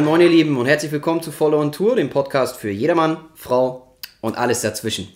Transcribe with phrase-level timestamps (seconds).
[0.00, 3.18] Moin, moin, ihr Lieben und herzlich willkommen zu Follow on Tour, dem Podcast für jedermann,
[3.34, 5.08] Frau und alles dazwischen.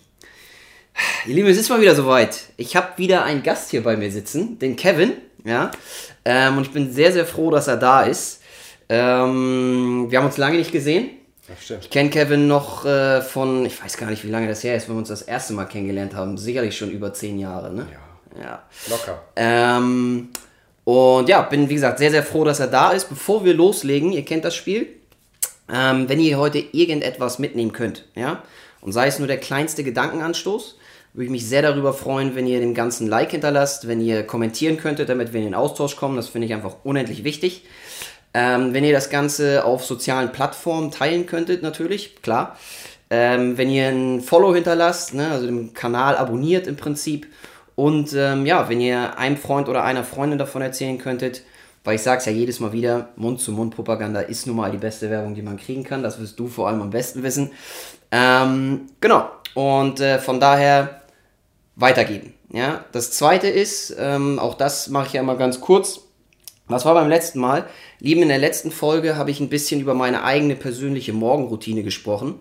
[1.25, 2.39] Ihr Lieben, es ist mal wieder soweit.
[2.55, 5.13] Ich habe wieder einen Gast hier bei mir sitzen, den Kevin,
[5.43, 5.71] ja.
[6.23, 8.43] Ähm, und ich bin sehr, sehr froh, dass er da ist.
[8.87, 11.09] Ähm, wir haben uns lange nicht gesehen.
[11.59, 11.85] Stimmt.
[11.85, 14.87] Ich kenne Kevin noch äh, von, ich weiß gar nicht, wie lange das her ist,
[14.87, 16.37] wenn wir uns das erste Mal kennengelernt haben.
[16.37, 17.87] Sicherlich schon über zehn Jahre, ne?
[18.37, 18.63] Ja, Ja.
[18.87, 19.19] locker.
[19.35, 20.29] Ähm,
[20.85, 23.09] und ja, bin wie gesagt sehr, sehr froh, dass er da ist.
[23.09, 24.87] Bevor wir loslegen, ihr kennt das Spiel,
[25.73, 28.43] ähm, wenn ihr heute irgendetwas mitnehmen könnt, ja,
[28.81, 30.77] und sei es nur der kleinste Gedankenanstoß,
[31.13, 34.77] würde ich mich sehr darüber freuen, wenn ihr dem ganzen Like hinterlasst, wenn ihr kommentieren
[34.77, 36.17] könntet, damit wir in den Austausch kommen.
[36.17, 37.63] Das finde ich einfach unendlich wichtig.
[38.33, 42.57] Ähm, wenn ihr das Ganze auf sozialen Plattformen teilen könntet, natürlich, klar.
[43.09, 47.27] Ähm, wenn ihr ein Follow hinterlasst, ne, also den Kanal abonniert im Prinzip.
[47.75, 51.43] Und ähm, ja, wenn ihr einem Freund oder einer Freundin davon erzählen könntet,
[51.83, 55.35] weil ich sage es ja jedes Mal wieder, Mund-zu-Mund-Propaganda ist nun mal die beste Werbung,
[55.35, 56.01] die man kriegen kann.
[56.01, 57.51] Das wirst du vor allem am besten wissen.
[58.11, 59.29] Ähm, genau.
[59.53, 61.01] Und äh, von daher
[61.75, 62.33] weitergeben.
[62.51, 66.01] Ja, das zweite ist, ähm, auch das mache ich ja immer ganz kurz.
[66.67, 67.65] Was war beim letzten Mal?
[67.99, 72.39] Lieben, in der letzten Folge habe ich ein bisschen über meine eigene persönliche Morgenroutine gesprochen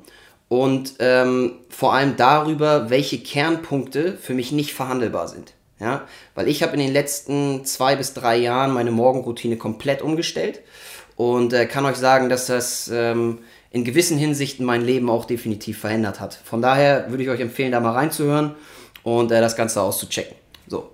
[0.54, 5.52] und ähm, vor allem darüber, welche Kernpunkte für mich nicht verhandelbar sind.
[5.80, 10.60] Ja, weil ich habe in den letzten zwei bis drei Jahren meine Morgenroutine komplett umgestellt
[11.16, 15.80] und äh, kann euch sagen, dass das ähm, in gewissen Hinsichten mein Leben auch definitiv
[15.80, 16.38] verändert hat.
[16.44, 18.54] Von daher würde ich euch empfehlen, da mal reinzuhören
[19.02, 20.36] und äh, das Ganze auszuchecken.
[20.68, 20.92] So,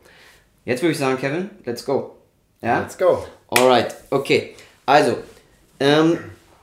[0.65, 2.17] jetzt würde ich sagen, Kevin, let's go.
[2.63, 2.81] Ja?
[2.81, 3.27] Let's go.
[3.49, 4.55] Alright, okay.
[4.87, 5.19] Also,
[5.79, 6.19] ähm,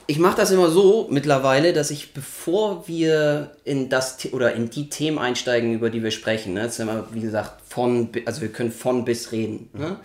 [0.08, 4.89] ich mache das immer so mittlerweile, dass ich, bevor wir in das oder in die
[4.89, 8.52] Themen einsteigen, über die wir sprechen, ne, das ist immer, wie gesagt, von, also wir
[8.52, 9.97] können von bis reden, ne,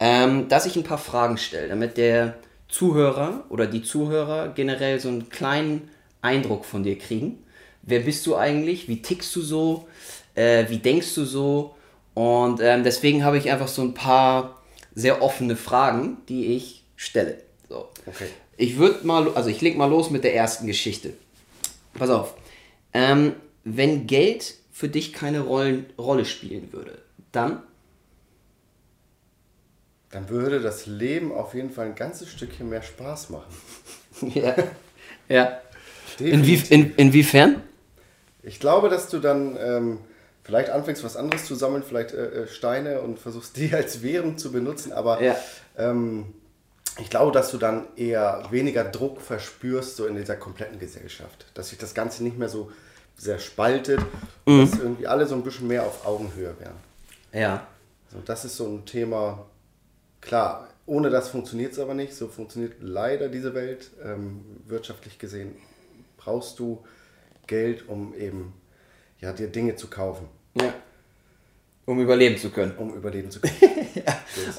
[0.00, 2.34] ähm, dass ich ein paar Fragen stelle, damit der
[2.68, 5.88] Zuhörer oder die Zuhörer generell so einen kleinen
[6.20, 7.42] Eindruck von dir kriegen.
[7.82, 8.86] Wer bist du eigentlich?
[8.86, 9.88] Wie tickst du so?
[10.34, 11.74] Äh, wie denkst du so?
[12.12, 14.60] Und ähm, deswegen habe ich einfach so ein paar
[14.94, 17.38] sehr offene Fragen, die ich stelle.
[17.68, 17.88] So.
[18.04, 18.26] Okay.
[18.58, 21.14] Ich würde mal, also ich leg mal los mit der ersten Geschichte.
[21.94, 22.34] Pass auf.
[22.92, 26.98] Ähm, wenn Geld für dich keine Rollen, Rolle spielen würde,
[27.32, 27.62] dann?
[30.10, 33.54] Dann würde das Leben auf jeden Fall ein ganzes Stückchen mehr Spaß machen.
[34.34, 34.56] ja.
[35.28, 35.60] ja.
[36.18, 37.62] Inwie, in, inwiefern?
[38.42, 39.98] Ich glaube, dass du dann ähm,
[40.42, 44.36] vielleicht anfängst, was anderes zu sammeln, vielleicht äh, äh, Steine und versuchst, die als Währung
[44.36, 44.92] zu benutzen.
[44.92, 45.36] Aber Ja.
[45.76, 46.34] ähm,
[47.00, 51.46] ich glaube, dass du dann eher weniger Druck verspürst, so in dieser kompletten Gesellschaft.
[51.54, 52.72] Dass sich das Ganze nicht mehr so
[53.16, 54.00] sehr spaltet
[54.44, 56.76] und dass irgendwie alle so ein bisschen mehr auf Augenhöhe wären.
[57.32, 57.66] Ja.
[58.12, 59.46] So, das ist so ein Thema,
[60.20, 62.14] klar, ohne das funktioniert es aber nicht.
[62.14, 63.90] So funktioniert leider diese Welt.
[64.02, 65.56] Ähm, wirtschaftlich gesehen
[66.16, 66.84] brauchst du
[67.46, 68.54] Geld, um eben
[69.20, 70.72] ja, dir Dinge zu kaufen, ja.
[71.88, 72.72] Um überleben zu können.
[72.76, 73.54] um überleben zu können.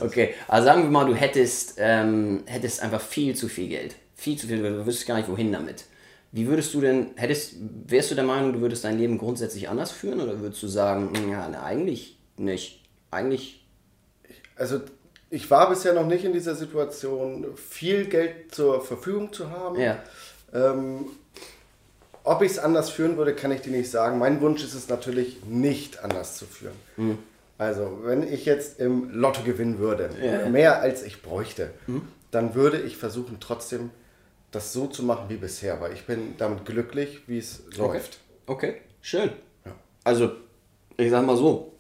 [0.02, 3.96] Okay, also sagen wir mal, du hättest, ähm, hättest einfach viel zu viel Geld.
[4.16, 5.86] Viel zu viel, du wüsstest gar nicht, wohin damit.
[6.32, 7.56] Wie würdest du denn, hättest,
[7.88, 11.12] wärst du der Meinung, du würdest dein Leben grundsätzlich anders führen oder würdest du sagen,
[11.16, 12.82] "Hm, ja, ne, eigentlich nicht.
[13.12, 13.66] Eigentlich,
[14.56, 14.82] Also
[15.30, 19.80] ich war bisher noch nicht in dieser Situation, viel Geld zur Verfügung zu haben.
[19.80, 20.02] ja.
[20.54, 21.06] Ähm,
[22.24, 24.20] ob ich es anders führen würde, kann ich dir nicht sagen.
[24.20, 27.18] Mein Wunsch ist es natürlich, nicht anders zu führen.
[27.58, 30.48] Also, wenn ich jetzt im Lotto gewinnen würde, Ja.
[30.50, 31.72] mehr als ich bräuchte,
[32.32, 33.90] dann würde ich versuchen, trotzdem
[34.52, 38.20] das so zu machen wie bisher, weil ich bin damit glücklich, wie es läuft.
[38.48, 39.30] Okay, schön.
[39.66, 39.74] Ja.
[40.04, 40.32] Also,
[40.98, 41.74] ich sag mal so,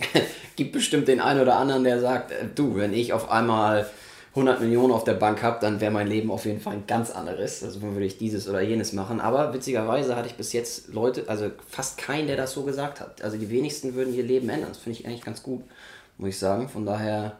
[0.56, 3.88] gibt bestimmt den einen oder anderen, der sagt, äh, du, wenn ich auf einmal
[4.36, 7.10] 100 Millionen auf der Bank habe, dann wäre mein Leben auf jeden Fall ein ganz
[7.10, 7.64] anderes.
[7.64, 9.18] Also dann würde ich dieses oder jenes machen.
[9.20, 13.22] Aber witzigerweise hatte ich bis jetzt Leute, also fast keinen, der das so gesagt hat.
[13.22, 14.68] Also die wenigsten würden ihr Leben ändern.
[14.68, 15.62] Das finde ich eigentlich ganz gut,
[16.18, 16.68] muss ich sagen.
[16.68, 17.38] Von daher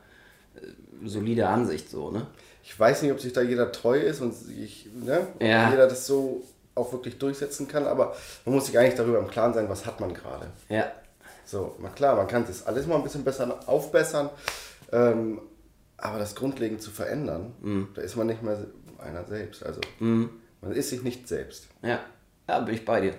[0.55, 0.61] äh,
[1.07, 2.27] solide Ansicht so, ne?
[2.65, 5.71] Ich weiß nicht, ob sich da jeder treu ist und sich, ne, Ja.
[5.71, 6.43] jeder das so
[6.75, 10.01] auch wirklich durchsetzen kann, aber man muss sich eigentlich darüber im Klaren sein, was hat
[10.01, 10.47] man gerade.
[10.69, 10.87] Ja.
[11.45, 14.31] So, na klar, man kann das alles mal ein bisschen besser aufbessern,
[14.93, 15.41] ähm,
[15.99, 18.67] aber das grundlegend zu verändern, da ist man nicht mehr
[18.99, 19.65] einer selbst.
[19.65, 21.69] Also man ist sich nicht selbst.
[21.83, 22.01] Ja,
[22.49, 23.15] ja, bin ich bei dir.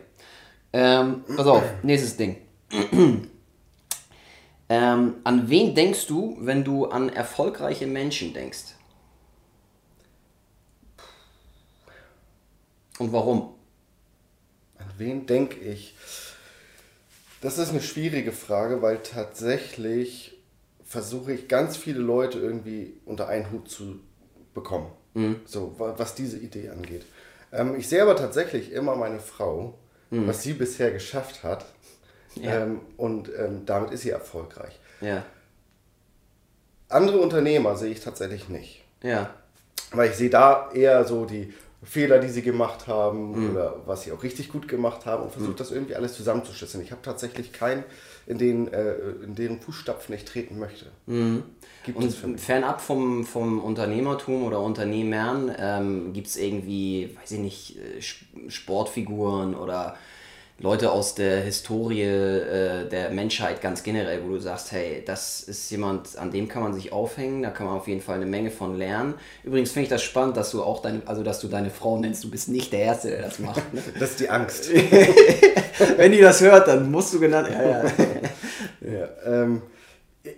[0.74, 2.38] Ähm, pass auf, nächstes Ding.
[4.70, 8.76] ähm, an wen denkst du, wenn du an erfolgreiche Menschen denkst?
[13.00, 13.54] Und warum?
[14.78, 15.96] An wen denke ich?
[17.42, 20.37] Das ist eine schwierige Frage, weil tatsächlich
[20.88, 24.00] versuche ich ganz viele Leute irgendwie unter einen Hut zu
[24.54, 24.88] bekommen.
[25.46, 27.06] So, wa- was diese Idee angeht.
[27.52, 29.78] Ähm, ich sehe aber tatsächlich immer meine Frau,
[30.10, 31.66] was sie bisher geschafft hat.
[32.36, 32.64] Ja.
[32.64, 34.80] Ähm, und ähm, damit ist sie erfolgreich.
[35.02, 35.26] Ja.
[36.90, 38.84] Andere Unternehmer sehe ich tatsächlich nicht.
[39.04, 39.32] Ja.
[39.92, 41.54] Weil ich sehe da eher so die
[41.84, 45.56] Fehler, die sie gemacht haben oder was sie auch richtig gut gemacht haben und versuche
[45.56, 46.84] das irgendwie alles zusammenzuschlüsseln.
[46.84, 47.84] Ich habe tatsächlich keinen,
[48.28, 48.94] in, den, äh,
[49.24, 50.88] in deren Fußstapfen ich treten möchte.
[51.86, 57.32] Gibt es für Und fernab vom, vom Unternehmertum oder Unternehmern ähm, gibt es irgendwie, weiß
[57.32, 59.98] ich nicht, äh, Sp- Sportfiguren oder
[60.60, 65.70] Leute aus der Historie äh, der Menschheit ganz generell, wo du sagst, hey, das ist
[65.70, 68.50] jemand, an dem kann man sich aufhängen, da kann man auf jeden Fall eine Menge
[68.50, 69.14] von lernen.
[69.44, 72.24] Übrigens finde ich das spannend, dass du auch deine, also dass du deine Frau nennst,
[72.24, 73.74] du bist nicht der Erste, der das macht.
[73.74, 73.84] Ne?
[74.00, 74.72] Das ist die Angst.
[75.98, 77.50] Wenn die das hört, dann musst du genannt.
[77.52, 77.92] Ja, ja.
[78.80, 79.64] Ja, ähm,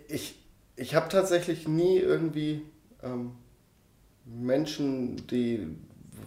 [0.08, 0.40] ich
[0.80, 2.62] ich habe tatsächlich nie irgendwie
[3.04, 3.34] ähm,
[4.26, 5.68] Menschen, die,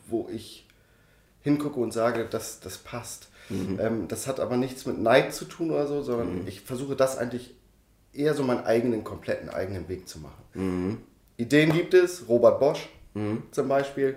[0.07, 0.67] wo ich
[1.41, 3.29] hingucke und sage, das, das passt.
[3.51, 7.19] Ähm, das hat aber nichts mit Neid zu tun oder so, sondern ich versuche das
[7.19, 7.55] eigentlich
[8.13, 10.99] eher so meinen eigenen, kompletten eigenen Weg zu machen.
[11.37, 12.89] Ideen gibt es, Robert Bosch
[13.51, 14.17] zum Beispiel.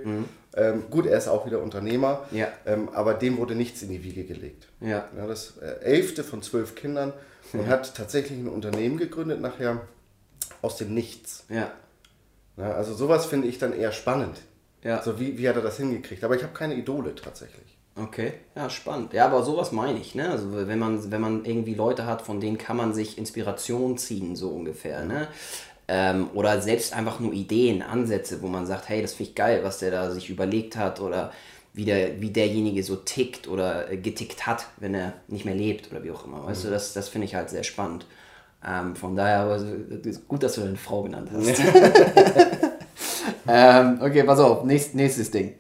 [0.56, 2.48] Ähm, gut, er ist auch wieder Unternehmer, Ja.
[2.66, 4.69] ähm, aber dem wurde nichts in die Wiege gelegt.
[4.80, 5.10] Ja.
[5.18, 7.12] Ja, das äh, elfte von zwölf Kindern
[7.51, 9.81] und hat tatsächlich ein Unternehmen gegründet, nachher
[10.62, 11.44] aus dem Nichts.
[11.50, 11.72] ja.
[12.57, 14.38] Ja, also sowas finde ich dann eher spannend.
[14.81, 15.04] Ja.
[15.04, 16.24] So wie, wie hat er das hingekriegt?
[16.24, 17.75] Aber ich habe keine Idole tatsächlich.
[17.97, 19.13] Okay, ja, spannend.
[19.13, 20.30] Ja, aber sowas meine ich, ne?
[20.30, 24.36] Also wenn man, wenn man irgendwie Leute hat, von denen kann man sich Inspiration ziehen,
[24.36, 25.27] so ungefähr, ne?
[25.88, 29.62] Ähm, oder selbst einfach nur Ideen, Ansätze, wo man sagt, hey, das finde ich geil,
[29.63, 31.31] was der da sich überlegt hat oder
[31.74, 36.03] wie, der, wie derjenige so tickt oder getickt hat, wenn er nicht mehr lebt oder
[36.03, 36.45] wie auch immer.
[36.45, 38.06] Weißt du, das, das finde ich halt sehr spannend.
[38.65, 39.63] Ähm, von daher, aber
[40.27, 41.59] gut, dass du deine Frau genannt hast.
[43.48, 45.53] ähm, okay, pass auf, nächst, nächstes Ding.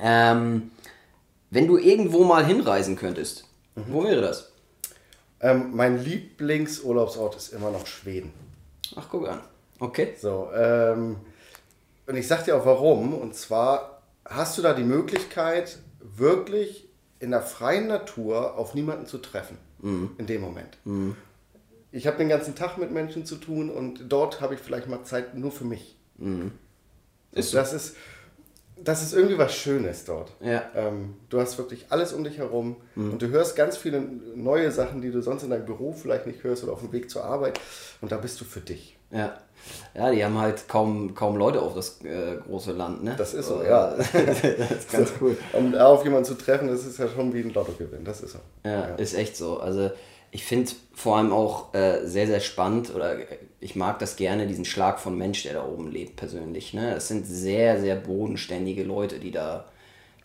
[0.00, 0.70] Ähm,
[1.52, 3.44] wenn du irgendwo mal hinreisen könntest,
[3.74, 4.52] wo wäre das?
[5.40, 8.32] Ähm, mein Lieblingsurlaubsort ist immer noch Schweden.
[8.96, 9.40] Ach, guck an.
[9.78, 10.14] Okay.
[10.18, 11.16] So, ähm,
[12.06, 13.12] und ich sag dir auch warum.
[13.12, 16.88] Und zwar hast du da die Möglichkeit, wirklich
[17.20, 19.58] in der freien Natur auf niemanden zu treffen.
[20.16, 20.78] In dem Moment.
[21.90, 25.04] Ich habe den ganzen Tag mit Menschen zu tun und dort habe ich vielleicht mal
[25.04, 25.98] Zeit nur für mich.
[27.32, 27.58] Ist so.
[27.58, 27.96] Das ist,
[28.84, 30.32] das ist irgendwie was Schönes dort.
[30.40, 30.62] Ja.
[30.74, 34.00] Ähm, du hast wirklich alles um dich herum und du hörst ganz viele
[34.34, 37.10] neue Sachen, die du sonst in deinem Büro vielleicht nicht hörst oder auf dem Weg
[37.10, 37.60] zur Arbeit.
[38.00, 38.96] Und da bist du für dich.
[39.10, 39.36] Ja.
[39.94, 43.14] Ja, die haben halt kaum, kaum Leute auf das äh, große Land, ne?
[43.16, 43.94] Das ist so, Äh, ja.
[43.96, 45.36] das ist ganz cool.
[45.52, 48.04] Um da auf jemanden zu treffen, das ist ja schon wie ein Lottogewinn.
[48.04, 48.38] Das ist so.
[48.64, 49.60] Ja, ist echt so.
[49.60, 49.90] Also
[50.32, 53.16] ich finde vor allem auch äh, sehr, sehr spannend oder
[53.62, 56.74] ich mag das gerne, diesen Schlag von Mensch, der da oben lebt, persönlich.
[56.74, 56.94] Ne?
[56.94, 59.66] Es sind sehr, sehr bodenständige Leute, die da,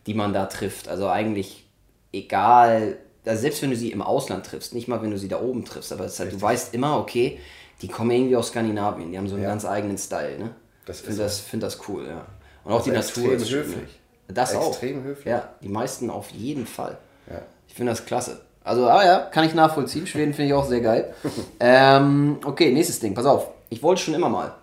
[0.08, 0.88] die man da trifft.
[0.88, 1.68] Also eigentlich
[2.12, 5.40] egal, also selbst wenn du sie im Ausland triffst, nicht mal wenn du sie da
[5.40, 7.40] oben triffst, aber halt, du weißt immer, okay,
[7.82, 9.50] die kommen irgendwie aus Skandinavien, die haben so einen Ja.
[9.50, 10.40] ganz eigenen Style.
[10.40, 10.56] Ne?
[10.86, 12.26] Das Ich finde das, find das cool, ja.
[12.64, 13.76] Und auch die Natur extrem ist schön, ne?
[13.76, 14.00] höflich.
[14.30, 14.70] Das auch.
[14.70, 15.28] Extrem höflich.
[15.28, 16.98] Ja, die meisten auf jeden Fall.
[17.30, 17.42] Ja.
[17.68, 18.42] Ich finde das klasse.
[18.68, 20.06] Also, ah ja, kann ich nachvollziehen.
[20.08, 21.14] Schweden finde ich auch sehr geil.
[21.60, 23.14] ähm, okay, nächstes Ding.
[23.14, 23.50] Pass auf.
[23.70, 24.54] Ich wollte schon immer mal.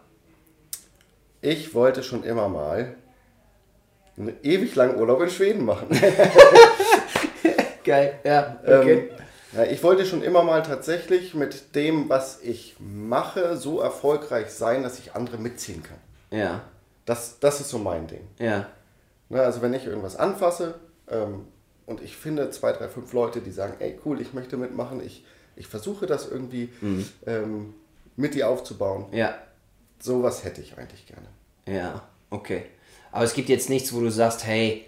[1.40, 2.94] Ich wollte schon immer mal
[4.16, 5.88] einen ewig langen Urlaub in Schweden machen.
[7.84, 8.56] Geil, ja.
[8.64, 9.08] Ähm,
[9.52, 14.82] ja, ich wollte schon immer mal tatsächlich mit dem, was ich mache, so erfolgreich sein,
[14.82, 15.98] dass ich andere mitziehen kann.
[16.38, 16.62] ja,
[17.04, 18.26] Das, das ist so mein Ding.
[18.38, 18.66] ja,
[19.30, 20.74] Ne, also wenn ich irgendwas anfasse
[21.10, 21.46] ähm,
[21.86, 25.24] und ich finde zwei, drei, fünf Leute, die sagen, ey cool, ich möchte mitmachen, ich,
[25.56, 26.68] ich versuche das irgendwie
[27.26, 27.74] ähm,
[28.16, 29.06] mit dir aufzubauen.
[29.12, 29.34] ja,
[30.00, 31.28] Sowas hätte ich eigentlich gerne.
[31.66, 32.64] ja, okay.
[33.10, 34.84] Aber es gibt jetzt nichts, wo du sagst, hey,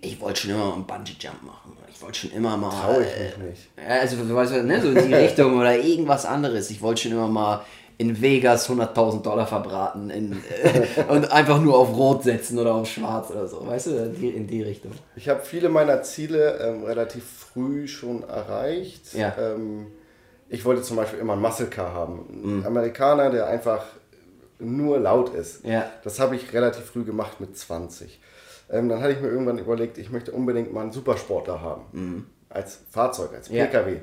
[0.00, 1.76] ich wollte schon immer mal einen Bungee-Jump machen.
[1.88, 2.68] Ich wollte schon immer mal.
[2.68, 3.68] Traue ich äh, mich nicht.
[3.78, 6.68] Ja, Also, du weißt, ne, so in die Richtung oder irgendwas anderes.
[6.70, 7.64] Ich wollte schon immer mal
[7.96, 10.32] in Vegas 100.000 Dollar verbraten in,
[10.62, 13.66] äh, und einfach nur auf Rot setzen oder auf Schwarz oder so.
[13.66, 14.92] Weißt du, in die, in die Richtung.
[15.16, 19.14] Ich habe viele meiner Ziele ähm, relativ früh schon erreicht.
[19.14, 19.34] Ja.
[19.38, 19.86] Ähm,
[20.48, 22.60] ich wollte zum Beispiel immer einen Muscle Car haben.
[22.60, 23.84] Ein Amerikaner, der einfach
[24.58, 25.64] nur laut ist.
[25.64, 25.88] Ja.
[26.04, 28.20] Das habe ich relativ früh gemacht mit 20.
[28.70, 32.30] Ähm, dann hatte ich mir irgendwann überlegt, ich möchte unbedingt mal einen Supersportler haben.
[32.50, 33.66] Als Fahrzeug, als Ja.
[33.66, 33.96] PKW,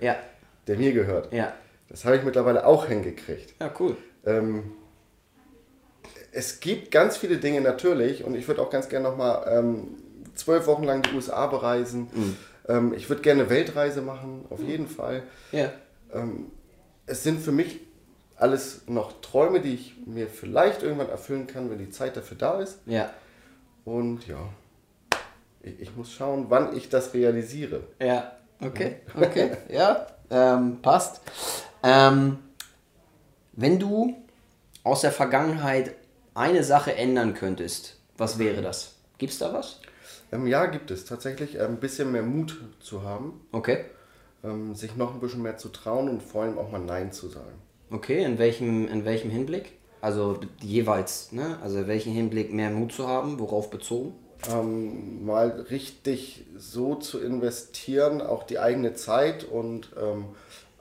[0.67, 1.33] der mir gehört.
[1.33, 1.53] ja.
[1.91, 3.53] Das habe ich mittlerweile auch hingekriegt.
[3.59, 3.97] Ja, cool.
[4.25, 4.71] Ähm,
[6.31, 9.97] es gibt ganz viele Dinge natürlich und ich würde auch ganz gerne nochmal ähm,
[10.33, 12.37] zwölf Wochen lang die USA bereisen.
[12.67, 15.23] Ähm, ich würde gerne eine Weltreise machen, auf jeden Fall.
[15.51, 15.71] Ja.
[17.05, 17.79] Es sind für mich
[18.41, 22.59] alles noch Träume, die ich mir vielleicht irgendwann erfüllen kann, wenn die Zeit dafür da
[22.59, 22.79] ist.
[22.85, 23.11] Ja.
[23.85, 24.49] Und ja,
[25.61, 27.81] ich, ich muss schauen, wann ich das realisiere.
[27.99, 31.21] Ja, okay, okay, ja, ähm, passt.
[31.83, 32.39] Ähm,
[33.53, 34.15] wenn du
[34.83, 35.95] aus der Vergangenheit
[36.33, 38.95] eine Sache ändern könntest, was wäre das?
[39.17, 39.81] Gibt es da was?
[40.31, 43.85] Ähm, ja, gibt es tatsächlich ein bisschen mehr Mut zu haben, Okay.
[44.43, 47.27] ähm, sich noch ein bisschen mehr zu trauen und vor allem auch mal Nein zu
[47.27, 47.53] sagen.
[47.91, 49.73] Okay, in welchem, in welchem Hinblick?
[49.99, 51.59] Also jeweils, ne?
[51.61, 54.13] Also in welchem Hinblick mehr Mut zu haben, worauf bezogen?
[54.51, 60.25] ähm, mal richtig so zu investieren, auch die eigene Zeit und ähm,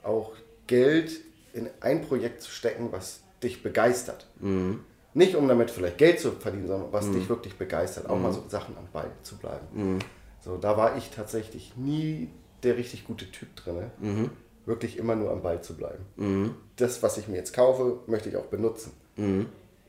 [0.01, 0.31] auch
[0.71, 1.11] Geld
[1.53, 4.25] in ein Projekt zu stecken, was dich begeistert.
[5.13, 8.45] Nicht um damit vielleicht Geld zu verdienen, sondern was dich wirklich begeistert, auch mal so
[8.47, 9.99] Sachen am Ball zu bleiben.
[10.39, 12.29] So, da war ich tatsächlich nie
[12.63, 13.91] der richtig gute Typ drin.
[14.65, 16.55] Wirklich immer nur am Ball zu bleiben.
[16.77, 18.93] Das, was ich mir jetzt kaufe, möchte ich auch benutzen.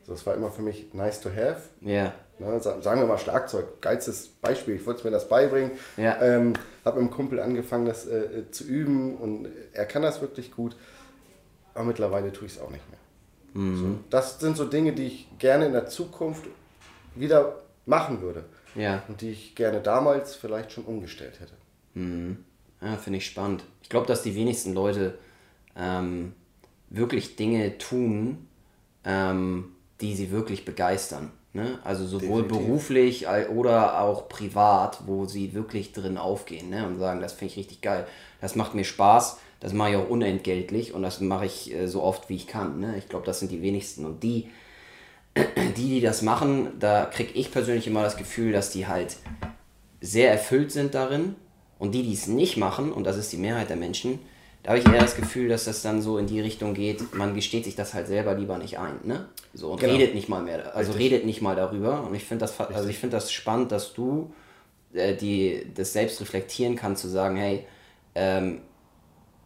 [0.04, 1.60] So, das war immer für mich nice to have.
[1.80, 2.12] Ja.
[2.44, 4.76] Ne, sa- sagen wir mal Schlagzeug, geilstes Beispiel.
[4.76, 5.72] Ich wollte mir das beibringen.
[5.96, 6.20] Ja.
[6.22, 6.52] Ähm,
[6.84, 10.50] habe mit einem Kumpel angefangen, das äh, äh, zu üben und er kann das wirklich
[10.52, 10.76] gut.
[11.74, 12.98] Aber mittlerweile tue ich es auch nicht mehr.
[13.54, 16.44] So, das sind so Dinge, die ich gerne in der Zukunft
[17.14, 18.44] wieder machen würde.
[18.74, 19.02] Ja.
[19.08, 21.52] Und die ich gerne damals vielleicht schon umgestellt hätte.
[21.94, 23.64] Ja, finde ich spannend.
[23.82, 25.18] Ich glaube, dass die wenigsten Leute
[25.76, 26.32] ähm,
[26.88, 28.48] wirklich Dinge tun,
[29.04, 31.30] ähm, die sie wirklich begeistern.
[31.54, 31.78] Ne?
[31.84, 32.66] Also sowohl Definitiv.
[32.66, 36.86] beruflich oder auch privat, wo sie wirklich drin aufgehen ne?
[36.86, 38.06] und sagen, das finde ich richtig geil.
[38.40, 42.02] Das macht mir Spaß, das mache ich auch unentgeltlich und das mache ich äh, so
[42.02, 42.80] oft, wie ich kann.
[42.80, 42.96] Ne?
[42.96, 44.06] Ich glaube, das sind die wenigsten.
[44.06, 44.48] Und die,
[45.76, 49.16] die, die das machen, da kriege ich persönlich immer das Gefühl, dass die halt
[50.00, 51.34] sehr erfüllt sind darin.
[51.78, 54.20] Und die, die es nicht machen, und das ist die Mehrheit der Menschen,
[54.62, 57.34] da habe ich eher das Gefühl, dass das dann so in die Richtung geht, man
[57.34, 59.26] gesteht sich das halt selber lieber nicht ein, ne?
[59.54, 59.92] So und Genau.
[59.94, 61.12] redet nicht mal mehr, also Richtig.
[61.12, 62.04] redet nicht mal darüber.
[62.04, 64.32] Und ich finde das, also ich finde das spannend, dass du
[64.94, 67.66] äh, die, das selbst reflektieren kannst, zu sagen, hey,
[68.14, 68.60] ähm,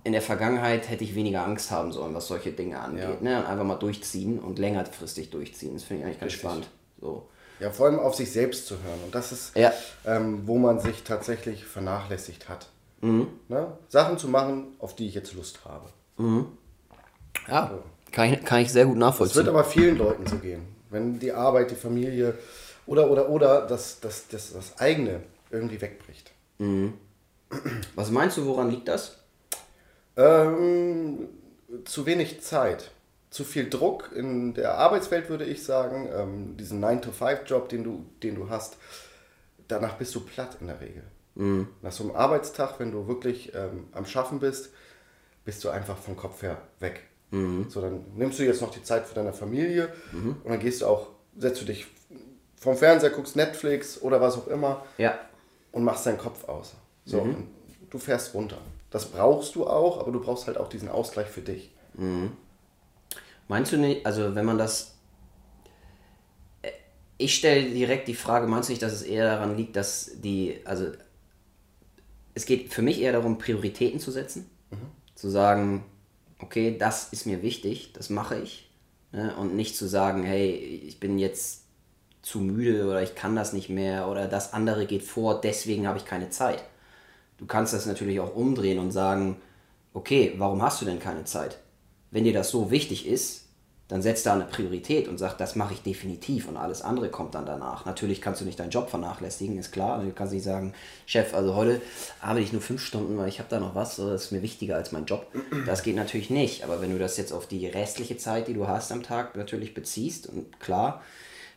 [0.04, 3.02] in der Vergangenheit hätte ich weniger Angst haben sollen, was solche Dinge angeht.
[3.02, 3.16] Ja.
[3.20, 3.38] Ne?
[3.40, 5.74] Und einfach mal durchziehen und längerfristig durchziehen.
[5.74, 6.48] Das finde ich eigentlich ganz Richtig.
[6.48, 6.68] spannend.
[7.00, 7.26] So.
[7.58, 9.00] Ja, vor allem auf sich selbst zu hören.
[9.04, 9.72] Und das ist, Ja.
[10.04, 12.68] ähm, wo man sich tatsächlich vernachlässigt hat.
[13.48, 13.72] Ne?
[13.88, 15.88] Sachen zu machen, auf die ich jetzt Lust habe.
[17.48, 17.70] Ja,
[18.12, 19.36] kann ich, kann ich sehr gut Es nachvollziehen.
[19.36, 20.62] wird aber vielen Leuten so gehen.
[20.90, 22.36] Wenn die Arbeit, die Familie
[22.86, 25.20] oder, oder, oder das, das, das, das eigene
[25.50, 26.32] irgendwie wegbricht.
[27.94, 29.18] Was meinst du, woran liegt das?
[30.16, 31.28] Ähm,
[31.84, 32.90] zu wenig Zeit.
[33.30, 36.08] Zu viel Druck in der Arbeitswelt, würde ich sagen.
[36.14, 38.78] Ähm, diesen 9-to-5-Job, den du, den du hast,
[39.68, 41.02] danach bist du platt in der Regel.
[41.82, 44.70] Nach so einem Arbeitstag, wenn du wirklich ähm, am Schaffen bist,
[45.44, 47.02] bist du einfach vom Kopf her weg.
[47.68, 50.86] So, dann nimmst du jetzt noch die Zeit für deine Familie und dann gehst du
[50.86, 51.86] auch, setzt du dich
[52.58, 55.18] vom Fernseher, guckst Netflix oder was auch immer Ja.
[55.72, 56.74] und machst deinen Kopf aus.
[57.04, 57.48] So, und
[57.90, 58.56] du fährst runter.
[58.90, 61.70] Das brauchst du auch, aber du brauchst halt auch diesen Ausgleich für dich.
[63.48, 64.94] Meinst du nicht, also wenn man das.
[66.62, 66.70] Äh,
[67.18, 70.60] Ich stelle direkt die Frage, meinst du nicht, dass es eher daran liegt, dass die,
[70.64, 70.92] also
[72.36, 74.48] es geht für mich eher darum, Prioritäten zu setzen,
[75.14, 75.86] zu sagen,
[76.38, 78.70] okay, das ist mir wichtig, das mache ich,
[79.10, 79.34] ne?
[79.36, 81.62] und nicht zu sagen, hey, ich bin jetzt
[82.20, 85.96] zu müde oder ich kann das nicht mehr oder das andere geht vor, deswegen habe
[85.96, 86.62] ich keine Zeit.
[87.38, 89.40] Du kannst das natürlich auch umdrehen und sagen,
[89.94, 91.56] okay, warum hast du denn keine Zeit?
[92.10, 93.45] Wenn dir das so wichtig ist,
[93.88, 97.36] dann setz da eine Priorität und sag, das mache ich definitiv und alles andere kommt
[97.36, 97.84] dann danach.
[97.84, 100.02] Natürlich kannst du nicht deinen Job vernachlässigen, ist klar.
[100.02, 100.74] Du kannst nicht sagen,
[101.06, 101.80] Chef, also heute
[102.20, 104.74] arbeite ich nur fünf Stunden, weil ich habe da noch was, das ist mir wichtiger
[104.74, 105.28] als mein Job.
[105.66, 106.64] Das geht natürlich nicht.
[106.64, 109.72] Aber wenn du das jetzt auf die restliche Zeit, die du hast am Tag, natürlich
[109.72, 111.02] beziehst und klar,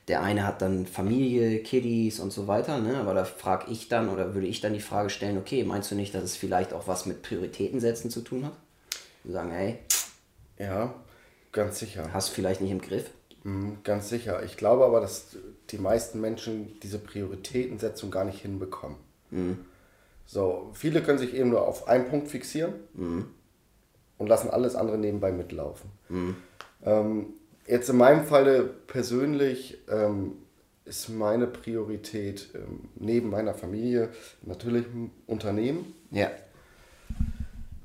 [0.08, 2.98] der eine hat dann Familie, Kiddies und so weiter, ne?
[2.98, 5.96] aber da frage ich dann oder würde ich dann die Frage stellen, okay, meinst du
[5.96, 8.54] nicht, dass es vielleicht auch was mit Prioritäten setzen zu tun hat?
[9.24, 9.80] Sagen, hey,
[10.58, 10.94] Ja,
[11.52, 12.14] ganz sicher.
[12.14, 13.10] hast du vielleicht nicht im Griff?
[13.44, 14.44] Mhm, Ganz sicher.
[14.44, 15.38] Ich glaube aber, dass
[15.70, 18.98] die meisten Menschen diese Prioritätensetzung gar nicht hinbekommen.
[20.26, 22.74] So, viele können sich eben nur auf einen Punkt fixieren
[24.18, 25.92] und lassen alles andere nebenbei mitlaufen.
[26.84, 27.28] Ähm,
[27.68, 30.34] jetzt in meinem Falle persönlich ähm,
[30.86, 34.10] ist meine Priorität ähm, neben meiner Familie
[34.42, 35.94] natürlich ein Unternehmen.
[36.10, 36.32] Ja.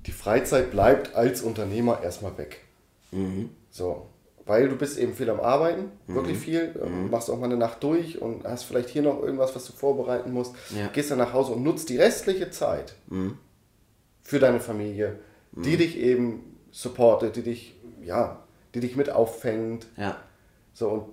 [0.06, 2.60] Die Freizeit bleibt als Unternehmer erstmal weg.
[3.70, 4.06] So,
[4.46, 7.82] weil du bist eben viel am Arbeiten, wirklich viel, ähm, machst auch mal eine Nacht
[7.82, 10.88] durch und hast vielleicht hier noch irgendwas, was du vorbereiten musst, Ja.
[10.88, 12.94] gehst dann nach Hause und nutzt die restliche Zeit
[14.22, 15.18] für deine Familie,
[15.52, 18.42] die dich eben supportet, die dich, ja,
[18.74, 19.86] die dich mit auffängt.
[19.96, 20.16] Ja.
[20.72, 21.04] So, und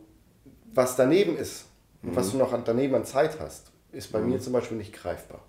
[0.74, 1.66] was daneben ist,
[2.04, 4.30] Und was du noch an- daneben an Zeit hast, ist bei Mhm.
[4.30, 5.40] mir zum Beispiel nicht greifbar.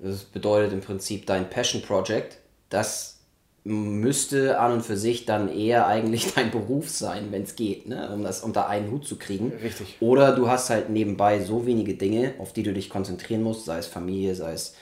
[0.00, 2.38] Das bedeutet im Prinzip dein Passion Project,
[2.70, 3.19] das
[3.64, 8.10] müsste an und für sich dann eher eigentlich dein Beruf sein, wenn es geht, ne?
[8.12, 9.52] um das unter einen Hut zu kriegen.
[9.52, 9.96] Richtig.
[10.00, 13.78] Oder du hast halt nebenbei so wenige Dinge, auf die du dich konzentrieren musst, sei
[13.78, 14.74] es Familie, sei es,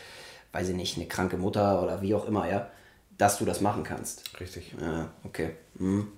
[0.53, 2.71] weiß ich nicht, eine kranke Mutter oder wie auch immer, ja,
[3.17, 4.41] dass du das machen kannst.
[4.41, 4.75] Richtig.
[4.81, 5.51] Ja, okay.
[5.75, 6.09] Mhm.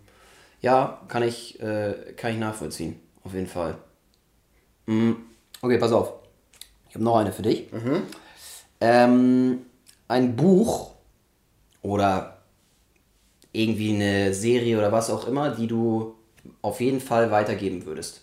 [0.61, 3.01] Ja, kann ich, äh, kann ich nachvollziehen.
[3.25, 3.79] Auf jeden Fall.
[4.87, 5.17] Mhm.
[5.63, 6.13] Okay, pass auf.
[6.89, 7.69] Ich habe noch eine für dich.
[8.81, 9.61] Ähm,
[10.09, 10.91] ein Buch
[11.83, 12.40] oder
[13.53, 16.15] irgendwie eine Serie oder was auch immer, die du
[16.63, 18.23] auf jeden Fall weitergeben würdest.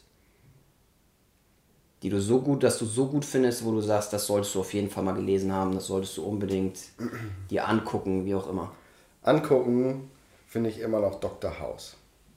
[2.03, 4.59] Die du so gut, dass du so gut findest, wo du sagst, das solltest du
[4.59, 6.79] auf jeden Fall mal gelesen haben, das solltest du unbedingt
[7.49, 8.71] dir angucken, wie auch immer.
[9.23, 10.09] Angucken
[10.47, 11.59] finde ich immer noch Dr.
[11.59, 11.95] House.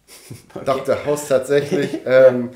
[0.65, 1.05] Dr.
[1.05, 2.51] House tatsächlich, ähm,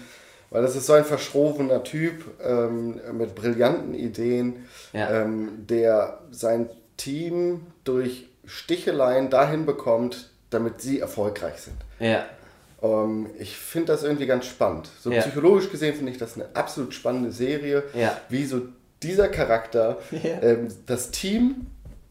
[0.51, 5.23] weil das ist so ein verschrobener Typ ähm, mit brillanten Ideen, Ja.
[5.23, 11.77] ähm, der sein Team durch Sticheleien dahin bekommt, damit sie erfolgreich sind.
[11.99, 12.25] Ja.
[12.83, 14.89] Ähm, ich finde das irgendwie ganz spannend.
[15.01, 15.21] So Ja.
[15.23, 18.17] psychologisch gesehen finde ich das eine absolut spannende Serie, Ja.
[18.29, 18.63] wie so
[19.03, 20.43] dieser Charakter Ja.
[20.43, 21.67] ähm, das Team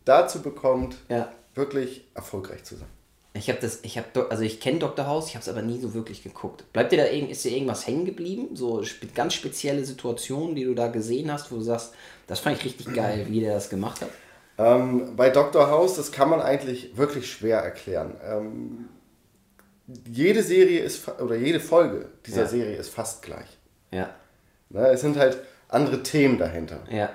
[0.05, 1.31] dazu bekommt, Ja.
[1.55, 2.87] wirklich erfolgreich zu sein.
[3.35, 5.07] Ich habe das, ich habe, also ich kenne Dr.
[5.07, 6.71] House, ich habe es aber nie so wirklich geguckt.
[6.71, 8.49] Bleibt dir da irgend, ist dir irgendwas hängen geblieben?
[8.55, 11.93] So spe ganz spezielle Situationen, die du da gesehen hast, wo du sagst,
[12.27, 14.09] das fand ich richtig geil, wie der das gemacht hat.
[14.57, 15.69] Ähm, bei Dr.
[15.69, 18.15] House, das kann man eigentlich wirklich schwer erklären.
[18.23, 18.89] Ähm,
[20.09, 22.47] jede Serie ist, oder jede Folge dieser Ja.
[22.47, 23.57] Serie ist fast gleich.
[23.91, 24.09] Ja,
[24.69, 24.87] Ne?
[24.87, 25.37] Es sind halt
[25.69, 26.79] andere Themen dahinter.
[26.89, 27.09] ja,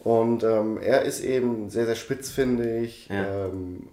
[0.00, 3.08] Und ähm, er ist eben sehr, sehr spitzfindig.
[3.08, 3.46] Ja.
[3.46, 3.88] Ähm,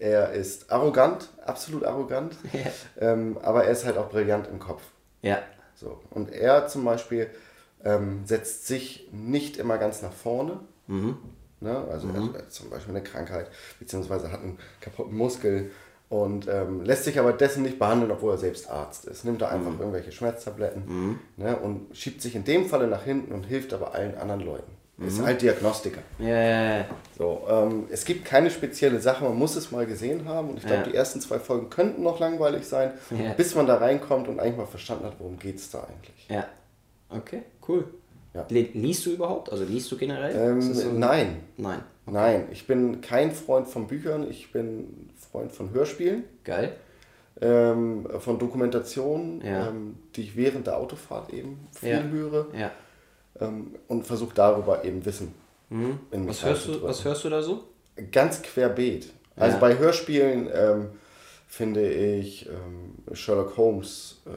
[0.00, 2.36] er ist arrogant, absolut arrogant.
[2.52, 3.12] Ja.
[3.12, 4.82] Ähm, aber er ist halt auch brillant im Kopf.
[5.22, 5.38] ja,
[5.74, 6.00] So.
[6.10, 7.28] Und er zum Beispiel
[7.84, 10.60] ähm, setzt sich nicht immer ganz nach vorne.
[10.88, 11.16] Mhm.
[11.60, 11.84] Ne?
[11.90, 15.70] Also er hat zum Beispiel eine Krankheit, beziehungsweise hat einen kaputten Muskel
[16.08, 19.24] und ähm, lässt sich aber dessen nicht behandeln, obwohl er selbst Arzt ist.
[19.24, 19.66] Nimmt da Mhm.
[19.66, 21.56] einfach irgendwelche Schmerztabletten ne?
[21.56, 24.70] und schiebt sich in dem Falle nach hinten und hilft aber allen anderen Leuten.
[24.96, 25.08] Mhm.
[25.08, 26.00] Ist halt Diagnostiker.
[26.18, 26.84] ja.
[27.16, 30.64] So, ähm, es gibt keine spezielle Sache, man muss es mal gesehen haben und ich
[30.66, 30.88] glaube, Ja.
[30.88, 33.32] die ersten zwei Folgen könnten noch langweilig sein, Ja.
[33.32, 36.26] bis man da reinkommt und eigentlich mal verstanden hat, worum geht es da eigentlich.
[36.28, 36.46] ja.
[37.10, 37.84] Okay, cool.
[38.34, 38.46] Ja.
[38.50, 39.50] Liest du überhaupt?
[39.50, 40.34] Also liest du generell?
[40.36, 41.80] Ähm, so- nein, Nein.
[42.06, 46.24] nein, ich bin kein Freund von Büchern, ich bin Freund von Hörspielen.
[46.44, 46.74] Geil.
[47.40, 49.68] ähm, von Dokumentationen, Ja.
[49.68, 52.02] ähm, die ich während der Autofahrt eben viel Ja.
[52.02, 52.72] höre Ja.
[53.40, 55.32] ähm, und versuche darüber eben Wissen
[55.70, 56.00] Mhm.
[56.10, 57.62] Was hörst, du, was hörst du da so?
[58.10, 59.12] Ganz querbeet.
[59.36, 60.86] Also bei Hörspielen ähm,
[61.46, 64.30] finde ich ähm, Sherlock Holmes äh,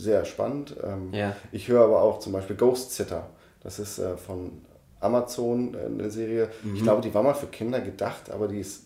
[0.00, 0.74] sehr spannend.
[0.82, 1.36] Ähm, Ja.
[1.52, 3.26] Ich höre aber auch zum Beispiel Ghost Sitter.
[3.62, 4.62] Das ist äh, von
[5.00, 6.48] Amazon äh, eine Serie.
[6.62, 6.76] Mhm.
[6.76, 8.84] Ich glaube, die war mal für Kinder gedacht, aber die ist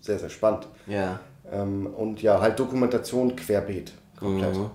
[0.00, 0.66] sehr, sehr spannend.
[0.86, 1.20] Ja.
[1.50, 3.92] Ähm, und ja, halt Dokumentation querbeet.
[4.18, 4.56] Komplett.
[4.56, 4.70] Mhm.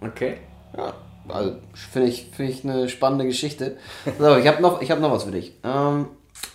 [0.00, 0.36] Okay.
[0.76, 0.92] Ja,
[1.28, 3.76] also finde ich, finde ich eine spannende Geschichte.
[4.18, 5.54] So, ich habe noch, ich hab noch was für dich.
[5.64, 6.06] Ähm,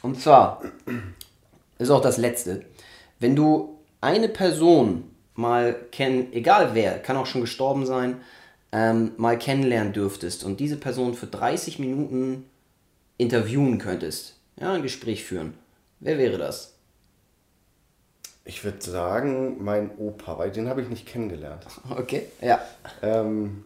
[0.01, 0.61] und zwar
[1.79, 2.65] ist auch das letzte.
[3.19, 5.03] Wenn du eine Person
[5.35, 8.21] mal kennen, egal wer, kann auch schon gestorben sein,
[8.73, 12.45] ähm, mal kennenlernen dürftest und diese Person für 30 Minuten
[13.17, 15.53] interviewen könntest, ja, ein Gespräch führen,
[15.99, 16.73] wer wäre das?
[18.45, 21.65] Ich würde sagen, mein Opa, weil den habe ich nicht kennengelernt.
[21.89, 22.23] Okay.
[22.41, 22.59] Ja.
[23.01, 23.63] Ähm,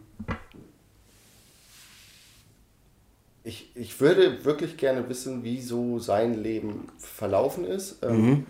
[3.42, 8.04] ich, ich würde wirklich gerne wissen, wie so sein Leben verlaufen ist.
[8.04, 8.46] Ähm,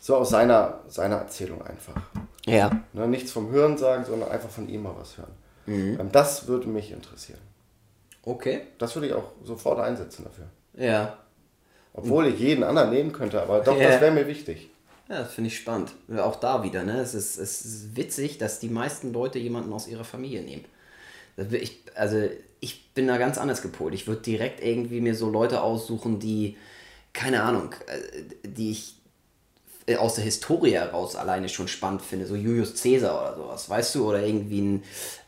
[0.00, 1.96] so aus seiner, seiner Erzählung einfach.
[2.44, 2.82] Ja.
[2.92, 5.32] Ne, nichts vom Hören sagen, sondern einfach von ihm mal was hören.
[5.66, 7.40] Ähm, das würde mich interessieren.
[8.22, 8.62] Okay.
[8.78, 10.46] Das würde ich auch sofort einsetzen dafür.
[10.76, 11.18] Ja.
[11.92, 13.88] Obwohl ich jeden anderen nehmen könnte, aber doch, Ja.
[13.90, 14.70] das wäre mir wichtig.
[15.08, 15.92] Ja, das finde ich spannend.
[16.16, 16.98] Auch da wieder, ne?
[17.00, 20.64] Es ist, es ist witzig, dass die meisten Leute jemanden aus ihrer Familie nehmen.
[21.50, 22.28] Ich, also
[22.60, 23.92] ich bin da ganz anders gepolt.
[23.94, 26.56] Ich würde direkt irgendwie mir so Leute aussuchen, die,
[27.12, 28.96] keine Ahnung, äh, die ich
[29.86, 32.26] äh, aus der Historie heraus alleine schon spannend finde.
[32.26, 34.08] So Julius Caesar oder sowas, weißt du?
[34.08, 34.82] Oder irgendwie ein,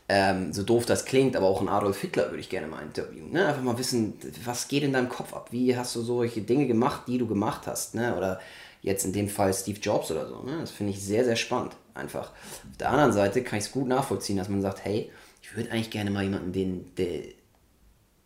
[0.09, 3.31] ähm, so doof das klingt, aber auch ein Adolf Hitler würde ich gerne mal interviewen.
[3.31, 3.45] Ne?
[3.45, 4.13] Einfach mal wissen,
[4.45, 5.49] was geht in deinem Kopf ab?
[5.51, 7.95] Wie hast du solche Dinge gemacht, die du gemacht hast?
[7.95, 8.15] Ne?
[8.15, 8.39] Oder
[8.81, 10.43] jetzt in dem Fall Steve Jobs oder so.
[10.43, 10.57] Ne?
[10.61, 11.75] Das finde ich sehr, sehr spannend.
[11.93, 12.31] Einfach.
[12.31, 15.71] Auf der anderen Seite kann ich es gut nachvollziehen, dass man sagt, hey, ich würde
[15.71, 17.23] eigentlich gerne mal jemanden, den, der,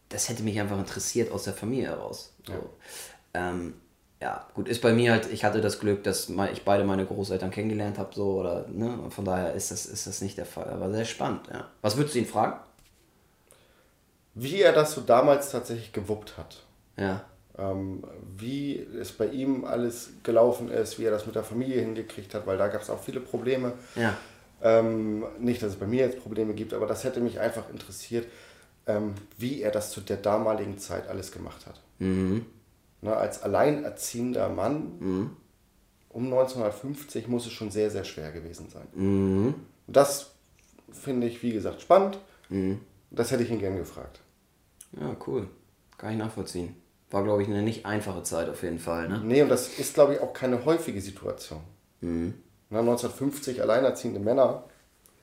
[0.10, 2.34] das hätte mich einfach interessiert aus der Familie heraus.
[2.46, 2.70] So.
[3.34, 3.74] Ähm,
[4.22, 7.52] ja, gut, ist bei mir halt, ich hatte das Glück, dass ich beide meine Großeltern
[7.52, 10.70] kennengelernt habe, so, oder, ne, und von daher ist das, ist das nicht der Fall,
[10.70, 11.68] aber sehr spannend, ja.
[11.82, 12.60] Was würdest du ihn fragen?
[14.34, 16.64] wie er das so damals tatsächlich gewuppt hat.
[16.98, 17.24] Ja.
[17.58, 18.04] Ähm,
[18.38, 22.48] wie es bei ihm alles gelaufen ist, wie er das mit der Familie hingekriegt hat,
[22.48, 23.74] weil da gab es auch viele Probleme.
[23.96, 24.16] Ja.
[24.64, 28.28] Ähm, nicht, dass es bei mir jetzt Probleme gibt, aber das hätte mich einfach interessiert,
[28.88, 31.82] ähm, wie er das zu der damaligen Zeit alles gemacht hat.
[32.00, 32.46] Mhm.
[33.02, 35.32] Ne, als alleinerziehender Mann
[36.10, 38.88] um 1950 muss es schon sehr, sehr schwer gewesen sein.
[38.94, 39.56] Mhm.
[39.88, 40.32] Das
[40.92, 42.20] finde ich, wie gesagt, spannend.
[43.10, 44.20] Das hätte ich ihn gern gefragt.
[45.00, 45.48] Ja, cool.
[45.98, 46.76] Kann ich nachvollziehen.
[47.10, 49.22] War, glaube ich, eine nicht einfache Zeit auf jeden Fall, ne?
[49.24, 51.62] Nee, und das ist, glaube ich, auch keine häufige Situation.
[52.02, 52.34] Mhm.
[52.70, 54.64] Na, 1950 alleinerziehende Männer,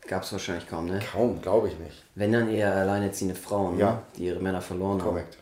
[0.07, 1.01] Gab es wahrscheinlich kaum, ne?
[1.13, 2.03] kaum, glaube ich nicht.
[2.15, 3.81] Wenn dann eher alleinerziehende Frauen, ne?
[3.81, 4.03] Ja.
[4.17, 5.09] die ihre Männer verloren haben.
[5.11, 5.39] Korrekt.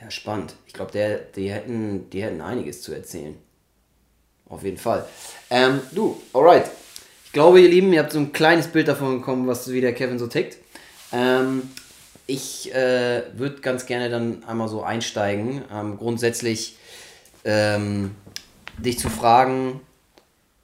[0.00, 0.54] Ja, spannend.
[0.66, 3.36] Ich glaube, der, die, hätten, die hätten einiges zu erzählen.
[4.48, 5.06] Auf jeden Fall.
[5.50, 6.70] Ähm, du, alright.
[7.26, 9.94] Ich glaube, ihr Lieben, ihr habt so ein kleines Bild davon bekommen, was wie der
[9.94, 10.56] Kevin so tickt.
[11.12, 11.70] Ähm,
[12.26, 15.62] ich äh, würde ganz gerne dann einmal so einsteigen.
[15.72, 16.76] Ähm, grundsätzlich
[17.44, 18.14] ähm,
[18.78, 19.80] dich zu fragen,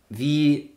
[0.09, 0.71] wie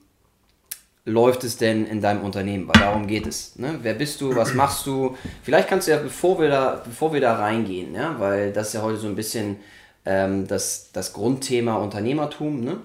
[1.09, 2.67] läuft es denn in deinem Unternehmen?
[2.67, 3.57] Weil darum geht es.
[3.57, 3.79] Ne?
[3.81, 4.35] Wer bist du?
[4.35, 5.15] Was machst du?
[5.43, 8.73] Vielleicht kannst du ja, bevor wir da, bevor wir da reingehen, ja, weil das ist
[8.73, 9.57] ja heute so ein bisschen
[10.05, 12.61] ähm, das, das Grundthema Unternehmertum.
[12.61, 12.77] Ne?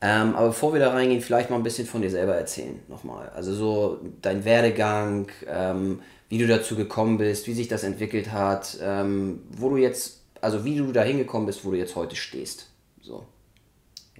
[0.00, 3.30] Ähm, aber bevor wir da reingehen, vielleicht mal ein bisschen von dir selber erzählen nochmal.
[3.34, 8.76] Also so dein Werdegang, ähm, wie du dazu gekommen bist, wie sich das entwickelt hat,
[8.82, 12.68] ähm, wo du jetzt, also wie du da hingekommen bist, wo du jetzt heute stehst.
[13.00, 13.24] So.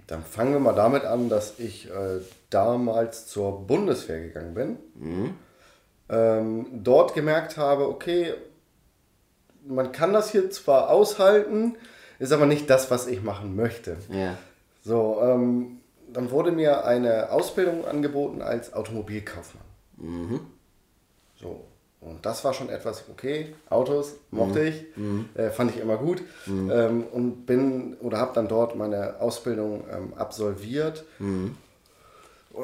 [0.07, 2.21] Dann fangen wir mal damit an, dass ich äh,
[2.55, 4.79] damals zur Bundeswehr gegangen bin.
[6.09, 8.35] Ähm, dort gemerkt habe, okay,
[9.67, 11.77] man kann das hier zwar aushalten,
[12.19, 13.97] ist aber nicht das, was ich machen möchte.
[14.11, 14.37] Ja.
[14.85, 15.81] So, ähm,
[16.13, 19.65] dann wurde mir eine Ausbildung angeboten als Automobilkaufmann.
[21.41, 21.65] So,
[22.01, 24.85] und das war schon etwas, okay, Autos mochte ich,
[25.35, 30.13] äh, fand ich immer gut ähm, und bin oder habe dann dort meine Ausbildung ähm,
[30.15, 31.05] absolviert.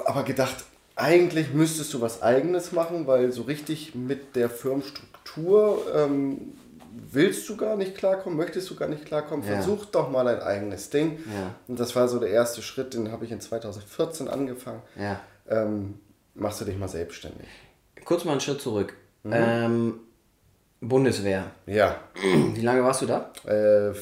[0.07, 0.65] Aber gedacht,
[0.97, 6.53] eigentlich müsstest du was Eigenes machen, weil so richtig mit der Firmenstruktur ähm,
[7.13, 9.55] willst du gar nicht klarkommen, möchtest du gar nicht klarkommen, Ja.
[9.55, 11.19] versuch doch mal ein eigenes Ding.
[11.27, 11.55] Ja.
[11.69, 14.83] Und das war so der erste Schritt, den habe ich in 2014 angefangen.
[14.99, 15.21] Ja.
[15.49, 15.99] Ähm,
[16.35, 17.49] machst du dich mal selbstständig.
[18.05, 18.95] Kurz mal einen Schritt zurück.
[19.25, 20.01] Ähm,
[20.81, 21.51] Bundeswehr.
[21.67, 21.97] Ja,
[22.55, 23.31] Wie lange warst du da?
[23.45, 23.93] äh,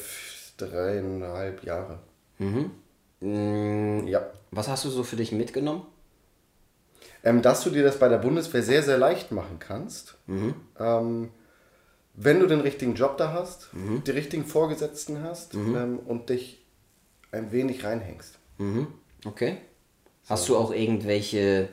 [0.57, 1.99] dreieinhalb Jahre.
[2.39, 4.21] Mm, Ja.
[4.51, 5.83] Was hast du so für dich mitgenommen?
[7.23, 10.15] Ähm, dass du dir das bei der Bundeswehr sehr, sehr leicht machen kannst.
[10.79, 11.29] Ähm,
[12.15, 13.69] wenn du den richtigen Job da hast,
[14.05, 16.65] die richtigen Vorgesetzten hast ähm, und dich
[17.31, 18.39] ein wenig reinhängst.
[18.57, 18.87] Mhm.
[19.25, 19.57] Okay.
[20.27, 21.69] Hast du auch irgendwelche,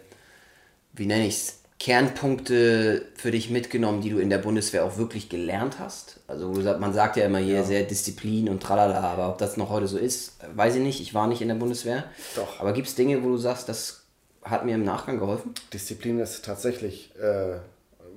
[0.92, 5.28] wie nenne ich es, Kernpunkte für dich mitgenommen, die du in der Bundeswehr auch wirklich
[5.28, 6.20] gelernt hast?
[6.26, 9.86] Also man sagt ja immer hier sehr Disziplin und tralala, aber ob das noch heute
[9.86, 11.00] so ist, weiß ich nicht.
[11.00, 12.04] Ich war nicht in der Bundeswehr.
[12.34, 12.60] Doch.
[12.60, 14.02] Aber gibt es Dinge, wo du sagst, das
[14.42, 15.52] hat mir im Nachgang geholfen?
[15.72, 17.56] Disziplin ist tatsächlich äh,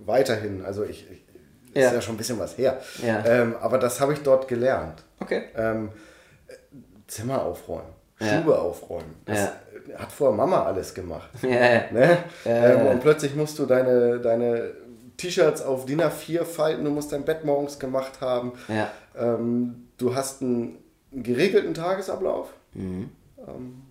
[0.05, 1.19] weiterhin, also ich, ich
[1.73, 1.93] ist Ja.
[1.93, 2.01] ja.
[2.01, 2.81] schon ein bisschen was her.
[3.05, 3.25] Ja.
[3.25, 5.03] Ähm, aber das habe ich dort gelernt.
[5.19, 5.43] Okay.
[5.55, 5.89] Ähm,
[7.07, 8.41] Zimmer aufräumen, Ja.
[8.43, 9.15] Schuhe aufräumen.
[9.25, 9.49] Das
[9.87, 9.99] Ja.
[9.99, 11.29] hat vorher Mama alles gemacht.
[11.41, 11.81] Ja, ja.
[11.91, 12.17] Ne?
[12.45, 14.71] Ähm, und plötzlich musst du deine, deine
[15.17, 18.53] T-Shirts auf DIN A4 falten, du musst dein Bett morgens gemacht haben.
[18.67, 18.89] Ja.
[19.17, 20.77] Ähm, du hast einen
[21.11, 22.53] geregelten Tagesablauf.
[22.73, 23.09] Mhm.
[23.47, 23.81] Ähm,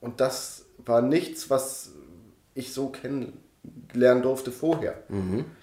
[0.00, 1.90] und das war nichts, was
[2.54, 4.94] ich so kennenlernen durfte vorher.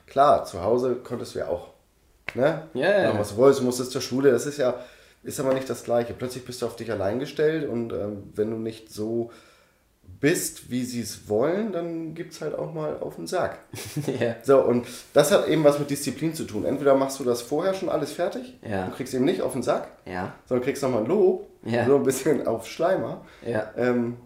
[0.05, 1.69] Klar, zu Hause konntest du ja auch.
[2.35, 2.63] Ne?
[2.73, 2.79] Mhm.
[2.79, 3.19] Ja, ja, ja.
[3.19, 4.31] Was du wolltest, musstest zur Schule.
[4.31, 4.75] Das ist ja
[5.27, 6.13] ist aber nicht das Gleiche.
[6.13, 9.31] Plötzlich bist du auf dich allein gestellt und ähm, wenn du nicht so
[10.19, 13.59] bist, wie sie es wollen, dann gibt es halt auch mal auf den Sack.
[14.19, 14.35] ja.
[14.41, 16.65] So, und das hat eben was mit Disziplin zu tun.
[16.65, 18.85] Entweder machst du das vorher schon alles fertig Ja.
[18.85, 20.33] und kriegst eben nicht auf den Sack, Ja.
[20.45, 21.85] sondern kriegst nochmal ein Lob, Ja.
[21.85, 23.25] so ein bisschen auf Schleimer.
[23.45, 23.69] Ja.
[23.75, 24.17] Ähm,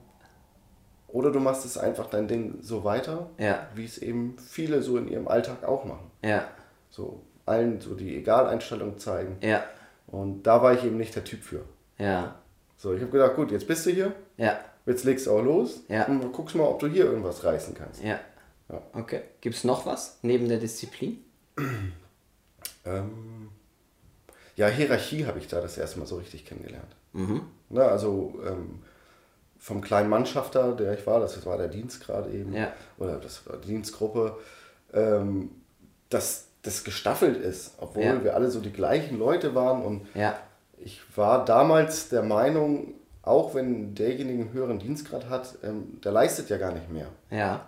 [1.08, 3.68] oder du machst es einfach dein Ding so weiter, Ja.
[3.76, 6.10] wie es eben viele so in ihrem Alltag auch machen.
[6.24, 6.46] Ja.
[6.90, 9.38] So allen so die Egaleinstellung zeigen.
[9.42, 9.64] Ja.
[10.12, 11.64] Und da war ich eben nicht der Typ für.
[11.98, 12.36] Ja.
[12.78, 14.60] So, ich habe gedacht, gut, jetzt bist du hier, Ja.
[14.86, 16.06] jetzt legst du auch los Ja.
[16.08, 18.04] und guckst mal, ob du hier irgendwas reißen kannst.
[18.04, 18.20] Ja.
[18.70, 18.82] Ja.
[18.94, 19.22] Okay.
[19.42, 21.24] Gibt es noch was neben der Disziplin?
[22.86, 23.50] Ähm,
[24.56, 26.96] ja, Hierarchie habe ich da das erste Mal so richtig kennengelernt.
[27.14, 27.42] Mhm.
[27.70, 28.80] Ne, also ähm,
[29.60, 32.74] vom kleinen Mannschafter, der ich war, das war der Dienstgrad eben, Ja.
[32.98, 34.38] oder das war die Dienstgruppe,
[34.94, 35.52] ähm,
[36.10, 38.24] dass das gestaffelt ist, obwohl Ja.
[38.24, 40.38] wir alle so die gleichen Leute waren und Ja.
[40.78, 42.94] ich war damals der Meinung,
[43.24, 47.08] auch wenn derjenige einen höheren Dienstgrad hat, ähm, der leistet ja gar nicht mehr.
[47.30, 47.66] Ja.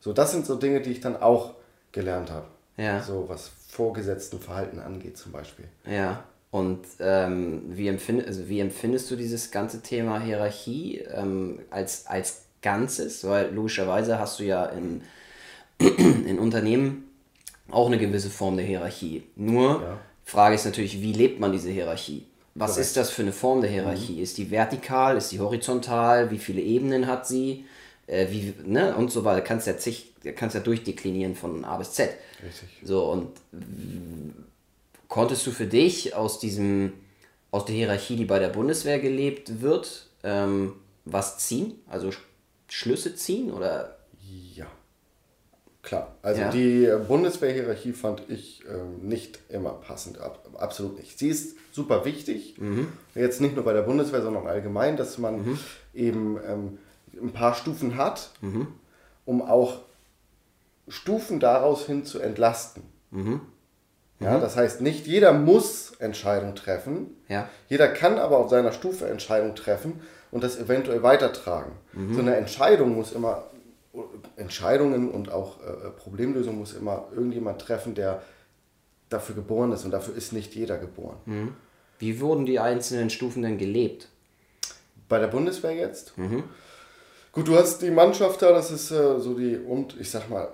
[0.00, 1.54] So, das sind so Dinge, die ich dann auch
[1.92, 2.46] gelernt habe.
[2.76, 3.02] Ja.
[3.02, 5.66] So, was vorgesetzten Verhalten angeht zum Beispiel.
[5.84, 6.24] Ja.
[6.50, 12.42] Und ähm, wie, empfind, also wie empfindest du dieses ganze Thema Hierarchie ähm, als, als
[12.62, 13.24] Ganzes?
[13.28, 15.02] Weil logischerweise hast du ja in,
[15.78, 17.09] in Unternehmen
[17.72, 19.22] auch eine gewisse Form der Hierarchie.
[19.36, 19.98] Nur, ja.
[20.24, 22.24] Frage ist natürlich, wie lebt man diese Hierarchie?
[22.54, 22.86] Was Korrekt.
[22.86, 24.14] ist das für eine Form der Hierarchie?
[24.14, 24.22] Mhm.
[24.22, 25.16] Ist die vertikal?
[25.16, 26.30] Ist die horizontal?
[26.30, 27.64] Wie viele Ebenen hat sie?
[28.06, 28.94] Äh, wie, ne?
[28.96, 29.40] Und so weiter.
[29.40, 32.10] Kannst ja zig, kannst ja durchdeklinieren von A bis Z.
[32.44, 32.68] Richtig.
[32.82, 33.28] So, und
[35.08, 36.92] konntest du für dich aus diesem,
[37.50, 41.74] aus der Hierarchie, die bei der Bundeswehr gelebt wird, ähm, was ziehen?
[41.88, 42.10] Also
[42.68, 43.99] Schlüsse ziehen oder?
[45.82, 46.14] Klar.
[46.22, 46.50] Also ja.
[46.50, 50.20] die Bundeswehrhierarchie fand ich äh, nicht immer passend.
[50.20, 51.18] Ab, absolut nicht.
[51.18, 52.56] Sie ist super wichtig.
[52.58, 52.88] Mhm.
[53.14, 55.58] Jetzt nicht nur bei der Bundeswehr, sondern allgemein, dass man mhm.
[55.94, 56.78] eben ähm,
[57.20, 58.68] ein paar Stufen hat, mhm.
[59.24, 59.78] um auch
[60.88, 62.82] Stufen daraus hin zu entlasten.
[63.10, 63.40] Mhm.
[64.20, 64.40] Ja, mhm.
[64.42, 67.16] das heißt, nicht jeder muss Entscheidungen treffen.
[67.28, 67.48] Ja.
[67.68, 71.72] Jeder kann aber auf seiner Stufe Entscheidungen treffen und das eventuell weitertragen.
[71.92, 72.14] Mhm.
[72.14, 73.44] So eine Entscheidung muss immer,
[74.36, 78.22] Entscheidungen und auch äh, Problemlösungen muss immer irgendjemand treffen, der
[79.08, 81.16] dafür geboren ist und dafür ist nicht jeder geboren.
[81.26, 81.54] Mhm.
[81.98, 84.08] Wie wurden die einzelnen Stufen denn gelebt?
[85.08, 86.16] Bei der Bundeswehr jetzt?
[86.16, 86.44] Mhm.
[87.32, 90.48] Gut, du hast die Mannschaft da, das ist äh, so die, und ich sag mal,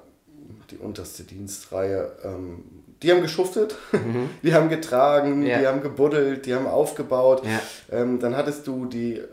[0.71, 2.13] die unterste Dienstreihe.
[2.25, 2.65] Ähm,
[3.03, 4.31] die haben geschuftet, mhm.
[4.43, 5.59] die haben getragen, ja.
[5.59, 7.43] die haben gebuddelt, die haben aufgebaut.
[7.45, 7.99] Ja.
[7.99, 9.29] Ähm, dann hattest du die äh,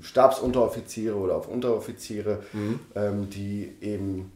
[0.00, 2.80] Stabsunteroffiziere oder auch Unteroffiziere, mhm.
[2.94, 4.32] ähm, die eben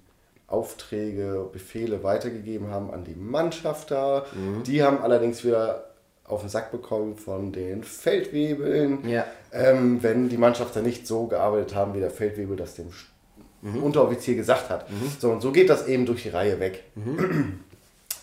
[0.46, 4.26] Aufträge, Befehle weitergegeben haben an die Mannschaft da.
[4.34, 4.64] Mhm.
[4.64, 5.90] Die haben allerdings wieder
[6.24, 9.24] auf den Sack bekommen von den Feldwebeln, ja.
[9.52, 12.90] ähm, wenn die Mannschafter nicht so gearbeitet haben, wie der Feldwebel das dem
[13.62, 13.82] mhm.
[13.82, 14.90] Unteroffizier gesagt hat.
[14.90, 15.12] Mhm.
[15.18, 16.84] So, und so geht das eben durch die Reihe weg.
[16.94, 17.60] Mhm.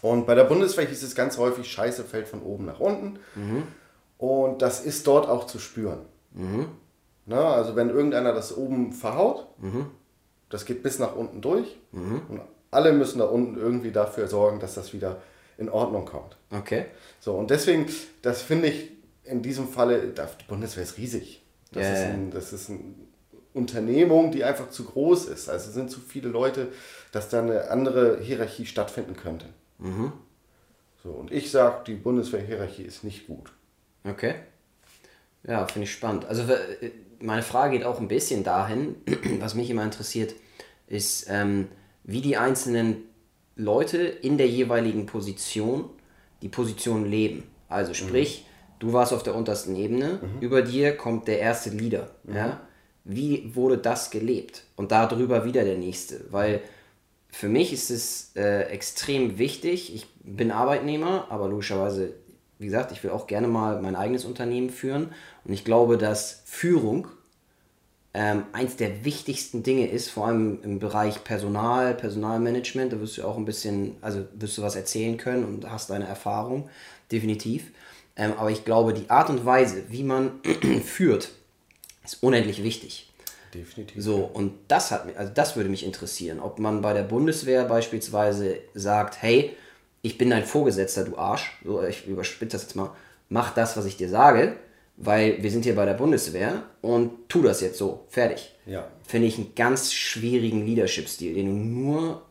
[0.03, 3.17] Und bei der Bundeswehr hieß es ganz häufig, Scheiße fällt von oben nach unten.
[3.33, 3.63] Mhm.
[4.19, 5.99] Und das ist dort auch zu spüren.
[6.37, 6.67] Mhm.
[7.25, 9.87] Na, also wenn irgendeiner das oben verhaut, mhm.
[10.49, 11.77] das geht bis nach unten durch.
[11.91, 15.21] Und alle müssen da unten irgendwie dafür sorgen, dass das wieder
[15.57, 16.37] in Ordnung kommt.
[16.51, 16.85] Okay.
[17.19, 17.87] So, und deswegen,
[18.21, 18.91] das finde ich
[19.23, 21.43] in diesem Falle, die Bundeswehr ist riesig.
[21.71, 21.93] Das, yeah.
[21.93, 22.79] ist ein, das ist eine
[23.53, 25.49] Unternehmung, die einfach zu groß ist.
[25.49, 26.69] Also sind zu viele Leute,
[27.11, 29.47] dass da eine andere Hierarchie stattfinden könnte.
[29.79, 30.13] Mhm.
[31.03, 33.51] So, und ich sage, die Bundeswehr-Hierarchie ist nicht gut.
[34.03, 34.35] Okay.
[35.47, 36.25] Ja, finde ich spannend.
[36.25, 36.43] Also
[37.19, 38.95] meine Frage geht auch ein bisschen dahin,
[39.39, 40.35] was mich immer interessiert,
[40.87, 41.67] ist, ähm,
[42.03, 43.03] wie die einzelnen
[43.55, 45.89] Leute in der jeweiligen Position
[46.41, 47.43] die Position leben.
[47.67, 48.79] Also sprich, mhm.
[48.79, 50.41] du warst auf der untersten Ebene, mhm.
[50.41, 52.11] über dir kommt der erste Leader.
[52.23, 52.35] Mhm.
[52.35, 52.61] Ja?
[53.03, 54.63] Wie wurde das gelebt?
[54.75, 56.25] Und darüber wieder der nächste.
[56.29, 56.61] Weil
[57.29, 59.93] für mich ist es äh, extrem wichtig.
[59.93, 62.13] Ich bin Arbeitnehmer, aber logischerweise,
[62.59, 65.11] wie gesagt, ich will auch gerne mal mein eigenes Unternehmen führen.
[65.47, 67.07] Und ich glaube, dass Führung
[68.13, 72.91] ähm, eins der wichtigsten Dinge ist, vor allem im Bereich Personal, Personalmanagement.
[72.91, 76.05] Da wirst du auch ein bisschen, also wirst du was erzählen können und hast deine
[76.05, 76.69] Erfahrung,
[77.11, 77.71] definitiv.
[78.15, 80.41] Ähm, aber ich glaube, die Art und Weise, wie man
[80.83, 81.29] führt,
[82.03, 83.09] ist unendlich wichtig.
[83.53, 84.03] Definitiv.
[84.03, 87.63] So, und das hat mich, also das würde mich interessieren, ob man bei der Bundeswehr
[87.63, 89.55] beispielsweise sagt, hey,
[90.01, 92.91] ich bin dein Vorgesetzter, du Arsch, so, ich überspitze das jetzt mal,
[93.29, 94.57] mach das, was ich dir sage,
[94.97, 98.55] weil wir sind hier bei der Bundeswehr und tu das jetzt so, fertig.
[98.65, 98.87] Ja.
[99.05, 102.21] Finde ich einen ganz schwierigen Leadership-Stil, den du nur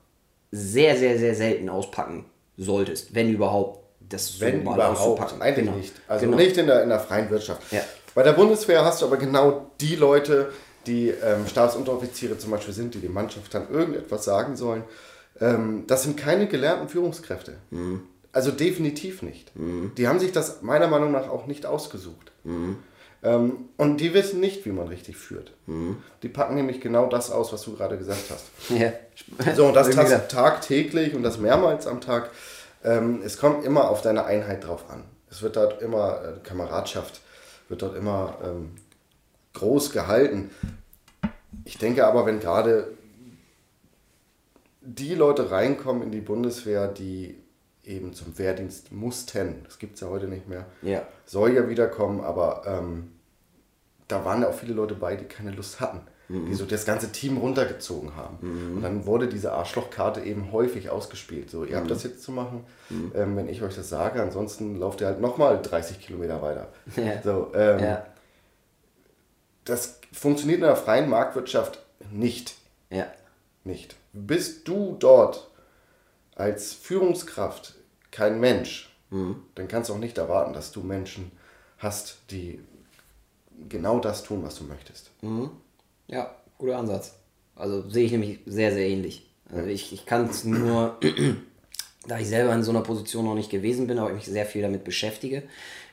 [0.51, 2.27] sehr, sehr, sehr selten auspacken
[2.57, 5.43] solltest, wenn überhaupt das so wenn mal überhaupt, auszupacken.
[5.43, 5.77] Eigentlich genau.
[5.77, 5.95] nicht.
[6.09, 6.37] Also genau.
[6.37, 7.73] nicht in der, in der freien Wirtschaft.
[7.73, 7.81] Ja.
[8.15, 10.53] Bei der Bundeswehr hast du aber genau die Leute,
[10.87, 14.85] die ähm, Stabsunteroffiziere zum Beispiel sind, die die Mannschaft dann irgendetwas sagen sollen.
[15.41, 17.59] Ähm, das sind keine gelernten Führungskräfte.
[17.71, 18.03] Mhm.
[18.37, 19.57] Also definitiv nicht.
[19.57, 19.93] Mhm.
[19.97, 22.33] Die haben sich das meiner Meinung nach auch nicht ausgesucht.
[22.45, 22.77] Mhm.
[23.23, 25.55] Ähm, und die wissen nicht, wie man richtig führt.
[25.65, 26.03] Mhm.
[26.23, 28.45] Die packen nämlich genau das aus, was du gerade gesagt hast.
[28.79, 28.93] Ja.
[29.55, 29.89] So, und das
[30.29, 32.29] tagtäglich und das mehrmals am Tag.
[32.85, 35.05] Ähm, es kommt immer auf deine Einheit drauf an.
[35.31, 37.23] Es wird dort immer äh, Kameradschaft,
[37.71, 38.73] wird dort immer ähm,
[39.55, 40.51] groß gehalten.
[41.65, 42.89] Ich denke aber, wenn gerade
[44.83, 47.46] die Leute reinkommen in die Bundeswehr, die
[47.87, 49.63] eben zum Wehrdienst mussten.
[49.65, 50.67] Das gibt es ja heute nicht mehr.
[50.83, 51.07] Ja.
[51.25, 53.13] Soll ja wiederkommen, aber ähm,
[54.09, 56.01] da waren ja auch viele Leute bei, die keine Lust hatten.
[56.29, 56.47] Mhm.
[56.47, 58.39] Die so das ganze Team runtergezogen haben.
[58.41, 58.77] Mhm.
[58.77, 61.51] Und dann wurde diese Arschlochkarte eben häufig ausgespielt.
[61.51, 61.91] So, ihr habt mhm.
[61.91, 63.13] das jetzt zu machen, mhm.
[63.15, 66.69] ähm, wenn ich euch das sage, ansonsten lauft ihr halt nochmal 30 Kilometer weiter.
[66.97, 67.23] Ja.
[67.23, 68.07] So, ähm, ja.
[69.65, 72.57] Das funktioniert in der freien Marktwirtschaft nicht.
[72.91, 73.07] Ja.
[73.65, 73.97] Nicht.
[74.13, 75.51] Bist du dort
[76.35, 77.76] als Führungskraft
[78.17, 78.91] kein Mensch,
[79.55, 81.31] dann kannst du auch nicht erwarten, dass du Menschen
[81.77, 82.61] hast, die
[83.69, 85.11] genau das tun, was du möchtest.
[86.09, 87.15] Ja, guter Ansatz.
[87.55, 89.31] Also sehe ich nämlich sehr, sehr ähnlich.
[89.53, 90.99] Also ich, ich kann es nur,
[92.09, 94.47] da ich selber in so einer Position noch nicht gewesen bin, aber ich mich sehr
[94.47, 95.43] viel damit beschäftige,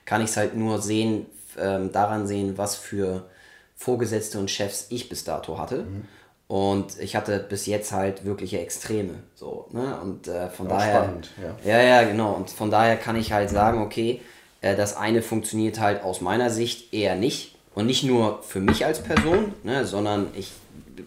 [0.05, 1.25] kann ich es halt nur sehen,
[1.57, 3.29] ähm, daran sehen, was für
[3.75, 5.85] Vorgesetzte und Chefs ich bis dato hatte.
[6.47, 9.15] Und ich hatte bis jetzt halt wirkliche Extreme.
[9.33, 9.97] So, ne?
[10.01, 11.03] Und äh, von Ja, daher.
[11.03, 11.29] spannend,
[11.65, 12.33] ja, ja, genau.
[12.33, 14.21] Und von daher kann ich halt sagen, okay,
[14.61, 17.55] äh, das eine funktioniert halt aus meiner Sicht eher nicht.
[17.75, 20.51] Und nicht nur für mich als Person, ne, sondern ich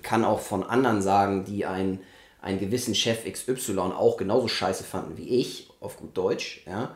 [0.03, 2.01] kann auch von anderen sagen, die einen,
[2.43, 6.63] einen gewissen Chef XY auch genauso scheiße fanden wie ich, auf gut Deutsch.
[6.67, 6.91] Ja.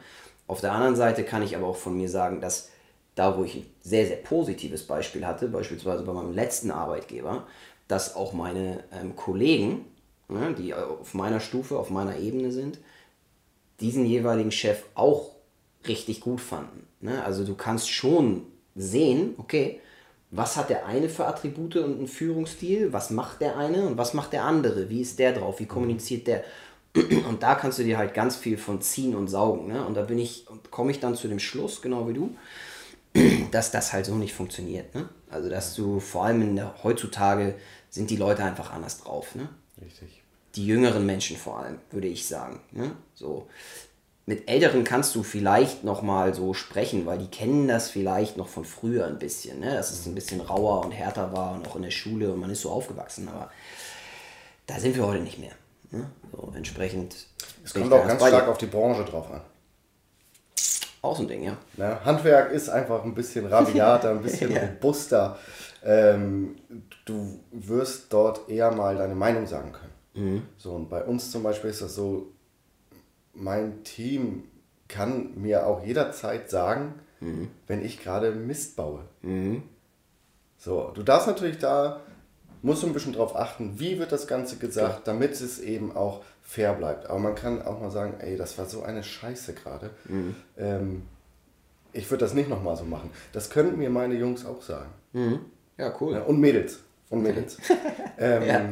[0.48, 2.70] Auf der anderen Seite kann ich aber auch von mir sagen, dass
[3.14, 7.46] da, wo ich ein sehr, sehr positives Beispiel hatte, beispielsweise bei meinem letzten Arbeitgeber,
[7.90, 9.84] dass auch meine ähm, Kollegen,
[10.28, 12.78] ne, die auf meiner Stufe, auf meiner Ebene sind,
[13.80, 15.30] diesen jeweiligen Chef auch
[15.88, 16.86] richtig gut fanden.
[17.00, 17.24] Ne?
[17.24, 19.80] Also du kannst schon sehen, okay,
[20.30, 24.14] was hat der eine für Attribute und einen Führungsstil, was macht der eine und was
[24.14, 26.44] macht der andere, wie ist der drauf, wie kommuniziert der.
[27.28, 29.68] Und da kannst du dir halt ganz viel von ziehen und saugen.
[29.68, 29.84] Ne?
[29.84, 32.36] Und da bin ich, komme ich dann zu dem Schluss, genau wie du,
[33.50, 34.94] dass das halt so nicht funktioniert.
[34.94, 35.08] Ne?
[35.30, 37.54] Also dass du vor allem in der, heutzutage
[37.90, 39.34] sind die Leute einfach anders drauf.
[39.34, 39.48] Ne?
[39.82, 40.22] Richtig.
[40.56, 42.60] die jüngeren Menschen vor allem, würde ich sagen.
[42.72, 42.92] Ne?
[43.14, 43.48] So.
[44.26, 48.48] Mit Älteren kannst du vielleicht noch mal so sprechen, weil die kennen das vielleicht noch
[48.48, 49.74] von früher ein bisschen, ne?
[49.74, 52.50] dass es ein bisschen rauer und härter war und auch in der Schule und man
[52.50, 53.50] ist so aufgewachsen, aber
[54.66, 55.52] da sind wir heute nicht mehr.
[55.90, 56.08] Ne?
[56.30, 57.16] So, entsprechend.
[57.64, 59.40] Es kommt auch ganz stark auf die Branche drauf an.
[61.02, 61.56] Auch so ein Ding, ja.
[61.76, 61.98] Ne?
[62.04, 64.60] Handwerk ist einfach ein bisschen rabiater, ein bisschen Ja.
[64.62, 65.38] robuster.
[65.84, 66.56] Ähm,
[67.04, 69.92] du wirst dort eher mal deine Meinung sagen können.
[70.58, 72.32] So, und bei uns zum Beispiel ist das so,
[73.32, 74.44] mein Team
[74.88, 76.94] kann mir auch jederzeit sagen,
[77.66, 79.00] wenn ich gerade Mist baue.
[80.58, 82.00] So, du darfst natürlich da,
[82.62, 86.22] musst du ein bisschen drauf achten, wie wird das Ganze gesagt, damit es eben auch
[86.42, 87.08] fair bleibt.
[87.08, 89.90] Aber man kann auch mal sagen, ey, das war so eine Scheiße gerade.
[90.58, 91.02] Ähm,
[91.92, 93.10] ich würde das nicht nochmal so machen.
[93.32, 94.90] Das könnten mir meine Jungs auch sagen.
[95.80, 96.14] Ja, cool.
[96.14, 96.80] Ja, und Mädels.
[97.08, 97.58] Und Mädels.
[98.18, 98.68] ähm, Ja.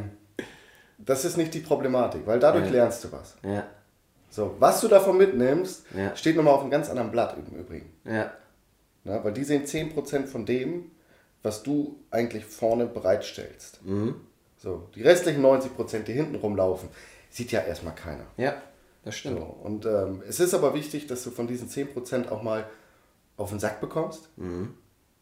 [0.97, 2.71] Das ist nicht die Problematik, weil dadurch Ja.
[2.71, 3.35] lernst du was.
[3.43, 3.65] Ja,
[4.29, 7.91] So, was du davon mitnimmst, steht nochmal auf einem ganz anderen Blatt im Übrigen.
[8.05, 8.31] ja,
[9.05, 10.91] Na, weil die sehen 10% von dem,
[11.41, 13.83] was du eigentlich vorne bereitstellst.
[13.85, 14.15] Mhm.
[14.57, 16.89] So, die restlichen 90%, die hinten rumlaufen,
[17.29, 18.25] sieht ja erstmal keiner.
[18.37, 18.61] ja,
[19.05, 19.39] das So, stimmt.
[19.63, 22.65] und ähm, es ist aber wichtig, dass du von diesen 10% auch mal
[23.37, 24.29] auf den Sack bekommst.
[24.37, 24.73] Mhm.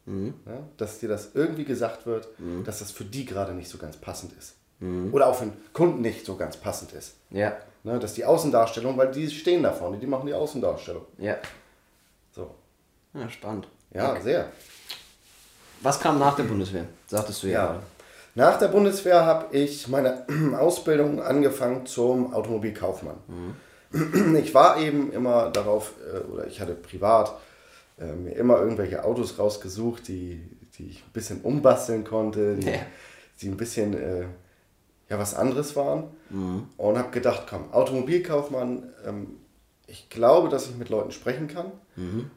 [0.08, 2.64] Ja, dass dir das irgendwie gesagt wird, Mhm.
[2.64, 4.56] dass das für die gerade nicht so ganz passend ist.
[5.12, 7.16] Oder auch für den Kunden nicht so ganz passend ist.
[7.32, 11.04] Ja, Ne, dass die Außendarstellung, weil die stehen da vorne, die machen die Außendarstellung.
[11.18, 11.36] ja.
[12.36, 12.54] So.
[13.14, 13.68] Ja, spannend.
[13.94, 14.50] Ja, sehr.
[15.82, 16.86] Was kam nach der Bundeswehr?
[17.08, 17.54] Sagtest du ja.
[17.76, 17.84] Ja.
[18.36, 20.26] Nach der Bundeswehr habe ich meine
[20.60, 23.18] Ausbildung angefangen zum Automobilkaufmann.
[24.36, 27.34] Ich war eben immer darauf, äh, oder ich hatte privat
[28.00, 30.42] äh, mir immer irgendwelche Autos rausgesucht, die,
[30.78, 32.80] die ich ein bisschen umbasteln konnte, die, Ja.
[33.42, 34.26] die ein bisschen äh,
[35.10, 36.06] ja, was anderes waren.
[36.78, 39.28] Und habe gedacht, komm, Automobilkaufmann, ähm,
[39.88, 41.72] ich glaube, dass ich mit Leuten sprechen kann.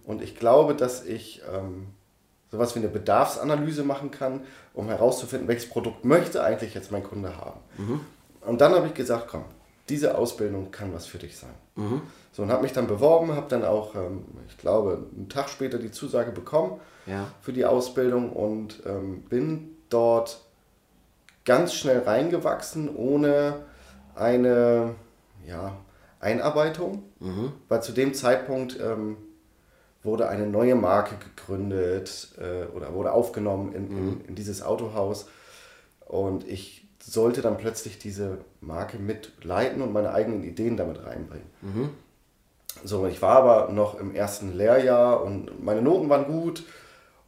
[0.05, 1.88] Und ich glaube, dass ich ähm,
[2.51, 4.42] sowas wie eine Bedarfsanalyse machen kann,
[4.73, 7.61] um herauszufinden, welches Produkt möchte eigentlich jetzt mein Kunde haben.
[8.42, 9.44] Und dann habe ich gesagt, komm,
[9.90, 11.55] diese Ausbildung kann was für dich sein.
[12.33, 15.79] So, und habe mich dann beworben, habe dann auch, ähm, ich glaube, einen Tag später
[15.79, 17.26] die Zusage bekommen Ja.
[17.40, 20.40] für die Ausbildung und ähm, bin dort
[21.44, 23.62] ganz schnell reingewachsen, ohne
[24.14, 24.95] eine
[25.47, 25.72] ja,
[26.20, 27.03] Einarbeitung,
[27.68, 29.16] weil zu dem Zeitpunkt ähm,
[30.03, 35.26] wurde eine neue Marke gegründet äh, oder wurde aufgenommen in, in, in dieses Autohaus.
[36.07, 41.46] Und ich sollte dann plötzlich diese Marke mitleiten und meine eigenen Ideen damit reinbringen.
[42.84, 46.62] So, ich war aber noch im ersten Lehrjahr und meine Noten waren gut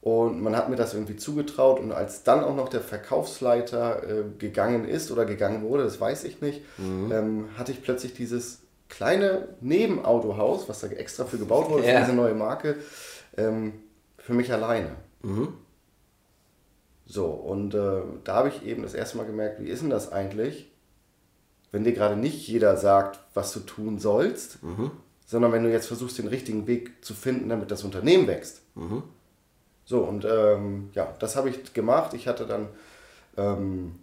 [0.01, 4.25] und man hat mir das irgendwie zugetraut und als dann auch noch der Verkaufsleiter äh,
[4.39, 9.49] gegangen ist oder gegangen wurde, das weiß ich nicht, ähm, hatte ich plötzlich dieses kleine
[9.61, 11.95] Nebenautohaus, was da extra für gebaut wurde, Ja.
[11.95, 12.77] für diese neue Marke,
[13.37, 13.73] ähm,
[14.19, 14.91] für mich alleine.
[17.13, 20.11] So, und äh, da habe ich eben das erste Mal gemerkt, wie ist denn das
[20.11, 20.71] eigentlich,
[21.71, 24.59] wenn dir gerade nicht jeder sagt, was du tun sollst,
[25.27, 28.63] sondern wenn du jetzt versuchst, den richtigen Weg zu finden, damit das Unternehmen wächst.
[29.85, 32.15] So, und ähm, ja, das habe ich gemacht.
[32.15, 32.69] Ich hatte dann
[33.37, 33.97] ähm,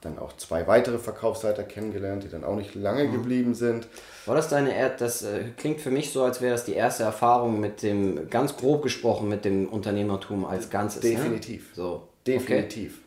[0.00, 3.12] dann auch zwei weitere Verkaufsleiter kennengelernt, die dann auch nicht lange Mhm.
[3.12, 3.86] geblieben sind.
[4.26, 7.04] War das deine, er das äh, klingt für mich so, als wäre das die erste
[7.04, 11.02] Erfahrung mit dem, ganz grob gesprochen, mit dem Unternehmertum als Ganzes.
[11.02, 11.70] Definitiv.
[11.70, 11.74] Ne?
[11.74, 12.08] So.
[12.36, 12.46] Okay.
[12.62, 12.98] Definitiv.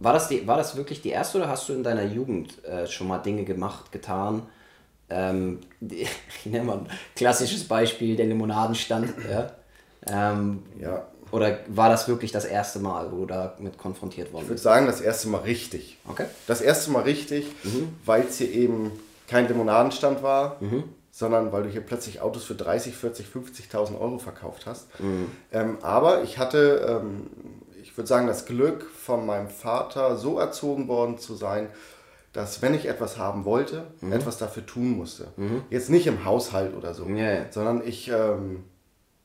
[0.00, 2.86] War das, die, war das wirklich die erste oder hast du in deiner Jugend äh,
[2.86, 4.42] schon mal Dinge gemacht, getan?
[5.10, 6.02] Ähm, die,
[6.44, 9.12] ich nenne mal ein klassisches Beispiel, der Limonadenstand.
[9.30, 9.52] ja?
[10.06, 14.48] Ähm, Ja, oder war das wirklich das erste Mal, wo du damit konfrontiert worden ich
[14.48, 14.64] würde bist?
[14.64, 15.96] sagen, das erste Mal richtig.
[16.08, 16.26] Okay.
[16.46, 17.46] Das erste Mal richtig,
[18.04, 18.90] weil es hier eben
[19.28, 20.58] kein Limonadenstand war,
[21.10, 24.88] sondern weil du hier plötzlich Autos für 30, 40, 50.000 Euro verkauft hast.
[25.52, 27.26] Ähm, aber ich hatte, ähm,
[27.92, 31.68] ich würde sagen, das Glück von meinem Vater so erzogen worden zu sein,
[32.32, 35.26] dass wenn ich etwas haben wollte, etwas dafür tun musste.
[35.68, 37.44] Jetzt nicht im Haushalt oder so, ja.
[37.50, 38.64] sondern ich ähm,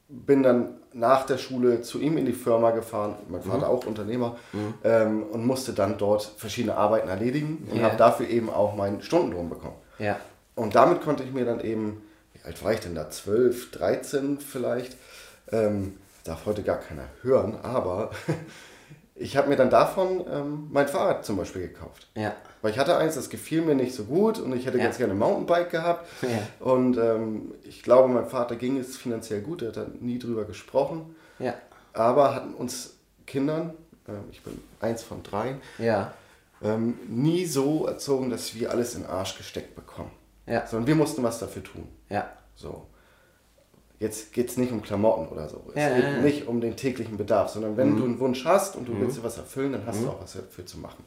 [0.09, 4.35] bin dann nach der Schule zu ihm in die Firma gefahren, mein Vater auch Unternehmer,
[4.83, 7.83] ähm, und musste dann dort verschiedene Arbeiten erledigen und Ja.
[7.85, 9.77] habe dafür eben auch meinen Stundenlohn bekommen.
[9.97, 10.17] Ja.
[10.55, 12.01] Und damit konnte ich mir dann eben,
[12.33, 13.09] wie alt war ich denn da?
[13.09, 14.97] 12, 13 vielleicht?
[15.53, 15.93] Ähm,
[16.27, 18.11] darf heute gar keiner hören, aber
[19.15, 22.07] ich habe mir dann davon ähm, mein Fahrrad zum Beispiel gekauft.
[22.15, 22.35] Ja.
[22.61, 24.85] Weil ich hatte eins, das gefiel mir nicht so gut und ich hätte Ja.
[24.85, 26.07] ganz gerne ein Mountainbike gehabt.
[26.21, 26.65] Ja.
[26.65, 30.45] Und ähm, ich glaube, meinem Vater ging es finanziell gut, er hat da nie drüber
[30.45, 31.15] gesprochen.
[31.39, 31.53] Ja.
[31.93, 33.73] Aber hatten uns Kindern,
[34.07, 36.13] ähm, ich bin eins von dreien, Ja.
[36.63, 40.11] ähm, nie so erzogen, dass wir alles in den Arsch gesteckt bekommen.
[40.45, 40.65] Ja.
[40.65, 41.87] Sondern wir mussten was dafür tun.
[42.09, 42.29] Ja.
[42.55, 42.85] So.
[43.99, 45.63] Jetzt geht es nicht um Klamotten oder so.
[45.73, 48.75] Es Ja, geht ja, nicht um den täglichen Bedarf, sondern wenn du einen Wunsch hast
[48.75, 51.03] und du willst dir was erfüllen, dann hast du auch was dafür zu machen.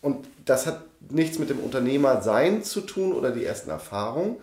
[0.00, 4.36] Und das hat nichts mit dem Unternehmersein zu tun oder die ersten Erfahrungen.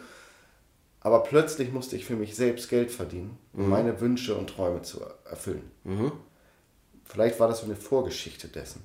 [0.99, 4.99] Aber plötzlich musste ich für mich selbst Geld verdienen, um meine Wünsche und Träume zu
[5.29, 5.71] erfüllen.
[7.05, 8.83] Vielleicht war das so eine Vorgeschichte dessen.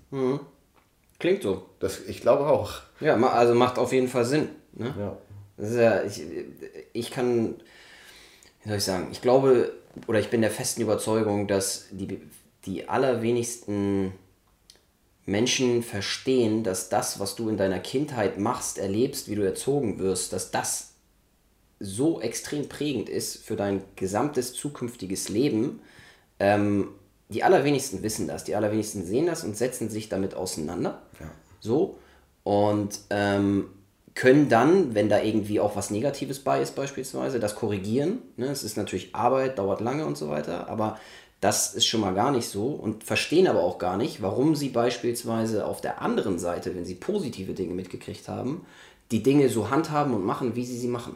[1.18, 1.66] Klingt so.
[1.80, 2.74] Das, ich glaube auch.
[3.00, 4.48] Ja, also macht auf jeden Fall Sinn.
[4.74, 4.94] Ne?
[4.98, 5.16] Ja.
[5.58, 6.22] Ja, ich,
[6.92, 7.54] ich kann,
[8.66, 9.72] wie soll ich sagen, ich glaube
[10.08, 12.20] oder ich bin der festen Überzeugung, dass die,
[12.64, 14.12] die allerwenigsten
[15.24, 20.32] Menschen verstehen, dass das, was du in deiner Kindheit machst, erlebst, wie du erzogen wirst,
[20.32, 20.94] dass das
[21.78, 25.78] so extrem prägend ist für dein gesamtes zukünftiges Leben.
[26.40, 26.88] Ähm,
[27.28, 31.02] die allerwenigsten wissen das, die allerwenigsten sehen das und setzen sich damit auseinander.
[31.60, 31.98] So.
[32.42, 33.68] Und ähm,
[34.16, 38.22] können dann, wenn da irgendwie auch was Negatives bei ist, beispielsweise, das korrigieren.
[38.36, 38.46] Ne?
[38.46, 40.98] Es ist natürlich Arbeit, dauert lange und so weiter, aber
[41.42, 44.70] das ist schon mal gar nicht so und verstehen aber auch gar nicht, warum sie
[44.70, 48.64] beispielsweise auf der anderen Seite, wenn sie positive Dinge mitgekriegt haben,
[49.10, 51.14] die Dinge so handhaben und machen, wie sie sie machen.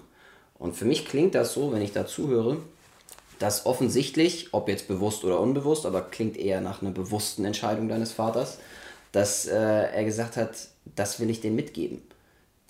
[0.59, 2.59] Und für mich klingt das so, wenn ich da zuhöre,
[3.39, 8.13] dass offensichtlich, ob jetzt bewusst oder unbewusst, aber klingt eher nach einer bewussten Entscheidung deines
[8.13, 8.59] Vaters,
[9.11, 10.51] dass äh, er gesagt hat,
[10.95, 12.03] das will ich denen mitgeben.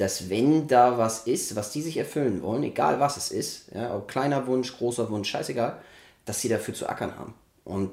[0.01, 3.95] Dass wenn da was ist, was die sich erfüllen wollen, egal was es ist, ja,
[3.95, 5.79] ob kleiner Wunsch, großer Wunsch, scheißegal,
[6.25, 7.35] dass sie dafür zu ackern haben.
[7.65, 7.93] Und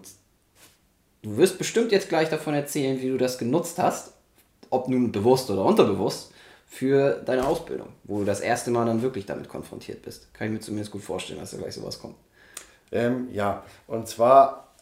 [1.22, 4.14] du wirst bestimmt jetzt gleich davon erzählen, wie du das genutzt hast,
[4.70, 6.32] ob nun bewusst oder unterbewusst,
[6.70, 10.34] für deine Ausbildung, wo du das erste Mal dann wirklich damit konfrontiert bist.
[10.34, 12.16] Kann ich mir zumindest gut vorstellen, dass da gleich sowas kommt.
[12.91, 14.74] Ähm, ja, und zwar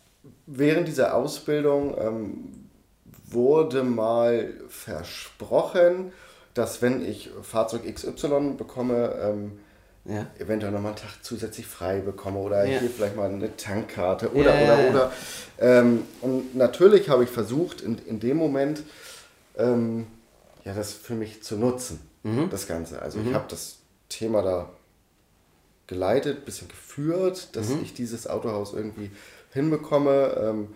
[0.45, 2.69] während dieser Ausbildung ähm,
[3.27, 6.11] wurde mal versprochen,
[6.55, 9.59] dass wenn ich Fahrzeug XY bekomme, ähm,
[10.07, 10.27] Ja.
[10.39, 12.79] eventuell nochmal einen Tag zusätzlich frei bekomme oder Ja.
[12.79, 15.11] hier vielleicht mal eine Tankkarte oder, Ja, oder, oder.
[15.59, 18.83] Ähm, und natürlich habe ich versucht, in, in dem Moment
[19.57, 20.07] ähm,
[20.63, 22.49] ja, das für mich zu nutzen, Mhm.
[22.49, 23.01] das Ganze.
[23.01, 23.77] Also ich habe das
[24.09, 24.69] Thema da
[25.87, 27.81] geleitet, ein bisschen geführt, dass Mhm.
[27.83, 29.11] ich dieses Autohaus irgendwie
[29.53, 30.35] hinbekomme.
[30.41, 30.67] Ähm,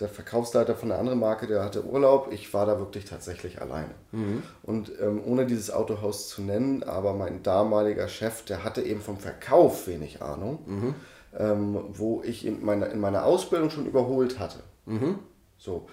[0.00, 2.28] der Verkaufsleiter von einer anderen Marke, der hatte Urlaub.
[2.30, 3.94] Ich war da wirklich tatsächlich alleine.
[4.12, 4.42] Mhm.
[4.62, 9.18] Und ähm, ohne dieses Autohaus zu nennen, aber mein damaliger Chef, der hatte eben vom
[9.18, 10.94] Verkauf wenig Ahnung, Mhm.
[11.36, 14.60] ähm, wo ich in meiner, in meiner Ausbildung schon überholt hatte.
[14.86, 15.18] Mhm.
[15.58, 15.88] So.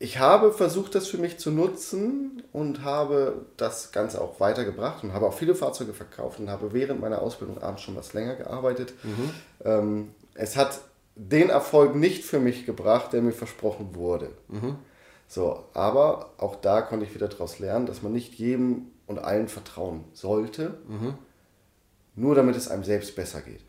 [0.00, 5.12] Ich habe versucht, das für mich zu nutzen und habe das Ganze auch weitergebracht und
[5.12, 8.92] habe auch viele Fahrzeuge verkauft und habe während meiner Ausbildung abends schon was länger gearbeitet.
[9.64, 10.78] Ähm, es hat
[11.20, 14.30] den Erfolg nicht für mich gebracht, der mir versprochen wurde.
[15.26, 19.48] So, aber auch da konnte ich wieder daraus lernen, dass man nicht jedem und allen
[19.48, 20.74] vertrauen sollte,
[22.14, 23.60] nur damit es einem selbst besser geht.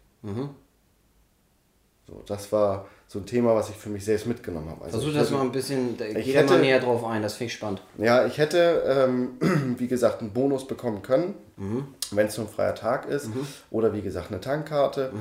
[2.08, 4.86] So, das war so ein Thema, was ich für mich selbst mitgenommen habe.
[4.86, 7.22] Also Versuch das hätte- mal ein bisschen, da- ich da mal hätte- näher drauf ein,
[7.22, 7.82] das finde ich spannend.
[7.98, 9.32] Ja, ich hätte, ähm,
[9.78, 11.36] wie gesagt, einen Bonus bekommen können,
[12.12, 13.30] wenn es nur ein freier Tag ist.
[13.70, 15.12] Oder wie gesagt, eine Tankkarte,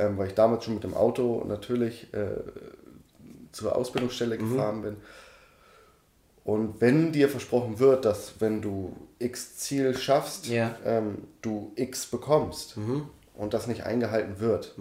[0.00, 2.26] ähm, weil ich damals schon mit dem Auto natürlich äh,
[3.52, 4.96] zur Ausbildungsstelle gefahren bin.
[6.44, 10.74] Und wenn dir versprochen wird, dass wenn du X Ziel schaffst, Ja.
[10.84, 12.76] ähm, du X bekommst
[13.34, 14.74] und das nicht eingehalten wird,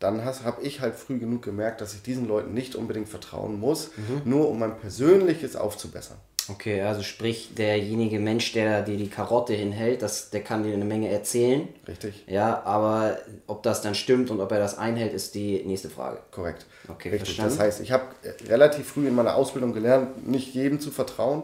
[0.00, 3.90] dann habe ich halt früh genug gemerkt, dass ich diesen Leuten nicht unbedingt vertrauen muss,
[4.24, 6.18] nur um mein Persönliches aufzubessern.
[6.48, 10.84] Okay, also sprich, derjenige Mensch, der dir die Karotte hinhält, das, der kann dir eine
[10.84, 11.68] Menge erzählen.
[11.88, 12.24] Richtig?
[12.28, 16.18] Ja, aber ob das dann stimmt und ob er das einhält, ist die nächste Frage.
[16.30, 16.66] Korrekt.
[16.88, 17.36] Okay, Richtig.
[17.36, 17.56] verstanden.
[17.56, 18.04] Das heißt, ich habe
[18.48, 21.42] relativ früh in meiner Ausbildung gelernt, nicht jedem zu vertrauen,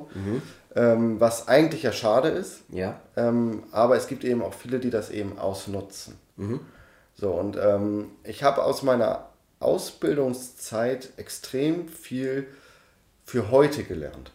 [0.76, 2.60] ähm, was eigentlich ja schade ist.
[2.70, 3.00] Ja.
[3.16, 6.16] Ähm, aber es gibt eben auch viele, die das eben ausnutzen.
[7.14, 9.28] So, und ähm, ich habe aus meiner
[9.60, 12.46] Ausbildungszeit extrem viel
[13.24, 14.32] für heute gelernt.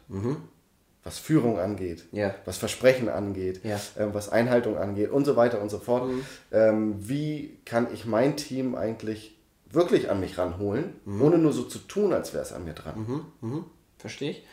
[1.08, 2.36] Was Führung angeht, Ja.
[2.43, 3.80] was Versprechen angeht, Ja.
[3.97, 6.03] ähm, was Einhaltung angeht und so weiter und so fort.
[6.51, 9.38] Ähm, wie kann ich mein Team eigentlich
[9.72, 13.24] wirklich an mich ranholen, ohne nur so zu tun, als wäre es an mir dran.
[13.97, 14.43] Verstehe ich.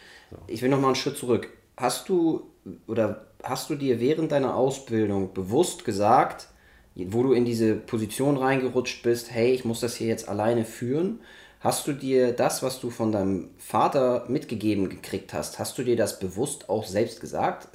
[0.46, 1.48] Ich will noch mal einen Schritt zurück.
[1.76, 2.46] Hast du
[2.86, 6.46] oder hast du dir während deiner Ausbildung bewusst gesagt,
[6.94, 11.18] wo du in diese Position reingerutscht bist, hey, ich muss das hier jetzt alleine führen?
[11.64, 15.96] Hast du dir das, was du von deinem Vater mitgegeben gekriegt hast, hast du dir
[15.96, 17.68] das bewusst auch selbst gesagt,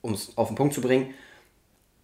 [0.00, 1.12] um es auf den Punkt zu bringen?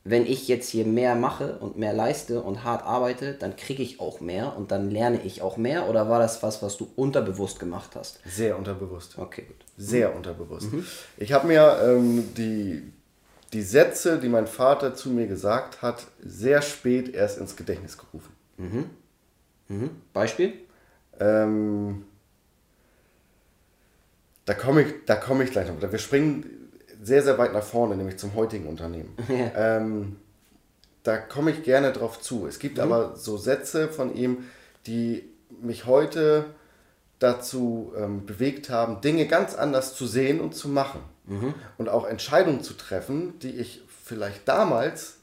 [0.08, 3.98] wenn ich jetzt hier mehr mache und mehr leiste und hart arbeite, dann kriege ich
[3.98, 5.88] auch mehr und dann lerne ich auch mehr?
[5.88, 8.20] Oder war das was, was du unterbewusst gemacht hast?
[8.24, 9.18] Sehr unterbewusst.
[9.18, 9.56] Okay, gut.
[9.76, 10.68] Sehr unterbewusst.
[11.16, 12.92] Ich habe mir ähm, die,
[13.52, 18.32] die Sätze, die mein Vater zu mir gesagt hat, sehr spät erst ins Gedächtnis gerufen.
[20.12, 20.52] Beispiel?
[21.20, 22.04] Ähm,
[24.44, 25.80] da komme ich, da komme ich gleich noch.
[25.80, 26.70] Wir springen
[27.02, 29.16] sehr, sehr weit nach vorne, nämlich zum heutigen Unternehmen.
[29.28, 30.16] ähm,
[31.02, 32.46] da komme ich gerne drauf zu.
[32.46, 34.44] Es gibt aber so Sätze von ihm,
[34.86, 35.24] die
[35.62, 36.46] mich heute
[37.18, 41.00] dazu ähm, bewegt haben, Dinge ganz anders zu sehen und zu machen.
[41.78, 45.16] Und auch Entscheidungen zu treffen, die ich vielleicht damals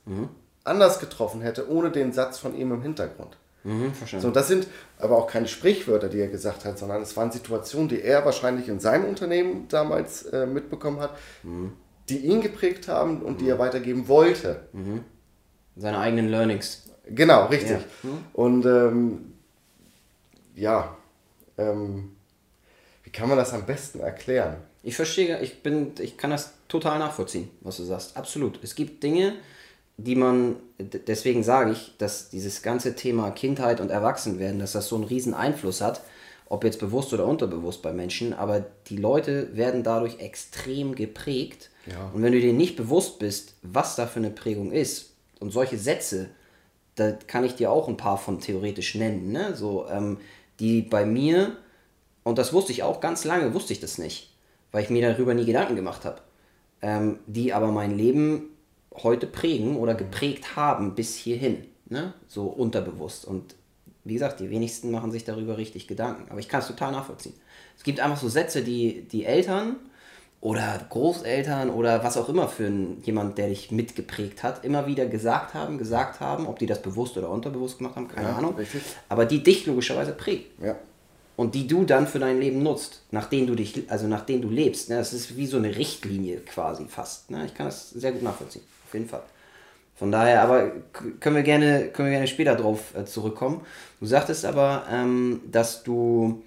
[0.66, 3.38] anders getroffen hätte, ohne den Satz von ihm im Hintergrund.
[3.64, 3.94] Mhm.
[4.20, 7.88] So, das sind aber auch keine Sprichwörter, die er gesagt hat, sondern es waren Situationen,
[7.88, 11.18] die er wahrscheinlich in seinem Unternehmen damals äh, mitbekommen hat,
[12.10, 14.68] die ihn geprägt haben und die er weitergeben wollte.
[15.78, 16.90] Seine eigenen Learnings.
[17.08, 17.78] Genau, richtig.
[18.04, 18.10] Ja.
[18.34, 19.34] Und ähm,
[20.56, 20.96] ja,
[21.58, 22.16] ähm,
[23.04, 24.58] wie kann man das am besten erklären?
[24.84, 28.18] Ich verstehe, ich bin, ich kann das total nachvollziehen, was du sagst.
[28.18, 28.60] Absolut.
[28.64, 29.36] Es gibt Dinge,
[29.98, 34.96] die man, deswegen sage ich, dass dieses ganze Thema Kindheit und Erwachsenwerden, dass das so
[34.96, 36.02] einen riesen Einfluss hat,
[36.50, 41.70] ob jetzt bewusst oder unterbewusst bei Menschen, aber die Leute werden dadurch extrem geprägt.
[41.86, 42.12] Ja.
[42.14, 45.14] Und wenn du dir nicht bewusst bist, was da für eine Prägung ist,
[45.44, 46.30] und solche Sätze,
[46.96, 49.56] da kann ich dir auch ein paar von theoretisch nennen, ne?
[49.56, 50.18] so, ähm,
[50.60, 51.58] die bei mir,
[52.24, 54.34] und das wusste ich auch ganz lange, wusste ich das nicht,
[54.72, 56.22] weil ich mir darüber nie Gedanken gemacht habe,
[56.82, 58.53] ähm, die aber mein Leben
[59.02, 62.14] heute prägen oder geprägt haben bis hierhin, ne?
[62.28, 63.26] so unterbewusst.
[63.26, 63.56] Und
[64.04, 67.34] wie gesagt, die wenigsten machen sich darüber richtig Gedanken, aber ich kann es total nachvollziehen.
[67.78, 69.78] Es gibt einfach so Sätze, die die Eltern
[70.42, 75.06] oder Großeltern oder was auch immer für ein, jemand, der dich mitgeprägt hat, immer wieder
[75.06, 78.56] gesagt haben, gesagt haben, ob die das bewusst oder unterbewusst gemacht haben, keine Ja, Ahnung.
[78.56, 78.82] richtig.
[79.08, 80.76] Aber die dich logischerweise prägen Ja,
[81.36, 84.90] und die du dann für dein Leben nutzt, nachdem du dich, also nachdem du lebst.
[84.90, 84.98] Ne?
[84.98, 87.32] Das ist wie so eine Richtlinie quasi fast.
[87.32, 87.46] Ne?
[87.46, 89.24] Ich kann das sehr gut nachvollziehen, auf jeden Fall.
[89.96, 90.72] Von daher, aber
[91.20, 93.62] können wir gerne, können wir gerne später drauf äh, zurückkommen.
[94.00, 96.44] Du sagtest aber, ähm, dass du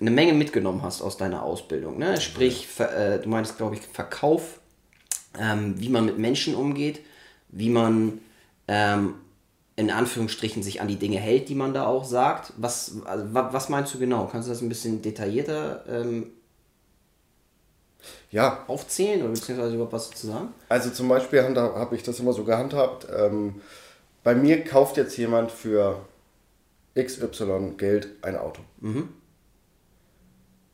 [0.00, 1.98] eine Menge mitgenommen hast aus deiner Ausbildung.
[1.98, 2.20] Ne?
[2.20, 4.60] Sprich, äh, du meinst, glaube ich, Verkauf,
[5.38, 7.00] ähm, wie man mit Menschen umgeht,
[7.48, 8.20] wie man
[8.68, 9.14] ähm,
[9.76, 12.52] in Anführungsstrichen sich an die Dinge hält, die man da auch sagt.
[12.56, 14.26] Was, also, wa, was meinst du genau?
[14.26, 16.28] Kannst du das ein bisschen detaillierter ähm,
[18.30, 20.48] ja aufzählen oder beziehungsweise überhaupt was dazu sagen?
[20.68, 23.06] Also zum Beispiel habe ich das immer so gehandhabt.
[23.14, 23.60] Ähm,
[24.24, 26.00] bei mir kauft jetzt jemand für
[26.98, 28.62] XY Geld ein Auto.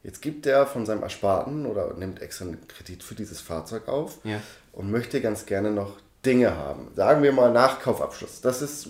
[0.03, 4.19] Jetzt gibt er von seinem Ersparten oder nimmt extra einen Kredit für dieses Fahrzeug auf
[4.25, 4.41] Ja.
[4.73, 6.89] und möchte ganz gerne noch Dinge haben.
[6.95, 8.41] Sagen wir mal Nachkaufabschluss.
[8.41, 8.89] Das ist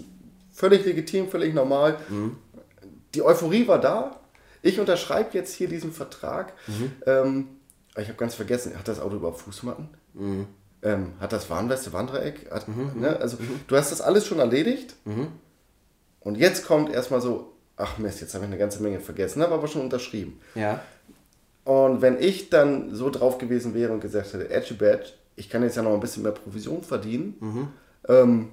[0.53, 1.97] völlig legitim, völlig normal.
[3.15, 4.21] Die Euphorie war da.
[4.63, 6.53] Ich unterschreibe jetzt hier diesen Vertrag.
[7.07, 7.49] Ähm,
[7.97, 9.89] ich habe ganz vergessen, hat das Auto überhaupt Fußmatten?
[10.83, 12.51] Ähm, hat das Warnweste, Warndreieck?
[12.51, 13.17] Hat, ne?
[13.21, 14.95] Also du hast das alles schon erledigt.
[16.21, 19.55] Und jetzt kommt erstmal so, ach Mist, jetzt habe ich eine ganze Menge vergessen, habe
[19.55, 20.41] aber schon unterschrieben.
[20.55, 20.81] Ja.
[21.65, 25.63] Und wenn ich dann so drauf gewesen wäre und gesagt hätte, Edgy Badge, ich kann
[25.63, 27.71] jetzt ja noch ein bisschen mehr Provision verdienen,
[28.09, 28.49] ähm,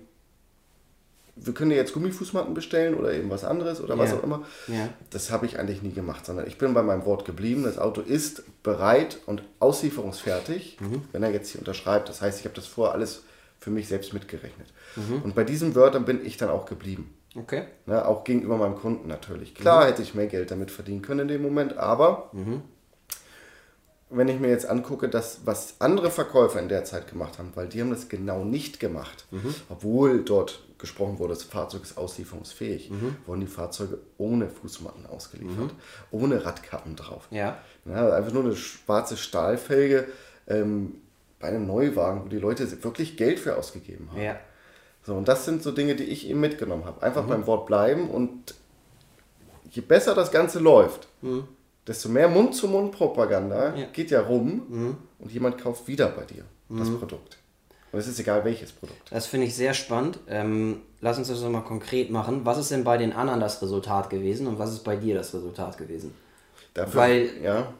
[1.41, 4.17] wir können jetzt Gummifußmatten bestellen oder eben was anderes oder was Ja.
[4.17, 4.43] auch immer.
[4.67, 4.89] Ja.
[5.09, 7.63] Das habe ich eigentlich nie gemacht, sondern ich bin bei meinem Wort geblieben.
[7.63, 11.03] Das Auto ist bereit und auslieferungsfertig, Mhm.
[11.13, 12.09] wenn er jetzt hier unterschreibt.
[12.09, 13.23] Das heißt, ich habe das vorher alles
[13.59, 14.67] für mich selbst mitgerechnet.
[14.97, 15.21] Mhm.
[15.23, 17.13] Und bei diesen Wörtern bin ich dann auch geblieben.
[17.35, 17.63] Okay.
[17.85, 19.55] Ne, auch gegenüber meinem Kunden natürlich.
[19.55, 22.31] Klar hätte ich mehr Geld damit verdienen können in dem Moment, aber
[24.09, 27.67] wenn ich mir jetzt angucke, dass, was andere Verkäufer in der Zeit gemacht haben, weil
[27.67, 29.25] die haben das genau nicht gemacht,
[29.69, 32.91] obwohl dort gesprochen wurde, das Fahrzeug ist auslieferungsfähig,
[33.25, 35.71] wurden die Fahrzeuge ohne Fußmatten ausgeliefert,
[36.11, 37.27] ohne Radkappen drauf.
[37.31, 37.57] Ja.
[37.85, 40.07] Ja, einfach nur eine schwarze Stahlfelge
[40.47, 40.95] ähm,
[41.39, 44.21] bei einem Neuwagen, wo die Leute wirklich Geld für ausgegeben haben.
[44.21, 44.39] Ja.
[45.03, 47.01] So, und das sind so Dinge, die ich eben mitgenommen habe.
[47.01, 48.53] Einfach beim Wort bleiben und
[49.71, 51.07] je besser das Ganze läuft,
[51.89, 53.85] desto mehr Mund-zu-Mund-Propaganda Ja.
[53.91, 57.37] geht ja rum und jemand kauft wieder bei dir das Produkt.
[57.91, 59.01] Und es ist egal, welches Produkt.
[59.09, 60.19] Das finde ich sehr spannend.
[60.27, 62.41] Ähm, lass uns das nochmal konkret machen.
[62.43, 65.33] Was ist denn bei den anderen das Resultat gewesen und was ist bei dir das
[65.33, 66.13] Resultat gewesen?
[66.75, 67.73] Dafür, Weil ja,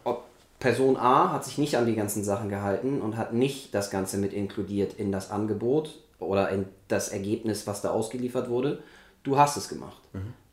[0.57, 4.18] Person A hat sich nicht an die ganzen Sachen gehalten und hat nicht das Ganze
[4.18, 8.82] mit inkludiert in das Angebot oder in das Ergebnis, was da ausgeliefert wurde.
[9.22, 10.01] Du hast es gemacht.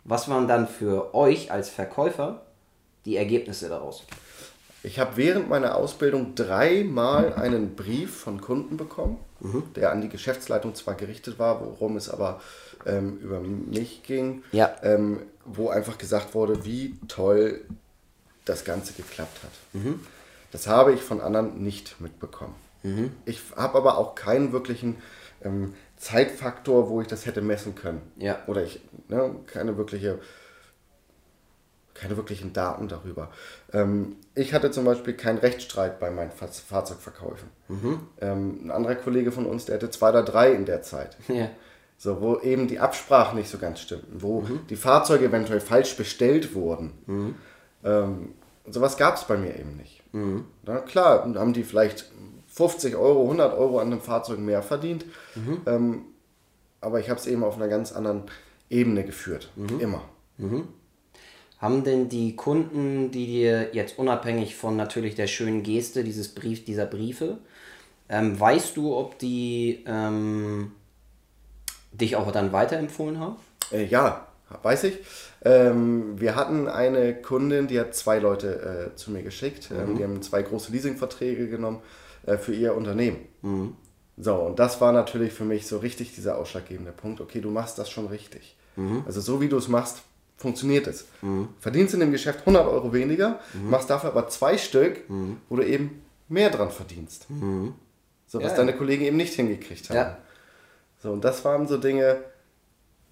[0.04, 2.42] Was waren dann für euch als Verkäufer
[3.06, 4.04] die Ergebnisse daraus?
[4.82, 9.18] Ich habe während meiner Ausbildung dreimal einen Brief von Kunden bekommen,
[9.74, 12.40] der an die Geschäftsleitung zwar gerichtet war, worum es aber
[12.84, 14.76] ähm, über mich ging, Ja.
[14.82, 17.62] ähm, wo einfach gesagt wurde, wie toll
[18.44, 19.84] das Ganze geklappt hat.
[20.52, 22.54] Das habe ich von anderen nicht mitbekommen.
[23.24, 24.96] Ich habe aber auch keinen wirklichen
[25.42, 28.00] ähm, Zeitfaktor, wo ich das hätte messen können.
[28.16, 28.38] Ja.
[28.46, 30.20] Oder ich ne, keine wirkliche
[31.98, 33.30] keine wirklichen Daten darüber.
[33.72, 37.48] Ähm, ich hatte zum Beispiel keinen Rechtsstreit bei meinen Fahr Fahrzeugverkäufen.
[38.20, 41.16] Ähm, ein anderer Kollege von uns, der hatte zwei oder drei in der Zeit.
[41.28, 41.48] Ja.
[41.98, 46.54] So, wo eben die Absprachen nicht so ganz stimmten, wo die Fahrzeuge eventuell falsch bestellt
[46.54, 47.34] wurden.
[47.84, 48.34] Ähm,
[48.68, 50.02] sowas gab es bei mir eben nicht.
[50.64, 52.10] Na klar, haben die vielleicht
[52.48, 55.06] 50 Euro, 100 Euro an einem Fahrzeug mehr verdient,
[55.66, 56.02] ähm,
[56.82, 58.24] aber ich habe es eben auf einer ganz anderen
[58.68, 59.50] Ebene geführt.
[59.78, 60.02] Immer.
[61.66, 66.64] Haben denn die Kunden, die dir jetzt unabhängig von natürlich der schönen Geste dieses Brief,
[66.64, 67.38] dieser Briefe,
[68.08, 70.70] ähm, weißt du, ob die ähm,
[71.90, 73.34] dich auch dann weiterempfohlen haben?
[73.72, 74.28] Äh, ja,
[74.62, 74.98] weiß ich.
[75.44, 79.70] Ähm, wir hatten eine Kundin, die hat zwei Leute äh, zu mir geschickt.
[79.72, 81.80] Ähm, die haben zwei große Leasingverträge genommen
[82.26, 83.16] äh, für ihr Unternehmen.
[84.16, 87.20] So, und das war natürlich für mich so richtig dieser ausschlaggebende Punkt.
[87.20, 88.54] Okay, du machst das schon richtig.
[89.06, 90.02] Also so wie du es machst,
[90.36, 91.06] funktioniert es.
[91.60, 95.00] Verdienst in dem Geschäft 100 Euro weniger, machst dafür aber zwei Stück,
[95.48, 97.26] wo du eben mehr dran verdienst.
[98.28, 98.56] So, was Ja.
[98.56, 99.96] deine Kollegen eben nicht hingekriegt haben.
[99.96, 100.18] Ja.
[100.98, 102.18] So, und das waren so Dinge,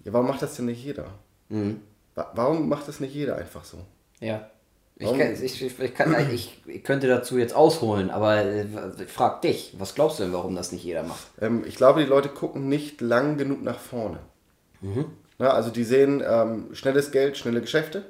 [0.03, 1.05] ja, warum macht das denn nicht jeder?
[1.49, 3.77] Wa- Warum macht das nicht jeder einfach so?
[4.19, 4.49] Ja.
[4.97, 8.65] Ich, kann, ich, ich, kann, ich, könnte dazu jetzt ausholen, aber äh,
[9.03, 11.25] ich frag dich, was glaubst du denn, warum das nicht jeder macht?
[11.41, 14.19] Ähm, ich glaube, die Leute gucken nicht lang genug nach vorne.
[15.37, 18.05] Na, also die sehen ähm, schnelles Geld, schnelle Geschäfte,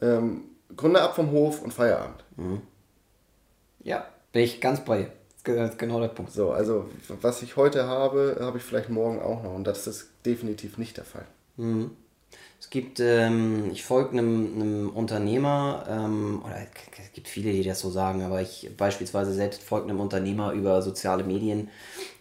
[0.00, 0.42] ähm,
[0.76, 2.24] Kunde ab vom Hof und Feierabend.
[3.82, 5.12] Ja, bin ich ganz bei dir.
[5.42, 6.32] Das ist genau der Punkt.
[6.32, 6.88] So, also
[7.22, 10.96] was ich heute habe, habe ich vielleicht morgen auch noch und das ist definitiv nicht
[10.98, 11.24] der Fall.
[12.60, 17.80] Es gibt, ähm, ich folge einem, einem Unternehmer, ähm, oder es gibt viele, die das
[17.80, 21.70] so sagen, aber ich beispielsweise selbst folge einem Unternehmer über soziale Medien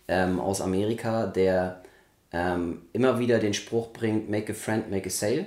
[0.07, 1.83] ähm, aus Amerika, der
[2.31, 5.45] ähm, immer wieder den Spruch bringt, make a friend, make a sale.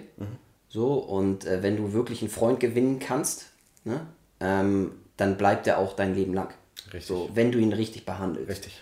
[0.68, 3.46] So, und äh, wenn du wirklich einen Freund gewinnen kannst,
[3.84, 4.06] ne,
[4.40, 6.52] ähm, dann bleibt er auch dein Leben lang.
[6.86, 7.06] Richtig.
[7.06, 8.48] So, wenn du ihn richtig behandelst.
[8.48, 8.80] Richtig.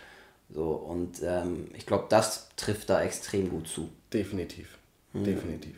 [0.52, 3.88] So, und ähm, ich glaube, das trifft da extrem gut zu.
[4.12, 4.78] Definitiv.
[5.12, 5.74] Definitiv.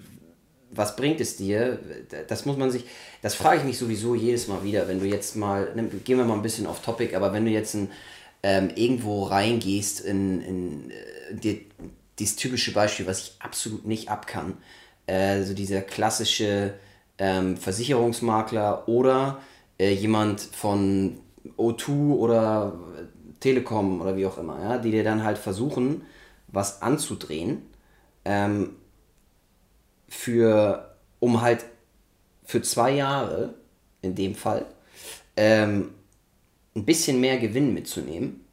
[0.70, 1.78] was bringt es dir?
[2.28, 2.84] Das muss man sich,
[3.22, 6.24] das frage ich mich sowieso jedes Mal wieder, wenn du jetzt mal, nimm- gehen wir
[6.24, 7.90] mal ein bisschen off topic, aber wenn du jetzt ein,
[8.42, 10.94] ähm, irgendwo reingehst in, in äh,
[11.34, 11.66] die,
[12.22, 14.56] dieses typische Beispiel, was ich absolut nicht abkann,
[15.06, 16.74] äh, so dieser klassische
[17.18, 19.40] ähm, Versicherungsmakler oder
[19.78, 21.18] äh, jemand von
[21.58, 22.78] O2 oder
[23.40, 26.02] Telekom oder wie auch immer, ja, die dir dann halt versuchen,
[26.46, 27.62] was anzudrehen,
[28.24, 28.76] ähm,
[30.08, 31.64] für, um halt
[32.44, 33.54] für zwei Jahre,
[34.00, 34.66] in dem Fall,
[35.36, 35.90] ähm,
[36.76, 38.44] ein bisschen mehr Gewinn mitzunehmen,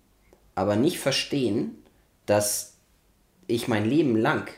[0.56, 1.84] aber nicht verstehen,
[2.26, 2.69] dass
[3.50, 4.50] ich mein Leben lang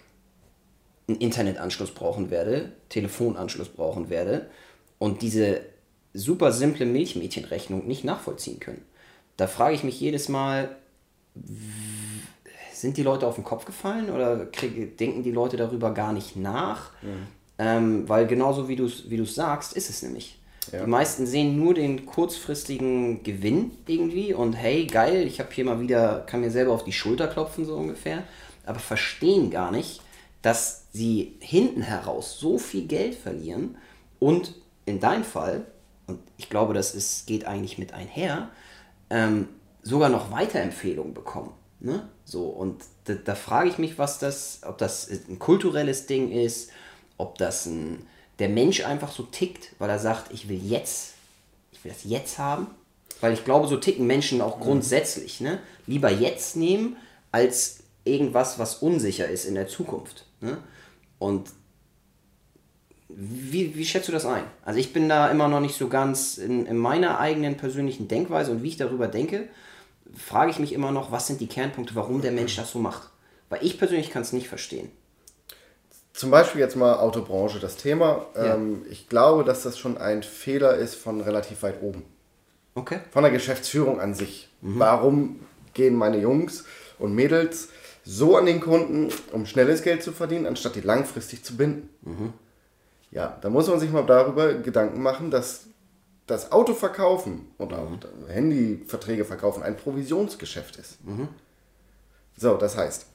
[1.08, 4.50] einen Internetanschluss brauchen werde, Telefonanschluss brauchen werde
[5.00, 5.62] und diese
[6.14, 8.84] super simple Milchmädchenrechnung nicht nachvollziehen können.
[9.38, 10.76] Da frage ich mich jedes Mal,
[12.74, 16.36] sind die Leute auf den Kopf gefallen oder krieg, denken die Leute darüber gar nicht
[16.36, 16.92] nach?
[17.02, 17.28] Mhm.
[17.58, 20.38] Ähm, weil genauso wie du es wie sagst, ist es nämlich.
[20.72, 20.84] Ja.
[20.84, 25.80] Die meisten sehen nur den kurzfristigen Gewinn irgendwie und hey, geil, ich habe hier mal
[25.80, 28.24] wieder, kann mir selber auf die Schulter klopfen, so ungefähr,
[28.66, 30.02] aber verstehen gar nicht,
[30.42, 33.78] dass sie hinten heraus so viel Geld verlieren
[34.20, 34.56] und
[34.86, 35.66] in deinem Fall,
[36.08, 38.50] und ich glaube, das ist, geht eigentlich mit einher,
[39.10, 39.48] ähm,
[39.84, 41.54] sogar noch Weiterempfehlungen bekommen.
[41.80, 42.08] Ne?
[42.26, 46.70] So, und da, da frage ich mich, was das, ob das ein kulturelles Ding ist,
[47.18, 48.06] ob das ein,
[48.40, 51.14] der Mensch einfach so tickt, weil er sagt, ich will jetzt,
[51.72, 52.68] ich will das jetzt haben.
[53.20, 55.42] Weil ich glaube, so ticken Menschen auch grundsätzlich.
[55.42, 55.60] Ne?
[55.86, 56.98] Lieber jetzt nehmen,
[57.32, 60.26] als irgendwas, was unsicher ist in der Zukunft.
[60.40, 60.58] Ne?
[61.20, 61.50] Und
[63.10, 64.44] wie, wie schätzt du das ein?
[64.64, 68.52] Also ich bin da immer noch nicht so ganz in, in meiner eigenen persönlichen Denkweise
[68.52, 69.50] und wie ich darüber denke,
[70.16, 73.10] frage ich mich immer noch, was sind die Kernpunkte, warum der Mensch das so macht.
[73.50, 74.90] Weil ich persönlich kann es nicht verstehen.
[76.14, 78.26] Zum Beispiel jetzt mal Autobranche, das Thema.
[78.36, 78.56] Ja.
[78.56, 82.04] Ähm, ich glaube, dass das schon ein Fehler ist von relativ weit oben.
[82.76, 83.00] Okay.
[83.12, 84.50] Von der Geschäftsführung an sich.
[84.62, 84.80] Mhm.
[84.80, 85.40] Warum
[85.74, 86.66] gehen meine Jungs
[87.00, 87.70] und Mädels
[88.04, 91.90] so an den Kunden, um schnelles Geld zu verdienen, anstatt die langfristig zu binden?
[92.02, 92.34] Mhm.
[93.12, 95.68] Ja, da muss man sich mal darüber Gedanken machen, dass
[96.28, 98.28] das Auto verkaufen und auch mhm.
[98.28, 101.04] Handyverträge verkaufen ein Provisionsgeschäft ist.
[101.06, 101.28] Mhm.
[102.38, 103.06] So, das heißt,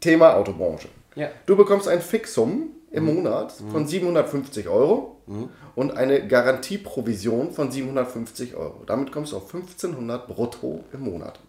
[0.00, 0.88] Thema Autobranche.
[1.16, 1.30] Ja.
[1.46, 3.14] Du bekommst ein Fixum im mhm.
[3.14, 4.70] Monat von 750 mhm.
[4.70, 5.48] Euro mhm.
[5.74, 8.84] und eine Garantieprovision von 750 Euro.
[8.86, 11.40] Damit kommst du auf 1500 brutto im Monat.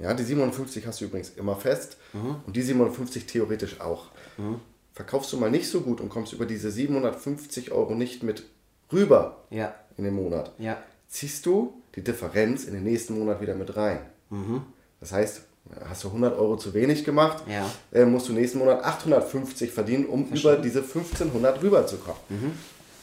[0.00, 2.36] Ja, die 750 hast du übrigens immer fest mhm.
[2.46, 4.06] und die 750 theoretisch auch.
[4.38, 4.60] Mhm.
[4.94, 8.44] Verkaufst du mal nicht so gut und kommst über diese 750 Euro nicht mit
[8.92, 9.74] rüber ja.
[9.96, 10.82] in den Monat, ja.
[11.08, 14.00] ziehst du die Differenz in den nächsten Monat wieder mit rein.
[14.30, 14.62] Mhm.
[15.00, 15.42] Das heißt,
[15.84, 17.70] hast du 100 Euro zu wenig gemacht, ja.
[17.92, 20.52] äh, musst du nächsten Monat 850 verdienen, um Verstehen.
[20.54, 22.20] über diese 1500 rüberzukommen.
[22.28, 22.52] Mhm.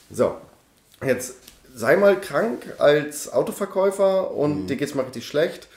[0.09, 0.35] So,
[1.05, 1.35] jetzt
[1.73, 4.67] sei mal krank als Autoverkäufer und mhm.
[4.67, 5.67] dir geht es mal richtig schlecht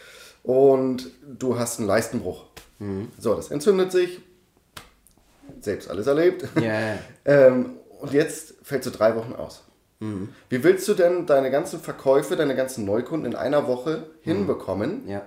[0.42, 2.44] und du hast einen Leistenbruch.
[2.78, 3.08] Mhm.
[3.18, 4.20] So, das entzündet sich,
[5.60, 6.46] selbst alles erlebt.
[6.56, 6.98] Yeah.
[7.24, 9.64] ähm, und jetzt fällst du drei Wochen aus.
[10.00, 10.30] Mhm.
[10.48, 15.22] Wie willst du denn deine ganzen Verkäufe, deine ganzen Neukunden in einer Woche hinbekommen, ja.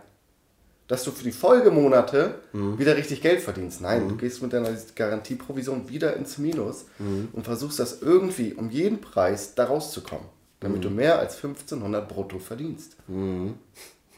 [0.87, 2.79] dass du für die Folgemonate mhm.
[2.79, 3.81] wieder richtig Geld verdienst?
[3.81, 4.09] Nein, mhm.
[4.09, 7.29] du gehst mit deiner Garantieprovision wieder ins Minus mhm.
[7.33, 10.25] und versuchst das irgendwie um jeden Preis da rauszukommen,
[10.59, 10.95] damit du mhm.
[10.95, 12.97] mehr als 1500 brutto verdienst.
[13.07, 13.55] Mhm.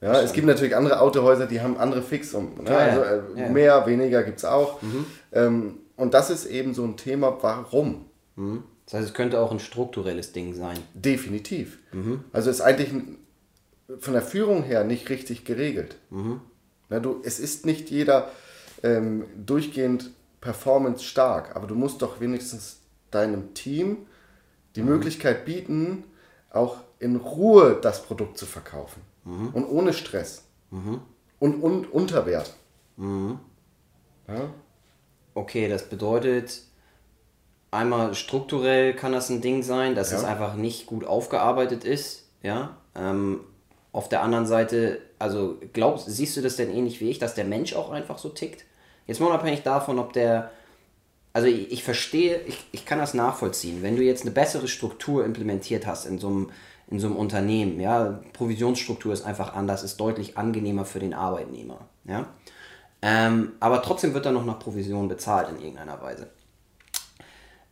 [0.00, 0.20] Ja.
[0.20, 2.62] Es gibt natürlich andere Autohäuser, die haben andere Fixum.
[2.62, 2.70] Ne?
[2.70, 3.48] Ja, also äh, ja.
[3.48, 4.78] mehr, weniger gibt es auch.
[5.32, 8.06] Ähm, und das ist eben so ein Thema, warum?
[8.36, 8.62] Mhm.
[8.84, 10.78] Das heißt, es könnte auch ein strukturelles Ding sein.
[10.94, 11.78] Definitiv.
[11.92, 12.24] Mhm.
[12.32, 12.90] Also ist eigentlich
[13.98, 15.96] von der Führung her nicht richtig geregelt.
[16.10, 16.40] Mhm.
[16.88, 18.30] Na, du, es ist nicht jeder
[18.82, 22.80] ähm, durchgehend performance stark, aber du musst doch wenigstens
[23.10, 24.06] deinem Team
[24.76, 24.90] die mhm.
[24.90, 26.04] Möglichkeit bieten,
[26.50, 29.02] auch in Ruhe das Produkt zu verkaufen.
[29.28, 29.48] Mhm.
[29.52, 30.44] Und ohne Stress.
[30.70, 31.00] Mhm.
[31.38, 32.54] Und, und unter Wert.
[32.96, 33.38] Mhm.
[34.26, 34.50] Ja?
[35.34, 36.62] Okay, das bedeutet,
[37.70, 40.18] einmal strukturell kann das ein Ding sein, dass ja.
[40.18, 42.28] es einfach nicht gut aufgearbeitet ist.
[42.42, 42.76] Ja.
[42.94, 43.40] Ähm,
[43.92, 47.44] auf der anderen Seite, also glaubst, siehst du das denn ähnlich wie ich, dass der
[47.44, 48.64] Mensch auch einfach so tickt?
[49.06, 50.50] Jetzt mal unabhängig davon, ob der,
[51.32, 53.82] also ich, ich verstehe, ich, ich kann das nachvollziehen.
[53.82, 56.50] Wenn du jetzt eine bessere Struktur implementiert hast in so einem,
[56.90, 61.80] in so einem Unternehmen, ja, Provisionsstruktur ist einfach anders, ist deutlich angenehmer für den Arbeitnehmer,
[62.04, 62.26] ja.
[63.00, 66.28] Ähm, aber trotzdem wird er noch nach Provision bezahlt in irgendeiner Weise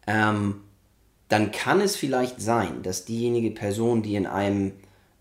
[0.07, 0.63] ähm,
[1.29, 4.73] dann kann es vielleicht sein, dass diejenige Person, die in einem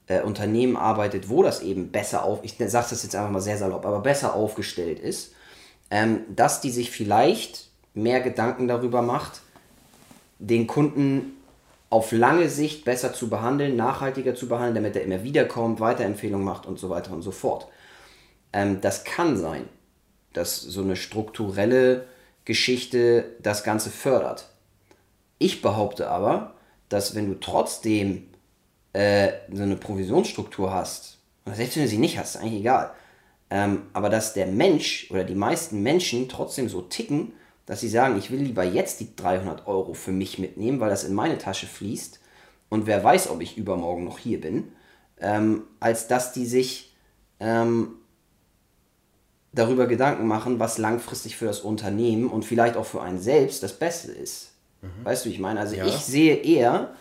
[0.08, 3.58] äh, Unternehmen arbeitet, wo das eben besser auf, ich sage das jetzt einfach mal sehr
[3.58, 5.34] salopp, aber besser aufgestellt ist,
[5.90, 9.42] ähm, dass die sich vielleicht mehr Gedanken darüber macht,
[10.38, 11.38] den Kunden
[11.90, 16.66] auf lange Sicht besser zu behandeln, nachhaltiger zu behandeln, damit er immer wiederkommt, Weiterempfehlungen macht
[16.66, 17.68] und so weiter und so fort.
[18.54, 19.68] Ähm, das kann sein,
[20.34, 22.06] dass so eine strukturelle
[22.44, 24.50] Geschichte das Ganze fördert.
[25.38, 26.56] Ich behaupte aber,
[26.90, 28.28] dass wenn du trotzdem
[28.94, 32.92] äh, so eine Provisionsstruktur hast, selbst wenn du sie nicht hast, ist eigentlich egal,
[33.50, 37.34] ähm, aber dass der Mensch oder die meisten Menschen trotzdem so ticken,
[37.66, 41.04] dass sie sagen, ich will lieber jetzt die 300 Euro für mich mitnehmen, weil das
[41.04, 42.20] in meine Tasche fließt
[42.70, 44.72] und wer weiß, ob ich übermorgen noch hier bin,
[45.20, 46.94] ähm, als dass die sich
[47.40, 47.96] ähm,
[49.54, 53.74] darüber Gedanken machen, was langfristig für das Unternehmen und vielleicht auch für einen selbst das
[53.74, 54.52] Beste ist.
[54.82, 55.06] Mhm.
[55.06, 55.60] Weißt du, wie ich meine?
[55.60, 55.86] Also ja.
[55.86, 56.94] ich sehe eher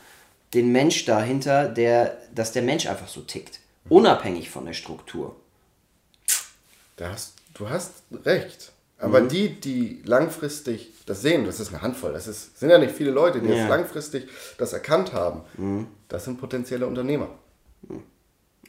[0.55, 3.61] den Mensch dahinter, der, dass der Mensch einfach so tickt.
[3.89, 5.37] Unabhängig von der Struktur.
[6.97, 7.93] Da hast du hast
[8.25, 8.73] recht.
[9.05, 9.29] Aber mhm.
[9.29, 13.11] die, die langfristig das sehen, das ist eine Handvoll, das ist, sind ja nicht viele
[13.11, 13.57] Leute, die ja.
[13.57, 15.87] jetzt langfristig das erkannt haben, mhm.
[16.09, 17.29] das sind potenzielle Unternehmer.
[17.89, 18.03] Mhm.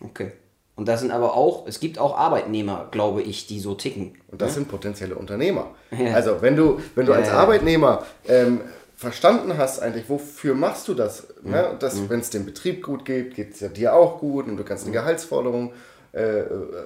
[0.01, 0.33] Okay.
[0.75, 4.17] Und das sind aber auch, es gibt auch Arbeitnehmer, glaube ich, die so ticken.
[4.27, 4.55] Und das ja?
[4.55, 5.73] sind potenzielle Unternehmer.
[5.91, 6.13] Ja.
[6.13, 8.59] Also wenn du, wenn du als Arbeitnehmer ähm,
[8.95, 11.27] verstanden hast, eigentlich, wofür machst du das?
[11.41, 11.51] Mhm.
[11.51, 11.77] Ne?
[11.81, 12.09] mhm.
[12.09, 14.83] Wenn es dem Betrieb gut geht, geht es ja dir auch gut und du kannst
[14.83, 14.95] eine mhm.
[14.95, 15.71] Gehaltsforderung
[16.11, 16.43] äh,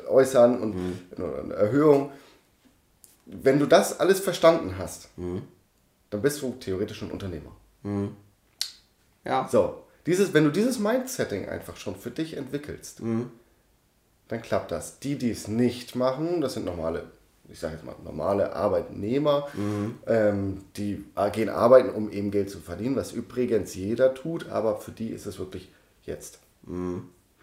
[0.08, 1.00] äußern und mhm.
[1.18, 2.12] eine Erhöhung.
[3.32, 5.44] Wenn du das alles verstanden hast, mhm.
[6.10, 7.56] dann bist du theoretisch ein Unternehmer.
[7.84, 8.16] Mhm.
[9.24, 9.48] Ja.
[9.52, 13.32] So, dieses, wenn du dieses Mindsetting einfach schon für dich entwickelst, mhm
[14.30, 15.00] dann klappt das.
[15.00, 17.04] Die, die es nicht machen, das sind normale,
[17.50, 19.96] ich sage jetzt mal, normale Arbeitnehmer, mhm.
[20.08, 21.04] ähm, die
[21.34, 25.26] gehen arbeiten, um eben Geld zu verdienen, was übrigens jeder tut, aber für die ist
[25.26, 25.70] es wirklich
[26.04, 26.40] jetzt.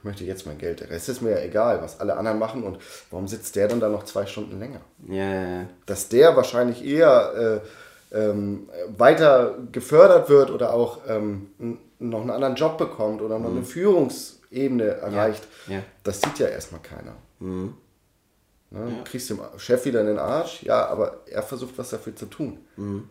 [0.07, 0.79] Ich möchte jetzt mein Geld.
[0.79, 2.79] Der Rest ist mir ja egal, was alle anderen machen und
[3.11, 4.79] warum sitzt der dann da noch zwei Stunden länger?
[5.09, 5.67] Yeah.
[5.85, 7.61] Dass der wahrscheinlich eher
[8.13, 11.49] äh, ähm, weiter gefördert wird oder auch ähm,
[11.99, 13.57] noch einen anderen Job bekommt oder noch mhm.
[13.57, 15.75] eine Führungs- Ebene erreicht, ja.
[15.75, 15.83] Ja.
[16.05, 17.17] das sieht ja erstmal keiner.
[17.41, 17.75] Mhm.
[18.71, 18.81] Ne?
[18.81, 18.87] Ja.
[18.87, 22.27] Du kriegst dem Chef wieder in den Arsch, ja, aber er versucht was dafür zu
[22.27, 22.59] tun.
[22.77, 23.09] Mhm.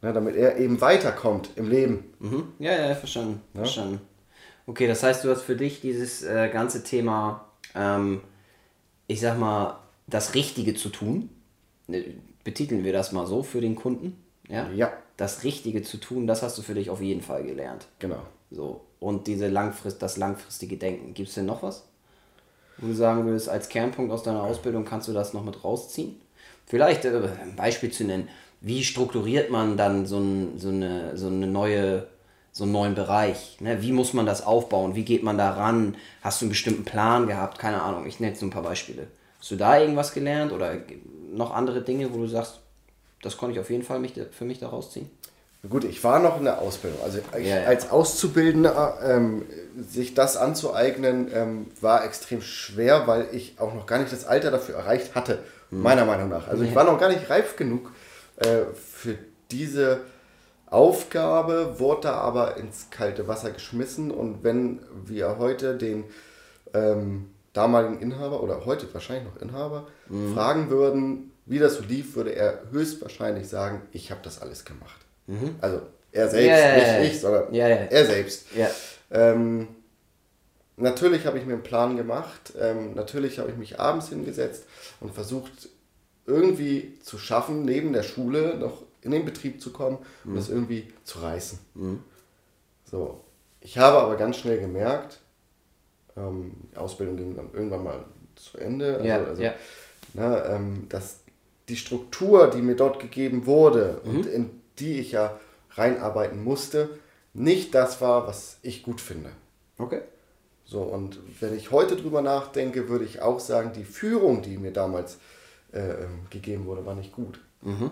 [0.00, 2.14] Ne, damit er eben weiterkommt im Leben.
[2.20, 2.52] Mhm.
[2.58, 3.42] Ja, ja, verstanden.
[3.52, 3.60] Ja?
[3.60, 4.00] verstanden.
[4.68, 8.20] Okay, das heißt, du hast für dich dieses äh, ganze Thema, ähm,
[9.06, 11.30] ich sag mal, das Richtige zu tun.
[11.86, 12.04] Ne,
[12.44, 14.22] betiteln wir das mal so für den Kunden.
[14.46, 14.70] Ja?
[14.70, 14.92] ja.
[15.16, 17.86] Das Richtige zu tun, das hast du für dich auf jeden Fall gelernt.
[17.98, 18.22] Genau.
[18.50, 21.14] So und diese Langfrist, das langfristige Denken.
[21.14, 21.84] Gibt es denn noch was?
[22.78, 26.20] Wo du sagen würdest, als Kernpunkt aus deiner Ausbildung kannst du das noch mit rausziehen?
[26.66, 28.28] Vielleicht äh, ein Beispiel zu nennen.
[28.60, 32.06] Wie strukturiert man dann so, ein, so, eine, so eine neue
[32.58, 33.56] so einen neuen Bereich.
[33.60, 33.82] Ne?
[33.82, 34.96] Wie muss man das aufbauen?
[34.96, 35.96] Wie geht man da ran?
[36.22, 37.60] Hast du einen bestimmten Plan gehabt?
[37.60, 39.06] Keine Ahnung, ich nenne jetzt nur ein paar Beispiele.
[39.38, 40.74] Hast du da irgendwas gelernt oder
[41.32, 42.58] noch andere Dinge, wo du sagst,
[43.22, 45.08] das konnte ich auf jeden Fall mich, für mich da rausziehen?
[45.70, 47.00] Gut, ich war noch in der Ausbildung.
[47.04, 47.66] Also ich, ja, ja.
[47.68, 49.46] als Auszubildender ähm,
[49.76, 54.50] sich das anzueignen, ähm, war extrem schwer, weil ich auch noch gar nicht das Alter
[54.50, 55.82] dafür erreicht hatte, mhm.
[55.82, 56.48] meiner Meinung nach.
[56.48, 57.92] Also ich war noch gar nicht reif genug
[58.38, 59.16] äh, für
[59.52, 60.00] diese
[60.70, 66.04] Aufgabe, wurde da aber ins kalte Wasser geschmissen und wenn wir heute den
[66.74, 70.34] ähm, damaligen Inhaber oder heute wahrscheinlich noch Inhaber mhm.
[70.34, 75.00] fragen würden, wie das so lief, würde er höchstwahrscheinlich sagen, ich habe das alles gemacht.
[75.26, 75.56] Mhm.
[75.60, 75.80] Also
[76.12, 78.46] er selbst, yeah, nicht yeah, ich, sondern yeah, er selbst.
[79.10, 79.68] Ähm,
[80.76, 82.52] natürlich habe ich mir einen Plan gemacht.
[82.60, 84.64] Ähm, natürlich habe ich mich abends hingesetzt
[85.00, 85.70] und versucht,
[86.26, 90.30] irgendwie zu schaffen, neben der Schule noch in den Betrieb zu kommen mhm.
[90.30, 91.58] und das irgendwie zu reißen.
[91.74, 92.02] Mhm.
[92.84, 93.20] So.
[93.60, 95.20] Ich habe aber ganz schnell gemerkt,
[96.16, 98.04] ähm, die Ausbildung ging dann irgendwann mal
[98.36, 99.54] zu Ende, also, ja, also, ja.
[100.14, 101.20] Na, ähm, dass
[101.68, 104.10] die Struktur, die mir dort gegeben wurde mhm.
[104.10, 105.38] und in die ich ja
[105.72, 106.88] reinarbeiten musste,
[107.34, 109.30] nicht das war, was ich gut finde.
[109.76, 110.00] Okay.
[110.64, 114.72] So, und wenn ich heute drüber nachdenke, würde ich auch sagen, die Führung, die mir
[114.72, 115.18] damals
[115.72, 117.40] äh, ähm, gegeben wurde, war nicht gut.
[117.62, 117.90] Mhm.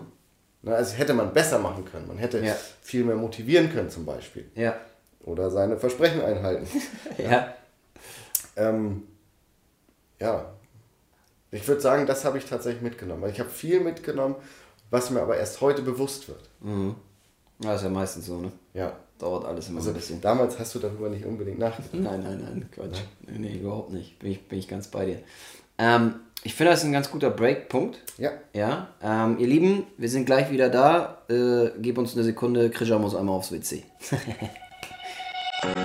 [0.61, 2.07] Na, also hätte man besser machen können.
[2.07, 2.55] Man hätte ja.
[2.81, 4.49] viel mehr motivieren können, zum Beispiel.
[4.55, 4.75] Ja.
[5.23, 6.67] Oder seine Versprechen einhalten.
[7.17, 7.31] ja.
[7.31, 7.53] Ja.
[8.55, 9.03] Ähm,
[10.19, 10.53] ja.
[11.51, 13.29] Ich würde sagen, das habe ich tatsächlich mitgenommen.
[13.29, 14.35] ich habe viel mitgenommen,
[14.89, 16.49] was mir aber erst heute bewusst wird.
[16.59, 16.95] Mhm.
[17.59, 18.51] Ja, ist ja meistens so, ne?
[18.73, 18.93] Ja.
[19.17, 20.21] Dauert alles immer also, ein bisschen.
[20.21, 21.93] Damals hast du darüber nicht unbedingt nachgedacht.
[21.93, 22.99] Nein, nein, nein, Quatsch.
[23.21, 24.19] Nee, nee, überhaupt nicht.
[24.19, 25.19] Bin ich, bin ich ganz bei dir.
[25.77, 27.99] Ähm, ich finde, das ist ein ganz guter Breakpunkt.
[28.17, 28.31] Ja.
[28.53, 28.87] Ja.
[29.03, 31.17] Ähm, ihr Lieben, wir sind gleich wieder da.
[31.29, 32.69] Äh, gib uns eine Sekunde.
[32.69, 33.83] Krischer muss einmal aufs WC.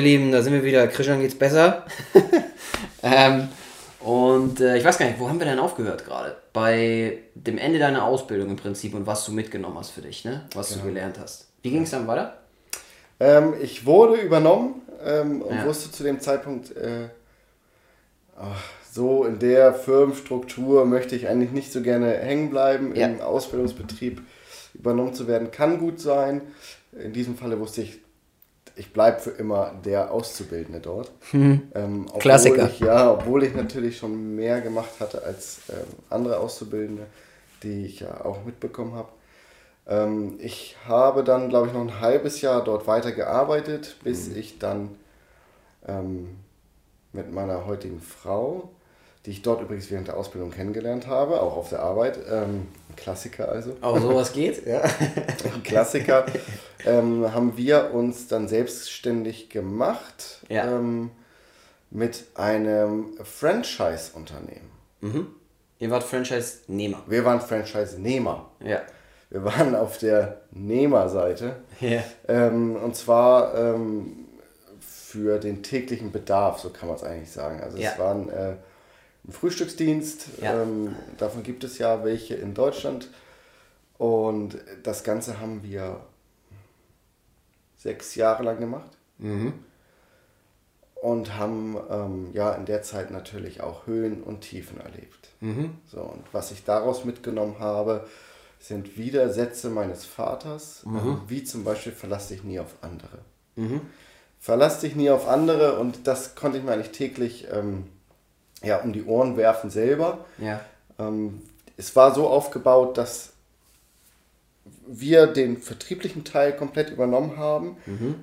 [0.00, 0.88] ihr Lieben, da sind wir wieder.
[0.88, 1.84] Christian geht's besser.
[3.02, 3.48] ähm,
[4.00, 6.36] und äh, ich weiß gar nicht, wo haben wir denn aufgehört gerade?
[6.52, 10.46] Bei dem Ende deiner Ausbildung im Prinzip und was du mitgenommen hast für dich, ne?
[10.54, 10.82] Was genau.
[10.82, 11.48] du gelernt hast.
[11.62, 12.38] Wie ging es dann weiter?
[13.18, 15.66] Ähm, ich wurde übernommen ähm, und ja.
[15.66, 17.08] wusste zu dem Zeitpunkt, äh,
[18.38, 22.96] ach, so in der Firmenstruktur möchte ich eigentlich nicht so gerne hängen bleiben.
[22.96, 23.06] Ja.
[23.06, 24.22] Im Ausbildungsbetrieb
[24.74, 26.40] übernommen zu werden kann gut sein.
[26.92, 28.00] In diesem Falle wusste ich,
[28.80, 31.12] ich bleibe für immer der Auszubildende dort.
[31.32, 31.70] Hm.
[31.74, 32.70] Ähm, Klassiker.
[32.70, 37.06] Ich, ja, obwohl ich natürlich schon mehr gemacht hatte als ähm, andere Auszubildende,
[37.62, 39.10] die ich ja auch mitbekommen habe.
[39.86, 44.36] Ähm, ich habe dann, glaube ich, noch ein halbes Jahr dort weiter gearbeitet, bis hm.
[44.38, 44.96] ich dann
[45.86, 46.36] ähm,
[47.12, 48.70] mit meiner heutigen Frau
[49.26, 52.18] die ich dort übrigens während der Ausbildung kennengelernt habe, auch auf der Arbeit.
[52.30, 53.76] Ähm, Klassiker also.
[53.80, 54.82] Aber sowas geht, ja.
[55.62, 56.24] Klassiker.
[56.86, 60.64] ähm, haben wir uns dann selbstständig gemacht Ja.
[60.76, 61.10] ähm,
[61.90, 64.70] mit einem Franchise-Unternehmen.
[65.00, 65.26] Mhm.
[65.78, 67.02] Ihr wart Franchise-Nehmer.
[67.06, 68.50] Wir waren Franchise-Nehmer.
[68.62, 68.82] Ja.
[69.30, 71.56] Wir waren auf der Nehmerseite.
[71.80, 72.02] Ja.
[72.28, 74.26] Ähm, und zwar ähm,
[74.80, 77.60] für den täglichen Bedarf, so kann man es eigentlich sagen.
[77.60, 77.92] Also Ja.
[77.92, 78.54] es waren äh,
[79.26, 80.62] ein Frühstücksdienst, Ja.
[80.62, 83.08] ähm, davon gibt es ja welche in Deutschland.
[83.98, 86.00] Und das Ganze haben wir
[87.80, 88.90] sechs Jahre lang gemacht.
[89.18, 89.54] Mhm.
[91.02, 95.30] Und haben ähm, ja in der Zeit natürlich auch Höhen und Tiefen erlebt.
[95.40, 95.78] Mhm.
[95.86, 98.06] So, und was ich daraus mitgenommen habe,
[98.58, 103.18] sind wieder Sätze meines Vaters, ähm, wie zum Beispiel verlass dich nie auf andere.
[103.56, 103.80] Mhm.
[104.38, 107.86] Verlass dich nie auf andere und das konnte ich mir eigentlich täglich ähm,
[108.62, 110.26] ja, um die Ohren werfen selber.
[110.36, 110.60] Ja.
[110.98, 111.40] Ähm,
[111.78, 113.32] es war so aufgebaut, dass
[114.92, 117.76] wir den vertrieblichen Teil komplett übernommen haben,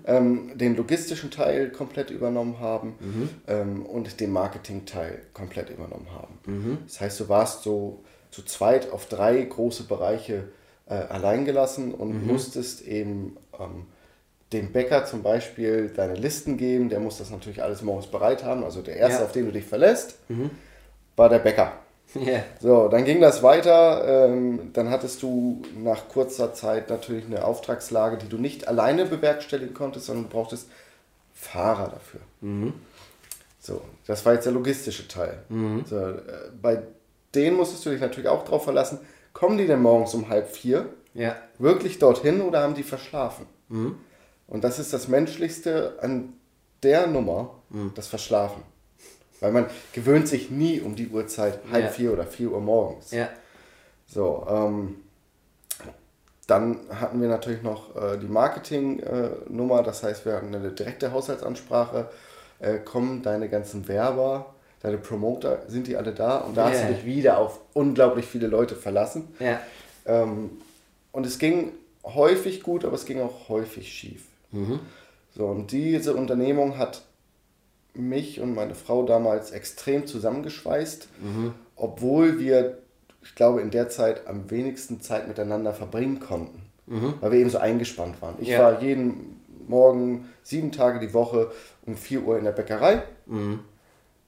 [0.05, 2.95] ähm, den logistischen Teil komplett übernommen haben
[3.47, 6.77] ähm, und den Marketing-Teil komplett übernommen haben.
[6.85, 10.49] Das heißt, du warst so zu zweit auf drei große Bereiche
[10.89, 13.85] äh, allein gelassen und musstest eben ähm,
[14.53, 16.89] dem Bäcker zum Beispiel deine Listen geben.
[16.89, 18.63] Der muss das natürlich alles morgens bereit haben.
[18.63, 19.25] Also der erste, Ja.
[19.25, 20.17] auf den du dich verlässt,
[21.15, 21.73] war der Bäcker.
[22.15, 22.41] Ja.
[22.61, 24.25] So, dann ging das weiter.
[24.27, 29.73] Ähm, dann hattest du nach kurzer Zeit natürlich eine Auftragslage, die du nicht alleine bewerkstelligen
[29.73, 30.69] konntest, sondern du brauchtest
[31.33, 32.21] Fahrer dafür.
[33.59, 35.39] So, das war jetzt der logistische Teil.
[35.85, 36.21] So, äh,
[36.61, 36.81] bei
[37.35, 38.99] denen musstest du dich natürlich auch drauf verlassen.
[39.33, 41.35] Kommen die denn morgens um halb vier Ja.
[41.59, 43.45] wirklich dorthin oder haben die verschlafen?
[44.47, 46.33] Und das ist das Menschlichste an
[46.83, 47.55] der Nummer,
[47.95, 48.63] das Verschlafen.
[49.39, 51.89] Weil man gewöhnt sich nie um die Uhrzeit halb Ja.
[51.91, 53.11] vier oder vier Uhr morgens.
[53.11, 53.29] Ja.
[54.07, 54.95] So, ähm,
[56.47, 62.09] dann hatten wir natürlich noch äh, die Marketing-Nummer, das heißt, wir hatten eine direkte Haushaltsansprache.
[62.59, 66.37] Äh, kommen deine ganzen Werber, deine Promoter, sind die alle da?
[66.37, 66.87] Und da hast Ja.
[66.87, 69.27] du dich wieder auf unglaublich viele Leute verlassen.
[69.39, 69.59] Ja.
[70.05, 70.51] Ähm,
[71.11, 71.73] und es ging
[72.05, 74.23] häufig gut, aber es ging auch häufig schief.
[75.35, 77.03] So, und diese Unternehmung hat
[78.01, 81.07] mich und meine Frau damals extrem zusammengeschweißt,
[81.75, 82.77] obwohl wir,
[83.23, 86.61] ich glaube, in der Zeit am wenigsten Zeit miteinander verbringen konnten,
[87.21, 88.35] weil wir eben so eingespannt waren.
[88.39, 88.59] Ich Ja.
[88.59, 91.51] war jeden Morgen sieben Tage die Woche
[91.85, 93.03] um 4 Uhr in der Bäckerei.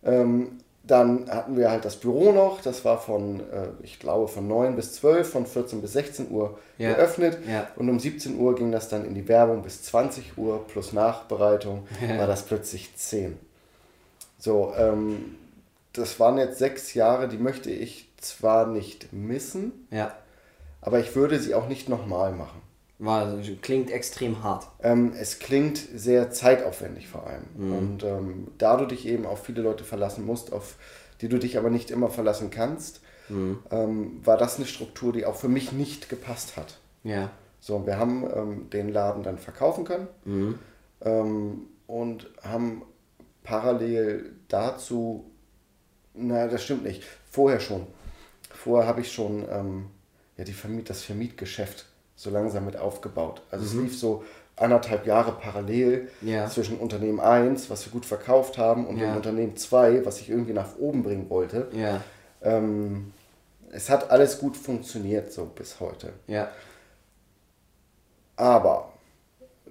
[0.04, 4.48] Ähm, dann hatten wir halt das Büro noch, das war von, äh, ich glaube, von
[4.48, 6.94] 9 bis 12, von 14 bis 16 Uhr Ja.
[6.94, 7.38] geöffnet.
[7.48, 7.68] Ja.
[7.76, 11.86] Und um 17 Uhr ging das dann in die Werbung bis 20 Uhr plus Nachbereitung
[12.06, 12.18] Ja.
[12.18, 13.38] war das plötzlich 10.
[14.40, 15.36] So, ähm,
[15.94, 20.16] das waren jetzt sechs Jahre, die möchte ich zwar nicht missen, Ja.
[20.82, 22.62] aber ich würde sie auch nicht nochmal machen.
[23.02, 24.68] War, klingt extrem hart.
[24.84, 27.44] Ähm, es klingt sehr zeitaufwendig vor allem.
[27.58, 30.76] Und ähm, da du dich eben auf viele Leute verlassen musst, auf
[31.22, 35.36] die du dich aber nicht immer verlassen kannst, ähm, war das eine Struktur, die auch
[35.36, 36.80] für mich nicht gepasst hat.
[37.04, 37.30] Ja.
[37.62, 40.08] So, wir haben ähm, den Laden dann verkaufen können
[41.02, 42.82] ähm, und haben
[43.50, 45.26] parallel dazu,
[46.14, 47.88] na, das stimmt nicht, vorher schon.
[48.54, 49.86] Vorher habe ich schon ähm,
[50.38, 51.86] ja, die Vermiet, das Vermietgeschäft
[52.16, 53.42] so langsam mit aufgebaut.
[53.50, 54.24] Also es lief so
[54.56, 56.48] anderthalb Jahre parallel Ja.
[56.50, 59.08] zwischen Unternehmen 1, was wir gut verkauft haben, und Ja.
[59.12, 61.70] dem Unternehmen 2, was ich irgendwie nach oben bringen wollte.
[61.74, 62.02] Ja.
[62.42, 63.14] Ähm,
[63.72, 66.12] es hat alles gut funktioniert so bis heute.
[66.28, 66.50] Ja.
[68.36, 68.92] Aber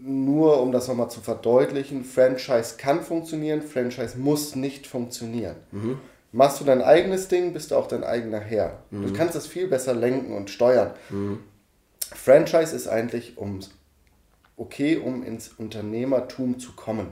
[0.01, 5.57] nur um das nochmal zu verdeutlichen, Franchise kann funktionieren, Franchise muss nicht funktionieren.
[6.32, 8.78] Machst du dein eigenes Ding, bist du auch dein eigener Herr.
[8.90, 10.92] Du kannst das viel besser lenken und steuern.
[12.14, 13.61] Franchise ist eigentlich um,
[14.57, 17.09] okay, um ins Unternehmertum zu kommen.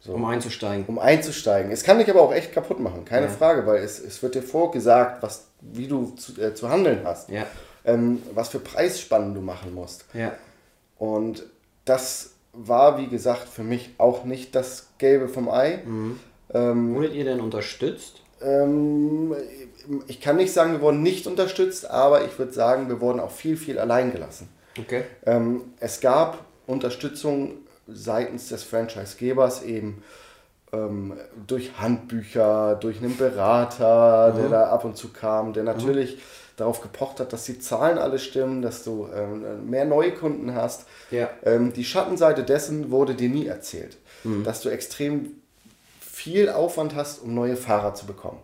[0.00, 0.14] So.
[0.14, 0.84] Um einzusteigen.
[0.86, 1.70] um einzusteigen.
[1.70, 4.42] Es kann dich aber auch echt kaputt machen, keine Frage, weil es, es wird dir
[4.42, 7.46] vorgesagt, was, wie du zu, äh, zu handeln hast, Ja.
[7.84, 10.04] ähm, was für Preisspannen du machen musst.
[10.12, 10.32] Ja.
[11.02, 11.42] Und
[11.84, 15.82] das war, wie gesagt, für mich auch nicht das Gelbe vom Ei.
[16.54, 18.20] Ähm, Wurdet ihr denn unterstützt?
[18.40, 19.34] ähm,
[20.06, 23.32] ich kann nicht sagen, wir wurden nicht unterstützt, aber ich würde sagen, wir wurden auch
[23.32, 24.48] viel, viel allein gelassen.
[24.78, 25.02] Okay.
[25.26, 27.54] Ähm, es gab Unterstützung
[27.88, 30.04] seitens des Franchisegebers eben
[30.72, 31.14] ähm,
[31.48, 36.20] durch Handbücher, durch einen Berater, der da ab und zu kam, der natürlich
[36.62, 40.86] darauf gepocht hat, dass die Zahlen alle stimmen, dass du ähm, mehr Neukunden hast.
[41.10, 41.28] Ja.
[41.44, 43.98] Ähm, die Schattenseite dessen wurde dir nie erzählt,
[44.44, 45.42] dass du extrem
[46.00, 48.38] viel Aufwand hast, um neue Fahrer zu bekommen.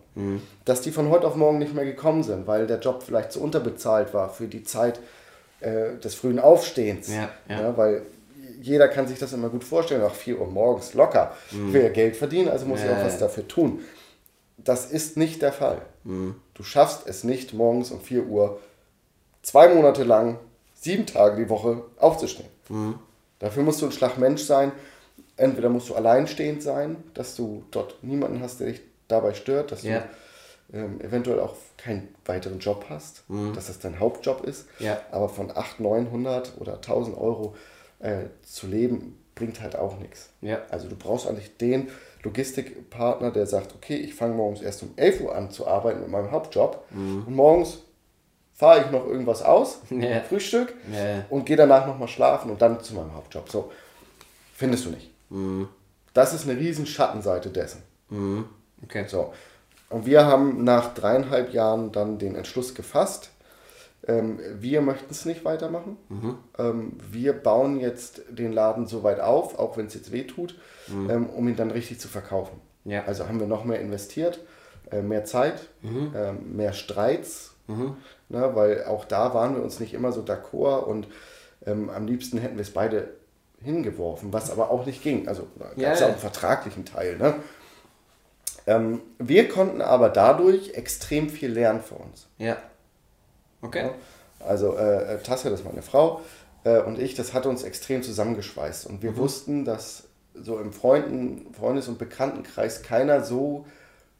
[0.64, 3.40] Dass die von heute auf morgen nicht mehr gekommen sind, weil der Job vielleicht zu
[3.40, 4.98] unterbezahlt war für die Zeit
[5.60, 7.08] äh, des frühen Aufstehens.
[7.08, 7.76] Ja, ja.
[7.76, 8.02] weil
[8.60, 11.32] jeder kann sich das immer gut vorstellen, auch 4 Uhr morgens locker.
[11.52, 13.20] Ich will ja Geld verdienen, also muss ich auch Ja, was ja.
[13.20, 13.80] dafür tun.
[14.56, 15.80] Das ist nicht der Fall.
[16.54, 18.58] Du schaffst es nicht, morgens um 4 Uhr
[19.42, 20.38] zwei Monate lang,
[20.74, 22.48] sieben Tage die Woche aufzustehen.
[23.38, 24.72] Dafür musst du ein Schlagmensch sein.
[25.36, 29.82] Entweder musst du alleinstehend sein, dass du dort niemanden hast, der dich dabei stört, dass
[29.82, 30.00] Ja.
[30.00, 33.22] du ähm, eventuell auch keinen weiteren Job hast,
[33.54, 34.66] dass das dein Hauptjob ist.
[34.78, 35.00] Ja.
[35.12, 37.54] Aber von 800, 900 oder 1000 Euro
[38.00, 40.30] äh, zu leben, bringt halt auch nichts.
[40.40, 40.60] Ja.
[40.70, 41.88] Also du brauchst eigentlich den
[42.22, 46.08] Logistikpartner, der sagt, okay, ich fange morgens erst um 11 Uhr an zu arbeiten mit
[46.10, 47.78] meinem Hauptjob und morgens
[48.54, 50.20] fahre ich noch irgendwas aus, Ja.
[50.20, 51.24] Frühstück Ja.
[51.30, 53.48] und gehe danach nochmal schlafen und dann zu meinem Hauptjob.
[53.50, 53.70] So,
[54.54, 55.10] findest du nicht.
[56.14, 57.82] Das ist eine riesen Schattenseite dessen.
[58.84, 59.04] Okay.
[59.06, 59.32] So.
[59.90, 63.30] Und wir haben nach dreieinhalb Jahren dann den Entschluss gefasst,
[64.06, 65.96] ähm, wir möchten es nicht weitermachen.
[66.58, 70.58] Ähm, wir bauen jetzt den Laden so weit auf, auch wenn es jetzt weh tut,
[70.90, 72.60] ähm, um ihn dann richtig zu verkaufen.
[72.84, 73.04] Ja.
[73.06, 74.40] Also haben wir noch mehr investiert,
[74.90, 80.12] äh, mehr Zeit, ähm, mehr Streits, ne, weil auch da waren wir uns nicht immer
[80.12, 81.08] so d'accord und
[81.66, 83.08] ähm, am liebsten hätten wir es beide
[83.60, 85.28] hingeworfen, was aber auch nicht ging.
[85.28, 86.06] Also gab es Ja, ja, ja.
[86.06, 87.18] auch einen vertraglichen Teil.
[87.18, 87.34] Ne?
[88.66, 92.28] Ähm, wir konnten aber dadurch extrem viel lernen für uns.
[92.38, 92.56] Ja.
[93.62, 93.90] Okay.
[94.40, 96.20] Also äh, äh, Tassia, das ist meine Frau,
[96.64, 98.86] äh, und ich, das hat uns extrem zusammengeschweißt.
[98.86, 99.02] Und Mhm.
[99.02, 100.04] wir wussten, dass
[100.34, 103.66] so im Freunden, Freundes- und Bekanntenkreis keiner so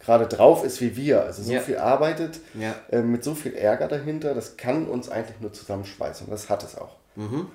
[0.01, 1.23] gerade drauf ist wie wir.
[1.25, 1.61] Also so Ja.
[1.61, 2.75] viel arbeitet, Ja.
[2.91, 6.27] äh, mit so viel Ärger dahinter, das kann uns eigentlich nur zusammenschweißen.
[6.27, 6.97] Und das hat es auch.
[7.17, 7.49] Mhm.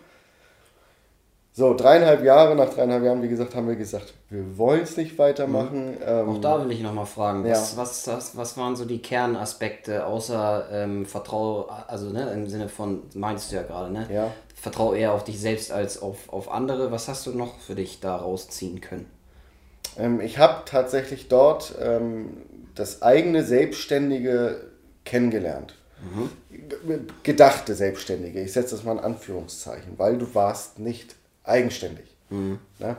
[1.56, 5.20] So, dreieinhalb Jahre, nach dreieinhalb Jahren, wie gesagt, haben wir gesagt, wir wollen es nicht
[5.20, 5.98] weitermachen.
[6.04, 7.78] Ähm, Auch da will ich nochmal fragen, was, Ja.
[7.78, 13.04] was, was, was waren so die Kernaspekte außer ähm, Vertrau, also ne, im Sinne von,
[13.14, 14.08] meinst du ja gerade, ne?
[14.12, 14.32] Ja.
[14.56, 16.92] Vertrau eher auf dich selbst als auf, auf andere.
[16.92, 19.06] Was hast du noch für dich da rausziehen können?
[19.96, 22.38] Ähm, ich habe tatsächlich dort ähm,
[22.74, 24.72] das eigene Selbstständige
[25.06, 25.76] kennengelernt.
[26.50, 32.16] G- Gedachte Selbstständige, ich setze das mal in Anführungszeichen, weil du warst nicht eigenständig.
[32.30, 32.96] Ne?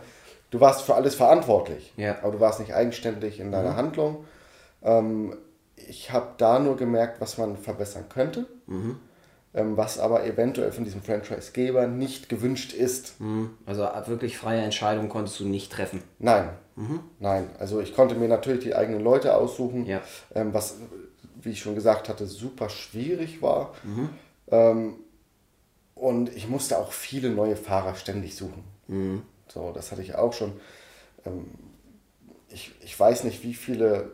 [0.50, 2.16] Du warst für alles verantwortlich, Ja.
[2.22, 4.24] aber du warst nicht eigenständig in deiner Handlung.
[4.82, 5.36] Ähm,
[5.76, 8.46] ich habe da nur gemerkt, was man verbessern könnte,
[9.54, 13.14] ähm, was aber eventuell von diesem Franchisegeber nicht gewünscht ist.
[13.66, 16.02] Also wirklich freie Entscheidungen konntest du nicht treffen.
[16.20, 16.50] Nein,
[17.18, 17.50] nein.
[17.58, 20.00] Also ich konnte mir natürlich die eigenen Leute aussuchen, Ja.
[20.34, 20.76] ähm, was,
[21.42, 23.74] wie ich schon gesagt hatte, super schwierig war.
[26.04, 28.62] Und ich musste auch viele neue Fahrer ständig suchen.
[29.48, 30.52] So, das hatte ich auch schon.
[31.24, 31.46] Ähm,
[32.50, 34.10] ich, ich weiß nicht, wie viele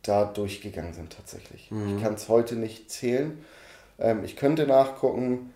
[0.00, 1.70] da durchgegangen sind tatsächlich.
[1.70, 3.44] Ich kann es heute nicht zählen.
[3.98, 5.52] Ähm, ich könnte nachgucken.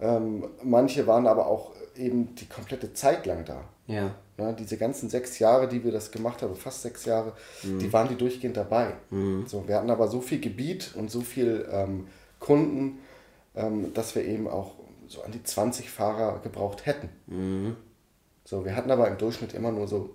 [0.00, 3.64] Ähm, manche waren aber auch eben die komplette Zeit lang da.
[3.88, 4.14] Ja.
[4.38, 7.32] Ja, diese ganzen sechs Jahre, die wir das gemacht haben, fast sechs Jahre,
[7.64, 8.92] die waren die durchgehend dabei.
[9.48, 12.06] So, wir hatten aber so viel Gebiet und so viel ähm,
[12.38, 13.00] Kunden,
[13.56, 14.74] ähm, dass wir eben auch
[15.08, 17.76] so an die 20 Fahrer gebraucht hätten.
[18.44, 20.10] So, wir hatten aber im Durchschnitt immer nur so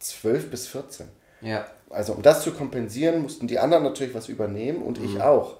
[0.00, 1.08] 12 bis 14.
[1.40, 1.66] Ja.
[1.90, 5.58] Also um das zu kompensieren, mussten die anderen natürlich was übernehmen und ich auch.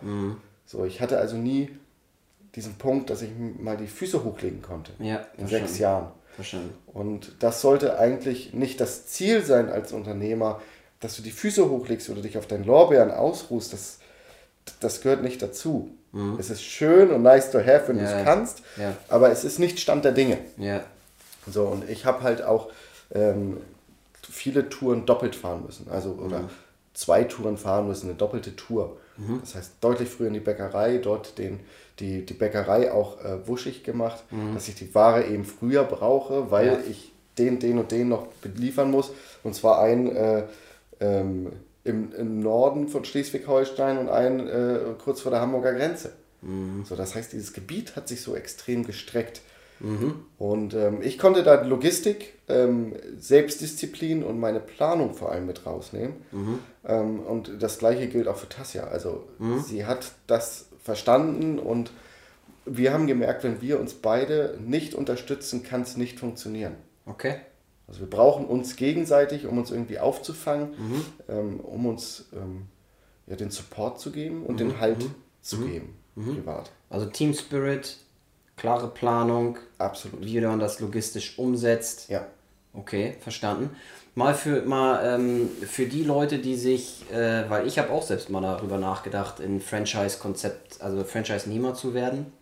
[0.66, 1.70] So, ich hatte also nie
[2.54, 4.92] diesen Punkt, dass ich mal die Füße hochlegen konnte.
[4.98, 5.26] Ja.
[5.36, 6.12] In sechs Jahren.
[6.34, 6.74] Verstanden.
[6.86, 10.60] Und das sollte eigentlich nicht das Ziel sein als Unternehmer,
[11.00, 13.72] dass du die Füße hochlegst oder dich auf deinen Lorbeeren ausruhst.
[13.72, 13.98] Das,
[14.80, 15.90] das gehört nicht dazu.
[16.38, 18.24] Es ist schön und nice to have, wenn du Ja, es ja.
[18.24, 18.94] kannst, Ja.
[19.08, 20.38] aber es ist nicht Stand der Dinge.
[20.56, 20.80] Ja.
[21.50, 22.70] So, und ich habe halt auch
[23.12, 23.58] ähm,
[24.30, 25.88] viele Touren doppelt fahren müssen.
[25.90, 26.48] Also, oder
[26.94, 28.96] zwei Touren fahren müssen, eine doppelte Tour.
[29.42, 31.60] Das heißt, deutlich früher in die Bäckerei, dort den,
[32.00, 34.24] die, die Bäckerei auch äh, wuschig gemacht,
[34.54, 38.90] dass ich die Ware eben früher brauche, weil ich den, den und den noch beliefern
[38.90, 39.12] muss.
[39.44, 40.42] Und zwar einen äh,
[41.00, 41.52] ähm,
[41.85, 46.12] im, im Norden von Schleswig-Holstein und einen äh, kurz vor der Hamburger Grenze.
[46.85, 49.40] So, das heißt, dieses Gebiet hat sich so extrem gestreckt.
[50.39, 56.15] Und ähm, ich konnte da Logistik, ähm, Selbstdisziplin und meine Planung vor allem mit rausnehmen.
[56.86, 58.85] Ähm, und das gleiche gilt auch für Tassia.
[58.85, 59.24] Also
[59.66, 61.93] sie hat das verstanden und
[62.66, 66.77] wir haben gemerkt, wenn wir uns beide nicht unterstützen, kann es nicht funktionieren.
[67.06, 67.36] Okay.
[67.86, 70.74] Also wir brauchen uns gegenseitig, um uns irgendwie aufzufangen,
[71.28, 72.66] ähm, um uns ähm,
[73.27, 75.05] ja, den Support zu geben und den Halt
[75.43, 76.70] zu geben, privat.
[76.89, 77.98] Also Team Spirit,
[78.56, 80.24] klare Planung, Absolut.
[80.24, 82.09] wie man das logistisch umsetzt.
[82.09, 82.27] Ja.
[82.73, 83.70] Okay, verstanden.
[84.16, 88.31] Mal für, mal, ähm, für die Leute, die sich, äh, weil ich habe auch selbst
[88.31, 92.32] mal darüber nachgedacht, in Franchise-Konzept, also Franchise-Nehmer zu werden.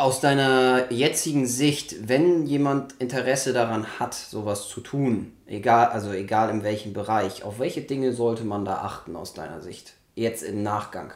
[0.00, 6.48] Aus deiner jetzigen Sicht, wenn jemand Interesse daran hat, sowas zu tun, egal, also egal
[6.48, 9.92] in welchem Bereich, auf welche Dinge sollte man da achten aus deiner Sicht?
[10.14, 11.12] Jetzt im Nachgang.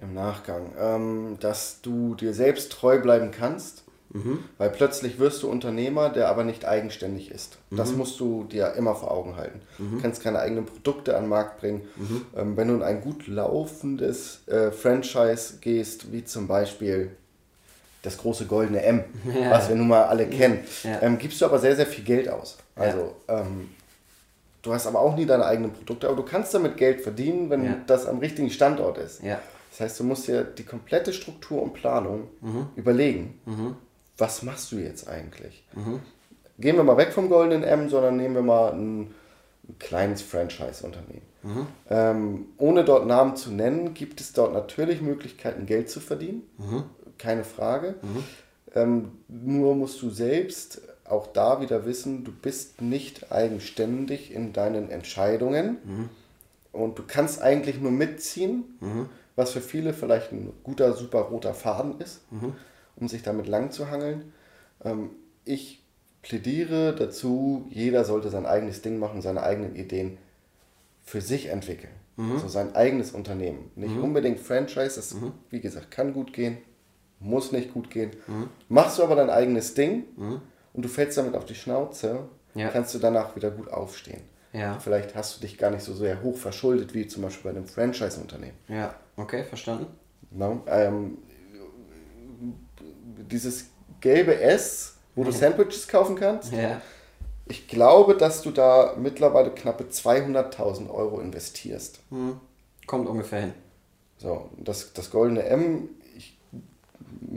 [0.00, 0.72] Im Nachgang.
[0.78, 4.38] Ähm, dass du dir selbst treu bleiben kannst, mhm.
[4.56, 7.58] weil plötzlich wirst du Unternehmer, der aber nicht eigenständig ist.
[7.68, 7.76] Mhm.
[7.76, 9.60] Das musst du dir immer vor Augen halten.
[9.76, 9.96] Mhm.
[9.96, 11.82] Du kannst keine eigenen Produkte an den Markt bringen.
[11.96, 12.26] Mhm.
[12.38, 17.10] Ähm, wenn du in ein gut laufendes äh, Franchise gehst, wie zum Beispiel
[18.02, 19.04] das große goldene M,
[19.34, 19.50] ja.
[19.50, 21.00] was wir nun mal alle kennen, ja.
[21.02, 22.58] ähm, gibst du aber sehr, sehr viel Geld aus.
[22.74, 23.70] Also ähm,
[24.62, 27.86] du hast aber auch nie deine eigenen Produkte, aber du kannst damit Geld verdienen, wenn
[27.86, 29.22] das am richtigen Standort ist.
[29.70, 32.66] Das heißt, du musst dir die komplette Struktur und Planung mhm.
[32.76, 33.76] überlegen, mhm.
[34.18, 35.64] was machst du jetzt eigentlich?
[35.74, 36.00] Mhm.
[36.58, 41.22] Gehen wir mal weg vom goldenen M, sondern nehmen wir mal ein, ein kleines Franchise-Unternehmen.
[41.42, 41.66] Mhm.
[41.88, 46.42] Ähm, ohne dort Namen zu nennen, gibt es dort natürlich Möglichkeiten, Geld zu verdienen.
[46.58, 46.84] Mhm
[47.22, 47.94] keine Frage.
[48.02, 48.24] Mhm.
[48.74, 54.90] Ähm, nur musst du selbst auch da wieder wissen, du bist nicht eigenständig in deinen
[54.90, 56.08] Entscheidungen mhm.
[56.72, 59.08] und du kannst eigentlich nur mitziehen, mhm.
[59.36, 62.54] was für viele vielleicht ein guter, super roter Faden ist, mhm.
[62.96, 64.32] um sich damit lang zu hangeln.
[64.84, 65.10] Ähm,
[65.44, 65.82] ich
[66.22, 70.18] plädiere dazu, jeder sollte sein eigenes Ding machen, seine eigenen Ideen
[71.02, 71.92] für sich entwickeln.
[72.16, 72.32] Mhm.
[72.32, 73.70] Also sein eigenes Unternehmen.
[73.74, 74.04] Nicht mhm.
[74.04, 75.32] unbedingt Franchise, das, mhm.
[75.50, 76.58] wie gesagt, kann gut gehen,
[77.22, 78.10] muss nicht gut gehen.
[78.26, 78.48] Mhm.
[78.68, 80.40] Machst du aber dein eigenes Ding mhm.
[80.72, 82.68] und du fällst damit auf die Schnauze, ja.
[82.68, 84.22] kannst du danach wieder gut aufstehen.
[84.52, 84.78] Ja.
[84.78, 87.66] Vielleicht hast du dich gar nicht so sehr hoch verschuldet wie zum Beispiel bei einem
[87.66, 88.56] Franchise-Unternehmen.
[88.68, 89.86] Ja, okay, verstanden.
[90.30, 91.18] No, ähm,
[93.30, 93.70] dieses
[94.00, 96.52] gelbe S, wo du Sandwiches kaufen kannst.
[96.52, 96.80] Ja.
[97.46, 102.00] Ich glaube, dass du da mittlerweile knappe 200.000 Euro investierst.
[102.10, 102.40] Mhm.
[102.86, 103.54] Kommt ungefähr hin.
[104.18, 105.88] So, das, das goldene M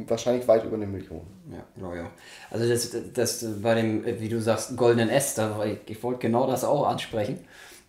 [0.07, 1.21] wahrscheinlich weit über eine Million.
[1.51, 2.11] Ja, glaube ich auch.
[2.51, 6.47] Also das, das bei dem, wie du sagst, goldenen S, da, ich, ich wollte genau
[6.47, 7.39] das auch ansprechen.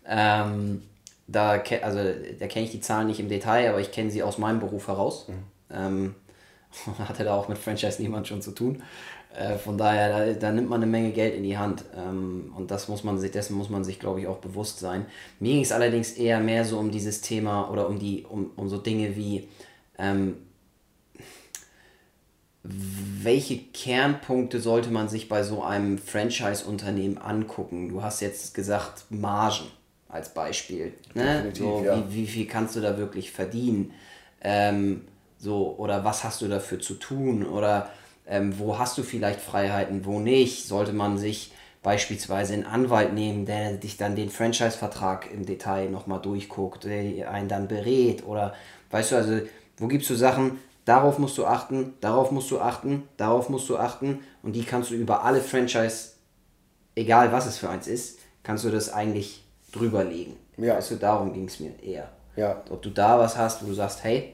[0.07, 0.83] Ähm,
[1.27, 1.99] da, also,
[2.39, 4.87] da kenne ich die Zahlen nicht im Detail, aber ich kenne sie aus meinem Beruf
[4.87, 5.27] heraus.
[5.27, 5.35] Mhm.
[5.71, 6.15] Ähm,
[7.07, 8.81] hatte da auch mit Franchise niemand schon zu tun.
[9.35, 11.83] Äh, von daher, da, da, nimmt man eine Menge Geld in die Hand.
[11.95, 15.05] Ähm, und das muss man sich, dessen muss man sich, glaube ich, auch bewusst sein.
[15.39, 18.69] Mir ging es allerdings eher mehr so um dieses Thema oder um die, um, um
[18.69, 19.47] so Dinge wie,
[19.99, 20.37] ähm,
[23.21, 27.89] welche Kernpunkte sollte man sich bei so einem Franchise-Unternehmen angucken?
[27.89, 29.67] Du hast jetzt gesagt Margen
[30.09, 30.93] als Beispiel.
[31.13, 31.51] Ne?
[31.53, 32.03] So, ja.
[32.09, 33.93] wie, wie viel kannst du da wirklich verdienen?
[34.41, 35.01] Ähm,
[35.39, 37.45] so, oder was hast du dafür zu tun?
[37.45, 37.89] Oder
[38.27, 40.67] ähm, wo hast du vielleicht Freiheiten, wo nicht?
[40.67, 41.51] Sollte man sich
[41.83, 47.47] beispielsweise einen Anwalt nehmen, der dich dann den Franchise-Vertrag im Detail nochmal durchguckt, der einen
[47.47, 48.25] dann berät?
[48.25, 48.53] Oder
[48.91, 49.39] weißt du, also
[49.77, 53.75] wo gibst du Sachen, Darauf musst du achten, darauf musst du achten, darauf musst du
[53.75, 56.11] achten und die kannst du über alle Franchise,
[56.95, 59.43] egal was es für eins ist, kannst du das eigentlich
[59.73, 60.37] drüber legen.
[60.55, 60.75] Ja.
[60.75, 62.09] Also darum ging es mir eher.
[62.37, 62.63] Ja.
[62.69, 64.33] Ob du da was hast, wo du sagst, hey,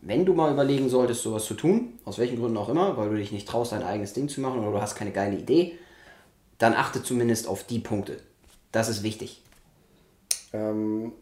[0.00, 3.16] wenn du mal überlegen solltest, sowas zu tun, aus welchen Gründen auch immer, weil du
[3.16, 5.78] dich nicht traust, dein eigenes Ding zu machen oder du hast keine geile Idee,
[6.56, 8.22] dann achte zumindest auf die Punkte.
[8.72, 9.42] Das ist wichtig.
[10.54, 11.12] Ähm,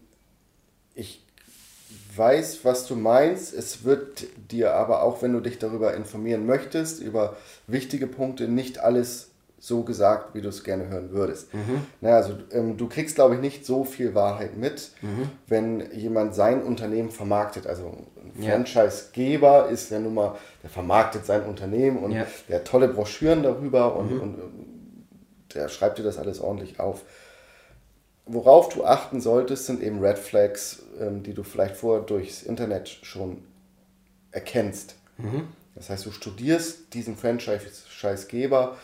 [0.93, 1.25] ich
[2.15, 3.53] weiß, was du meinst.
[3.53, 7.35] Es wird dir aber auch, wenn du dich darüber informieren möchtest, über
[7.67, 9.29] wichtige Punkte, nicht alles
[9.61, 11.53] so gesagt, wie du es gerne hören würdest.
[11.53, 11.81] Mhm.
[11.99, 15.29] Na, also ähm, du kriegst, glaube ich, nicht so viel Wahrheit mit, mhm.
[15.47, 17.67] wenn jemand sein Unternehmen vermarktet.
[17.67, 18.51] Also ein ja.
[18.51, 22.25] Franchisegeber ist ja nun mal, der vermarktet sein Unternehmen und ja.
[22.47, 24.21] der hat tolle Broschüren darüber und, mhm.
[24.21, 27.03] und, und der schreibt dir das alles ordentlich auf
[28.29, 32.89] worauf du achten solltest, sind eben Red Flags, ähm, die du vielleicht vorher durchs Internet
[32.89, 33.43] schon
[34.31, 34.95] erkennst.
[35.17, 35.47] Mhm.
[35.75, 38.77] Das heißt, du studierst diesen Franchise-Geber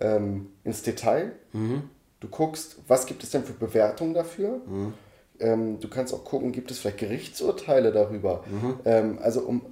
[0.00, 1.32] ähm, ins Detail.
[1.52, 1.84] Mhm.
[2.20, 4.60] Du guckst, was gibt es denn für Bewertungen dafür.
[4.66, 4.94] Mhm.
[5.40, 8.44] Ähm, du kannst auch gucken, gibt es vielleicht Gerichtsurteile darüber.
[8.46, 8.74] Mhm.
[8.84, 9.62] Ähm, also um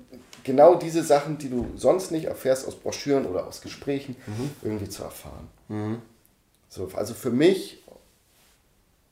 [0.43, 4.51] genau diese Sachen, die du sonst nicht erfährst aus Broschüren oder aus Gesprächen, mhm.
[4.63, 5.49] irgendwie zu erfahren.
[5.69, 6.03] Mhm.
[6.69, 7.80] So, also für mich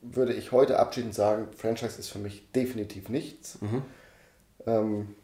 [0.01, 3.59] würde ich heute abschiedend sagen, Franchise ist für mich definitiv nichts.
[3.61, 3.81] Mhm.
[4.65, 5.15] Ähm,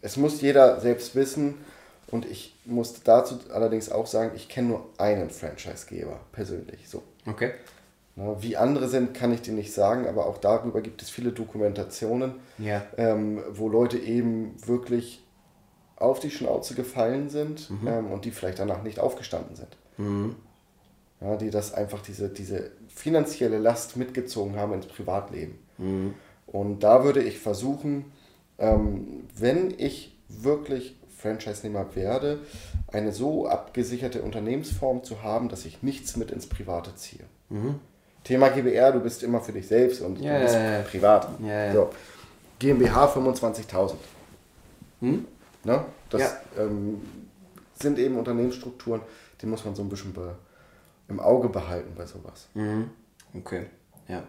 [0.00, 1.56] es muss jeder selbst wissen
[2.10, 6.88] und ich muss dazu allerdings auch sagen, ich kenne nur einen Franchisegeber persönlich.
[6.88, 7.02] So.
[7.26, 7.52] Okay.
[8.16, 11.32] Na, wie andere sind, kann ich dir nicht sagen, aber auch darüber gibt es viele
[11.32, 12.82] Dokumentationen, ja.
[12.96, 15.22] ähm, wo Leute eben wirklich
[15.96, 17.88] auf die Schnauze gefallen sind mhm.
[17.88, 19.76] ähm, und die vielleicht danach nicht aufgestanden sind.
[19.98, 20.36] Mhm.
[21.20, 25.58] Ja, die das einfach diese, diese finanzielle Last mitgezogen haben ins Privatleben.
[26.46, 28.06] Und da würde ich versuchen,
[28.58, 32.40] ähm, wenn ich wirklich Franchise-Nehmer werde,
[32.92, 37.22] eine so abgesicherte Unternehmensform zu haben, dass ich nichts mit ins Private ziehe.
[38.24, 40.80] Thema GBR, du bist immer für dich selbst und Ja, du bist ja.
[40.82, 41.28] privat.
[41.42, 41.72] Ja.
[41.72, 41.90] So.
[42.58, 43.94] GmbH 25.000.
[45.00, 45.24] Hm?
[45.64, 45.84] Ne?
[46.10, 46.36] Das Ja.
[46.58, 47.00] ähm,
[47.80, 49.00] sind eben Unternehmensstrukturen,
[49.40, 50.34] die muss man so ein bisschen be
[51.08, 52.48] im Auge behalten bei sowas.
[52.54, 52.90] Mhm.
[53.34, 53.66] Okay,
[54.08, 54.22] ja.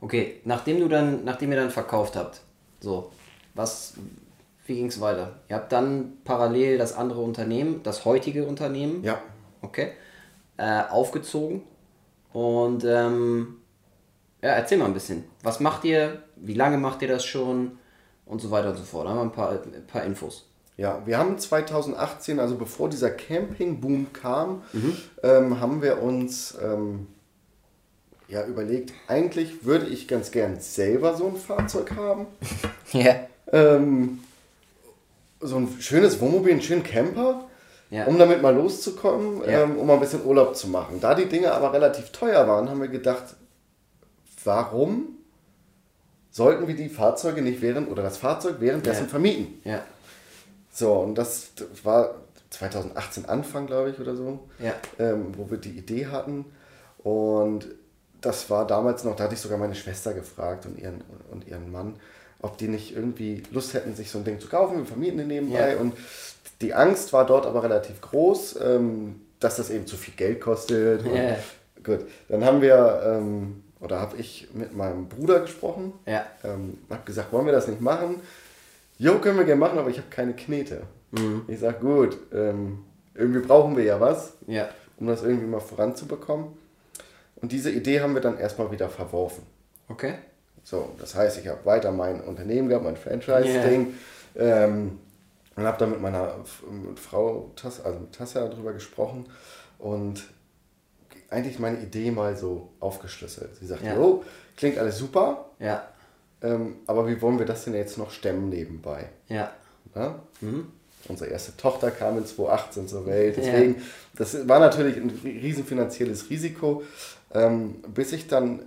[0.00, 2.40] Okay, nachdem du dann, nachdem ihr dann verkauft habt,
[2.80, 3.12] so,
[3.54, 3.94] was,
[4.66, 5.36] wie ging es weiter?
[5.48, 9.20] Ihr habt dann parallel das andere Unternehmen, das heutige Unternehmen, Ja.
[9.60, 9.92] okay,
[10.56, 11.62] äh, aufgezogen
[12.32, 13.58] und ähm,
[14.42, 15.24] ja, erzähl mal ein bisschen.
[15.44, 16.22] Was macht ihr?
[16.36, 17.78] Wie lange macht ihr das schon?
[18.26, 19.06] Und so weiter und so fort.
[19.06, 20.48] Da haben wir ein paar, ein paar Infos.
[20.76, 24.62] Ja, wir haben 2018, also bevor dieser Camping-Boom kam,
[25.22, 27.06] ähm, haben wir uns ähm,
[28.28, 32.26] ja, überlegt, eigentlich würde ich ganz gern selber so ein Fahrzeug haben.
[32.92, 33.14] Ja.
[33.52, 34.20] Ähm,
[35.40, 37.44] so ein schönes Wohnmobil, einen schönen Camper,
[37.90, 38.04] Ja.
[38.06, 39.62] um damit mal loszukommen, Ja.
[39.64, 41.00] ähm, um mal ein bisschen Urlaub zu machen.
[41.00, 43.34] Da die Dinge aber relativ teuer waren, haben wir gedacht,
[44.44, 45.16] warum
[46.30, 49.08] sollten wir die Fahrzeuge nicht während oder das Fahrzeug währenddessen Ja.
[49.08, 49.60] vermieten?
[49.64, 49.82] Ja.
[50.72, 51.50] So, und das
[51.84, 52.14] war
[52.50, 54.72] 2018 Anfang, glaube ich, oder so, Ja.
[54.98, 56.46] ähm, wo wir die Idee hatten.
[56.98, 57.66] Und
[58.20, 61.70] das war damals noch, da hatte ich sogar meine Schwester gefragt und ihren, und ihren
[61.70, 61.96] Mann,
[62.40, 64.78] ob die nicht irgendwie Lust hätten, sich so ein Ding zu kaufen.
[64.78, 65.72] Wir vermieten den nebenbei.
[65.74, 65.78] Ja.
[65.80, 65.94] Und
[66.60, 71.04] die Angst war dort aber relativ groß, ähm, dass das eben zu viel Geld kostet.
[71.04, 71.36] Ja.
[71.84, 75.92] Gut, dann haben wir, ähm, oder habe ich mit meinem Bruder gesprochen.
[76.06, 76.24] Ja.
[76.44, 78.20] Ähm, habe gesagt, wollen wir das nicht machen?
[79.02, 80.82] Jo, können wir gerne machen, aber ich habe keine Knete.
[81.48, 82.84] Ich sage, gut, ähm,
[83.14, 84.68] irgendwie brauchen wir ja was, Ja.
[84.96, 86.46] um das irgendwie mal voranzubekommen.
[87.36, 89.42] Und diese Idee haben wir dann erstmal wieder verworfen.
[89.88, 90.14] Okay.
[90.62, 93.94] So, das heißt, ich habe weiter mein Unternehmen gehabt, mein Franchise-Ding.
[94.36, 94.98] Ähm,
[95.56, 96.36] und habe dann mit meiner
[96.70, 99.26] mit Frau Tass, also mit Tassia darüber gesprochen
[99.78, 100.22] und
[101.28, 103.56] eigentlich meine Idee mal so aufgeschlüsselt.
[103.56, 103.96] Sie sagt, Ja.
[103.96, 104.22] jo,
[104.56, 105.88] klingt alles super, Ja.
[106.42, 109.08] Ähm, aber wie wollen wir das denn jetzt noch stemmen nebenbei?
[109.28, 109.52] Ja.
[109.94, 110.14] Ne?
[111.08, 113.36] Unsere erste Tochter kam in 2018 zur Welt.
[113.36, 113.82] Deswegen,
[114.14, 116.82] das war natürlich ein riesen finanzielles Risiko,
[117.34, 118.62] ähm, bis ich dann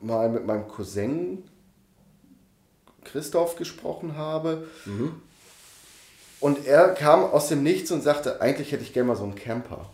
[0.00, 1.44] mal mit meinem Cousin
[3.04, 4.66] Christoph gesprochen habe.
[6.40, 9.34] Und er kam aus dem Nichts und sagte, eigentlich hätte ich gerne mal so einen
[9.34, 9.88] Camper.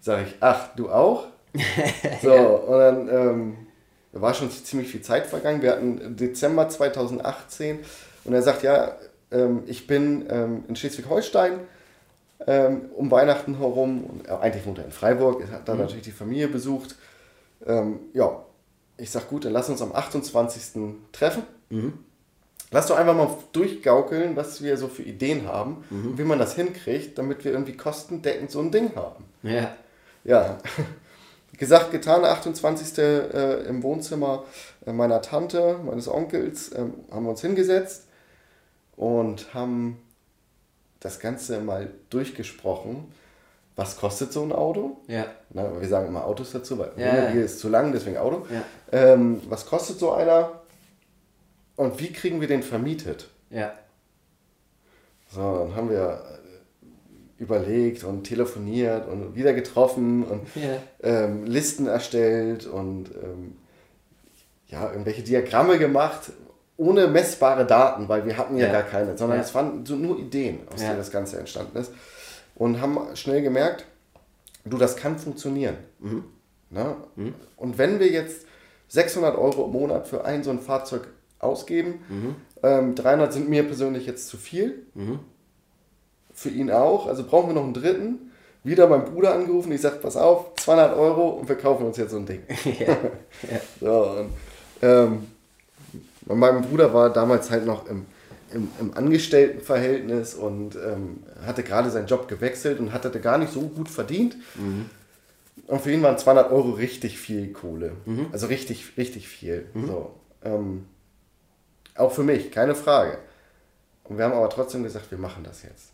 [0.00, 1.26] Sag ich, ach, du auch?
[2.22, 3.63] so, und dann ähm,
[4.14, 5.60] da war schon ziemlich viel Zeit vergangen.
[5.60, 7.80] Wir hatten Dezember 2018
[8.24, 8.92] und er sagt, ja,
[9.32, 11.58] ähm, ich bin ähm, in Schleswig-Holstein
[12.46, 14.04] ähm, um Weihnachten herum.
[14.04, 16.96] Und, äh, eigentlich wohnt er in Freiburg, er hat da natürlich die Familie besucht.
[17.66, 18.44] Ja,
[18.98, 20.96] ich sag gut, dann lass uns am 28.
[21.12, 21.44] treffen.
[22.70, 26.56] Lass doch einfach mal durchgaukeln, was wir so für Ideen haben und wie man das
[26.56, 29.24] hinkriegt, damit wir irgendwie kostendeckend so ein Ding haben.
[29.42, 29.74] Ja.
[30.24, 30.58] Ja,
[31.58, 32.98] gesagt, getan, 28.
[32.98, 34.44] Äh, im Wohnzimmer
[34.86, 38.04] äh, meiner Tante, meines Onkels, ähm, haben wir uns hingesetzt
[38.96, 40.00] und haben
[41.00, 43.12] das Ganze mal durchgesprochen.
[43.76, 44.98] Was kostet so ein Auto?
[45.08, 45.26] Ja.
[45.50, 47.44] Na, wir sagen immer Autos dazu, weil Ja, Wohnmobil ja.
[47.44, 48.46] ist zu lang, deswegen Auto.
[48.50, 48.62] Ja.
[48.92, 50.60] Ähm, was kostet so einer?
[51.76, 53.28] Und wie kriegen wir den vermietet?
[53.50, 53.72] Ja.
[55.28, 56.43] So, dann haben wir äh,
[57.38, 60.78] überlegt und telefoniert und wieder getroffen und Ja.
[61.02, 63.56] ähm, Listen erstellt und ähm,
[64.68, 66.32] ja, irgendwelche Diagramme gemacht,
[66.76, 68.72] ohne messbare Daten, weil wir hatten ja, Ja.
[68.72, 69.44] gar keine, sondern Ja.
[69.44, 70.88] es waren so nur Ideen, aus Ja.
[70.88, 71.92] denen das Ganze entstanden ist.
[72.54, 73.84] Und haben schnell gemerkt,
[74.64, 75.76] du, das kann funktionieren.
[75.98, 76.24] Mhm.
[76.70, 76.96] Ne?
[77.56, 78.46] Und wenn wir jetzt
[78.88, 81.08] 600 Euro im Monat für ein so ein Fahrzeug
[81.40, 82.36] ausgeben, Mhm.
[82.62, 84.86] ähm, 300 sind mir persönlich jetzt zu viel,
[86.34, 88.30] für ihn auch, also brauchen wir noch einen dritten.
[88.64, 92.12] Wieder beim Bruder angerufen, ich sage, pass auf, 200 Euro und wir kaufen uns jetzt
[92.12, 92.42] so ein Ding.
[92.64, 92.86] Ja.
[92.86, 93.60] Ja.
[93.80, 94.30] So, und,
[94.82, 95.26] ähm,
[96.26, 98.06] meinem Bruder war damals halt noch im,
[98.52, 103.60] im, im Angestelltenverhältnis und ähm, hatte gerade seinen Job gewechselt und hatte gar nicht so
[103.60, 104.36] gut verdient.
[105.66, 107.92] Und für ihn waren 200 Euro richtig viel Kohle.
[108.32, 109.66] Also richtig, richtig viel.
[109.86, 110.86] So, ähm,
[111.94, 113.18] auch für mich, keine Frage.
[114.04, 115.92] Und wir haben aber trotzdem gesagt, wir machen das jetzt.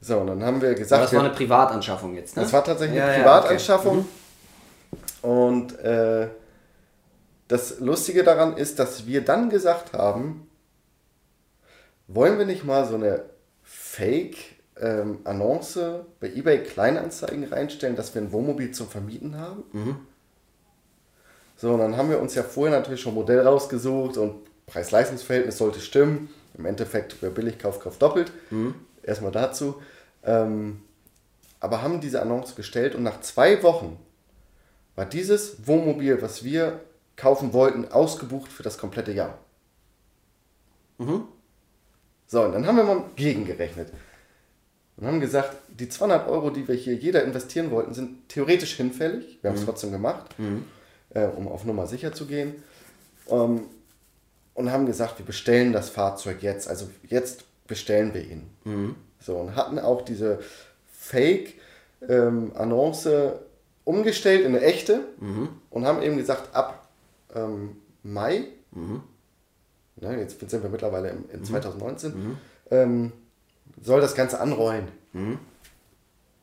[0.00, 2.42] So, und dann haben wir Aber gesagt, das wir, war eine Privatanschaffung jetzt, ne?
[2.42, 4.06] das war tatsächlich Ja, eine ja, Privatanschaffung.
[5.22, 6.28] Und äh,
[7.48, 10.48] das Lustige daran ist, dass wir dann gesagt haben,
[12.08, 13.24] wollen wir nicht mal so eine
[13.62, 14.36] Fake
[14.80, 20.06] ähm, bei eBay Kleinanzeigen reinstellen, dass wir ein Wohnmobil zum Vermieten haben.
[21.56, 24.36] So, und dann haben wir uns ja vorher natürlich schon ein Modell rausgesucht und
[24.66, 26.30] Preis-Leistungs-Verhältnis sollte stimmen.
[26.56, 28.32] Im Endeffekt, wer billig kauft, kauft doppelt.
[29.02, 29.80] Erstmal dazu.
[30.24, 30.82] Ähm,
[31.60, 33.98] aber haben diese Annonce gestellt und nach zwei Wochen
[34.96, 36.80] war dieses Wohnmobil, was wir
[37.16, 39.38] kaufen wollten, ausgebucht für das komplette Jahr.
[42.26, 43.88] So, und dann haben wir mal gegengerechnet.
[44.96, 49.38] Und haben gesagt, die 200 Euro, die wir hier jeder investieren wollten, sind theoretisch hinfällig.
[49.40, 50.26] Wir haben es trotzdem gemacht,
[51.10, 52.62] äh, um auf Nummer sicher zu gehen.
[53.28, 53.62] Ähm,
[54.54, 56.68] und haben gesagt, wir bestellen das Fahrzeug jetzt.
[56.68, 58.50] Also jetzt bestellen wir ihn.
[59.20, 60.40] So, und hatten auch diese
[60.92, 63.32] Fake-Annonce
[63.84, 65.00] umgestellt in eine echte
[65.70, 66.88] und haben eben gesagt, ab
[67.34, 68.44] ähm, Mai,
[69.96, 72.12] ne, jetzt sind wir mittlerweile in, in 2019,
[72.70, 73.12] ähm,
[73.82, 74.88] soll das Ganze anrollen.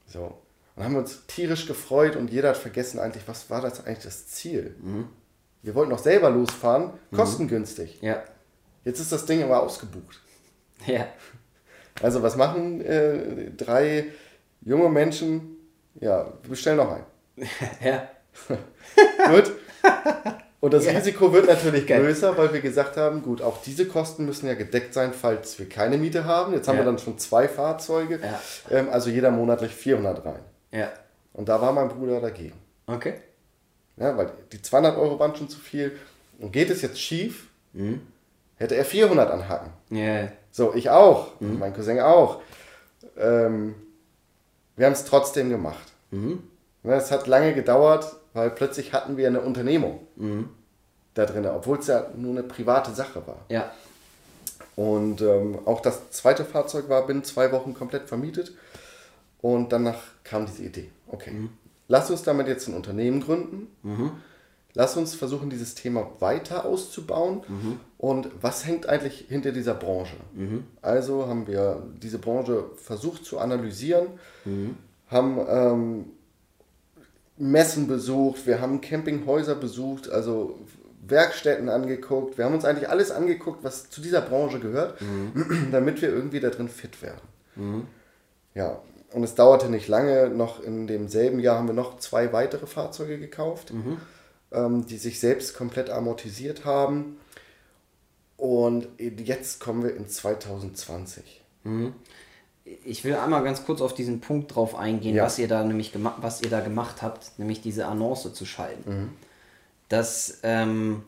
[0.07, 0.37] So.
[0.75, 4.27] Und haben uns tierisch gefreut und jeder hat vergessen eigentlich, was war das eigentlich das
[4.27, 4.75] Ziel?
[5.67, 8.01] Wir wollten doch selber losfahren, kostengünstig.
[8.01, 8.23] Ja.
[8.85, 10.21] Jetzt ist das Ding aber ausgebucht.
[10.85, 11.07] Ja.
[12.01, 14.05] Also was machen äh, drei
[14.61, 15.57] junge Menschen?
[15.99, 17.05] Ja, wir bestellen noch einen.
[17.83, 18.07] Ja.
[19.29, 19.51] Gut.
[20.61, 20.93] Und das Ja.
[20.93, 22.01] Risiko wird natürlich Geil.
[22.01, 25.67] größer, weil wir gesagt haben, gut, auch diese Kosten müssen ja gedeckt sein, falls wir
[25.67, 26.53] keine Miete haben.
[26.53, 26.83] Jetzt haben Ja.
[26.83, 28.39] wir dann schon zwei Fahrzeuge, Ja.
[28.71, 30.39] ähm, also jeder monatlich 400 rein.
[30.71, 30.91] Ja.
[31.33, 32.57] Und da war mein Bruder dagegen.
[32.85, 33.15] Okay.
[33.97, 35.97] Ja, weil die 200 Euro waren schon zu viel.
[36.39, 38.01] Und geht es jetzt schief, Mhm.
[38.57, 39.71] hätte er 400 anhaken.
[39.89, 40.29] Ja.
[40.51, 41.39] So, ich auch.
[41.39, 41.59] Mhm.
[41.59, 42.41] Mein Cousin auch.
[43.17, 43.75] Ähm,
[44.75, 45.91] wir haben es trotzdem gemacht.
[46.11, 46.43] Mhm.
[46.83, 50.49] Es hat lange gedauert, weil plötzlich hatten wir eine Unternehmung Mhm.
[51.15, 53.39] da drin, obwohl es ja nur eine private Sache war.
[53.49, 53.71] Ja.
[54.75, 58.53] Und ähm, auch das zweite Fahrzeug war binnen zwei Wochen komplett vermietet.
[59.41, 60.89] Und danach kam diese Idee.
[61.07, 61.31] Okay,
[61.87, 63.67] lass uns damit jetzt ein Unternehmen gründen.
[64.73, 67.41] Lass uns versuchen, dieses Thema weiter auszubauen.
[67.97, 70.15] Und was hängt eigentlich hinter dieser Branche?
[70.83, 74.07] Also haben wir diese Branche versucht zu analysieren,
[75.09, 76.05] haben ähm,
[77.37, 80.59] Messen besucht, wir haben Campinghäuser besucht, also
[81.07, 82.37] Werkstätten angeguckt.
[82.37, 84.99] Wir haben uns eigentlich alles angeguckt, was zu dieser Branche gehört,
[85.71, 87.21] damit wir irgendwie da drin fit werden.
[88.53, 88.79] Ja,
[89.13, 93.17] und es dauerte nicht lange, noch in demselben Jahr haben wir noch zwei weitere Fahrzeuge
[93.19, 93.71] gekauft,
[94.51, 97.17] ähm, die sich selbst komplett amortisiert haben.
[98.37, 101.41] Und jetzt kommen wir in 2020.
[102.83, 105.23] Ich will einmal ganz kurz auf diesen Punkt drauf eingehen, Ja.
[105.23, 109.13] was ihr da nämlich gemacht, was ihr da gemacht habt, nämlich diese Annonce zu schalten.
[109.89, 111.03] Das ähm,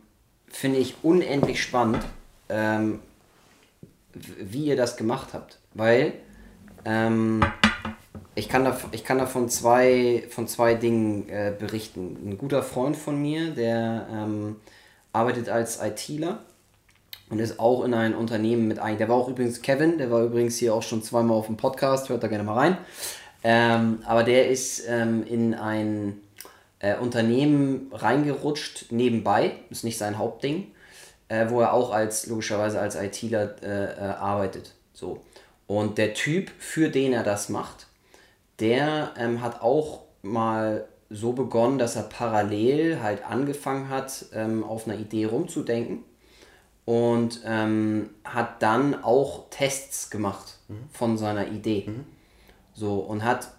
[0.48, 2.04] finde ich unendlich spannend,
[2.48, 3.00] ähm,
[4.14, 6.14] wie ihr das gemacht habt, weil
[6.86, 7.42] ähm,
[8.40, 12.18] ich kann da, ich kann da von zwei, von zwei Dingen äh, berichten.
[12.26, 14.56] Ein guter Freund von mir, der ähm,
[15.12, 16.40] arbeitet als ITler
[17.30, 18.98] und ist auch in ein Unternehmen mit ein.
[18.98, 22.08] Der war auch übrigens Kevin, der war übrigens hier auch schon zweimal auf dem Podcast,
[22.08, 22.78] hört da gerne mal rein.
[23.44, 26.22] Ähm, aber der ist ähm, in ein
[26.80, 30.72] äh, Unternehmen reingerutscht nebenbei, ist nicht sein Hauptding,
[31.28, 34.76] äh, wo er auch als logischerweise als ITler äh, äh, arbeitet.
[34.94, 35.22] So.
[35.68, 37.89] Und der Typ, für den er das macht,
[38.60, 44.88] der ähm, hat auch mal so begonnen, dass er parallel halt angefangen hat, ähm, auf
[44.88, 46.04] einer Idee rumzudenken
[46.86, 50.58] und ähm, hat dann auch Tests gemacht
[50.92, 51.90] von seiner Idee.
[52.74, 53.52] So, und hat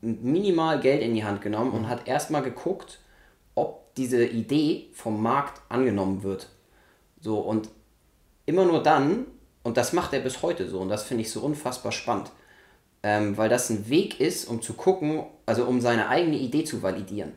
[0.00, 3.00] minimal Geld in die Hand genommen und hat erstmal geguckt,
[3.54, 6.50] ob diese Idee vom Markt angenommen wird.
[7.20, 7.68] So, und
[8.46, 9.26] immer nur dann,
[9.62, 12.30] und das macht er bis heute so, und das finde ich so unfassbar spannend,
[13.02, 16.82] ähm, weil das ein Weg ist, um zu gucken, also um seine eigene Idee zu
[16.82, 17.32] validieren.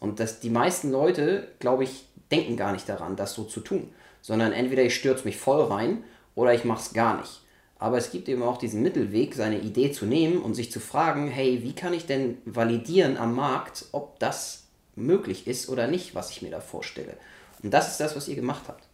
[0.00, 3.90] Und dass die meisten Leute, glaube ich, denken gar nicht daran, das so zu tun,
[4.20, 6.04] sondern entweder ich stürze mich voll rein
[6.34, 7.42] oder ich mache es gar nicht.
[7.78, 11.28] Aber es gibt eben auch diesen Mittelweg, seine Idee zu nehmen und sich zu fragen,
[11.28, 14.64] hey, wie kann ich denn validieren am Markt, ob das
[14.96, 17.16] möglich ist oder nicht, was ich mir da vorstelle.
[17.62, 18.84] Und das ist das, was ihr gemacht habt.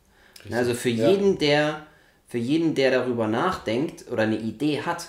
[0.51, 1.10] Also für ja.
[1.10, 1.86] jeden, der
[2.26, 5.09] für jeden, der darüber nachdenkt oder eine Idee hat,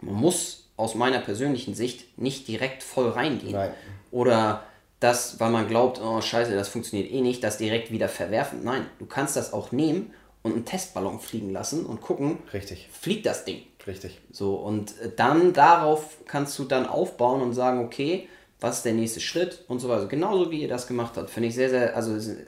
[0.00, 3.52] man muss aus meiner persönlichen Sicht nicht direkt voll reingehen.
[3.52, 3.70] Nein.
[4.10, 4.62] Oder
[5.00, 8.60] das, weil man glaubt, oh scheiße, das funktioniert eh nicht, das direkt wieder verwerfen.
[8.64, 10.12] Nein, du kannst das auch nehmen
[10.42, 13.62] und einen Testballon fliegen lassen und gucken, Richtig, fliegt das Ding.
[13.86, 14.18] richtig.
[14.32, 18.28] So, und äh, dann darauf kannst du dann aufbauen und sagen, okay,
[18.60, 20.06] was ist der nächste Schritt und so weiter.
[20.06, 21.30] Genauso wie ihr das gemacht habt.
[21.30, 22.46] Finde ich sehr, sehr, also ein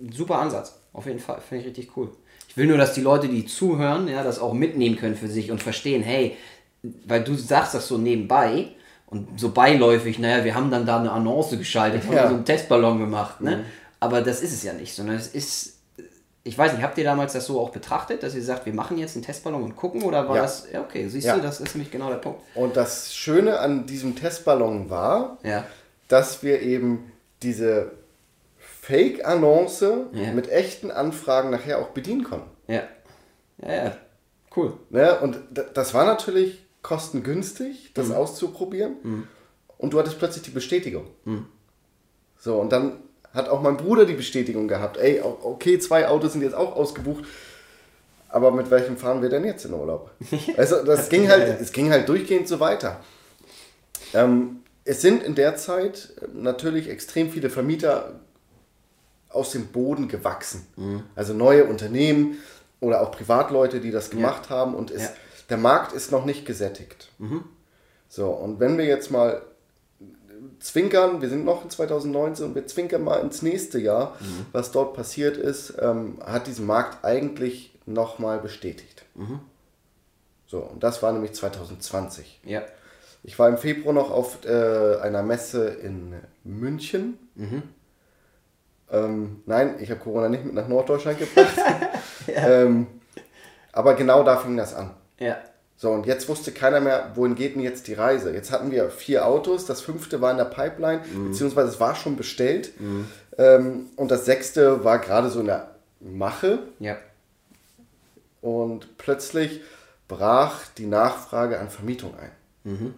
[0.00, 0.78] ein super Ansatz.
[0.92, 1.40] Auf jeden Fall.
[1.40, 2.10] Finde ich richtig cool.
[2.50, 5.50] Ich will nur, dass die Leute, die zuhören, ja, das auch mitnehmen können für sich
[5.52, 6.36] und verstehen, hey,
[7.06, 8.68] weil du sagst das so nebenbei
[9.06, 12.28] und so beiläufig, naja, wir haben dann da eine Annonce geschaltet, haben Ja.
[12.28, 13.64] so einen Testballon gemacht, ne?
[14.00, 15.76] Aber das ist es ja nicht, sondern es ist,
[16.42, 18.98] ich weiß nicht, habt ihr damals das so auch betrachtet, dass ihr sagt, wir machen
[18.98, 20.42] jetzt einen Testballon und gucken oder war Ja.
[20.42, 21.36] das, ja okay, siehst Ja.
[21.36, 22.40] du, das ist nämlich genau der Punkt.
[22.56, 25.38] Und das Schöne an diesem Testballon war,
[26.08, 27.12] dass wir eben
[27.42, 27.92] diese
[28.80, 30.32] Fake-Annonce Ja.
[30.32, 32.50] mit echten Anfragen nachher auch bedienen konnten.
[32.68, 32.82] ja,
[33.62, 33.96] ja, ja,
[34.56, 34.72] cool.
[34.88, 35.20] Ne?
[35.20, 35.38] Und
[35.74, 39.26] das war natürlich kostengünstig, das auszuprobieren.
[39.76, 41.06] Und du hattest plötzlich die Bestätigung.
[42.38, 42.94] So, und dann
[43.34, 44.96] hat auch mein Bruder die Bestätigung gehabt.
[44.96, 47.24] Ey, okay, zwei Autos sind jetzt auch ausgebucht.
[48.30, 50.10] Aber mit welchem fahren wir denn jetzt in Urlaub?
[50.56, 53.00] Also das ging halt, es ging halt durchgehend so weiter.
[54.14, 58.20] Ähm, es sind in der Zeit äh, natürlich extrem viele Vermieter
[59.30, 60.66] aus dem Boden gewachsen.
[61.16, 62.38] Also neue Unternehmen
[62.80, 65.08] oder auch Privatleute, die das gemacht haben und es, Ja.
[65.50, 67.10] der Markt ist noch nicht gesättigt.
[68.08, 69.42] So, und wenn wir jetzt mal
[70.58, 74.16] zwinkern, wir sind noch in 2019 und wir zwinkern mal ins nächste Jahr,
[74.52, 79.04] was dort passiert ist, ähm, hat diesen Markt eigentlich nochmal bestätigt.
[80.46, 82.40] So, und das war nämlich 2020.
[82.44, 82.62] Ja,
[83.22, 87.18] Ich war im Februar noch auf äh, einer Messe in München.
[88.92, 91.54] Ähm, nein, ich habe Corona nicht mit nach Norddeutschland gebracht.
[92.28, 92.86] ähm,
[93.72, 94.90] aber genau da fing das an.
[95.18, 95.38] ja,
[95.76, 98.32] So, und jetzt wusste keiner mehr, wohin geht denn jetzt die Reise.
[98.34, 102.16] Jetzt hatten wir vier Autos, das fünfte war in der Pipeline, beziehungsweise es war schon
[102.16, 102.72] bestellt.
[103.38, 106.58] Ähm, und das sechste war gerade so in der Mache.
[106.80, 106.96] ja,
[108.42, 109.60] Und plötzlich
[110.08, 112.94] brach die Nachfrage an Vermietung ein.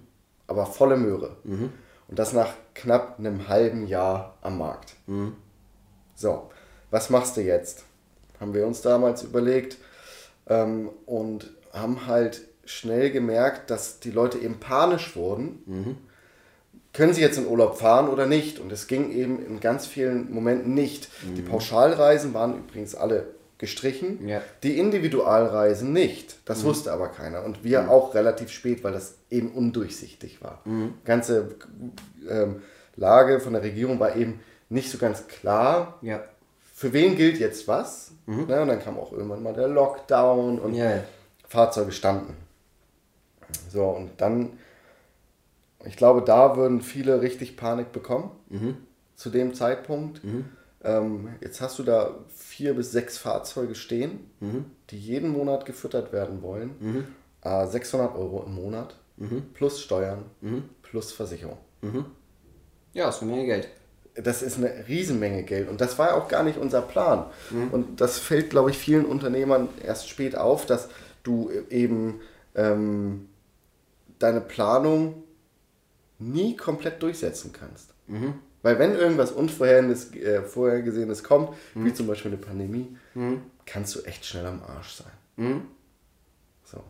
[0.47, 1.37] Aber volle Möhre.
[1.45, 4.95] Und das nach knapp einem halben Jahr am Markt.
[6.23, 6.51] So,
[6.93, 7.83] was machst du jetzt?
[8.39, 9.77] Haben wir uns damals überlegt
[10.49, 15.99] ähm, und haben halt schnell gemerkt, dass die Leute eben panisch wurden.
[16.93, 18.61] Können sie jetzt in Urlaub fahren oder nicht?
[18.61, 21.09] Und es ging eben in ganz vielen Momenten nicht.
[21.37, 23.27] Die Pauschalreisen waren übrigens alle
[23.59, 24.43] gestrichen, Ja.
[24.63, 26.37] die Individualreisen nicht.
[26.45, 27.45] Das wusste aber keiner.
[27.45, 30.61] Und wir auch relativ spät, weil das eben undurchsichtig war.
[30.67, 31.57] Die ganze
[32.31, 32.63] ähm,
[32.95, 34.39] Lage von der Regierung war eben
[34.73, 36.23] nicht so ganz klar, ja,
[36.75, 38.13] für wen gilt jetzt was.
[38.47, 41.05] Ne, und dann kam auch irgendwann mal der Lockdown und ja, ja.
[41.47, 42.37] Fahrzeuge standen.
[43.71, 44.59] So, und dann,
[45.85, 48.31] ich glaube, da würden viele richtig Panik bekommen
[49.15, 50.23] zu dem Zeitpunkt.
[50.85, 54.31] Ähm, jetzt hast du da vier bis sechs Fahrzeuge stehen,
[54.91, 57.07] die jeden Monat gefüttert werden wollen.
[57.43, 58.97] Äh, 600 Euro im Monat
[59.55, 60.25] plus Steuern
[60.83, 61.59] plus Versicherung.
[62.95, 63.69] Ja, ist eine Menge Geld.
[64.15, 67.27] Das ist eine Riesenmenge Geld und das war auch gar nicht unser Plan.
[67.73, 70.89] Und das fällt, glaube ich, vielen Unternehmern erst spät auf, dass
[71.23, 72.21] du eben
[72.55, 73.29] ähm,
[74.19, 75.23] deine Planung
[76.19, 77.95] nie komplett durchsetzen kannst.
[78.63, 82.97] Weil wenn irgendwas Unvorhergesehenes äh, Vorhergesehenes kommt, wie zum Beispiel eine Pandemie,
[83.67, 85.13] kannst du echt schnell am Arsch sein.
[86.65, 86.85] So.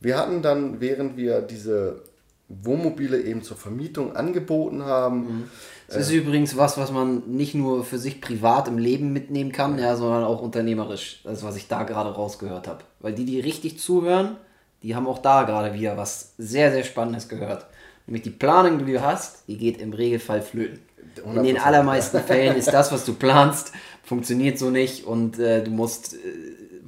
[0.00, 2.02] Wir hatten dann, während wir diese
[2.50, 5.48] Wohnmobile eben zur Vermietung angeboten haben,
[5.86, 9.78] Das ist übrigens was, was man nicht nur für sich privat im Leben mitnehmen kann,
[9.78, 11.20] ja, sondern auch unternehmerisch.
[11.24, 12.80] Das, was ich da gerade rausgehört habe.
[12.98, 14.36] Weil die, die richtig zuhören,
[14.82, 17.66] die haben auch da gerade wieder was sehr, sehr Spannendes gehört.
[18.06, 20.80] Nämlich die Planung, die du hast, die geht im Regelfall flöten.
[21.24, 23.72] In den 100%, allermeisten Fällen ist das, was du planst,
[24.02, 26.18] funktioniert so nicht und äh, du musst, äh,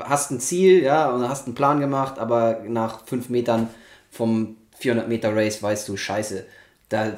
[0.00, 3.68] hast ein Ziel, ja, und hast einen Plan gemacht, aber nach fünf Metern
[4.10, 6.44] vom 400 Meter Race weißt du, scheiße,
[6.88, 7.12] da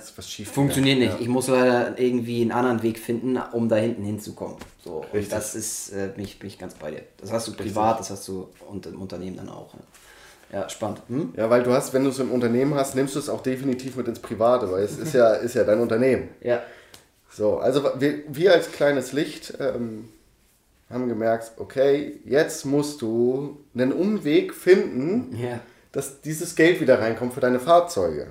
[0.52, 1.20] funktioniert nicht.
[1.20, 4.56] Ich muss leider irgendwie einen anderen Weg finden, um da hinten hinzukommen.
[4.84, 5.30] So, und Richtig.
[5.30, 7.02] das ist, äh, bin, ich, bin ich ganz bei dir.
[7.20, 9.74] Das hast du privat, das hast du und im Unternehmen dann auch.
[9.74, 9.80] Ne?
[10.52, 11.00] Ja, spannend.
[11.08, 11.32] Hm?
[11.36, 13.96] Ja, weil du hast, wenn du es im Unternehmen hast, nimmst du es auch definitiv
[13.96, 16.28] mit ins Private, weil es ist ja, ist ja dein Unternehmen.
[16.40, 16.62] Ja.
[17.30, 20.08] So, also wir, wir als kleines Licht ähm,
[20.88, 25.60] haben gemerkt, okay, jetzt musst du einen Umweg finden, Ja.
[25.94, 28.26] Dass dieses Geld wieder reinkommt für deine Fahrzeuge.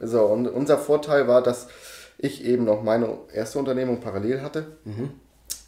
[0.00, 1.66] So, und unser Vorteil war, dass
[2.16, 4.66] ich eben noch meine erste Unternehmung parallel hatte.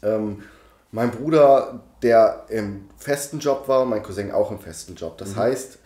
[0.01, 0.43] Ähm,
[0.91, 5.17] mein Bruder, der im festen Job war, mein Cousin auch im festen Job.
[5.17, 5.77] Das heißt,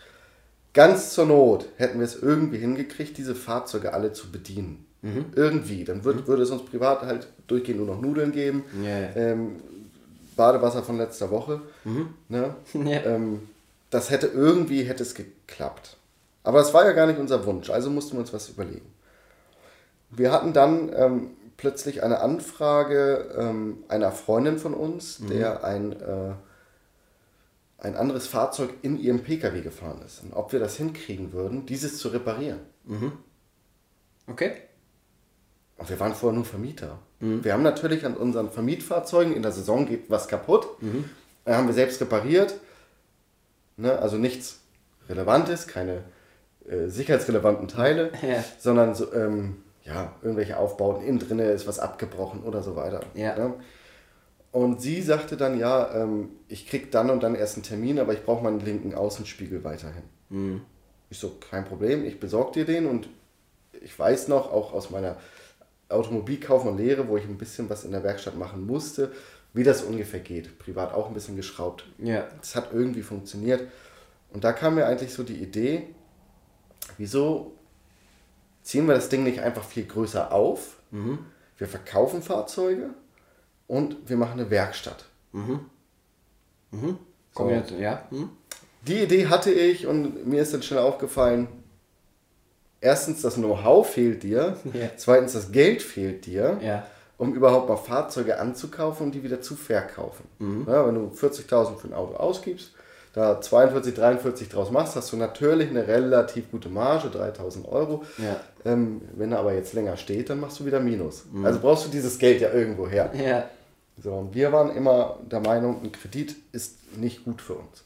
[0.72, 4.86] ganz zur Not hätten wir es irgendwie hingekriegt, diese Fahrzeuge alle zu bedienen.
[5.34, 5.82] Irgendwie.
[5.82, 8.64] Dann würd, würde es uns privat halt durchgehend nur noch Nudeln geben.
[8.84, 9.16] Ja.
[9.16, 9.56] Ähm,
[10.36, 11.60] Badewasser von letzter Woche.
[12.28, 12.54] Ne?
[12.74, 13.04] Ja.
[13.04, 13.40] Ähm,
[13.90, 15.96] das hätte irgendwie hätte es geklappt.
[16.42, 18.90] Aber das war ja gar nicht unser Wunsch, also mussten wir uns was überlegen.
[20.10, 26.32] Wir hatten dann ähm, plötzlich eine Anfrage ähm, einer Freundin von uns, der ein, äh,
[27.78, 30.22] ein anderes Fahrzeug in ihrem Pkw gefahren ist.
[30.22, 32.60] Und ob wir das hinkriegen würden, dieses zu reparieren.
[34.26, 34.52] Okay.
[35.76, 36.98] Und wir waren vorher nur Vermieter.
[37.42, 40.66] Wir haben natürlich an unseren Vermietfahrzeugen, in der Saison geht was kaputt.
[41.44, 42.54] Dann haben wir selbst repariert.
[43.80, 43.98] Ne?
[43.98, 44.60] Also nichts
[45.08, 46.04] Relevantes, keine
[46.68, 48.44] äh, sicherheitsrelevanten Teile, Ja.
[48.58, 53.00] sondern so, ähm, ja, irgendwelche Aufbauten, innen drinne ist was abgebrochen oder so weiter.
[53.14, 53.36] Ja.
[53.36, 53.54] Ne?
[54.52, 58.12] Und sie sagte dann, ja, ähm, ich krieg dann und dann erst einen Termin, aber
[58.12, 60.60] ich brauche meinen linken Außenspiegel weiterhin.
[61.08, 63.08] Ich so, kein Problem, ich besorge dir den und
[63.80, 65.16] ich weiß noch, auch aus meiner
[65.88, 69.10] Automobilkauf und Lehre, wo ich ein bisschen was in der Werkstatt machen musste,
[69.52, 70.58] wie das ungefähr geht.
[70.58, 71.84] Privat auch ein bisschen geschraubt.
[71.98, 72.28] Ja.
[72.40, 73.68] Das hat irgendwie funktioniert.
[74.32, 75.88] Und da kam mir eigentlich so die Idee,
[76.98, 77.56] wieso
[78.62, 80.76] ziehen wir das Ding nicht einfach viel größer auf?
[81.58, 82.90] Wir verkaufen Fahrzeuge
[83.66, 85.04] und wir machen eine Werkstatt.
[87.34, 88.06] Kombination, ja.
[88.10, 88.30] Hm?
[88.86, 91.48] Die Idee hatte ich und mir ist dann schnell aufgefallen,
[92.80, 94.90] erstens das Know-how fehlt dir, Ja.
[94.96, 96.86] zweitens das Geld fehlt dir, Ja.
[97.20, 100.24] Um überhaupt mal Fahrzeuge anzukaufen und die wieder zu verkaufen.
[100.66, 102.72] Ja, wenn du 40.000 für ein Auto ausgibst,
[103.12, 108.04] da 42, 43 draus machst, hast du natürlich eine relativ gute Marge, 3.000 Euro.
[108.16, 108.40] Ja.
[108.64, 111.26] Ähm, wenn er aber jetzt länger steht, dann machst du wieder Minus.
[111.44, 113.10] Also brauchst du dieses Geld ja irgendwo her.
[113.14, 113.44] Ja.
[114.02, 117.84] So, und wir waren immer der Meinung, ein Kredit ist nicht gut für uns.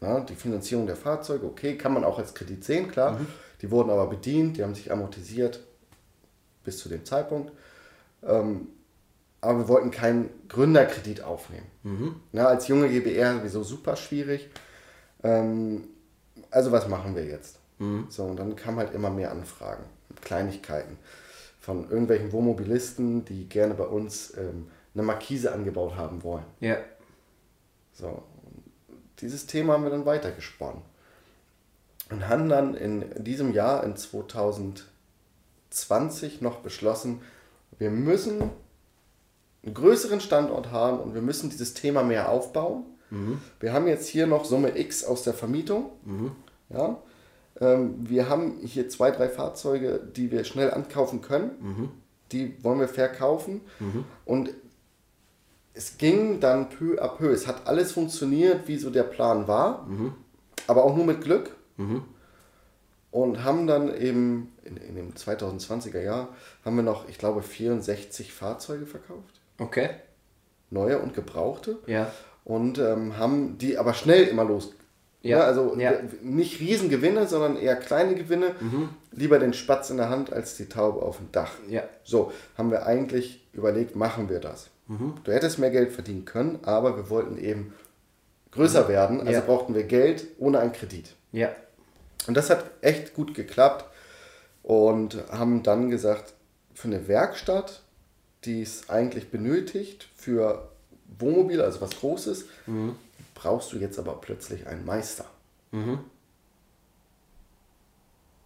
[0.00, 3.20] Ja, die Finanzierung der Fahrzeuge, okay, kann man auch als Kredit sehen, klar.
[3.60, 5.60] Die wurden aber bedient, die haben sich amortisiert
[6.64, 7.52] bis zu dem Zeitpunkt.
[8.22, 8.68] Ähm,
[9.40, 11.66] aber wir wollten keinen Gründerkredit aufnehmen.
[12.32, 14.48] Ja, als junge GBR sowieso super schwierig.
[15.22, 15.88] Ähm,
[16.50, 17.58] also was machen wir jetzt?
[18.08, 19.84] So, und dann kamen halt immer mehr Anfragen,
[20.20, 20.98] Kleinigkeiten
[21.58, 26.44] von irgendwelchen Wohnmobilisten, die gerne bei uns ähm, eine Markise angebaut haben wollen.
[26.60, 26.76] Ja.
[27.92, 28.22] So,
[29.20, 30.82] dieses Thema haben wir dann weitergesponnen.
[32.10, 33.96] Und haben dann in diesem Jahr, in
[35.72, 37.20] 2020, noch beschlossen,
[37.78, 38.50] wir müssen
[39.64, 42.84] einen größeren Standort haben und wir müssen dieses Thema mehr aufbauen.
[43.60, 45.90] Wir haben jetzt hier noch Summe X aus der Vermietung.
[46.70, 46.98] Ja?
[47.60, 51.50] Ähm, wir haben hier zwei, drei Fahrzeuge, die wir schnell ankaufen können.
[52.32, 53.60] Die wollen wir verkaufen.
[54.24, 54.50] Und
[55.74, 57.30] es ging dann peu à peu.
[57.30, 59.86] Es hat alles funktioniert, wie so der Plan war,
[60.66, 61.56] aber auch nur mit Glück.
[63.10, 66.28] Und haben dann eben in, in dem 2020er Jahr
[66.64, 69.40] haben wir noch, ich glaube, 64 Fahrzeuge verkauft.
[69.58, 69.90] Okay.
[70.70, 71.78] Neue und gebrauchte.
[71.86, 72.10] Ja.
[72.44, 74.72] Und ähm, haben die aber schnell immer los.
[75.22, 75.92] Ja, Ne, Also ja.
[76.22, 78.56] nicht Riesengewinne, sondern eher kleine Gewinne.
[79.12, 81.52] Lieber den Spatz in der Hand als die Taube auf dem Dach.
[81.68, 81.84] Ja.
[82.02, 84.68] So, haben wir eigentlich überlegt, machen wir das.
[85.24, 87.72] Du hättest mehr Geld verdienen können, aber wir wollten eben
[88.50, 89.40] größer werden, also Ja.
[89.40, 91.14] brauchten wir Geld ohne einen Kredit.
[91.30, 91.48] Ja.
[92.26, 93.86] Und das hat echt gut geklappt
[94.62, 96.34] und haben dann gesagt,
[96.74, 97.82] für eine Werkstatt,
[98.44, 100.68] die es eigentlich benötigt, für
[101.18, 102.46] Wohnmobil, also was Großes,
[103.34, 105.26] brauchst du jetzt aber plötzlich einen Meister.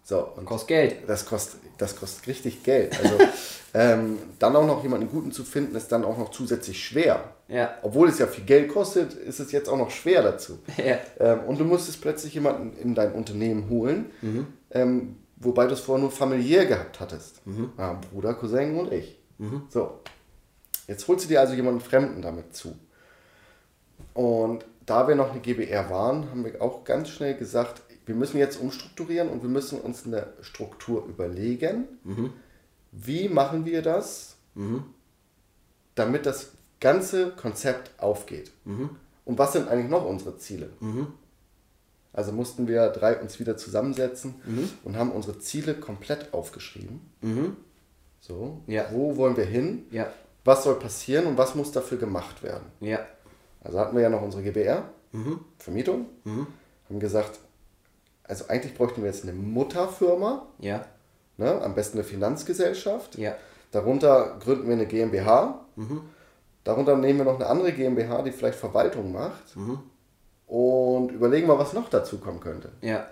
[0.04, 0.96] So, und Kostet Geld.
[1.08, 2.96] das kostet, das kostet richtig Geld.
[3.02, 3.18] Also
[3.74, 7.24] ähm, dann auch noch jemanden guten zu finden, ist dann auch noch zusätzlich schwer.
[7.48, 7.74] Ja.
[7.82, 10.58] Obwohl es ja viel Geld kostet, ist es jetzt auch noch schwer dazu.
[10.76, 10.98] Ja.
[11.18, 14.10] Ähm, und du musstest plötzlich jemanden in dein Unternehmen holen,
[14.70, 17.42] ähm, wobei du es vorher nur familiär gehabt hattest.
[17.78, 19.18] Ja, Bruder, Cousin und ich.
[19.68, 20.00] So.
[20.88, 22.76] Jetzt holst du dir also jemanden Fremden damit zu.
[24.14, 28.38] Und da wir noch eine GBR waren, haben wir auch ganz schnell gesagt, wir müssen
[28.38, 31.86] jetzt umstrukturieren und wir müssen uns eine Struktur überlegen.
[32.92, 34.36] Wie machen wir das,
[35.96, 38.52] damit das ganze Konzept aufgeht?
[39.24, 40.70] Und was sind eigentlich noch unsere Ziele?
[42.16, 44.34] Also mussten wir drei uns wieder zusammensetzen
[44.84, 47.00] und haben unsere Ziele komplett aufgeschrieben.
[48.20, 48.86] So, Ja.
[48.90, 49.84] wo wollen wir hin?
[49.90, 50.08] Ja.
[50.44, 52.64] Was soll passieren und was muss dafür gemacht werden?
[52.80, 53.00] Ja.
[53.62, 54.84] Also hatten wir ja noch unsere GBR,
[55.58, 57.38] Vermietung, haben gesagt,
[58.24, 60.84] also eigentlich bräuchten wir jetzt eine Mutterfirma, Ja.
[61.36, 61.60] ne?
[61.62, 63.18] am besten eine Finanzgesellschaft.
[63.18, 63.34] Ja.
[63.72, 65.64] Darunter gründen wir eine GmbH.
[66.64, 69.54] Darunter nehmen wir noch eine andere GmbH, die vielleicht Verwaltung macht.
[70.46, 72.70] Und überlegen mal, was noch dazu kommen könnte.
[72.80, 73.06] Ja.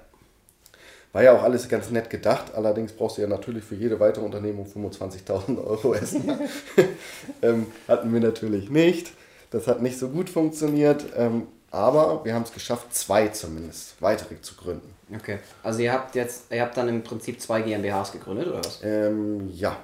[1.12, 4.24] War ja auch alles ganz nett gedacht, allerdings brauchst du ja natürlich für jede weitere
[4.24, 6.28] Unternehmung 25.000 Euro Essen.
[7.42, 9.12] ähm, hatten wir natürlich nicht.
[9.50, 14.40] Das hat nicht so gut funktioniert, ähm, aber wir haben es geschafft, zwei zumindest weitere
[14.40, 14.92] zu gründen.
[15.14, 15.38] Okay.
[15.62, 18.80] Also ihr habt jetzt, ihr habt dann im Prinzip zwei GmbHs gegründet, oder was?
[18.82, 19.76] Ähm, ja.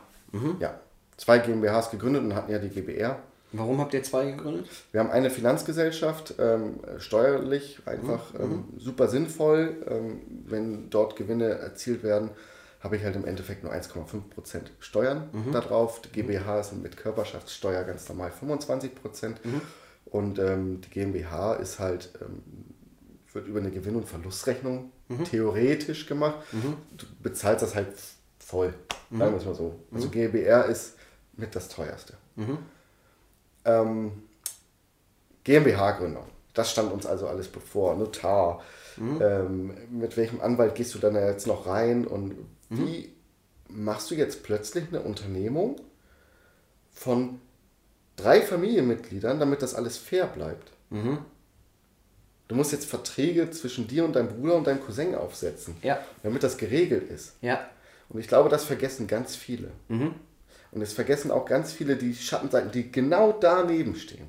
[0.58, 0.80] ja.
[1.16, 3.18] Zwei GmbHs gegründet und hatten ja die GBR.
[3.52, 4.68] Warum habt ihr zwei gegründet?
[4.92, 8.40] Wir haben eine Finanzgesellschaft, ähm, steuerlich einfach Mhm.
[8.40, 9.76] ähm, super sinnvoll.
[9.88, 12.30] Ähm, wenn dort Gewinne erzielt werden,
[12.80, 15.52] habe ich halt im Endeffekt nur 1,5% Steuern Mhm.
[15.52, 16.00] darauf.
[16.00, 19.44] Die GmbH ist mit Körperschaftssteuer ganz normal 25%.
[19.44, 19.60] Mhm.
[20.06, 22.42] Und ähm, die GmbH ist halt, ähm,
[23.32, 25.24] wird über eine Gewinn- und Verlustrechnung Mhm.
[25.24, 26.36] theoretisch gemacht.
[26.96, 27.88] Du bezahlst das halt
[28.38, 28.72] voll,
[29.10, 29.18] Mhm.
[29.18, 29.74] sagen wir es mal so.
[29.92, 30.96] Also GbR ist
[31.36, 32.14] mit das teuerste.
[33.64, 33.70] Mhm.
[33.72, 34.12] Ähm,
[35.44, 36.24] GmbH-Gründung,
[36.54, 37.94] das stand uns also alles bevor.
[37.96, 38.62] Notar,
[38.98, 42.34] ähm, mit welchem Anwalt gehst du dann da jetzt noch rein und
[42.68, 43.12] wie
[43.68, 45.80] machst du jetzt plötzlich eine Unternehmung
[46.92, 47.40] von
[48.16, 50.72] drei Familienmitgliedern, damit das alles fair bleibt?
[52.48, 55.98] Du musst jetzt Verträge zwischen dir und deinem Bruder und deinem Cousin aufsetzen, Ja.
[56.22, 57.34] damit das geregelt ist.
[57.40, 57.60] Ja.
[58.08, 59.70] Und ich glaube, das vergessen ganz viele.
[60.72, 64.28] Und es vergessen auch ganz viele die Schattenseiten, die genau daneben stehen.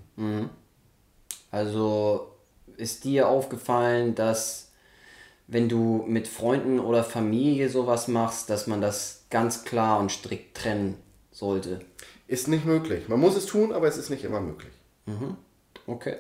[1.52, 2.32] Also
[2.78, 4.72] ist dir aufgefallen, dass
[5.48, 10.58] wenn du mit Freunden oder Familie sowas machst, dass man das ganz klar und strikt
[10.58, 10.98] trennen
[11.32, 11.82] sollte?
[12.28, 13.10] Ist nicht möglich.
[13.10, 14.72] Man muss es tun, aber es ist nicht immer möglich.
[15.86, 16.16] Okay.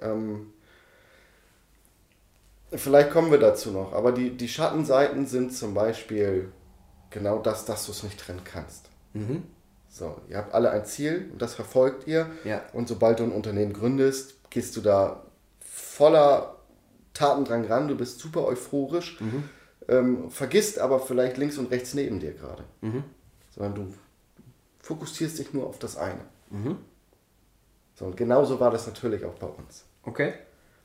[0.00, 0.52] Ähm,
[2.70, 6.52] vielleicht kommen wir dazu noch, aber die, die Schattenseiten sind zum Beispiel
[7.10, 8.85] genau das, dass du es nicht trennen kannst.
[9.88, 12.30] So, ihr habt alle ein Ziel und das verfolgt ihr.
[12.44, 12.62] Ja.
[12.72, 15.22] Und sobald du ein Unternehmen gründest, gehst du da
[15.60, 16.56] voller
[17.14, 19.18] Taten dran ran, du bist super euphorisch,
[19.88, 22.64] ähm, vergisst aber vielleicht links und rechts neben dir gerade.
[23.54, 23.94] Sondern du
[24.82, 26.20] fokussierst dich nur auf das eine.
[27.94, 29.84] So, und genauso war das natürlich auch bei uns.
[30.02, 30.34] Okay.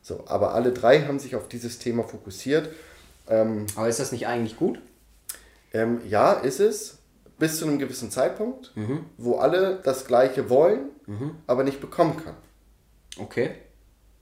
[0.01, 2.69] So, aber alle drei haben sich auf dieses Thema fokussiert.
[3.27, 4.79] Ähm, Aber ist das nicht eigentlich gut?
[5.73, 6.97] ähm, ja, ist es,
[7.41, 8.71] bis zu einem gewissen Zeitpunkt,
[9.17, 10.89] wo alle das Gleiche wollen,
[11.47, 12.35] aber nicht bekommen kann.
[13.19, 13.51] Okay.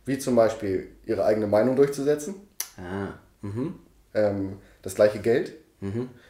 [0.06, 2.36] Wie zum Beispiel ihre eigene Meinung durchzusetzen,
[2.78, 3.10] Ah.
[3.41, 3.76] Mhm.
[4.14, 5.54] ähm, das gleiche Geld,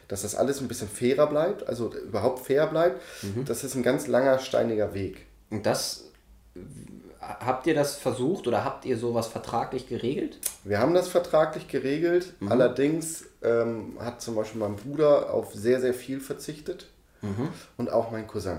[0.08, 3.00] dass das alles ein bisschen fairer bleibt, also überhaupt fair bleibt.
[3.46, 5.26] Das ist ein ganz langer, steiniger Weg.
[5.50, 6.09] Und das
[7.20, 10.38] habt ihr das versucht oder habt ihr sowas vertraglich geregelt?
[10.64, 15.94] Wir haben das vertraglich geregelt, allerdings ähm, hat zum Beispiel mein Bruder auf sehr, sehr
[15.94, 16.88] viel verzichtet.
[17.76, 18.58] Und auch mein Cousin.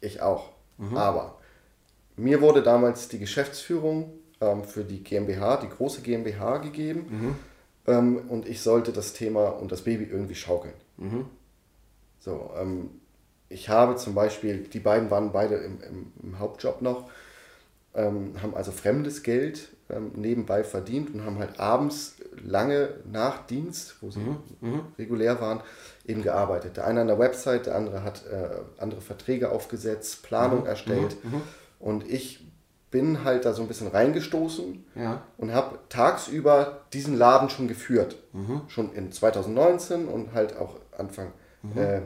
[0.00, 0.50] Ich auch.
[0.96, 1.38] Aber
[2.16, 7.36] mir wurde damals die Geschäftsführung ähm, für die GmbH, die große GmbH gegeben.
[7.86, 10.74] Ähm, und ich sollte das Thema und das Baby irgendwie schaukeln.
[12.20, 12.90] So, ähm,
[13.48, 17.08] ich habe zum Beispiel, die beiden waren beide im, im, im Hauptjob noch,
[17.94, 23.96] ähm, haben also fremdes Geld ähm, nebenbei verdient und haben halt abends lange nach Dienst,
[24.02, 24.20] wo sie
[24.98, 25.60] regulär waren,
[26.04, 26.76] eben gearbeitet.
[26.76, 28.48] Der eine an der Website, der andere hat äh,
[28.82, 31.16] andere Verträge aufgesetzt, Planung erstellt
[31.78, 32.44] und ich
[32.90, 35.22] bin halt da so ein bisschen reingestoßen Ja.
[35.38, 38.16] und habe tagsüber diesen Laden schon geführt.
[38.68, 41.32] Schon in 2019 und halt auch Anfang
[41.76, 42.00] äh,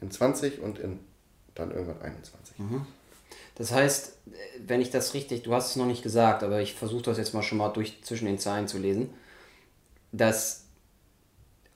[0.00, 1.00] in 20 und in
[1.58, 2.56] dann irgendwann 21.
[3.56, 4.18] Das heißt,
[4.64, 7.34] wenn ich das richtig, du hast es noch nicht gesagt, aber ich versuche das jetzt
[7.34, 9.10] mal schon mal durch zwischen den Zeilen zu lesen,
[10.12, 10.64] dass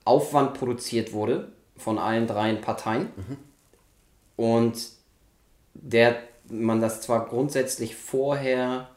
[0.05, 3.09] Aufwand produziert wurde von allen dreien Parteien
[4.37, 4.77] und
[5.73, 6.17] der
[6.49, 8.89] man das zwar grundsätzlich vorher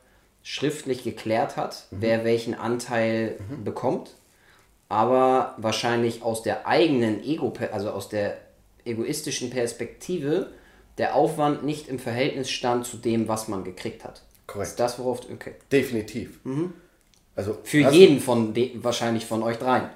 [0.42, 4.14] schriftlich geklärt hat, wer welchen Anteil bekommt,
[4.88, 8.36] aber wahrscheinlich aus der eigenen Ego, also aus der
[8.86, 10.50] egoistischen Perspektive
[10.98, 14.22] der Aufwand nicht im Verhältnis stand zu dem, was man gekriegt hat.
[14.46, 14.70] Korrekt.
[14.70, 15.54] Ist das, worauf du, okay.
[15.70, 16.38] Definitiv.
[17.34, 19.90] Also Für jeden von de, wahrscheinlich von euch dreien.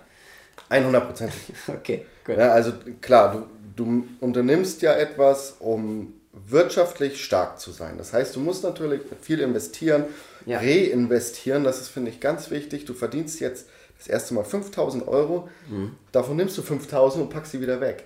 [0.70, 1.28] 100%.
[1.68, 2.36] Okay, gut.
[2.36, 3.46] Ja, also klar,
[3.76, 7.96] du, du unternimmst ja etwas, um wirtschaftlich stark zu sein.
[7.98, 10.04] Das heißt, du musst natürlich viel investieren,
[10.46, 10.58] Ja.
[10.58, 11.64] reinvestieren.
[11.64, 12.84] Das ist, finde ich, ganz wichtig.
[12.84, 13.66] Du verdienst jetzt
[13.98, 15.92] das erste Mal 5000 Euro, Mhm.
[16.12, 18.04] davon nimmst du 5000 und packst sie wieder weg.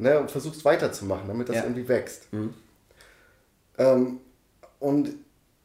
[0.00, 1.62] Ne, und versuchst weiterzumachen, damit das Ja.
[1.64, 2.28] irgendwie wächst.
[3.78, 4.20] Ähm,
[4.78, 5.10] und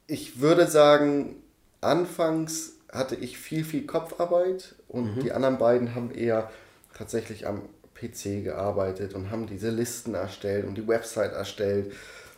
[0.07, 1.38] ich würde sagen,
[1.80, 6.52] anfangs hatte ich viel, viel Kopfarbeit und die anderen beiden haben eher
[6.94, 7.62] tatsächlich am
[7.94, 11.94] PC gearbeitet und haben diese Listen erstellt und die Website erstellt.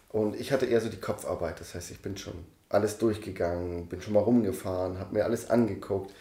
[0.10, 1.60] Und ich hatte eher so die Kopfarbeit.
[1.60, 2.36] Das heißt, ich bin schon
[2.70, 6.14] alles durchgegangen, bin schon mal rumgefahren, habe mir alles angeguckt.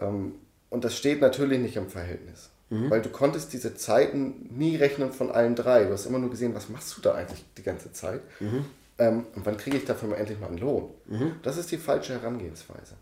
[0.00, 0.34] Ähm,
[0.68, 2.50] und das steht natürlich nicht im Verhältnis.
[2.90, 5.84] Weil du konntest diese Zeiten nie rechnen von allen drei.
[5.84, 8.22] Du hast immer nur gesehen, was machst du da eigentlich die ganze Zeit?
[8.98, 10.90] Ähm, und wann kriege ich dafür mal endlich mal einen Lohn?
[11.42, 12.94] Das ist die falsche Herangehensweise.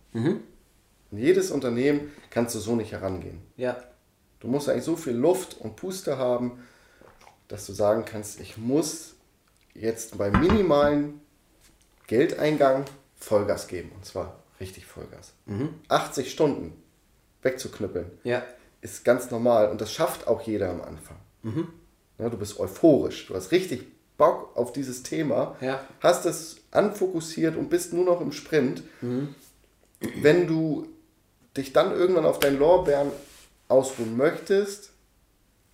[1.13, 3.41] In jedes Unternehmen kannst du so nicht herangehen.
[3.57, 3.77] Ja.
[4.41, 6.63] Du musst eigentlich so viel Luft und Puste haben,
[7.49, 9.15] dass du sagen kannst, ich muss
[9.75, 11.21] jetzt bei minimalen
[12.07, 12.85] Geldeingang
[13.19, 13.93] Vollgas geben.
[13.95, 15.33] Und zwar richtig Vollgas.
[15.89, 16.73] 80 Stunden
[17.43, 18.43] wegzuknüppeln Ja.
[18.83, 21.17] Ist ganz normal und das schafft auch jeder am Anfang.
[22.19, 23.87] Ja, du bist euphorisch, du hast richtig
[24.17, 25.81] Bock auf dieses Thema, Ja.
[26.01, 28.83] hast es anfokussiert und bist nur noch im Sprint.
[30.01, 30.87] Wenn du
[31.57, 33.11] dich dann irgendwann auf deinen Lorbeeren
[33.69, 34.91] ausruhen möchtest,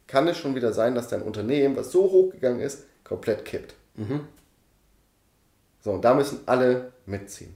[0.07, 3.75] kann es schon wieder sein, dass dein Unternehmen, was so hochgegangen ist, komplett kippt.
[5.83, 7.55] So, und da müssen alle mitziehen.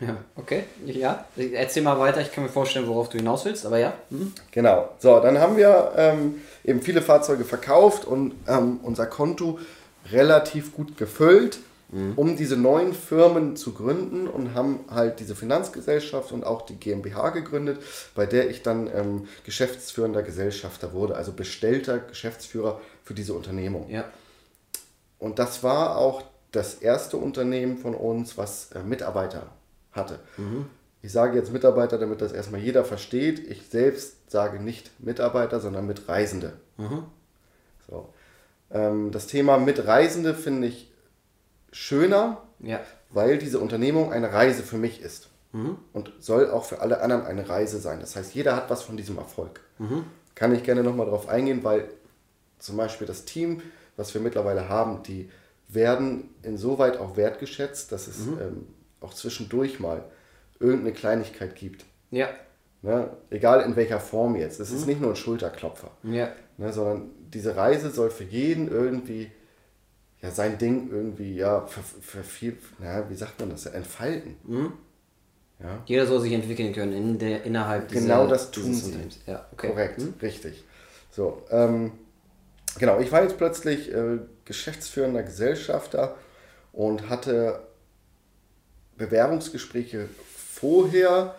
[0.00, 0.64] Ja, okay.
[0.86, 2.20] Ja, erzähl mal weiter.
[2.20, 3.92] Ich kann mir vorstellen, worauf du hinaus willst, aber ja.
[4.08, 4.32] Mhm.
[4.50, 4.88] Genau.
[4.98, 9.58] So, dann haben wir ähm, eben viele Fahrzeuge verkauft und ähm, unser Konto
[10.10, 11.60] relativ gut gefüllt,
[12.14, 17.30] um diese neuen Firmen zu gründen und haben halt diese Finanzgesellschaft und auch die GmbH
[17.30, 17.82] gegründet,
[18.14, 23.90] bei der ich dann ähm, geschäftsführender Gesellschafter wurde, also bestellter Geschäftsführer für diese Unternehmung.
[23.90, 24.04] Ja.
[25.18, 26.22] Und das war auch
[26.52, 29.48] das erste Unternehmen von uns, was äh, Mitarbeiter
[29.92, 30.18] hatte.
[31.02, 33.38] Ich sage jetzt Mitarbeiter, damit das erstmal jeder versteht.
[33.50, 36.52] Ich selbst sage nicht Mitarbeiter, sondern Mitreisende.
[37.88, 38.08] So.
[38.70, 40.92] Ähm, das Thema Mitreisende finde ich
[41.72, 42.80] schöner, Ja.
[43.10, 45.28] weil diese Unternehmung eine Reise für mich ist.
[45.52, 47.98] Und soll auch für alle anderen eine Reise sein.
[47.98, 49.60] Das heißt, jeder hat was von diesem Erfolg.
[50.36, 51.88] Kann ich gerne nochmal drauf eingehen, weil
[52.60, 53.60] zum Beispiel das Team,
[53.96, 55.28] was wir mittlerweile haben, die
[55.66, 58.68] werden insoweit auch wertgeschätzt, dass es ähm,
[59.00, 60.04] auch zwischendurch mal
[60.58, 61.84] irgendeine Kleinigkeit gibt.
[62.10, 62.28] Ja.
[62.82, 63.10] Ne?
[63.30, 64.58] Egal in welcher Form jetzt.
[64.60, 66.30] Es ist nicht nur ein Schulterklopfer Ja.
[66.56, 69.30] ne, sondern diese Reise soll für jeden irgendwie
[70.22, 74.36] ja sein Ding irgendwie ja für, für viel na, wie sagt man das entfalten
[75.60, 78.86] ja Jeder soll sich entwickeln können in der, innerhalb Genau dieser, das tun sie.
[78.86, 79.18] Unternehmens.
[79.26, 79.68] Ja, okay.
[79.68, 80.64] korrekt richtig
[81.10, 81.92] so ähm,
[82.78, 86.16] genau ich war jetzt plötzlich äh, geschäftsführender Gesellschafter
[86.72, 87.60] und hatte
[89.00, 90.08] Bewerbungsgespräche
[90.54, 91.34] vorher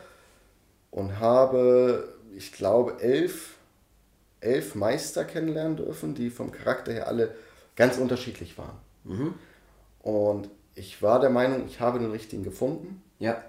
[0.89, 3.55] und habe ich glaube elf
[4.41, 7.35] elf Meister kennenlernen dürfen, die vom Charakter her alle
[7.75, 8.79] ganz unterschiedlich waren.
[10.01, 13.43] Und ich war der Meinung, ich habe den richtigen gefunden Ja.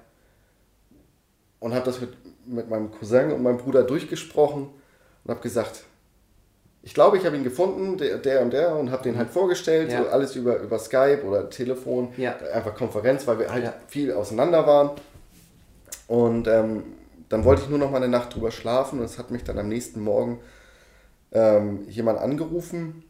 [1.61, 2.13] und habe das mit,
[2.47, 4.69] mit meinem Cousin und meinem Bruder durchgesprochen
[5.25, 5.85] und habe gesagt,
[6.83, 9.93] ich glaube, ich habe ihn gefunden, der, der und der, und habe den halt vorgestellt,
[9.93, 10.03] Ja.
[10.03, 12.37] so alles über, über Skype oder Telefon, Ja.
[12.53, 13.75] einfach Konferenz, weil wir halt Ja.
[13.87, 14.91] viel auseinander waren.
[16.09, 16.83] Und ähm,
[17.29, 19.59] dann wollte ich nur noch mal eine Nacht drüber schlafen und es hat mich dann
[19.59, 20.41] am nächsten Morgen
[21.31, 23.05] ähm, jemand angerufen,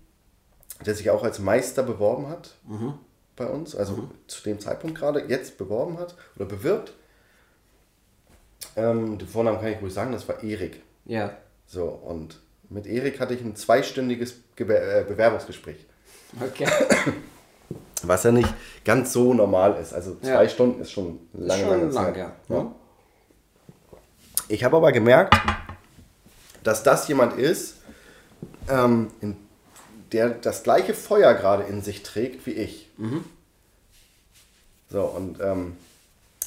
[0.87, 2.55] der sich auch als Meister beworben hat
[3.37, 6.93] bei uns, also zu dem Zeitpunkt gerade, jetzt beworben hat oder bewirbt.
[8.77, 10.83] Ähm, den Vornamen kann ich ruhig sagen, das war Erik.
[11.05, 11.37] Ja.
[11.67, 12.41] So, und
[12.73, 15.77] mit Erik hatte ich ein zweistündiges äh, Bewerbungsgespräch.
[16.41, 16.67] Okay.
[18.05, 18.53] Was ja nicht
[18.85, 19.93] ganz so normal ist.
[19.95, 20.35] Also Ja.
[20.37, 22.17] zwei Stunden ist schon lange, Schon lange lang, Zeit.
[22.17, 22.33] ja.
[22.49, 22.73] Ja.
[24.49, 25.35] Ich habe aber gemerkt,
[26.65, 27.77] dass das jemand ist,
[28.69, 29.09] ähm,
[30.11, 32.89] der das gleiche Feuer gerade in sich trägt wie ich.
[34.91, 35.77] So, und ähm,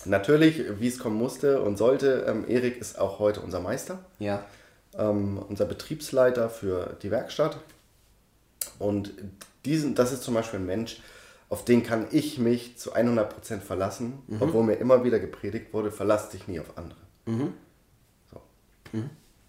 [0.05, 4.43] natürlich, wie es kommen musste und sollte, ähm, Erik ist auch heute unser Meister Ja.
[4.97, 7.57] Ähm, unser Betriebsleiter für die Werkstatt.
[8.79, 9.13] Und
[9.65, 11.01] diesen, das ist zum Beispiel ein Mensch,
[11.49, 16.29] auf den kann ich mich zu 100% verlassen, obwohl mir immer wieder gepredigt wurde, verlass
[16.29, 16.99] dich nie auf andere.
[18.31, 18.41] So.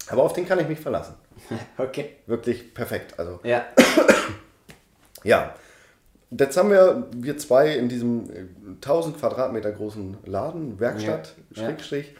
[0.09, 1.15] Aber auf den kann ich mich verlassen.
[1.77, 2.15] Okay.
[2.25, 3.19] Wirklich perfekt.
[3.19, 3.65] Also Ja.
[5.23, 5.53] ja.
[6.29, 8.45] Jetzt haben wir, wir zwei in diesem äh,
[8.81, 11.63] 1000 Quadratmeter großen Laden, Werkstatt, Ja.
[11.63, 12.15] Schrägstrich,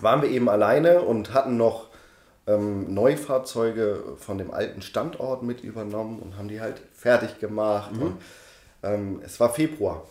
[0.00, 1.87] waren wir eben alleine und hatten noch
[2.48, 7.92] ähm, Neufahrzeuge von dem alten Standort mit übernommen und haben die halt fertig gemacht.
[7.92, 8.02] Mhm.
[8.02, 8.16] Und,
[8.82, 10.04] ähm, es war Februar.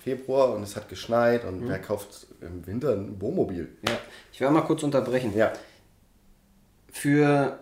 [0.00, 1.68] Februar und es hat geschneit und Mhm.
[1.70, 3.68] wer kauft im Winter ein Wohnmobil?
[3.88, 3.94] ja.
[4.30, 5.32] Ich werde mal kurz unterbrechen.
[5.34, 5.52] Ja.
[6.92, 7.58] Für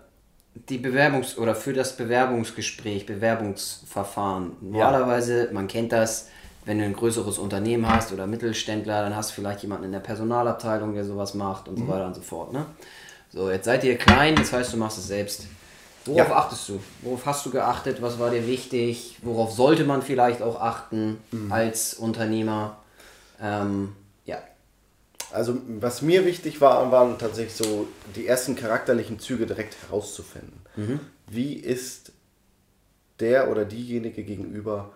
[0.69, 4.57] die Bewerbungs- oder für das Bewerbungsgespräch, Bewerbungsverfahren.
[4.61, 6.29] Normalerweise, man kennt das,
[6.65, 10.01] wenn du ein größeres Unternehmen hast oder Mittelständler, dann hast du vielleicht jemanden in der
[10.01, 12.53] Personalabteilung, der sowas macht und so weiter und so fort.
[12.53, 12.67] Ne?
[13.33, 15.47] So, jetzt seid ihr klein, das heißt, du machst es selbst.
[16.05, 16.37] Worauf Ja.
[16.37, 16.81] achtest du?
[17.01, 18.03] Worauf hast du geachtet?
[18.03, 19.19] Was war dir wichtig?
[19.23, 21.19] Worauf sollte man vielleicht auch achten
[21.49, 22.77] als Unternehmer?
[23.41, 23.95] Ähm,
[24.27, 24.39] ja.
[25.33, 30.61] Also was mir wichtig war, waren tatsächlich so die ersten charakterlichen Züge direkt herauszufinden.
[31.27, 32.13] Wie ist
[33.21, 34.93] der oder diejenige gegenüber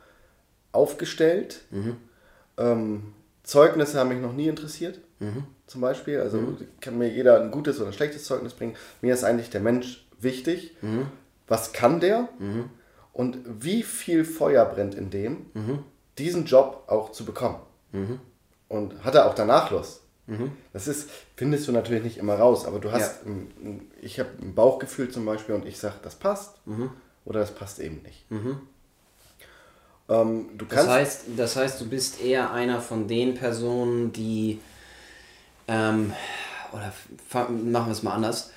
[0.72, 1.62] aufgestellt?
[2.58, 3.14] Ähm,
[3.44, 4.98] Zeugnisse haben mich noch nie interessiert,
[5.66, 6.20] zum Beispiel.
[6.20, 8.74] Also kann mir jeder ein gutes oder ein schlechtes Zeugnis bringen.
[9.02, 10.76] Mir ist eigentlich der Mensch wichtig.
[11.48, 12.28] Was kann der?
[13.12, 15.46] und wie viel Feuer brennt in dem,
[16.18, 17.58] diesen Job auch zu bekommen.
[18.68, 20.02] Und hat er auch danach Lust.
[20.72, 23.30] Das ist, findest du natürlich nicht immer raus, aber du hast, Ja.
[23.30, 26.56] ein- ich habe ein Bauchgefühl zum Beispiel und ich sage, das passt
[27.24, 28.24] oder das passt eben nicht.
[30.08, 34.60] Ähm, du Das heißt, das heißt, du bist eher einer von den Personen, die,
[35.68, 36.12] ähm,
[36.72, 36.92] oder
[37.48, 38.50] machen wir es mal anders.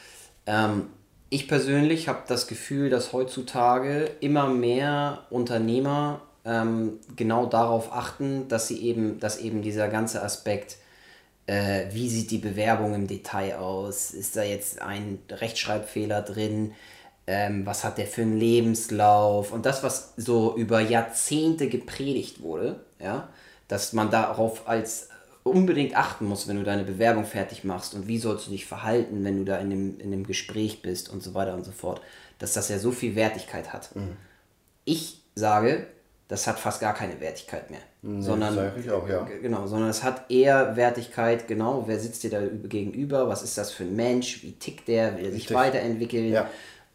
[0.45, 0.87] Ähm,
[1.29, 8.67] ich persönlich habe das Gefühl, dass heutzutage immer mehr Unternehmer ähm, genau darauf achten, dass
[8.67, 10.77] sie eben, dass eben dieser ganze Aspekt,
[11.45, 16.73] äh, wie sieht die Bewerbung im Detail aus, ist da jetzt ein Rechtschreibfehler drin,
[17.27, 19.51] ähm, was hat der für einen Lebenslauf?
[19.51, 23.29] Und das, was so über Jahrzehnte gepredigt wurde, ja,
[23.67, 25.09] dass man darauf als
[25.43, 29.23] unbedingt achten muss, wenn du deine Bewerbung fertig machst und wie sollst du dich verhalten,
[29.23, 32.01] wenn du da in dem, in dem Gespräch bist und so weiter und so fort,
[32.37, 33.89] dass das ja so viel Wertigkeit hat.
[34.85, 35.87] Ich sage,
[36.27, 37.79] das hat fast gar keine Wertigkeit mehr.
[38.21, 39.23] sondern, sag ich auch, ja.
[39.41, 43.57] Genau, sondern es hat eher Wertigkeit, genau, wer sitzt dir da üb- gegenüber, was ist
[43.57, 45.57] das für ein Mensch, wie tickt der, will er sich Richtig.
[45.57, 46.49] weiterentwickeln Ja.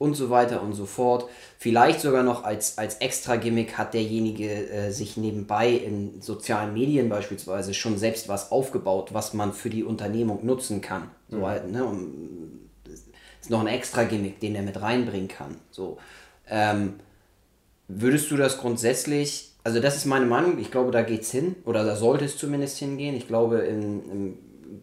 [0.04, 1.28] Und so weiter und so fort.
[1.58, 7.08] Vielleicht sogar noch als, als extra Gimmick hat derjenige äh, sich nebenbei in sozialen Medien
[7.08, 11.10] beispielsweise schon selbst was aufgebaut, was man für die Unternehmung nutzen kann.
[11.28, 11.46] So Mhm.
[11.46, 11.82] halt, ne,
[12.84, 13.00] das
[13.40, 15.56] ist noch ein extra Gimmick, den er mit reinbringen kann.
[15.70, 15.98] So.
[16.48, 16.94] Ähm,
[17.86, 21.84] Würdest du das grundsätzlich, also das ist meine Meinung, ich glaube, da geht's hin, oder
[21.84, 23.14] da sollte es zumindest hingehen.
[23.14, 24.38] Ich glaube, im, im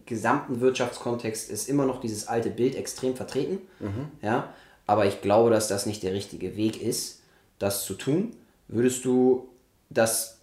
[0.06, 3.58] gesamten Wirtschaftskontext ist immer noch dieses alte Bild extrem vertreten.
[4.22, 4.54] Ja,
[4.86, 7.22] aber ich glaube, dass das nicht der richtige Weg ist,
[7.58, 8.34] das zu tun.
[8.68, 9.48] Würdest du
[9.90, 10.38] das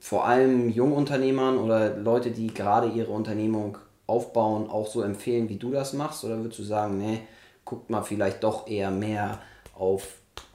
[0.00, 5.70] vor allem Jungunternehmern oder Leute, die gerade ihre Unternehmung aufbauen, auch so empfehlen, wie du
[5.70, 6.24] das machst?
[6.24, 7.20] Oder würdest du sagen, nee,
[7.64, 9.40] guckt mal vielleicht doch eher mehr
[9.78, 10.06] auf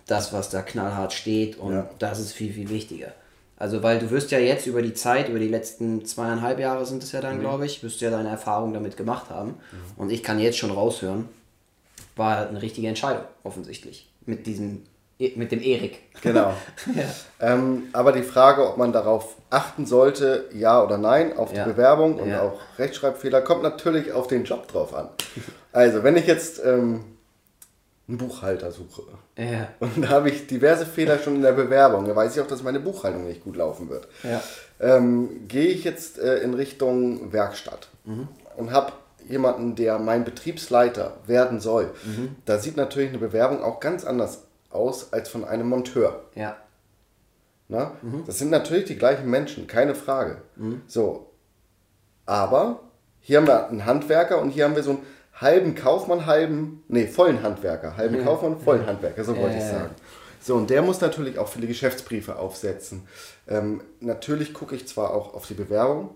[0.07, 1.89] das, was da knallhart steht und Ja.
[1.99, 3.13] das ist viel, viel wichtiger?
[3.57, 7.03] Also, weil du wirst ja jetzt über die Zeit, über die letzten zweieinhalb Jahre sind
[7.03, 9.53] es ja dann, glaube ich, wirst du ja deine Erfahrungen damit gemacht haben.
[9.95, 11.29] Und ich kann jetzt schon raushören,
[12.15, 14.09] war eine richtige Entscheidung, offensichtlich.
[14.25, 14.83] Mit diesem,
[15.19, 15.99] mit dem Erik.
[16.21, 16.53] Genau.
[17.39, 21.65] ähm, aber die Frage, ob man darauf achten sollte, ja oder nein, auf die Ja.
[21.65, 22.41] Bewerbung und Ja.
[22.43, 25.09] auch Rechtschreibfehler, kommt natürlich auf den Job drauf an.
[25.75, 27.03] Also, wenn ich jetzt ähm,
[28.07, 29.01] einen Buchhalter suche
[29.37, 29.69] Ja.
[29.79, 32.61] und da habe ich diverse Fehler schon in der Bewerbung, da weiß ich auch, dass
[32.61, 34.07] meine Buchhaltung nicht gut laufen wird.
[34.21, 34.39] Ja.
[34.79, 37.87] Ähm, gehe ich jetzt äh, in Richtung Werkstatt
[38.57, 38.91] und habe
[39.27, 41.91] jemanden, der mein Betriebsleiter werden soll,
[42.45, 46.23] da sieht natürlich eine Bewerbung auch ganz anders aus als von einem Monteur.
[46.35, 46.57] Ja.
[47.67, 47.91] Na?
[48.25, 50.41] Das sind natürlich die gleichen Menschen, keine Frage.
[50.87, 51.31] So.
[52.25, 52.79] Aber
[53.19, 57.07] hier haben wir einen Handwerker und hier haben wir so einen halben Kaufmann, halben, nee,
[57.07, 57.97] vollen Handwerker.
[57.97, 59.89] Halben Kaufmann, vollen Handwerker, so wollte ich sagen.
[60.41, 63.07] So, und der muss natürlich auch viele Geschäftsbriefe aufsetzen.
[63.47, 66.15] Ähm, natürlich gucke ich zwar auch auf die Bewerbung,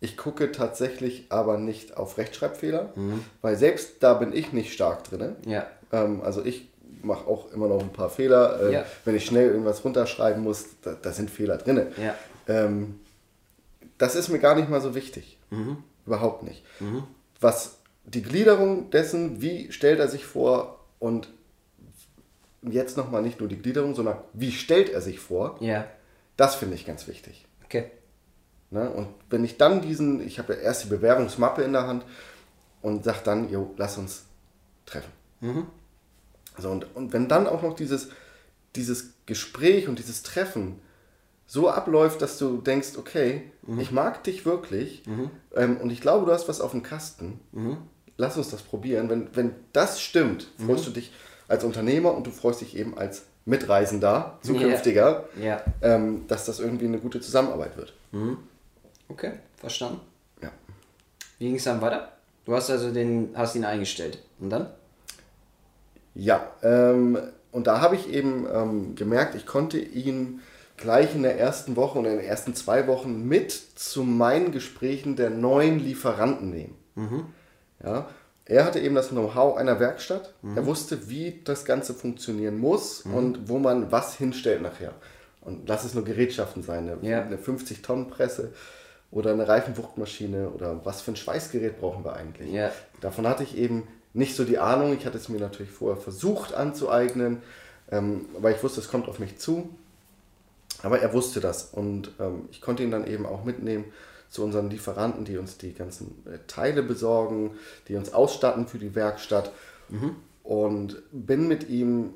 [0.00, 2.92] ich gucke tatsächlich aber nicht auf Rechtschreibfehler,
[3.42, 5.36] weil selbst da bin ich nicht stark drin.
[5.46, 5.66] Ja.
[5.92, 6.68] Ähm, also ich
[7.02, 8.60] mache auch immer noch ein paar Fehler.
[8.62, 8.84] Äh, Ja.
[9.04, 11.86] Wenn ich schnell irgendwas runterschreiben muss, da, da sind Fehler drin.
[11.96, 12.14] Ja.
[12.48, 13.00] Ähm,
[13.98, 15.38] das ist mir gar nicht mal so wichtig.
[16.04, 16.62] Überhaupt nicht.
[17.40, 21.28] Was die Gliederung dessen, wie stellt er sich vor und
[22.62, 25.86] jetzt nochmal nicht nur die Gliederung, sondern wie stellt er sich vor, Ja.
[26.36, 27.46] das finde ich ganz wichtig.
[27.64, 27.90] Okay.
[28.76, 28.90] Ne?
[28.90, 32.04] Und wenn ich dann diesen, ich habe ja erst die Bewerbungsmappe in der Hand
[32.82, 34.24] und sage dann, jo, lass uns
[34.84, 35.10] treffen.
[36.58, 38.08] So, und, und wenn dann auch noch dieses,
[38.74, 40.78] dieses Gespräch und dieses Treffen
[41.46, 45.02] so abläuft, dass du denkst, okay, ich mag dich wirklich
[45.54, 47.40] ähm, und ich glaube, du hast was auf dem Kasten,
[48.16, 49.08] lass uns das probieren.
[49.08, 51.12] Wenn, wenn das stimmt, freust du dich
[51.48, 55.62] als Unternehmer und du freust dich eben als Mitreisender, zukünftiger, Ja.
[55.82, 57.94] ähm, dass das irgendwie eine gute Zusammenarbeit wird.
[59.08, 60.00] Okay, verstanden.
[60.42, 60.50] Ja.
[61.38, 62.12] Wie ging es dann weiter?
[62.44, 64.18] Du hast also den, hast ihn eingestellt.
[64.38, 64.68] Und dann?
[66.14, 67.18] Ja, ähm,
[67.52, 70.40] und da habe ich eben ähm, gemerkt, ich konnte ihn
[70.76, 75.16] gleich in der ersten Woche und in den ersten zwei Wochen mit zu meinen Gesprächen
[75.16, 76.76] der neuen Lieferanten nehmen.
[77.82, 78.08] Ja,
[78.46, 80.34] er hatte eben das Know-how einer Werkstatt.
[80.54, 84.92] Er wusste, wie das Ganze funktionieren muss und wo man was hinstellt nachher.
[85.40, 87.22] Und lass es nur Gerätschaften sein, eine, Ja.
[87.22, 88.52] eine 50-Tonnen-Presse
[89.10, 92.52] oder eine Reifenwuchtmaschine oder was für ein Schweißgerät brauchen wir eigentlich.
[92.52, 92.70] Ja.
[93.00, 94.96] Davon hatte ich eben nicht so die Ahnung.
[94.98, 97.42] Ich hatte es mir natürlich vorher versucht anzueignen,
[97.90, 99.70] ähm, weil ich wusste, es kommt auf mich zu.
[100.82, 103.84] Aber er wusste das und ähm, ich konnte ihn dann eben auch mitnehmen
[104.28, 107.52] zu unseren Lieferanten, die uns die ganzen äh, Teile besorgen,
[107.88, 109.52] die uns ausstatten für die Werkstatt
[110.42, 112.14] und bin mit ihm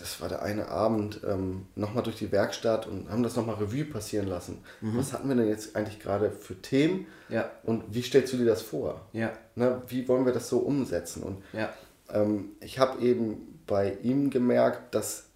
[0.00, 3.84] das war der eine Abend, ähm, nochmal durch die Werkstatt und haben das nochmal Revue
[3.84, 4.58] passieren lassen.
[4.80, 4.98] Mhm.
[4.98, 7.06] Was hatten wir denn jetzt eigentlich gerade für Themen?
[7.28, 7.50] Ja.
[7.62, 9.06] Und wie stellst du dir das vor?
[9.12, 9.32] Ja.
[9.54, 11.22] Na, wie wollen wir das so umsetzen?
[11.22, 11.72] Und ja.
[12.10, 15.26] ähm, ich habe eben bei ihm gemerkt, dass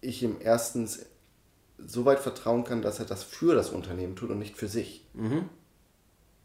[0.00, 1.06] ich ihm erstens
[1.78, 5.06] so weit vertrauen kann, dass er das für das Unternehmen tut und nicht für sich.
[5.14, 5.48] Mhm.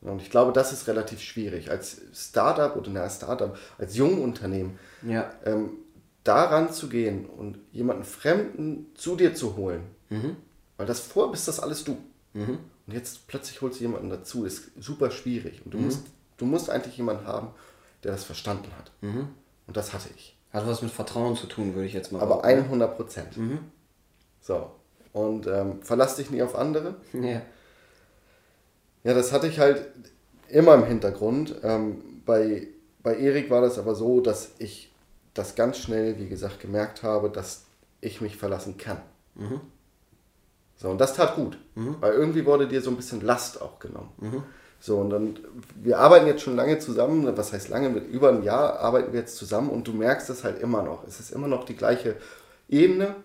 [0.01, 1.69] Und ich glaube, das ist relativ schwierig.
[1.69, 5.29] Als Startup oder na, Startup, als Jungunternehmen, ja.
[5.45, 5.71] ähm,
[6.23, 10.35] daran zu gehen und jemanden Fremden zu dir zu holen, mhm.
[10.77, 11.97] weil das vorher bist das alles du.
[12.33, 12.59] Mhm.
[12.87, 15.61] Und jetzt plötzlich holst du jemanden dazu, ist super schwierig.
[15.65, 15.85] Und du, Mhm.
[15.85, 16.01] musst,
[16.37, 17.49] du musst eigentlich jemanden haben,
[18.03, 18.91] der das verstanden hat.
[19.01, 19.29] Mhm.
[19.67, 20.35] Und das hatte ich.
[20.51, 22.63] Hat was mit Vertrauen zu tun, würde ich jetzt mal Aber behaupten.
[22.63, 23.37] 100 Prozent.
[23.37, 23.59] Mhm.
[24.41, 24.71] So.
[25.13, 26.95] Und ähm, verlass dich nie auf andere.
[27.13, 27.41] Ja.
[29.03, 29.87] Ja, das hatte ich halt
[30.49, 31.55] immer im Hintergrund.
[31.63, 32.67] Ähm, bei,
[33.01, 34.88] bei Erik war das aber so, dass ich
[35.39, 37.63] das ganz schnell, wie gesagt, gemerkt habe, dass
[38.01, 39.01] ich mich verlassen kann.
[39.35, 39.61] Mhm.
[40.77, 41.57] So, und das tat gut,
[41.99, 44.11] weil irgendwie wurde dir so ein bisschen Last auch genommen.
[44.79, 45.37] So, und dann,
[45.75, 49.19] wir arbeiten jetzt schon lange zusammen, was heißt lange, mit über ein Jahr arbeiten wir
[49.19, 51.05] jetzt zusammen und du merkst es halt immer noch.
[51.05, 52.15] Es ist immer noch die gleiche
[52.69, 53.15] Ebene.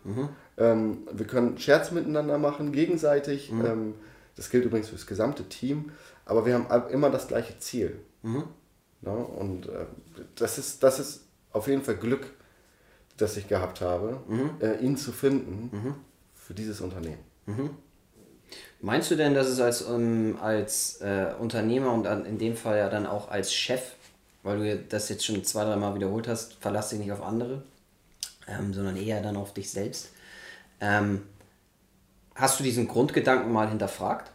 [0.57, 3.51] Ähm, wir können Scherz miteinander machen, gegenseitig.
[3.65, 3.95] Ähm,
[4.35, 5.93] das gilt übrigens für das gesamte Team,
[6.25, 8.01] aber wir haben immer das gleiche Ziel.
[9.03, 9.87] Ja, und äh,
[10.35, 11.24] das, ist, das ist
[11.55, 12.27] auf jeden Fall Glück,
[13.17, 14.21] das ich gehabt habe,
[14.61, 15.95] äh, ihn zu finden
[16.35, 17.25] für dieses Unternehmen.
[18.81, 22.91] Meinst du denn, dass es als, ähm, als äh, Unternehmer und in dem Fall ja
[22.91, 23.93] dann auch als Chef,
[24.43, 27.63] weil du das jetzt schon zwei, drei Mal wiederholt hast, verlass dich nicht auf andere,
[28.47, 30.11] ähm, sondern eher dann auf dich selbst.
[30.81, 31.23] Ähm,
[32.35, 34.31] hast du diesen Grundgedanken mal hinterfragt,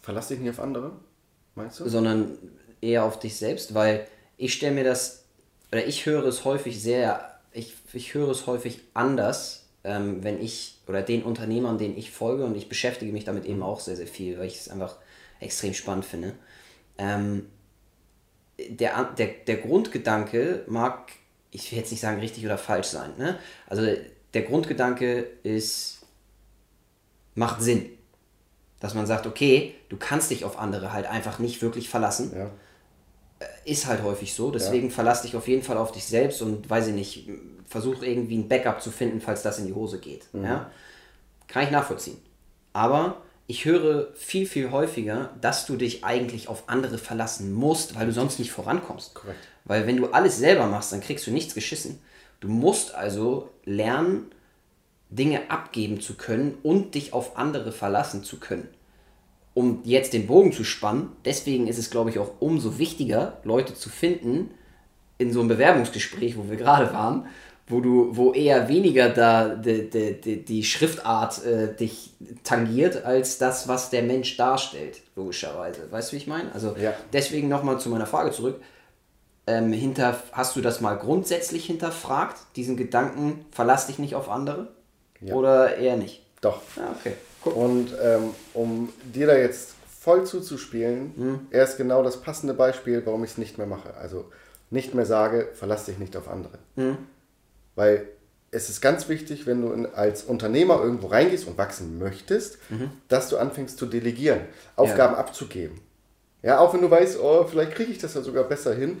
[0.00, 0.92] Verlass dich nicht auf andere,
[1.54, 1.88] meinst du?
[1.88, 2.36] sondern
[2.82, 3.74] eher auf dich selbst?
[3.74, 5.23] Weil ich stelle mir das,
[5.74, 10.78] oder ich höre es häufig sehr, ich, ich höre es häufig anders, ähm, wenn ich,
[10.86, 14.06] oder den Unternehmern, denen ich folge, und ich beschäftige mich damit eben auch sehr, sehr
[14.06, 14.94] viel, weil ich es einfach
[15.40, 16.34] extrem spannend finde.
[16.96, 17.46] Ähm,
[18.56, 21.10] der, der, der Grundgedanke mag,
[21.50, 23.36] ich will jetzt nicht sagen richtig oder falsch sein, ne?
[23.66, 23.84] Also
[24.32, 26.06] der Grundgedanke ist,
[27.34, 27.90] macht Sinn.
[28.78, 32.32] Dass man sagt, okay, du kannst dich auf andere halt einfach nicht wirklich verlassen.
[32.32, 32.52] Ja.
[33.64, 36.88] Ist halt häufig so, deswegen verlass dich auf jeden Fall auf dich selbst und weiß
[36.88, 37.28] ich nicht,
[37.66, 40.26] versuch irgendwie ein Backup zu finden, falls das in die Hose geht.
[40.32, 40.70] Ja?
[41.48, 42.18] Kann ich nachvollziehen.
[42.72, 48.06] Aber ich höre viel, viel häufiger, dass du dich eigentlich auf andere verlassen musst, weil
[48.06, 49.14] du sonst nicht vorankommst.
[49.14, 49.38] Korrekt.
[49.64, 51.98] Weil wenn du alles selber machst, dann kriegst du nichts geschissen.
[52.40, 54.30] Du musst also lernen,
[55.10, 58.68] Dinge abgeben zu können und dich auf andere verlassen zu können.
[59.54, 63.74] Um jetzt den Bogen zu spannen, deswegen ist es, glaube ich, auch umso wichtiger, Leute
[63.74, 64.50] zu finden
[65.18, 67.26] in so einem Bewerbungsgespräch, wo wir gerade waren,
[67.66, 72.10] wo du, wo eher weniger da die, die, die, Schriftart äh, dich
[72.42, 75.90] tangiert, als das, was der Mensch darstellt, logischerweise.
[75.90, 76.52] Weißt du, wie ich meine?
[76.52, 76.92] Also Ja.
[77.12, 78.60] deswegen nochmal zu meiner Frage zurück.
[79.46, 84.68] Ähm, hinter, hast du das mal grundsätzlich hinterfragt, diesen Gedanken, verlass dich nicht auf andere?
[85.20, 85.34] Ja.
[85.34, 86.22] Oder eher nicht?
[86.40, 86.60] Doch.
[86.76, 87.14] Ja, okay.
[87.50, 91.12] Und ähm, um dir da jetzt voll zuzuspielen,
[91.50, 93.94] er ist genau das passende Beispiel, warum ich es nicht mehr mache.
[93.94, 94.26] Also
[94.70, 96.58] nicht mehr sage, verlass dich nicht auf andere.
[97.74, 98.06] Weil
[98.50, 102.58] es ist ganz wichtig, wenn du in, als Unternehmer irgendwo reingehst und wachsen möchtest,
[103.08, 104.40] dass du anfängst zu delegieren,
[104.76, 105.80] Aufgaben abzugeben.
[106.42, 108.98] Ja, auch wenn du weißt, oh, vielleicht kriege ich das ja sogar besser hin,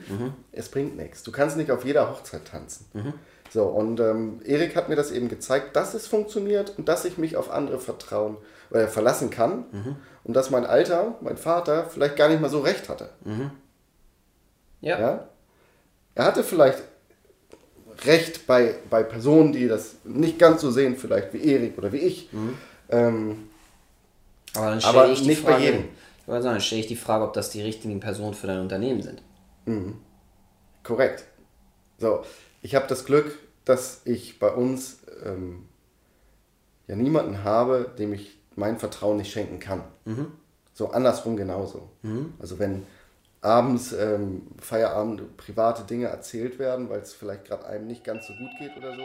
[0.52, 1.22] es bringt nichts.
[1.22, 2.86] Du kannst nicht auf jeder Hochzeit tanzen.
[3.54, 7.18] So, und ähm, Erik hat mir das eben gezeigt, dass es funktioniert und dass ich
[7.18, 8.36] mich auf andere vertrauen
[8.68, 12.88] oder verlassen kann und dass mein Alter, mein Vater, vielleicht gar nicht mal so recht
[12.88, 13.10] hatte.
[14.80, 14.98] Ja.
[14.98, 15.28] Ja?
[16.16, 16.82] Er hatte vielleicht
[18.04, 21.98] recht bei, bei Personen, die das nicht ganz so sehen, vielleicht wie Erik oder wie
[21.98, 22.30] ich.
[22.88, 23.50] Ähm,
[24.56, 25.84] Aber dann Aber stelle ich die nicht bei Frage, jedem.
[26.22, 28.58] Ich wollte sagen, dann stelle ich die Frage, ob das die richtigen Personen für dein
[28.58, 29.22] Unternehmen sind.
[30.82, 31.22] korrekt.
[31.98, 32.24] So,
[32.60, 35.68] ich habe das Glück, dass ich bei uns ähm,
[36.86, 39.82] ja niemanden habe, dem ich mein Vertrauen nicht schenken kann.
[40.74, 41.88] So andersrum genauso.
[42.38, 42.86] Also wenn
[43.40, 48.32] abends ähm, Feierabend private Dinge erzählt werden, weil es vielleicht gerade einem nicht ganz so
[48.34, 49.02] gut geht oder so.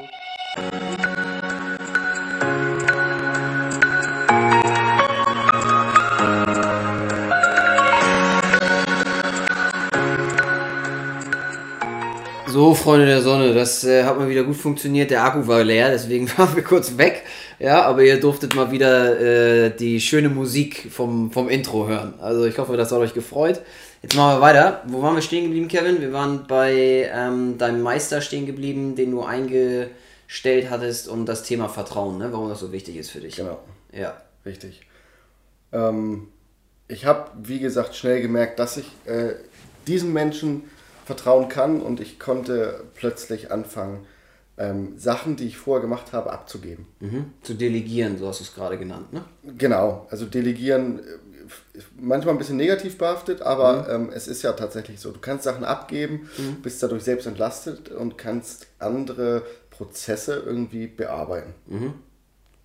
[12.52, 15.12] So, Freunde der Sonne, das äh, hat mal wieder gut funktioniert.
[15.12, 17.24] Der Akku war leer, deswegen waren wir kurz weg.
[17.60, 22.16] Ja, aber ihr durftet mal wieder äh, die schöne Musik vom, vom Intro hören.
[22.20, 23.62] Also ich hoffe, das hat euch gefreut.
[24.02, 24.82] Jetzt machen wir weiter.
[24.88, 26.02] Wo waren wir stehen geblieben, Kevin?
[26.02, 29.92] Wir waren bei ähm, deinem Meister stehen geblieben, den du einge,
[30.26, 32.30] gestellt hattest und das Thema Vertrauen, ne?
[32.32, 33.36] warum das so wichtig ist für dich.
[33.36, 33.60] Genau.
[33.92, 34.18] Ja.
[34.44, 34.82] Richtig.
[35.72, 36.30] Ähm,
[36.88, 39.36] ich habe, wie gesagt, schnell gemerkt, dass ich äh,
[39.86, 40.64] diesen Menschen
[41.10, 44.06] vertrauen kann und ich konnte plötzlich anfangen,
[44.60, 46.86] ähm, Sachen, die ich vorher gemacht habe, abzugeben.
[47.00, 47.34] Mhm.
[47.42, 49.24] Zu delegieren, so hast du es gerade genannt, ne?
[49.58, 55.00] Genau, also delegieren äh, manchmal ein bisschen negativ behaftet, aber ähm, es ist ja tatsächlich
[55.00, 55.12] so.
[55.12, 56.30] Du kannst Sachen abgeben,
[56.62, 59.42] bist dadurch selbst entlastet und kannst andere
[59.72, 61.56] Prozesse irgendwie bearbeiten.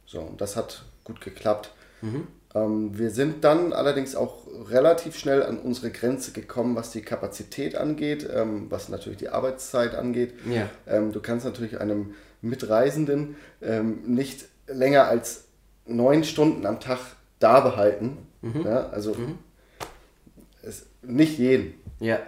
[0.04, 1.72] So, und das hat gut geklappt.
[2.02, 2.26] Ähm,
[2.56, 8.28] wir sind dann allerdings auch relativ schnell an unsere Grenze gekommen, was die Kapazität angeht,
[8.32, 10.34] ähm, was natürlich die Arbeitszeit angeht.
[10.48, 10.70] Ja.
[10.86, 15.46] Ähm, du kannst natürlich einem Mitreisenden ähm, nicht länger als
[15.86, 17.00] neun Stunden am Tag
[17.40, 18.18] da behalten.
[18.64, 19.16] Ja, also
[20.62, 21.74] es, nicht jeden.
[21.98, 22.20] Ja.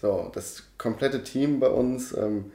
[0.00, 2.52] So, das komplette Team bei uns, ähm,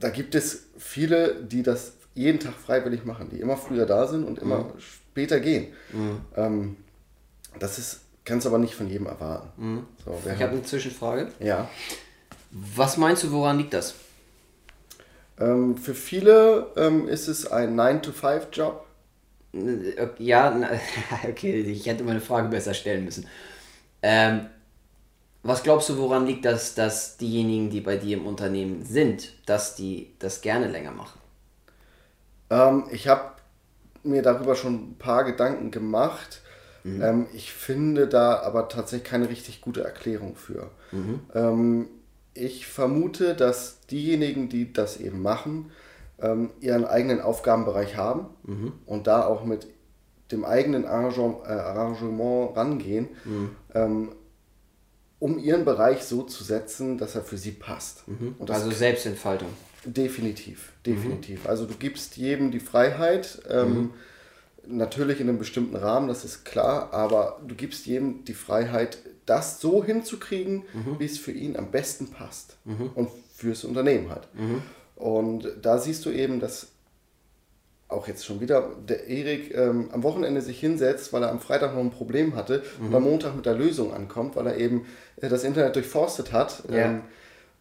[0.00, 4.24] da gibt es viele, die das jeden Tag freiwillig machen, die immer früher da sind
[4.24, 4.72] und immer
[5.16, 5.68] später gehen.
[6.36, 6.76] Ähm,
[7.58, 9.86] das ist, kannst du aber nicht von jedem erwarten.
[10.04, 11.28] So, wir Ich habe eine Zwischenfrage.
[11.40, 11.70] ja.
[12.76, 13.94] Was meinst du, woran liegt das?
[15.38, 18.86] Ähm, für viele ähm, ist es ein 9-to-5-Job.
[19.54, 20.70] Äh, Ja, na,
[21.28, 23.26] okay, ich hätte meine Frage besser stellen müssen.
[24.02, 24.46] Ähm,
[25.42, 29.74] was glaubst du, woran liegt das, dass diejenigen, die bei dir im Unternehmen sind, dass
[29.76, 31.18] die das gerne länger machen?
[32.50, 33.35] Ähm, ich habe
[34.06, 36.42] mir darüber schon ein paar Gedanken gemacht.
[37.02, 40.70] Ähm, ich finde da aber tatsächlich keine richtig gute Erklärung für.
[41.34, 41.88] Ähm,
[42.34, 45.70] ich vermute, dass diejenigen, die das eben machen,
[46.20, 48.26] ähm, ihren eigenen Aufgabenbereich haben
[48.86, 49.66] und da auch mit
[50.32, 53.08] dem eigenen Arrangement, äh, Arrangement rangehen,
[53.74, 54.12] ähm,
[55.18, 58.04] um ihren Bereich so zu setzen, dass er für sie passt.
[58.40, 59.48] Das Also Selbstentfaltung.
[59.86, 61.48] Definitiv, definitiv.
[61.48, 63.92] Also du gibst jedem die Freiheit, ähm,
[64.66, 69.60] natürlich in einem bestimmten Rahmen, das ist klar, aber du gibst jedem die Freiheit, das
[69.60, 70.64] so hinzukriegen,
[70.98, 72.56] wie es für ihn am besten passt
[72.94, 74.28] und fürs Unternehmen hat.
[74.96, 76.68] Und da siehst du eben, dass
[77.88, 81.74] auch jetzt schon wieder der Erik ähm, am Wochenende sich hinsetzt, weil er am Freitag
[81.74, 84.86] noch ein Problem hatte und am Montag mit der Lösung ankommt, weil er eben
[85.20, 86.64] äh, das Internet durchforstet hat.
[86.68, 86.86] Ja.
[86.86, 87.02] Ähm,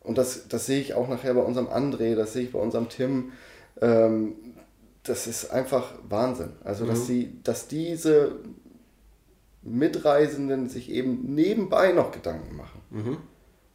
[0.05, 2.89] und das, das sehe ich auch nachher bei unserem André, das sehe ich bei unserem
[2.89, 3.31] Tim.
[3.81, 4.33] Ähm,
[5.03, 6.49] das ist einfach Wahnsinn.
[6.63, 8.37] Also, dass, sie, dass diese
[9.61, 12.81] Mitreisenden sich eben nebenbei noch Gedanken machen.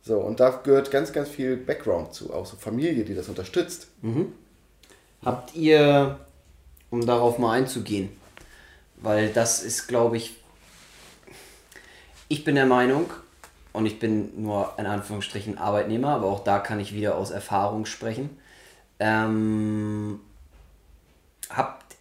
[0.03, 3.89] So, und da gehört ganz, ganz viel Background zu, auch so Familie, die das unterstützt.
[5.25, 6.19] Habt ihr,
[6.91, 8.09] um darauf mal einzugehen,
[8.97, 10.37] weil das ist, glaube ich,
[12.29, 13.11] ich bin der Meinung,
[13.73, 17.87] und ich bin nur in Anführungsstrichen Arbeitnehmer, aber auch da kann ich wieder aus Erfahrung
[17.87, 18.31] sprechen.
[18.99, 20.21] Ähm,
[21.49, 21.97] habt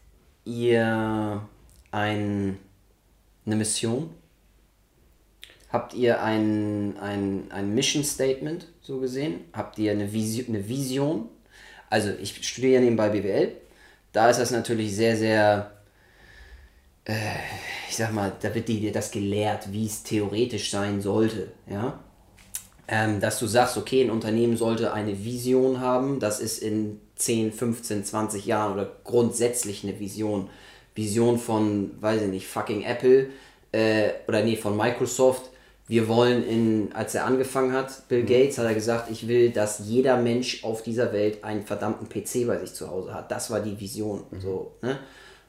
[0.46, 1.42] ihr
[1.92, 2.58] ein,
[3.46, 4.10] eine Mission?
[5.72, 9.42] Habt ihr ein, ein, ein Mission Statement, so gesehen?
[9.54, 11.30] Habt ihr eine Vision, eine Vision?
[11.90, 13.52] Also ich studiere nebenbei BWL.
[14.12, 15.72] Da ist das natürlich sehr, sehr,
[17.10, 17.40] äh,
[17.90, 21.52] ich sag mal, da wird dir das gelehrt, wie es theoretisch sein sollte.
[21.70, 22.00] Ja?
[22.88, 27.52] Ähm, dass du sagst, okay, ein Unternehmen sollte eine Vision haben, das ist in 10,
[27.52, 30.50] 15, 20 Jahren oder grundsätzlich eine Vision.
[30.96, 33.30] Vision von, weiß ich nicht, fucking Apple
[33.72, 35.50] äh, oder nee, von Microsoft.
[35.88, 39.80] Wir wollen in, als er angefangen hat, Bill Gates, hat er gesagt, ich will, dass
[39.80, 43.32] jeder Mensch auf dieser Welt einen verdammten PC bei sich zu Hause hat.
[43.32, 44.24] Das war die Vision.
[44.40, 45.00] So, ne?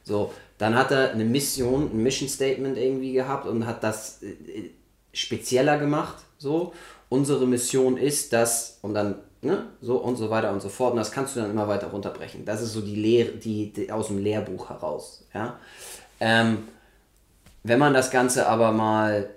[0.03, 0.31] so,
[0.61, 4.69] dann hat er eine Mission, ein Mission Statement irgendwie gehabt und hat das äh,
[5.11, 6.17] spezieller gemacht.
[6.37, 6.73] So,
[7.09, 10.91] unsere Mission ist, dass, und dann, ne, so und so weiter und so fort.
[10.91, 12.45] Und das kannst du dann immer weiter runterbrechen.
[12.45, 15.25] Das ist so die Lehre, die, die aus dem Lehrbuch heraus.
[15.33, 15.59] Ja?
[16.19, 16.67] Ähm,
[17.63, 19.31] wenn man das Ganze aber mal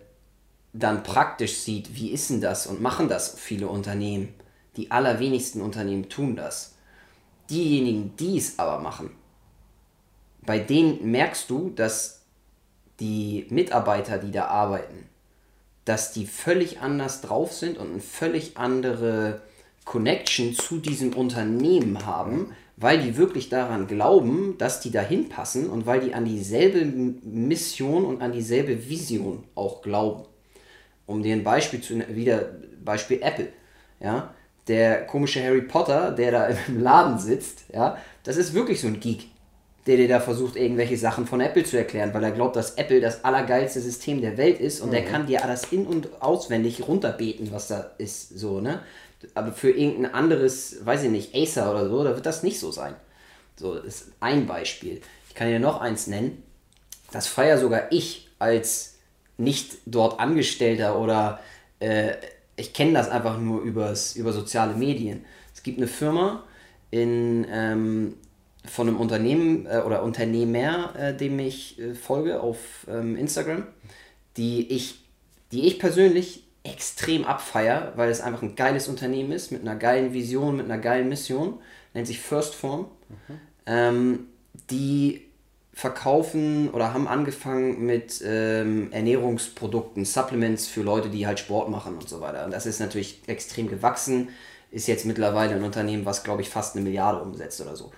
[0.74, 4.34] dann praktisch sieht, wie ist denn das und machen das viele Unternehmen?
[4.76, 6.74] Die allerwenigsten Unternehmen tun das.
[7.48, 9.10] Diejenigen, die es aber machen,
[10.46, 12.22] bei denen merkst du, dass
[13.00, 15.08] die Mitarbeiter, die da arbeiten,
[15.84, 19.42] dass die völlig anders drauf sind und eine völlig andere
[19.84, 25.86] Connection zu diesem Unternehmen haben, weil die wirklich daran glauben, dass die dahin passen und
[25.86, 30.24] weil die an dieselbe Mission und an dieselbe Vision auch glauben.
[31.06, 32.52] Um dir ein Beispiel zu wieder
[32.82, 33.48] Beispiel Apple,
[34.00, 34.34] ja,
[34.66, 39.00] der komische Harry Potter, der da im Laden sitzt, ja, das ist wirklich so ein
[39.00, 39.26] Geek,
[39.86, 43.01] der dir da versucht, irgendwelche Sachen von Apple zu erklären, weil er glaubt, dass Apple
[43.01, 47.52] das allergeilste System der Welt ist und der kann dir alles in- und auswendig runterbeten,
[47.52, 48.81] was da ist, so, ne?
[49.35, 52.70] Aber für irgendein anderes, weiß ich nicht, Acer oder so, da wird das nicht so
[52.70, 52.94] sein.
[53.56, 55.01] So, das ist ein Beispiel.
[55.28, 56.43] Ich kann dir noch eins nennen.
[57.11, 58.97] Das feiere sogar ich als
[59.39, 61.40] nicht dort Angestellter oder
[61.81, 62.12] äh,
[62.56, 65.24] ich kenne das einfach nur übers, über soziale Medien.
[65.55, 66.44] Es gibt eine Firma
[66.90, 68.15] in, ähm,
[68.64, 72.58] von einem Unternehmen äh, oder Unternehmer, äh, dem ich äh, folge auf
[72.88, 73.66] ähm, Instagram,
[74.36, 75.04] die ich,
[75.52, 80.14] die ich persönlich extrem abfeier, weil es einfach ein geiles Unternehmen ist, mit einer geilen
[80.14, 81.58] Vision, mit einer geilen Mission,
[81.92, 82.86] nennt sich First Form.
[83.08, 83.40] Mhm.
[83.66, 84.18] Ähm,
[84.70, 85.22] die
[85.74, 92.08] verkaufen oder haben angefangen mit ähm, Ernährungsprodukten, Supplements für Leute, die halt Sport machen und
[92.08, 92.44] so weiter.
[92.44, 94.28] Und das ist natürlich extrem gewachsen,
[94.70, 97.92] ist jetzt mittlerweile ein Unternehmen, was glaube ich fast eine Milliarde umsetzt oder so.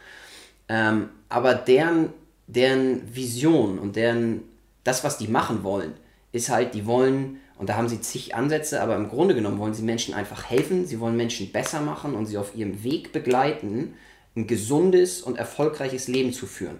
[0.68, 2.12] Ähm, aber deren,
[2.46, 4.42] deren Vision und deren,
[4.84, 5.94] das, was die machen wollen,
[6.32, 9.74] ist halt, die wollen, und da haben sie zig Ansätze, aber im Grunde genommen wollen
[9.74, 13.94] sie Menschen einfach helfen, sie wollen Menschen besser machen und sie auf ihrem Weg begleiten,
[14.36, 16.78] ein gesundes und erfolgreiches Leben zu führen.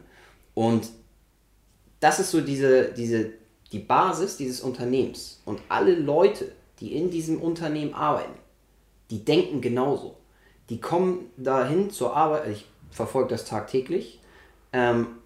[0.55, 0.89] Und
[2.01, 3.33] das ist so diese, diese,
[3.73, 5.41] die Basis dieses Unternehmens.
[5.45, 8.39] Und alle Leute, die in diesem Unternehmen arbeiten,
[9.11, 10.17] die denken genauso.
[10.69, 14.21] Die kommen dahin zur Arbeit, ich verfolge das tagtäglich,
[14.73, 15.19] ähm,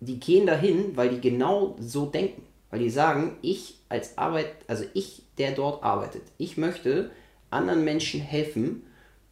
[0.00, 2.42] die gehen dahin, weil die genau so denken.
[2.70, 7.10] Weil die sagen, ich als Arbeit, also ich, der dort arbeitet, ich möchte
[7.50, 8.82] anderen Menschen helfen,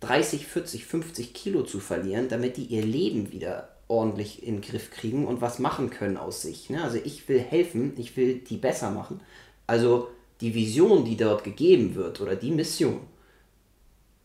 [0.00, 4.90] 30, 40, 50 Kilo zu verlieren, damit die ihr Leben wieder ordentlich in den Griff
[4.90, 6.70] kriegen und was machen können aus sich.
[6.70, 6.82] Ne?
[6.82, 9.20] Also ich will helfen, ich will die besser machen.
[9.66, 10.08] Also
[10.40, 13.00] die Vision, die dort gegeben wird oder die Mission,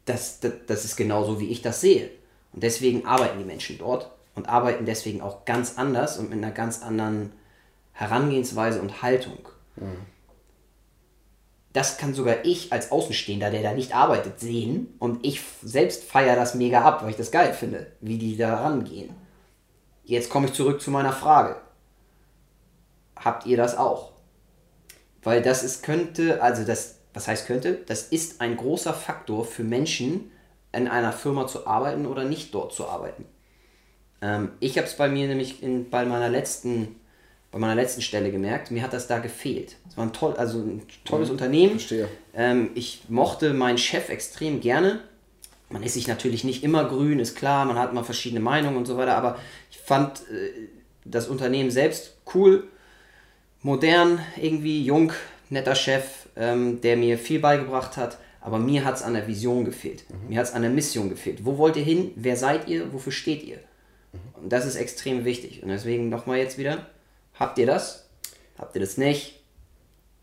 [0.06, 2.10] das, das, das ist genauso, wie ich das sehe.
[2.56, 6.54] Und deswegen arbeiten die Menschen dort und arbeiten deswegen auch ganz anders und mit einer
[6.54, 7.34] ganz anderen
[7.92, 9.38] Herangehensweise und Haltung.
[9.76, 10.06] Mhm.
[11.74, 14.96] Das kann sogar ich als Außenstehender, der da nicht arbeitet, sehen.
[15.00, 18.56] Und ich selbst feiere das mega ab, weil ich das geil finde, wie die da
[18.56, 19.14] rangehen.
[20.06, 21.58] Jetzt komme ich zurück zu meiner Frage.
[23.18, 24.14] Habt ihr das auch?
[25.24, 27.74] Weil das ist könnte, also das, was heißt könnte?
[27.88, 30.32] Das ist ein großer Faktor für Menschen,
[30.76, 33.26] in einer Firma zu arbeiten oder nicht dort zu arbeiten.
[34.22, 36.96] Ähm, ich habe es bei mir nämlich in, bei meiner letzten
[37.56, 39.78] bei meiner letzten Stelle gemerkt, mir hat das da gefehlt.
[39.88, 41.80] Es war ein, toll, also ein tolles mhm, Unternehmen.
[41.80, 42.10] Verstehe.
[42.34, 45.00] Ähm, ich mochte meinen Chef extrem gerne.
[45.70, 48.86] Man ist sich natürlich nicht immer grün, ist klar, man hat mal verschiedene Meinungen und
[48.86, 49.40] so weiter, aber
[49.72, 50.68] ich fand äh,
[51.06, 52.68] das Unternehmen selbst cool,
[53.62, 55.14] modern, irgendwie jung,
[55.50, 58.18] netter Chef, ähm, der mir viel beigebracht hat.
[58.46, 60.06] Aber mir hat es an der Vision gefehlt.
[60.10, 60.30] Mhm.
[60.30, 61.46] Mir hat es an der Mission gefehlt.
[61.46, 62.12] Wo wollt ihr hin?
[62.16, 62.94] Wer seid ihr?
[62.94, 63.58] Wofür steht ihr?
[64.14, 64.44] Mhm.
[64.44, 65.64] Und das ist extrem wichtig.
[65.64, 66.86] Und deswegen nochmal jetzt wieder
[67.38, 68.06] Habt ihr das?
[68.58, 69.44] Habt ihr das nicht?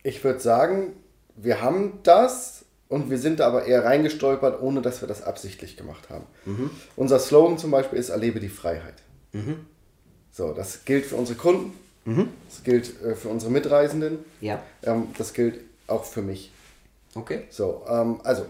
[0.03, 0.94] Ich würde sagen,
[1.36, 5.77] wir haben das und wir sind da aber eher reingestolpert, ohne dass wir das absichtlich
[5.77, 6.27] gemacht haben.
[6.47, 6.70] Mhm.
[6.97, 8.94] Unser Slogan zum Beispiel ist Erlebe die Freiheit.
[9.32, 9.66] Mhm.
[10.31, 11.74] So, das gilt für unsere Kunden,
[12.07, 12.28] mhm.
[12.49, 14.62] das gilt äh, für unsere Mitreisenden, ja.
[14.82, 16.51] Ähm, das gilt auch für mich.
[17.15, 17.45] Okay.
[17.51, 18.47] So, ähm, also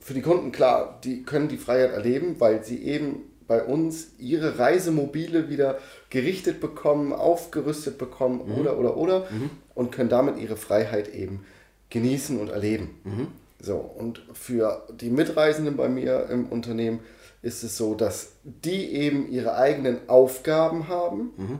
[0.00, 4.58] für die Kunden klar, die können die Freiheit erleben, weil sie eben bei uns ihre
[4.58, 5.78] Reisemobile wieder
[6.10, 8.58] gerichtet bekommen, aufgerüstet bekommen mhm.
[8.58, 9.50] oder oder oder mhm.
[9.74, 11.44] und können damit ihre Freiheit eben
[11.90, 13.00] genießen und erleben.
[13.04, 13.28] Mhm.
[13.60, 17.00] So, und für die Mitreisenden bei mir im Unternehmen
[17.42, 21.58] ist es so, dass die eben ihre eigenen Aufgaben haben mhm.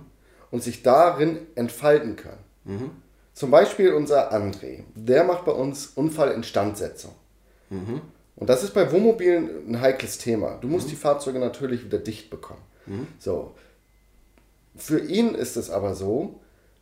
[0.50, 3.02] und sich darin entfalten können.
[3.34, 7.12] Zum Beispiel unser André, der macht bei uns Unfallinstandsetzung.
[7.68, 8.00] Mhm.
[8.36, 10.58] Und das ist bei Wohnmobilen ein heikles Thema.
[10.60, 10.90] Du musst mhm.
[10.90, 12.62] die Fahrzeuge natürlich wieder dicht bekommen.
[12.86, 13.08] Mhm.
[13.18, 13.52] So.
[14.76, 16.40] Für ihn ist es aber so,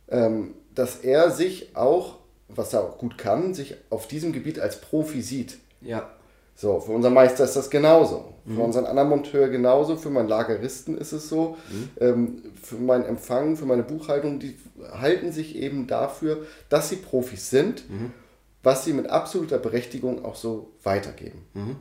[0.09, 4.79] ähm, dass er sich auch, was er auch gut kann, sich auf diesem Gebiet als
[4.79, 5.57] Profi sieht.
[5.81, 6.09] Ja.
[6.55, 8.33] So, für unseren Meister ist das genauso.
[8.45, 8.55] Mhm.
[8.55, 9.95] Für unseren anderen Monteur genauso.
[9.95, 11.57] Für meinen Lageristen ist es so.
[11.69, 11.89] Mhm.
[11.99, 14.55] Ähm, für meinen Empfang, für meine Buchhaltung, die
[14.91, 18.11] halten sich eben dafür, dass sie Profis sind mhm
[18.63, 21.45] was sie mit absoluter Berechtigung auch so weitergeben.
[21.53, 21.75] Mhm.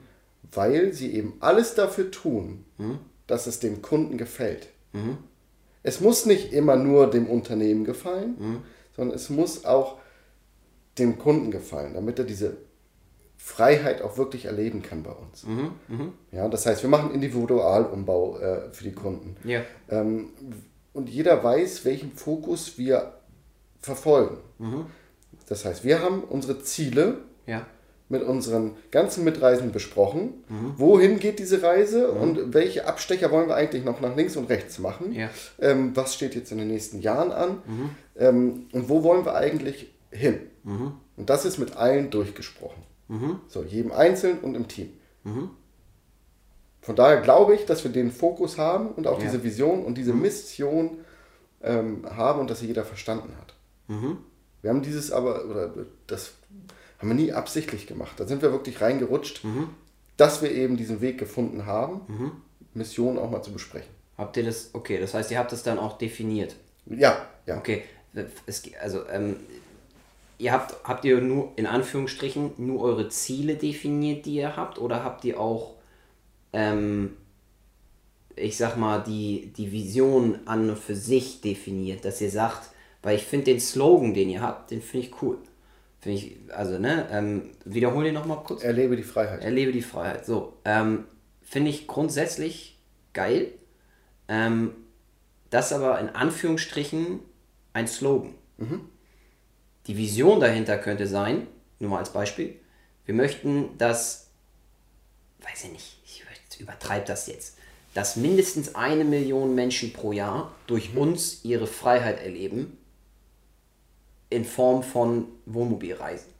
[0.50, 2.98] Weil sie eben alles dafür tun, mhm.
[3.28, 4.68] dass es dem Kunden gefällt.
[4.92, 5.18] Mhm.
[5.84, 8.62] Es muss nicht immer nur dem Unternehmen gefallen,
[8.94, 9.98] sondern es muss auch
[10.98, 12.56] dem Kunden gefallen, damit er diese
[13.44, 15.44] Freiheit auch wirklich erleben kann bei uns.
[15.44, 15.72] Mhm.
[15.88, 16.12] Mhm.
[16.30, 19.36] Ja, das heißt, wir machen Individualumbau äh, für die Kunden.
[19.42, 19.62] Ja.
[19.90, 20.28] Ähm,
[20.92, 23.14] und jeder weiß, welchen Fokus wir
[23.80, 24.36] verfolgen.
[25.48, 27.66] Das heißt, wir haben unsere Ziele ja.
[28.08, 30.44] mit unseren ganzen Mitreisenden besprochen.
[30.48, 30.74] Mhm.
[30.76, 32.20] Wohin geht diese Reise mhm.
[32.20, 35.12] und welche Abstecher wollen wir eigentlich noch nach links und rechts machen?
[35.12, 35.30] Ja.
[35.58, 37.50] Ähm, was steht jetzt in den nächsten Jahren an?
[37.66, 37.90] Mhm.
[38.16, 40.38] Ähm, und wo wollen wir eigentlich hin?
[40.62, 40.92] Mhm.
[41.16, 42.82] Und das ist mit allen durchgesprochen.
[43.48, 44.90] So, jedem einzeln und im Team.
[46.80, 49.24] Von daher glaube ich, dass wir den Fokus haben und auch Ja.
[49.26, 50.98] diese Vision und diese Mission
[51.62, 53.54] ähm, haben und dass sie jeder verstanden hat.
[54.62, 55.72] Wir haben dieses aber, oder
[56.06, 56.32] das
[56.98, 58.18] haben wir nie absichtlich gemacht.
[58.18, 59.44] Da sind wir wirklich reingerutscht,
[60.16, 62.42] dass wir eben diesen Weg gefunden haben,
[62.74, 63.90] Mission auch mal zu besprechen.
[64.16, 66.56] Habt ihr das, okay, das heißt, ihr habt das dann auch definiert.
[66.86, 67.58] Ja, ja.
[67.58, 67.82] Okay,
[68.46, 69.36] es, also ähm,
[70.42, 75.04] ihr habt, habt ihr nur in Anführungsstrichen nur eure Ziele definiert, die ihr habt, oder
[75.04, 75.76] habt ihr auch,
[76.52, 77.16] ähm,
[78.34, 82.70] ich sag mal, die, die Vision an und für sich definiert, dass ihr sagt,
[83.02, 85.38] weil ich finde den Slogan, den ihr habt, den finde ich cool.
[86.00, 88.64] Finde ich, also, ne, ähm, wiederhol den nochmal kurz.
[88.64, 89.44] Erlebe die Freiheit.
[89.44, 90.26] Erlebe die Freiheit.
[90.26, 91.04] So, ähm,
[91.42, 92.80] finde ich grundsätzlich
[93.12, 93.52] geil.
[94.26, 94.72] Ähm,
[95.50, 97.20] das aber in Anführungsstrichen
[97.74, 98.34] ein Slogan.
[99.86, 101.46] Die Vision dahinter könnte sein,
[101.78, 102.56] nur mal als Beispiel,
[103.04, 104.28] wir möchten, dass,
[105.40, 106.22] weiß ich nicht, ich
[106.60, 107.56] übertreibe das jetzt,
[107.94, 112.78] dass mindestens eine Million Menschen pro Jahr durch uns ihre Freiheit erleben
[114.30, 116.32] in Form von Wohnmobilreisen.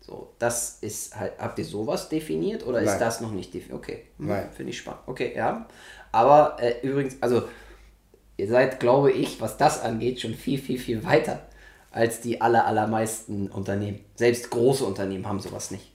[0.00, 3.00] So, das ist halt, habt ihr sowas definiert oder ist Nein.
[3.00, 3.78] das noch nicht definiert?
[3.78, 5.02] Okay, hm, finde ich spannend.
[5.06, 5.68] Okay, ja.
[6.12, 7.42] Aber äh, übrigens, also
[8.36, 11.46] ihr seid, glaube ich, was das angeht, schon viel, viel, viel weiter
[11.90, 14.00] als die aller, allermeisten Unternehmen.
[14.14, 15.90] Selbst große Unternehmen haben sowas nicht.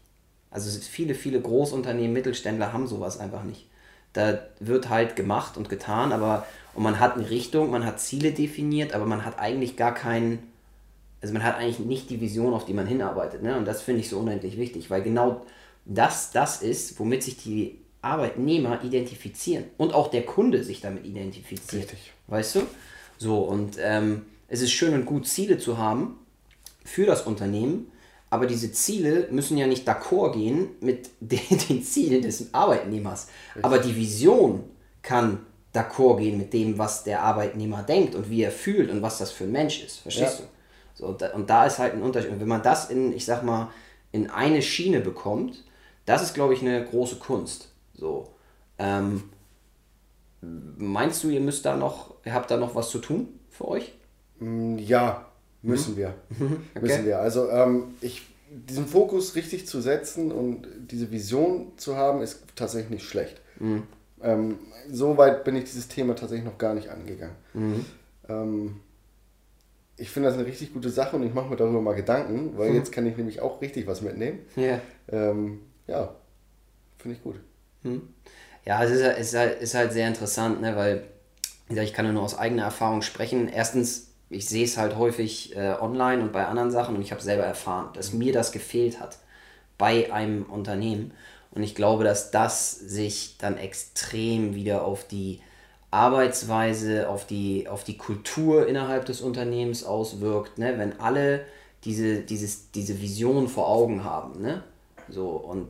[0.51, 3.67] Also viele, viele Großunternehmen, Mittelständler haben sowas einfach nicht.
[4.13, 6.45] Da wird halt gemacht und getan, aber
[6.75, 10.39] und man hat eine Richtung, man hat Ziele definiert, aber man hat eigentlich gar keinen,
[11.21, 13.43] also man hat eigentlich nicht die Vision, auf die man hinarbeitet.
[13.43, 13.57] Ne?
[13.57, 15.45] Und das finde ich so unendlich wichtig, weil genau
[15.85, 21.83] das das ist, womit sich die Arbeitnehmer identifizieren und auch der Kunde sich damit identifiziert.
[21.83, 22.13] Richtig.
[22.27, 22.61] Weißt du?
[23.17, 24.23] So, und ähm,
[24.53, 26.19] es ist schön und gut, Ziele zu haben
[26.85, 27.91] für das Unternehmen,
[28.30, 33.27] aber diese Ziele müssen ja nicht d'accord gehen mit den, den Zielen des Arbeitnehmers.
[33.63, 34.63] Aber die Vision
[35.01, 35.39] kann
[35.73, 39.31] d'accord gehen mit dem, was der Arbeitnehmer denkt und wie er fühlt und was das
[39.31, 39.97] für ein Mensch ist.
[39.97, 40.45] Verstehst Ja.
[40.45, 40.51] du?
[40.95, 42.30] So, und, da, und da ist halt ein Unterschied.
[42.30, 43.71] Und wenn man das in, ich sag mal,
[44.11, 45.63] in eine Schiene bekommt,
[46.05, 47.69] das ist, glaube ich, eine große Kunst.
[47.95, 48.35] So.
[48.77, 49.23] Ähm,
[50.77, 53.93] meinst du, ihr müsst da noch, ihr habt da noch was zu tun für euch?
[54.43, 55.25] Mm, Ja,
[55.61, 56.13] müssen wir.
[56.75, 56.81] Okay.
[56.81, 57.19] Müssen wir.
[57.19, 62.89] Also ähm, ich, diesen Fokus richtig zu setzen und diese Vision zu haben, ist tatsächlich
[62.91, 63.39] nicht schlecht.
[64.21, 64.57] Ähm,
[64.91, 67.35] so weit bin ich dieses Thema tatsächlich noch gar nicht angegangen.
[68.29, 68.79] Ähm,
[69.97, 72.73] ich finde das eine richtig gute Sache und ich mache mir darüber mal Gedanken, weil
[72.73, 74.39] jetzt kann ich nämlich auch richtig was mitnehmen.
[74.55, 74.79] Ja.
[75.11, 76.15] Ähm, ja,
[76.97, 77.35] finde ich gut.
[78.65, 81.03] Ja, es ist, halt- es ist, halt, ist halt sehr interessant, ne, weil
[81.69, 83.47] ich kann ja nur aus eigener Erfahrung sprechen.
[83.49, 87.22] Erstens, ich sehe es halt häufig äh, online und bei anderen Sachen und ich habe
[87.22, 89.18] selber erfahren, dass mir das gefehlt hat
[89.77, 91.11] bei einem Unternehmen.
[91.51, 95.39] Und ich glaube, dass das sich dann extrem wieder auf die
[95.91, 100.73] Arbeitsweise, auf die, auf die Kultur innerhalb des Unternehmens auswirkt, ne?
[100.77, 101.45] wenn alle
[101.85, 104.41] diese, dieses, diese Vision vor Augen haben.
[104.41, 104.64] Ne?
[105.10, 105.69] So, und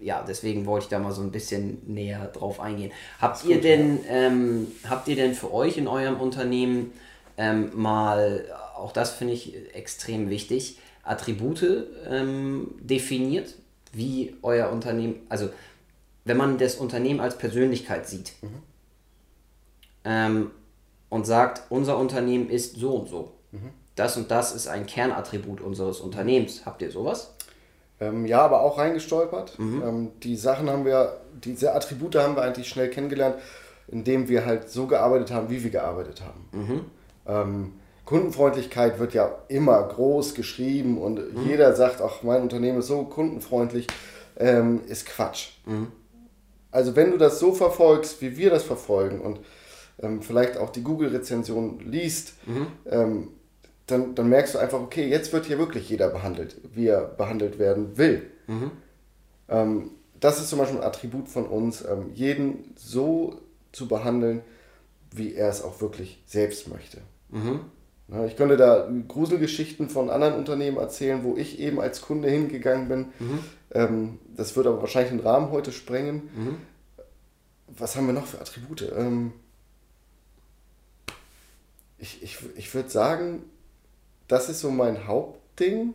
[0.00, 2.92] ja, deswegen wollte ich da mal so ein bisschen näher drauf eingehen.
[3.20, 6.92] Habt ihr denn, ähm, habt ihr denn für euch in eurem Unternehmen
[7.40, 8.44] ähm, mal,
[8.76, 13.54] auch das finde ich extrem wichtig, Attribute ähm, definiert,
[13.92, 15.48] wie euer Unternehmen, also
[16.26, 18.34] wenn man das Unternehmen als Persönlichkeit sieht
[20.04, 20.50] ähm,
[21.08, 23.32] und sagt, unser Unternehmen ist so und so.
[23.96, 26.66] Das und das ist ein Kernattribut unseres Unternehmens.
[26.66, 27.34] Habt ihr sowas?
[28.00, 29.56] Ähm, ja, aber auch reingestolpert.
[29.82, 33.36] Ähm, die Sachen haben wir, diese Attribute haben wir eigentlich schnell kennengelernt,
[33.88, 36.48] indem wir halt so gearbeitet haben, wie wir gearbeitet haben.
[37.30, 37.72] Ähm,
[38.04, 43.86] Kundenfreundlichkeit wird ja immer groß geschrieben und jeder sagt, ach, mein Unternehmen ist so kundenfreundlich,
[44.36, 45.50] ähm, ist Quatsch.
[46.72, 49.38] Also wenn du das so verfolgst, wie wir das verfolgen und
[50.02, 52.34] ähm, vielleicht auch die Google-Rezension liest,
[52.90, 53.28] ähm,
[53.86, 57.58] dann, dann merkst du einfach, okay, jetzt wird hier wirklich jeder behandelt, wie er behandelt
[57.60, 58.28] werden will.
[59.48, 63.40] Ähm, das ist zum Beispiel ein Attribut von uns, ähm, jeden so
[63.72, 64.42] zu behandeln,
[65.12, 66.98] wie er es auch wirklich selbst möchte.
[68.08, 72.88] Ja, ich könnte da Gruselgeschichten von anderen Unternehmen erzählen, wo ich eben als Kunde hingegangen
[72.88, 73.06] bin.
[73.72, 76.22] Ähm, das würde aber wahrscheinlich den Rahmen heute sprengen.
[77.68, 78.90] Was haben wir noch für Attribute?
[78.96, 79.32] Ähm,
[81.98, 83.44] ich ich, ich würde sagen,
[84.26, 85.94] das ist so mein Hauptding,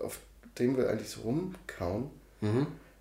[0.00, 0.18] auf
[0.58, 2.10] dem wir eigentlich so rumkauen.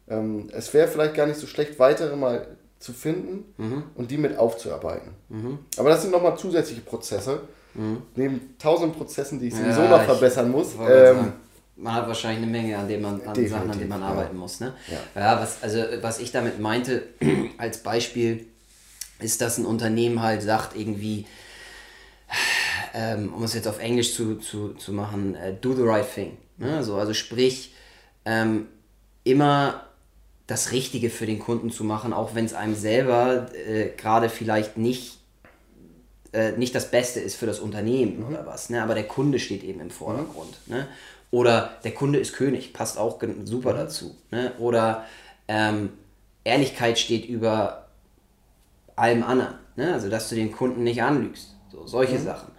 [0.10, 2.48] Ähm, es wäre vielleicht gar nicht so schlecht, weitere mal
[2.80, 3.46] zu finden
[3.96, 5.12] und die mit aufzuarbeiten.
[5.78, 7.42] Aber das sind nochmal zusätzliche Prozesse,
[8.16, 10.74] neben tausend Prozessen, die ich sowieso Ja, noch verbessern muss.
[10.90, 11.34] Ähm,
[11.76, 14.08] man hat wahrscheinlich eine Menge an, dem man, an Sachen, an denen man ja.
[14.08, 14.60] arbeiten muss.
[14.60, 14.74] Ne?
[15.16, 15.22] Ja.
[15.22, 15.40] Ja.
[15.40, 17.04] was, also, was ich damit meinte,
[17.58, 18.48] als Beispiel,
[19.20, 21.26] ist, dass ein Unternehmen halt sagt, irgendwie,
[22.94, 26.38] ähm, um es jetzt auf Englisch zu, zu, zu machen, äh, do the right thing.
[26.58, 26.84] Ne?
[26.84, 27.74] So, also sprich,
[28.26, 28.68] ähm,
[29.24, 29.87] immer
[30.48, 34.78] das Richtige für den Kunden zu machen, auch wenn es einem selber äh, gerade vielleicht
[34.78, 35.20] nicht,
[36.32, 38.70] äh, nicht das Beste ist für das Unternehmen oder was.
[38.70, 38.82] Ne?
[38.82, 40.58] Aber der Kunde steht eben im Vordergrund.
[40.68, 40.88] Ne?
[41.32, 44.16] Oder der Kunde ist König, passt auch super dazu.
[44.32, 44.54] Ne?
[44.58, 45.06] Oder
[45.50, 45.90] ähm,
[46.46, 47.88] Ehrlichkeit steht über
[48.96, 49.56] allem anderen.
[49.76, 49.94] Ne?
[49.94, 51.56] Also, dass du den Kunden nicht anlügst.
[51.72, 52.57] So, solche Sachen.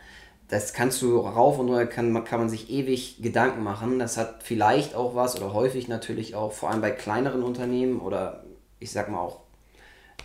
[0.49, 3.99] Das kannst du rauf und runter, kann, man- kann man sich ewig Gedanken machen.
[3.99, 8.45] Das hat vielleicht auch was oder häufig natürlich auch, vor allem bei kleineren Unternehmen oder
[8.81, 9.41] ich sag mal auch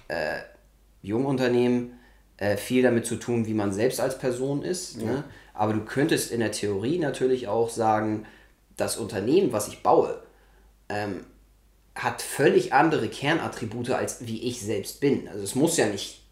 [0.08, 0.40] äh,
[1.02, 2.00] Jungunternehmen,
[2.38, 4.98] äh, viel damit zu tun, wie man selbst als Person ist.
[4.98, 5.24] Ne?
[5.54, 8.26] Aber du könntest in der Theorie natürlich auch sagen,
[8.78, 10.22] das Unternehmen, was ich baue,
[10.90, 11.26] ähm,
[11.96, 15.28] hat völlig andere Kernattribute, als wie ich selbst bin.
[15.28, 16.23] Also es muss ja nicht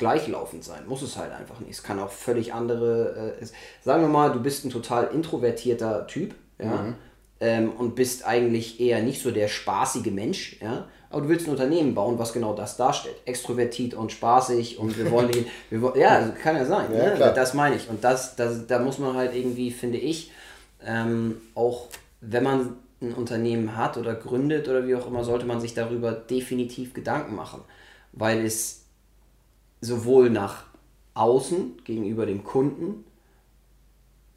[0.00, 1.70] gleichlaufend sein, muss es halt einfach nicht.
[1.70, 3.46] Es kann auch völlig andere, äh,
[3.84, 6.92] sagen wir mal, du bist ein total introvertierter Typ, ja,
[7.40, 11.52] ähm, und bist eigentlich eher nicht so der spaßige Mensch, ja, aber du willst ein
[11.52, 13.16] Unternehmen bauen, was genau das darstellt.
[13.24, 17.14] Extrovertiert und spaßig und wir wollen, die, wir, wollen- ja, also kann ja sein, Ja,
[17.16, 17.32] ne?
[17.34, 17.88] das meine ich.
[17.88, 20.30] Und das, das, da muss man halt irgendwie, finde ich,
[20.84, 21.88] ähm, auch
[22.20, 26.12] wenn man ein Unternehmen hat oder gründet oder wie auch immer, sollte man sich darüber
[26.12, 27.62] definitiv Gedanken machen,
[28.12, 28.79] weil es
[29.80, 30.64] sowohl nach
[31.14, 33.04] außen gegenüber dem Kunden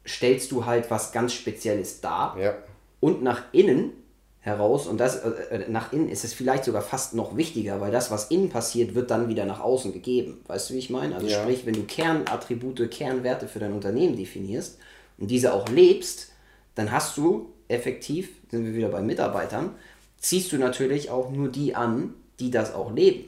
[0.06, 2.54] stellst du halt was ganz Spezielles dar Ja.
[3.00, 3.92] und nach innen
[4.40, 8.10] heraus und das äh, nach innen ist es vielleicht sogar fast noch wichtiger, weil das,
[8.10, 10.42] was innen passiert, wird dann wieder nach außen gegeben.
[10.46, 11.14] Weißt du, wie ich meine?
[11.14, 11.40] Also Ja.
[11.40, 14.78] sprich, wenn du Kernattribute, Kernwerte für dein Unternehmen definierst
[15.16, 16.32] und diese auch lebst,
[16.74, 19.70] dann hast du effektiv, sind wir wieder bei Mitarbeitern,
[20.18, 23.24] ziehst du natürlich auch nur die an, die das auch leben.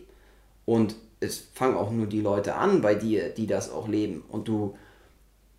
[0.67, 4.25] Und es fangen auch nur die Leute an bei dir, die das auch leben.
[4.29, 4.77] Und du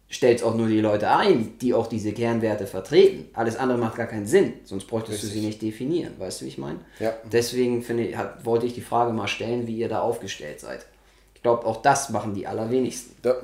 [0.09, 3.29] stellst auch nur die Leute ein, die auch diese Kernwerte vertreten.
[3.33, 6.13] Alles andere macht gar keinen Sinn, sonst bräuchtest du sie nicht definieren.
[6.17, 6.79] Weißt du, wie ich meine?
[6.99, 7.13] Ja.
[7.29, 10.85] Deswegen finde ich, hat, wollte ich die Frage mal stellen, wie ihr da aufgestellt seid.
[11.35, 13.15] Ich glaube, auch das machen die allerwenigsten.
[13.21, 13.35] Da,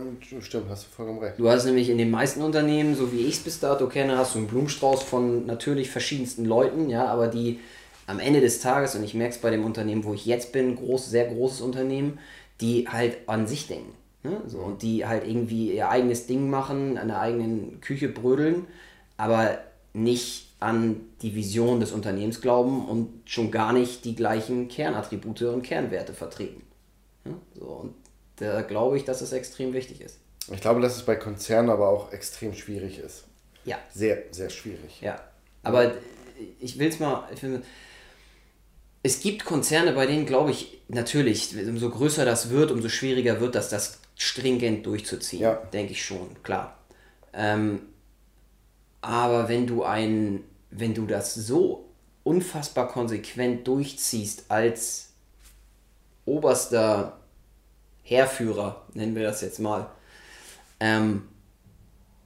[0.41, 1.37] stimmt, hast du vollkommen recht.
[1.37, 4.33] Du hast nämlich in den meisten Unternehmen, so wie ich es bis dato kenne, hast
[4.33, 7.59] du einen Blumenstrauß von natürlich verschiedensten Leuten, ja, aber die
[8.07, 10.75] am Ende des Tages, und ich merke es bei dem Unternehmen, wo ich jetzt bin,
[10.75, 12.19] groß, sehr großes Unternehmen,
[12.61, 13.93] die halt an sich denken.
[14.23, 14.41] Ne?
[14.47, 18.67] So, und die halt irgendwie ihr eigenes Ding machen, an der eigenen Küche brödeln,
[19.17, 19.57] aber
[19.93, 25.61] nicht an die Vision des Unternehmens glauben und schon gar nicht die gleichen Kernattribute und
[25.61, 26.63] Kernwerte vertreten.
[27.25, 27.31] Ja?
[27.59, 27.93] So, und
[28.37, 30.19] da glaube ich, dass es extrem wichtig ist.
[30.51, 33.25] Ich glaube, dass es bei Konzernen aber auch extrem schwierig ist.
[33.65, 34.99] Ja, Sehr, sehr schwierig.
[35.01, 35.19] Ja,
[35.63, 35.93] aber
[36.59, 37.27] ich will es mal.
[37.33, 37.61] Ich will,
[39.03, 43.55] es gibt Konzerne, bei denen glaube ich natürlich, umso größer das wird, umso schwieriger wird
[43.55, 45.41] das, das stringent durchzuziehen.
[45.41, 45.55] Ja.
[45.73, 46.77] Denke ich schon, klar.
[47.33, 47.81] Ähm,
[49.01, 51.89] aber wenn du ein, wenn du das so
[52.23, 55.09] unfassbar konsequent durchziehst als
[56.25, 57.19] oberster
[58.03, 59.87] Heerführer, nennen wir das jetzt mal,
[60.79, 61.23] ähm,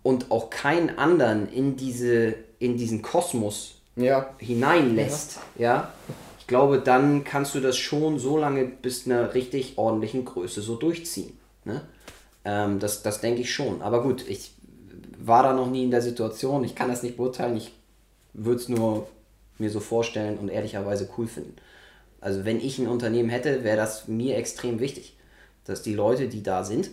[0.04, 5.92] und auch keinen anderen in, diese, in diesen Kosmos Ja, hineinlässt, ja.
[6.48, 10.78] Ich glaube, dann kannst du das schon so lange bis einer richtig ordentlichen Größe so
[10.78, 11.38] durchziehen.
[11.66, 11.82] Ne?
[12.46, 13.82] Ähm, das, das denke ich schon.
[13.82, 14.54] Aber gut, ich
[15.20, 17.74] war da noch nie in der Situation, ich kann das nicht beurteilen, ich
[18.32, 19.10] würde es nur
[19.58, 21.58] mir so vorstellen und ehrlicherweise cool finden.
[22.22, 25.18] Also wenn ich ein Unternehmen hätte, wäre das mir extrem wichtig,
[25.66, 26.92] dass die Leute, die da sind,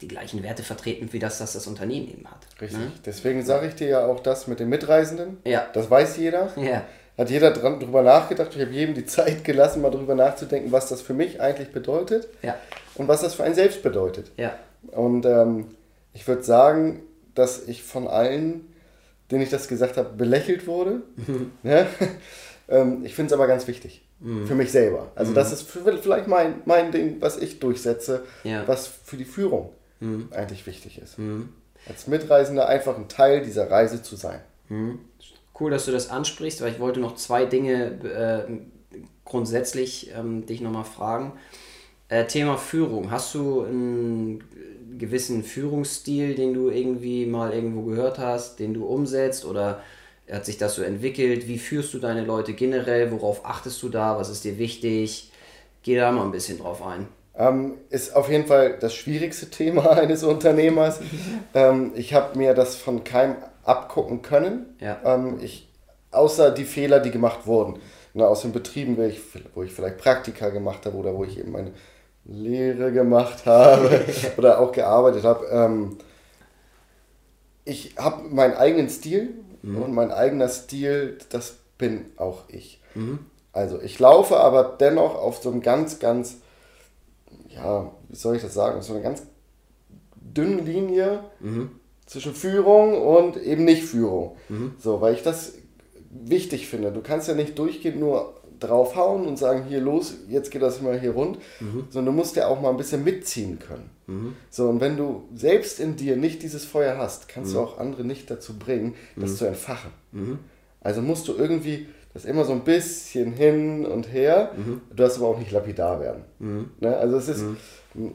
[0.00, 2.44] die gleichen Werte vertreten, wie das, das das Unternehmen eben hat.
[2.60, 2.80] richtig.
[2.80, 2.90] Ne?
[3.06, 5.36] Deswegen sage ich dir ja auch das mit den Mitreisenden.
[5.44, 5.68] Ja.
[5.72, 6.52] Das weiß jeder.
[6.60, 6.84] Ja.
[7.18, 8.54] Hat jeder dran, drüber nachgedacht.
[8.54, 12.28] Ich habe jedem die Zeit gelassen, mal drüber nachzudenken, was das für mich eigentlich bedeutet
[12.42, 12.56] Ja.
[12.94, 14.30] und was das für einen selbst bedeutet.
[14.36, 14.56] Ja.
[14.92, 15.66] Und ähm,
[16.14, 17.02] ich würde sagen,
[17.34, 18.72] dass ich von allen,
[19.30, 21.02] denen ich das gesagt habe, belächelt wurde.
[21.64, 21.86] Ja?
[22.68, 24.04] ähm, ich finde es aber ganz wichtig.
[24.46, 25.12] Für mich selber.
[25.14, 28.66] Also das ist vielleicht mein, mein Ding, was ich durchsetze, Ja.
[28.66, 29.70] was für die Führung
[30.32, 31.14] eigentlich wichtig ist.
[31.88, 34.40] Als Mitreisender einfach ein Teil dieser Reise zu sein.
[35.58, 40.60] Cool, dass du das ansprichst, weil ich wollte noch zwei Dinge äh, grundsätzlich ähm, dich
[40.60, 41.32] nochmal fragen.
[42.08, 43.10] Äh, Thema Führung.
[43.10, 44.44] Hast du einen
[44.98, 49.82] gewissen Führungsstil, den du irgendwie mal irgendwo gehört hast, den du umsetzt oder
[50.30, 51.48] hat sich das so entwickelt?
[51.48, 53.10] Wie führst du deine Leute generell?
[53.12, 54.18] Worauf achtest du da?
[54.18, 55.30] Was ist dir wichtig?
[55.82, 57.08] Geh da mal ein bisschen drauf ein.
[57.36, 61.00] Ähm, ist auf jeden Fall das schwierigste Thema eines Unternehmers.
[61.54, 63.36] ähm, ich habe mir das von keinem
[63.68, 64.76] abgucken können.
[64.80, 64.98] Ja.
[65.04, 65.68] Ähm, ich,
[66.10, 67.80] außer die Fehler, die gemacht wurden.
[68.14, 69.20] Na, aus den Betrieben, wo ich,
[69.54, 71.72] wo ich vielleicht Praktika gemacht habe oder wo ich eben meine
[72.24, 74.04] Lehre gemacht habe
[74.36, 75.46] oder auch gearbeitet habe.
[75.46, 75.98] Ähm,
[77.64, 79.82] ich habe meinen eigenen Stil mhm.
[79.82, 82.82] und mein eigener Stil, das bin auch ich.
[82.94, 83.20] Mhm.
[83.52, 86.38] Also ich laufe aber dennoch auf so einem ganz, ganz,
[87.48, 89.22] ja, wie soll ich das sagen, so einer ganz
[90.16, 91.77] dünnen Linie mhm.
[92.08, 94.36] Zwischen Führung und eben nicht Führung.
[94.48, 94.72] Mhm.
[94.78, 95.52] So, weil ich das
[96.10, 96.90] wichtig finde.
[96.90, 100.98] Du kannst ja nicht durchgehend nur draufhauen und sagen, hier los, jetzt geht das mal
[100.98, 101.84] hier rund, mhm.
[101.90, 103.90] sondern du musst ja auch mal ein bisschen mitziehen können.
[104.06, 104.34] Mhm.
[104.50, 107.56] So, und wenn du selbst in dir nicht dieses Feuer hast, kannst mhm.
[107.56, 109.36] du auch andere nicht dazu bringen, das mhm.
[109.36, 109.90] zu entfachen.
[110.10, 110.38] Mhm.
[110.80, 114.80] Also musst du irgendwie das immer so ein bisschen hin und her, mhm.
[114.88, 116.24] du darfst aber auch nicht lapidar werden.
[116.80, 116.96] Ne?
[116.96, 117.42] Also es ist
[117.94, 118.14] ein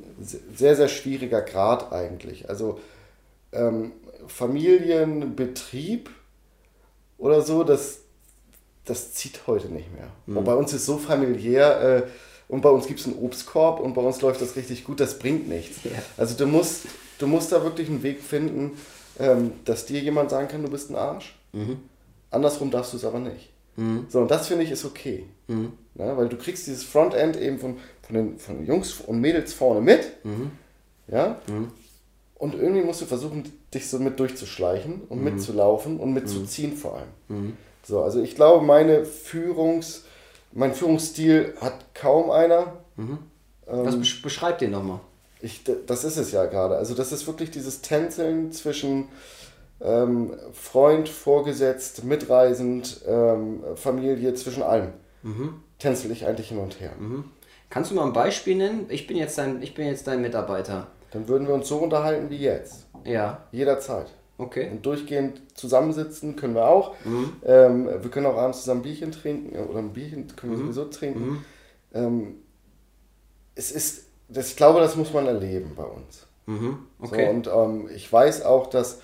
[0.55, 2.49] sehr, sehr schwieriger Grad eigentlich.
[2.49, 2.79] Also
[3.53, 3.91] ähm,
[4.27, 6.09] Familienbetrieb
[7.17, 7.99] oder so, das,
[8.85, 10.07] das zieht heute nicht mehr.
[10.25, 10.37] Mhm.
[10.37, 12.03] Und bei uns ist so familiär äh,
[12.47, 15.19] und bei uns gibt es einen Obstkorb und bei uns läuft das richtig gut, das
[15.19, 15.83] bringt nichts.
[15.83, 15.91] Ja.
[16.17, 16.85] Also du musst,
[17.17, 18.77] du musst da wirklich einen Weg finden,
[19.19, 21.35] ähm, dass dir jemand sagen kann, du bist ein Arsch.
[21.53, 21.77] Mhm.
[22.31, 23.49] Andersrum darfst du es aber nicht.
[23.75, 24.05] Mhm.
[24.09, 25.25] So, und das finde ich ist okay.
[25.47, 25.73] Mhm.
[25.95, 29.53] Ja, weil du kriegst dieses Frontend eben von, von, den, von den Jungs und Mädels
[29.53, 30.23] vorne mit.
[30.23, 30.51] Mhm.
[31.07, 31.39] Ja?
[32.43, 32.53] Mhm.
[32.53, 33.43] Und irgendwie musst du versuchen,
[33.73, 35.23] dich so mit durchzuschleichen und mhm.
[35.25, 37.57] mitzulaufen und mitzuziehen vor allem.
[37.83, 40.05] So, also ich glaube, meine Führungs,
[40.51, 42.73] mein Führungsstil hat kaum einer.
[42.95, 43.19] Mhm.
[43.65, 44.99] Was ähm, beschreibt den nochmal?
[45.41, 46.77] Ich, das ist es ja gerade.
[46.77, 49.09] Also das ist wirklich dieses Tänzeln zwischen
[49.81, 54.89] ähm, Freund, Vorgesetzt, mitreisend, ähm, Familie, zwischen allem.
[55.23, 55.55] Mhm.
[55.79, 56.91] Tänzel ich eigentlich hin und her.
[56.97, 57.25] Mhm.
[57.69, 58.85] Kannst du mal ein Beispiel nennen?
[58.89, 60.87] Ich bin jetzt dein, ich bin jetzt dein Mitarbeiter.
[61.13, 62.87] Dann würden wir uns so unterhalten wie jetzt.
[63.05, 63.43] Ja.
[63.51, 64.07] Jederzeit.
[64.37, 64.69] Okay.
[64.71, 66.95] Und durchgehend zusammensitzen können wir auch.
[67.05, 67.33] Mhm.
[67.45, 70.73] Ähm, wir können auch abends zusammen Bierchen trinken oder ein Bierchen können wir mhm.
[70.73, 71.25] sowieso trinken.
[71.25, 71.45] Mhm.
[71.93, 72.35] Ähm,
[73.55, 76.25] es ist, das, ich glaube, das muss man erleben bei uns.
[76.47, 76.79] Mhm.
[76.99, 77.25] Okay.
[77.25, 79.01] So, und ähm, ich weiß auch, dass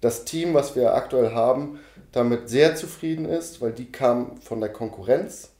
[0.00, 1.78] das Team, was wir aktuell haben,
[2.10, 5.50] damit sehr zufrieden ist, weil die kam von der Konkurrenz.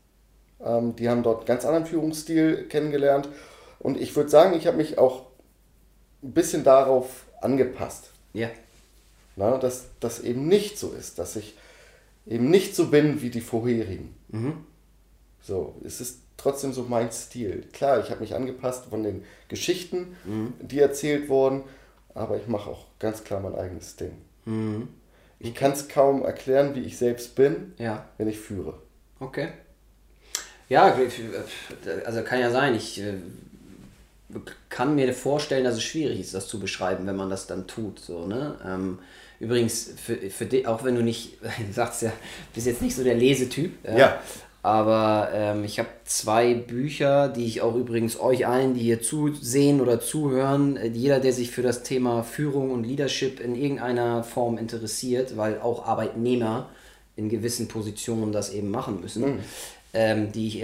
[0.62, 3.28] Ähm, die haben dort einen ganz anderen Führungsstil kennengelernt.
[3.78, 5.26] Und ich würde sagen, ich habe mich auch
[6.24, 8.10] ein bisschen darauf angepasst.
[8.32, 8.50] Ja.
[9.36, 11.54] Na, dass das eben nicht so ist, dass ich
[12.26, 14.14] eben nicht so bin wie die vorherigen.
[14.28, 14.64] Mhm.
[15.42, 17.66] So, es ist trotzdem so mein Stil.
[17.72, 20.54] Klar, ich habe mich angepasst von den Geschichten, mhm.
[20.60, 21.64] die erzählt wurden,
[22.14, 24.12] aber ich mache auch ganz klar mein eigenes Ding.
[24.46, 24.88] Mhm.
[25.38, 28.08] Ich kann es kaum erklären, wie ich selbst bin, ja.
[28.16, 28.78] wenn ich führe.
[29.20, 29.48] Okay.
[30.68, 30.96] Ja,
[32.06, 32.74] also kann ja sein.
[32.74, 33.14] Ich äh,
[34.68, 37.98] kann mir vorstellen, dass es schwierig ist, das zu beschreiben, wenn man das dann tut.
[37.98, 38.56] So, ne?
[38.66, 38.98] Ähm,
[39.40, 42.12] übrigens, für, für dich, auch wenn du nicht, du sagst ja,
[42.54, 43.72] bist jetzt nicht so der Lesetyp.
[43.84, 43.98] Ja.
[43.98, 44.18] ja.
[44.64, 49.82] Aber ähm, ich habe zwei Bücher, die ich auch übrigens euch allen, die hier zusehen
[49.82, 54.56] oder zuhören, äh, jeder, der sich für das Thema Führung und Leadership in irgendeiner Form
[54.56, 56.70] interessiert, weil auch Arbeitnehmer
[57.14, 59.38] in gewissen Positionen das eben machen müssen, mhm.
[59.92, 60.62] ähm, die ich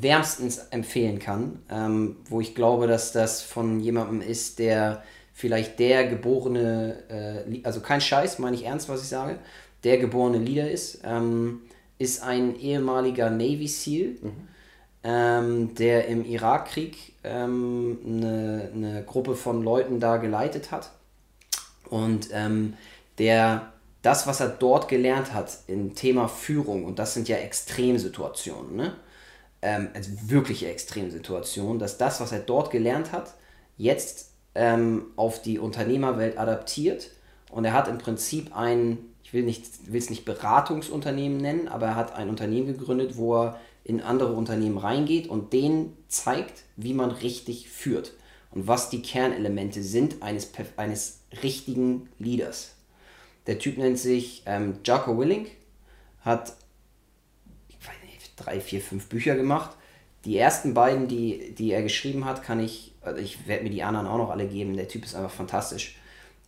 [0.00, 5.02] wärmstens empfehlen kann, ähm, wo ich glaube, dass das von jemandem ist, der
[5.32, 9.38] vielleicht der geborene, äh, also kein Scheiß, meine ich ernst, was ich sage,
[9.84, 11.62] der geborene Leader ist, ähm,
[11.98, 14.48] ist ein ehemaliger Navy SEAL, mhm.
[15.04, 20.90] ähm, der im Irakkrieg ähm, eine, eine Gruppe von Leuten da geleitet hat
[21.88, 22.74] und ähm,
[23.18, 28.76] der das, was er dort gelernt hat im Thema Führung, und das sind ja Extremsituationen,
[28.76, 28.94] ne?
[29.62, 33.34] Ähm, also wirkliche Extremsituation, dass das, was er dort gelernt hat,
[33.76, 37.10] jetzt ähm, auf die Unternehmerwelt adaptiert.
[37.50, 42.14] Und er hat im Prinzip ein, ich will es nicht Beratungsunternehmen nennen, aber er hat
[42.14, 47.68] ein Unternehmen gegründet, wo er in andere Unternehmen reingeht und denen zeigt, wie man richtig
[47.68, 48.12] führt
[48.52, 52.74] und was die Kernelemente sind eines, eines richtigen Leaders.
[53.46, 55.46] Der Typ nennt sich ähm, Jocko Willing,
[56.20, 56.54] hat
[58.44, 59.70] drei, vier, fünf Bücher gemacht.
[60.24, 63.82] Die ersten beiden, die, die er geschrieben hat, kann ich, also ich werde mir die
[63.82, 64.76] anderen auch noch alle geben.
[64.76, 65.96] Der Typ ist einfach fantastisch.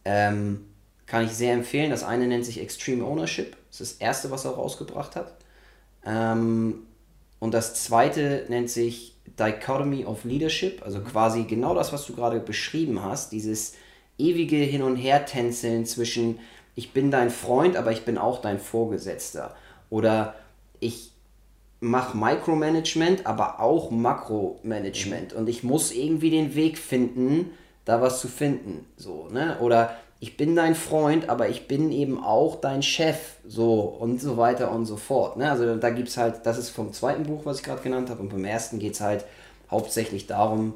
[0.04, 0.66] Ähm,
[1.06, 1.90] kann ich sehr empfehlen.
[1.90, 3.56] Das eine nennt sich Extreme Ownership.
[3.70, 5.34] Das ist das erste, was er rausgebracht hat.
[6.04, 6.86] Ähm,
[7.38, 10.82] und das zweite nennt sich Dichotomy of Leadership.
[10.82, 13.32] Also quasi genau das, was du gerade beschrieben hast.
[13.32, 13.74] Dieses
[14.18, 16.38] ewige Hin- und Her-Tänzeln zwischen
[16.74, 19.54] ich bin dein Freund, aber ich bin auch dein Vorgesetzter.
[19.90, 20.34] Oder
[20.80, 21.11] ich
[21.82, 25.32] mache Micromanagement, aber auch Makromanagement.
[25.32, 27.50] Und ich muss irgendwie den Weg finden,
[27.84, 28.86] da was zu finden.
[28.96, 29.58] So, ne?
[29.60, 34.36] Oder ich bin dein Freund, aber ich bin eben auch dein Chef, so und so
[34.36, 35.36] weiter und so fort.
[35.36, 35.50] Ne?
[35.50, 38.22] Also da gibt es halt, das ist vom zweiten Buch, was ich gerade genannt habe,
[38.22, 39.24] und beim ersten geht es halt
[39.68, 40.74] hauptsächlich darum,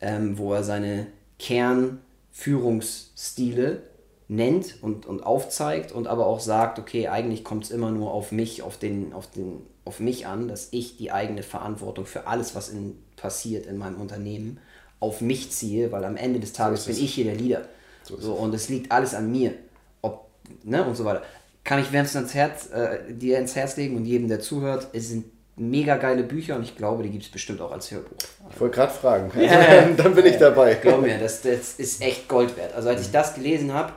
[0.00, 1.06] ähm, wo er seine
[1.38, 3.82] Kernführungsstile
[4.26, 8.32] nennt und, und aufzeigt und aber auch sagt, okay, eigentlich kommt es immer nur auf
[8.32, 12.54] mich, auf, den, auf, den, auf mich an, dass ich die eigene Verantwortung für alles,
[12.54, 14.60] was in, passiert in meinem Unternehmen,
[15.00, 17.62] auf mich ziehe, weil am Ende des Tages so bin ich hier der Leader.
[18.04, 19.54] So, so und es liegt alles an mir.
[20.00, 20.28] Ob,
[20.62, 21.22] ne, und so weiter.
[21.64, 25.08] Kann ich wärmstens ans Herz, äh, dir ins Herz legen und jedem, der zuhört, es
[25.08, 25.24] sind
[25.56, 28.16] mega geile Bücher und ich glaube, die gibt es bestimmt auch als Hörbuch.
[28.54, 29.32] Ich wollte gerade fragen.
[29.34, 30.74] Also, dann bin ich dabei.
[30.74, 32.74] Glaub mir, das, das ist echt Gold wert.
[32.74, 33.92] Also als ich das gelesen habe,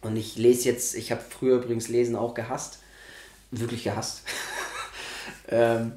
[0.00, 2.80] und ich lese jetzt, ich habe früher übrigens Lesen auch gehasst,
[3.52, 4.22] wirklich gehasst.
[5.52, 5.92] ähm,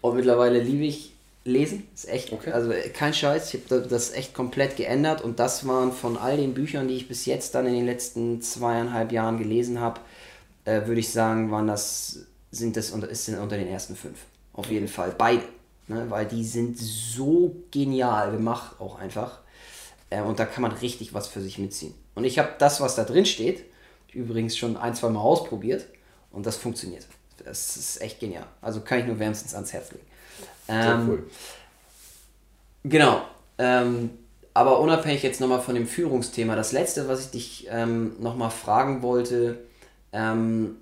[0.00, 1.12] und mittlerweile liebe ich
[1.44, 1.86] lesen.
[1.94, 2.52] Ist echt, okay.
[2.52, 3.52] also äh, kein Scheiß.
[3.54, 7.08] Ich habe das echt komplett geändert und das waren von all den Büchern, die ich
[7.08, 10.00] bis jetzt dann in den letzten zweieinhalb Jahren gelesen habe,
[10.64, 14.18] äh, würde ich sagen, waren das, sind das unter, ist unter den ersten fünf.
[14.52, 15.14] Auf jeden Fall.
[15.16, 15.42] Beide.
[15.88, 16.06] Ne?
[16.08, 19.40] Weil die sind so genial gemacht auch einfach.
[20.10, 21.94] Äh, und da kann man richtig was für sich mitziehen.
[22.14, 23.64] Und ich habe das, was da drin steht,
[24.12, 25.86] übrigens schon ein, zwei Mal ausprobiert
[26.32, 27.06] und das funktioniert.
[27.44, 28.46] Das ist echt genial.
[28.60, 30.06] Also kann ich nur wärmstens ans Herz legen.
[30.68, 31.30] Ähm, cool.
[32.84, 33.22] Genau.
[33.58, 34.10] Ähm,
[34.54, 39.02] aber unabhängig jetzt nochmal von dem Führungsthema, das letzte, was ich dich ähm, nochmal fragen
[39.02, 39.58] wollte,
[40.12, 40.76] ähm,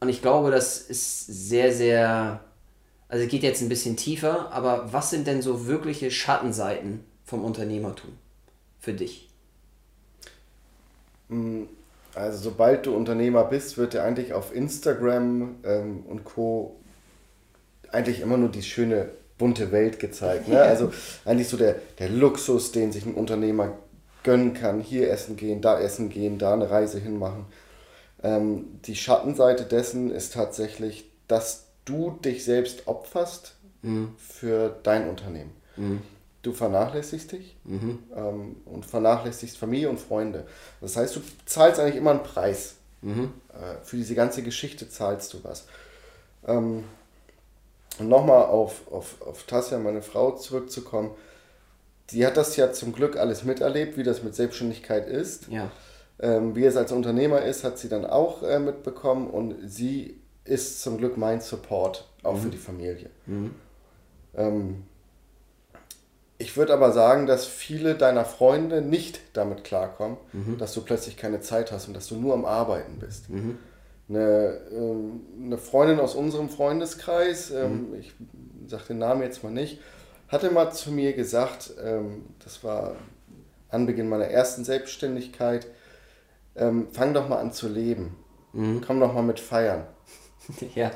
[0.00, 2.40] und ich glaube, das ist sehr, sehr,
[3.08, 8.10] also geht jetzt ein bisschen tiefer, aber was sind denn so wirkliche Schattenseiten vom Unternehmertum
[8.78, 9.28] für dich?
[12.16, 16.76] Also sobald du Unternehmer bist, wird dir eigentlich auf Instagram ähm, und Co
[17.92, 20.48] eigentlich immer nur die schöne bunte Welt gezeigt.
[20.48, 20.60] Ne?
[20.60, 20.92] Also
[21.24, 23.76] eigentlich so der, der Luxus, den sich ein Unternehmer
[24.22, 24.80] gönnen kann.
[24.80, 27.44] Hier essen gehen, da essen gehen, da eine Reise hinmachen.
[28.22, 34.14] Ähm, die Schattenseite dessen ist tatsächlich, dass du dich selbst opferst mhm.
[34.18, 35.52] für dein Unternehmen.
[35.76, 36.02] Mhm.
[36.46, 37.98] Du vernachlässigst dich mhm.
[38.14, 40.46] ähm, und vernachlässigst Familie und Freunde.
[40.80, 42.76] Das heißt, du zahlst eigentlich immer einen Preis.
[43.02, 43.32] Mhm.
[43.48, 45.66] Äh, für diese ganze Geschichte zahlst du was.
[46.46, 46.84] Ähm,
[47.98, 51.10] und nochmal auf, auf, auf Tassia, meine Frau, zurückzukommen.
[52.10, 55.48] Die hat das ja zum Glück alles miterlebt, wie das mit Selbstständigkeit ist.
[55.48, 55.72] Ja.
[56.20, 60.80] Ähm, wie es als Unternehmer ist, hat sie dann auch äh, mitbekommen und sie ist
[60.80, 62.40] zum Glück mein Support, auch mhm.
[62.40, 63.10] für die Familie.
[63.26, 63.52] Mhm.
[64.36, 64.84] Ähm,
[66.38, 70.58] ich würde aber sagen, dass viele deiner Freunde nicht damit klarkommen, mhm.
[70.58, 73.30] dass du plötzlich keine Zeit hast und dass du nur am Arbeiten bist.
[73.30, 73.58] Mhm
[74.08, 78.00] eine, ähm, eine Freundin aus unserem Freundeskreis, ähm, mhm.
[78.00, 78.14] ich
[78.68, 79.80] sage den Namen jetzt mal nicht,
[80.28, 82.96] hatte mal zu mir gesagt, ähm, das war
[83.68, 85.66] Anbeginn meiner ersten Selbstständigkeit,
[86.54, 88.16] fang doch mal an zu leben.
[88.54, 88.80] Mhm.
[88.86, 89.86] Komm doch mal mit feiern.
[90.74, 90.90] Ja,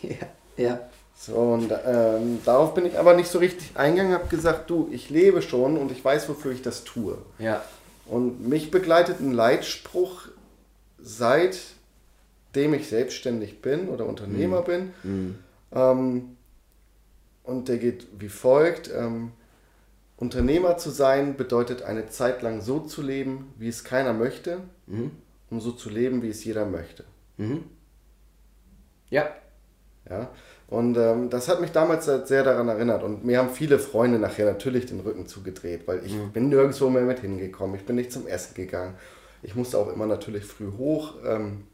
[0.00, 0.26] ja,
[0.56, 0.80] ja.
[1.24, 5.08] So, und ähm, darauf bin ich aber nicht so richtig eingegangen, habe gesagt, du, ich
[5.08, 7.16] lebe schon und ich weiß, wofür ich das tue.
[7.38, 7.62] Ja.
[8.06, 10.22] Und mich begleitet ein Leitspruch
[11.00, 11.58] seit
[12.56, 14.64] dem ich selbstständig bin oder Unternehmer mhm.
[14.64, 14.92] bin.
[15.04, 15.38] Mhm.
[15.70, 16.36] Ähm,
[17.44, 18.90] und der geht wie folgt.
[18.92, 19.30] Ähm,
[20.16, 25.12] Unternehmer zu sein bedeutet eine Zeit lang so zu leben, wie es keiner möchte, mhm.
[25.50, 27.04] um so zu leben, wie es jeder möchte.
[27.36, 27.62] Mhm.
[29.08, 29.28] Ja.
[30.10, 30.30] Ja.
[30.72, 33.02] Und ähm, das hat mich damals sehr daran erinnert.
[33.02, 36.32] Und mir haben viele Freunde nachher natürlich den Rücken zugedreht, weil ich mhm.
[36.32, 37.76] bin nirgendwo mehr mit hingekommen.
[37.76, 38.94] Ich bin nicht zum Essen gegangen.
[39.42, 41.16] Ich musste auch immer natürlich früh hoch.
[41.26, 41.64] Ähm,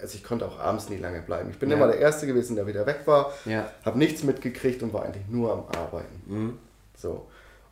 [0.00, 1.50] also ich konnte auch abends nie lange bleiben.
[1.50, 1.76] Ich bin ja.
[1.76, 3.70] immer der Erste gewesen, der wieder weg war, ja.
[3.84, 6.22] habe nichts mitgekriegt und war eigentlich nur am Arbeiten.
[6.26, 6.58] Mhm.
[6.96, 7.26] So.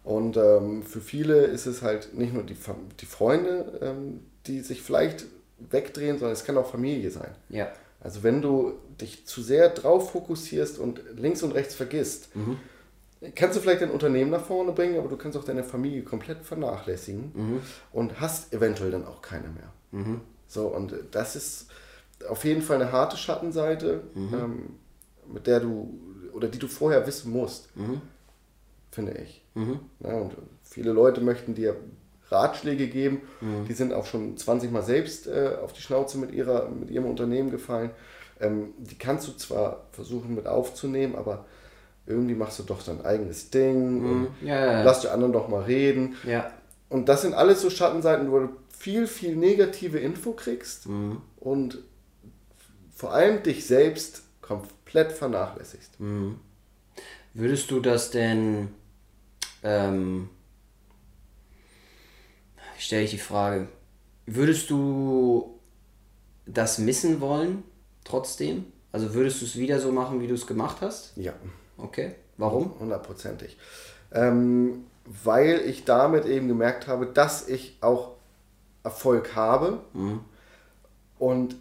[0.05, 2.57] Und ähm, für viele ist es halt nicht nur die,
[3.01, 5.25] die Freunde, ähm, die sich vielleicht
[5.71, 7.31] wegdrehen, sondern es kann auch Familie sein.
[7.49, 7.69] Ja.
[8.01, 12.59] Also wenn du dich zu sehr drauf fokussierst und links und rechts vergisst, mhm.
[13.35, 16.45] kannst du vielleicht dein Unternehmen nach vorne bringen, aber du kannst auch deine Familie komplett
[16.45, 17.61] vernachlässigen mhm.
[17.93, 19.73] und hast eventuell dann auch keine mehr.
[19.91, 20.21] Mhm.
[20.47, 21.71] So, und das ist
[22.29, 24.35] auf jeden Fall eine harte Schattenseite, mhm.
[24.35, 24.75] ähm,
[25.33, 25.99] mit der du
[26.33, 28.01] oder die du vorher wissen musst, mhm.
[28.93, 29.45] finde ich.
[29.55, 29.81] Mhm.
[30.01, 31.77] Ja, und viele Leute möchten dir
[32.31, 33.67] Ratschläge geben, mhm.
[33.67, 37.07] die sind auch schon 20 Mal selbst äh, auf die Schnauze mit, ihrer, mit ihrem
[37.07, 37.91] Unternehmen gefallen.
[38.41, 41.47] Ähm, die kannst du zwar versuchen mit aufzunehmen, aber
[42.07, 44.11] irgendwie machst du doch dein eigenes Ding mhm.
[44.11, 46.17] und ja, ja, lass die anderen doch mal reden.
[46.89, 51.21] Und das sind alles so Schattenseiten, wo du viel, viel negative Info kriegst mhm.
[51.39, 51.79] und
[52.95, 56.01] vor allem dich selbst komplett vernachlässigst.
[56.01, 56.37] Mhm.
[57.35, 58.69] Würdest du das denn,
[59.63, 60.31] ähm,
[62.79, 63.69] stelle ich die Frage,
[64.27, 65.59] würdest du
[66.47, 67.63] das missen wollen,
[68.05, 68.67] trotzdem?
[68.93, 71.13] Also würdest du es wieder so machen, wie du es gemacht hast?
[71.17, 71.33] Ja.
[71.77, 72.15] Okay.
[72.37, 72.79] Warum?
[72.79, 73.59] Hundertprozentig.
[74.13, 78.13] Ähm, weil ich damit eben gemerkt habe, dass ich auch
[78.85, 79.81] Erfolg habe.
[79.93, 80.21] Mhm.
[81.19, 81.57] Und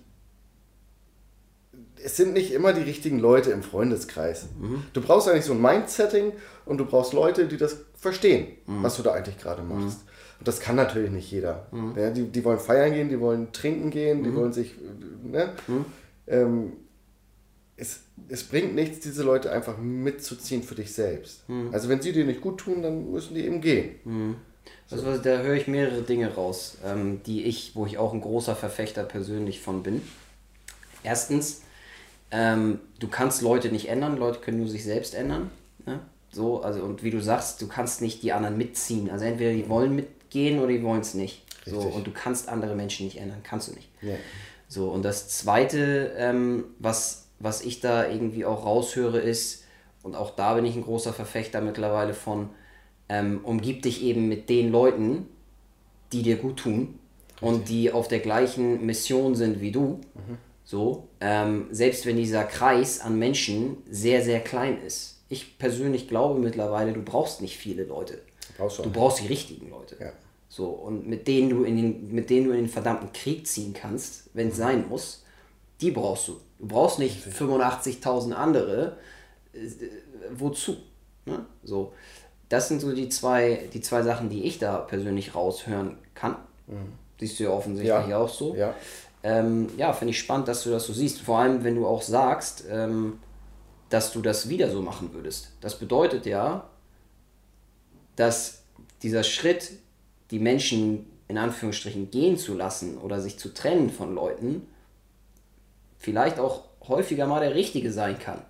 [2.04, 4.48] es sind nicht immer die richtigen Leute im Freundeskreis.
[4.60, 4.84] Mhm.
[4.94, 6.32] Du brauchst eigentlich so ein Mindsetting
[6.66, 8.84] und du brauchst Leute, die das verstehen, Mhm.
[8.84, 10.02] was du da eigentlich gerade machst.
[10.40, 11.66] Und das kann natürlich nicht jeder.
[11.96, 14.24] Ja, die, die wollen feiern gehen, die wollen trinken gehen, Mhm.
[14.24, 14.76] die wollen sich.
[15.24, 15.50] Ne?
[16.28, 16.74] Ähm,
[17.76, 21.48] es, es bringt nichts, diese Leute einfach mitzuziehen für dich selbst.
[21.50, 21.70] Mhm.
[21.72, 24.36] Also wenn sie dir nicht gut tun, dann müssen die eben gehen.
[24.92, 28.22] Also was- da höre ich mehrere Dinge raus, ähm, die ich, wo ich auch ein
[28.22, 30.02] großer Verfechter persönlich von bin.
[31.04, 31.62] Erstens,
[32.32, 35.50] ähm, du kannst Leute nicht ändern, Leute können nur sich selbst ändern.
[35.86, 36.00] Ne?
[36.32, 39.10] So, also und wie du sagst, du kannst nicht die anderen mitziehen.
[39.10, 39.96] Also entweder die wollen
[40.28, 41.44] mitgehen oder die wollen es nicht.
[41.66, 43.90] So, und du kannst andere Menschen nicht ändern, kannst du nicht.
[44.02, 44.16] Ja.
[44.70, 49.66] So, und das Zweite, ähm, was, was ich da irgendwie auch raushöre, ist,
[50.02, 52.50] und auch da bin ich ein großer Verfechter mittlerweile von,
[53.10, 55.28] ähm, umgib dich eben mit den Leuten,
[56.14, 57.00] die dir gut tun
[57.42, 60.00] und die auf der gleichen Mission sind wie du.
[60.64, 65.22] So, ähm, selbst wenn dieser Kreis an Menschen sehr, sehr klein ist.
[65.28, 68.22] Ich persönlich glaube mittlerweile, du brauchst nicht viele Leute.
[68.58, 69.98] Brauchst du du auch brauchst die richtigen Leute.
[70.00, 70.12] Ja.
[70.50, 73.74] So, und mit denen du in den, mit denen du in den verdammten Krieg ziehen
[73.74, 75.24] kannst, wenn es sein muss,
[75.82, 76.40] die brauchst du.
[76.60, 78.98] Du brauchst nicht 85.000 andere.
[79.54, 79.60] Äh,
[80.32, 80.78] wozu?
[81.26, 81.46] Ne?
[81.64, 81.94] So,
[82.50, 86.38] das sind so die zwei, die zwei Sachen, die ich da persönlich raushören kann.
[87.20, 88.18] Siehst du ja offensichtlich Ja.
[88.18, 88.56] auch so.
[88.56, 88.74] Ja.
[89.24, 91.22] Ähm, ja, finde ich spannend, dass du das so siehst.
[91.22, 93.20] Vor allem, wenn du auch sagst, ähm,
[93.90, 95.52] dass du das wieder so machen würdest.
[95.62, 96.70] Das bedeutet ja,
[98.18, 98.64] dass
[99.04, 99.72] dieser Schritt,
[100.32, 104.68] die Menschen in Anführungsstrichen gehen zu lassen oder sich zu trennen von Leuten,
[105.98, 108.42] vielleicht auch häufiger mal der richtige sein kann.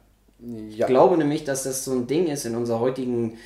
[0.70, 3.38] Ich glaube nämlich, dass das so ein Ding ist in unserer heutigen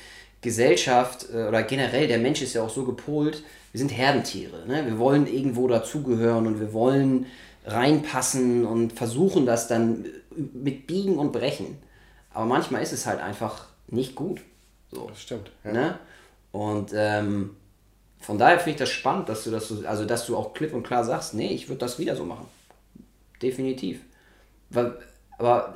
[0.42, 4.66] Gesellschaft äh, oder generell, der Mensch ist ja auch so gepolt, wir sind Herdentiere.
[4.66, 4.84] Ne?
[4.86, 7.26] Wir wollen irgendwo dazugehören und wir wollen
[7.64, 10.04] reinpassen und versuchen das dann
[10.36, 11.78] mit Biegen und Brechen.
[12.34, 14.40] Aber manchmal ist es halt einfach nicht gut.
[14.90, 15.06] So.
[15.08, 15.50] Das stimmt.
[15.64, 15.72] Ja.
[15.72, 15.98] Ne?
[16.52, 17.56] Und ähm,
[18.20, 20.72] von daher finde ich das spannend, dass du das so, also dass du auch klipp
[20.72, 22.46] und klar sagst, nee, ich würde das wieder so machen.
[23.40, 24.00] Definitiv.
[25.38, 25.74] Aber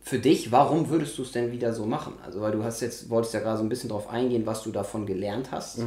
[0.00, 2.14] für dich, warum würdest du es denn wieder so machen?
[2.24, 4.72] Also, weil du hast jetzt, wolltest ja gerade so ein bisschen drauf eingehen, was du
[4.72, 5.78] davon gelernt hast.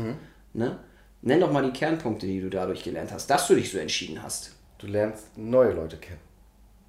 [0.53, 0.77] Ne?
[1.21, 4.21] Nenn doch mal die Kernpunkte, die du dadurch gelernt hast, dass du dich so entschieden
[4.23, 4.53] hast.
[4.77, 6.19] Du lernst neue Leute kennen.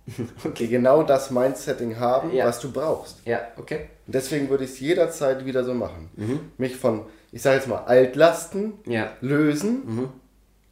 [0.59, 2.47] Die genau das Mindsetting haben, Ja.
[2.47, 3.17] was du brauchst.
[3.25, 3.87] Ja, okay.
[4.07, 6.11] Und deswegen würde ich es jederzeit wieder so machen.
[6.59, 7.03] Mich von,
[7.33, 9.13] ich sage jetzt mal, Altlasten Ja.
[9.21, 10.11] lösen,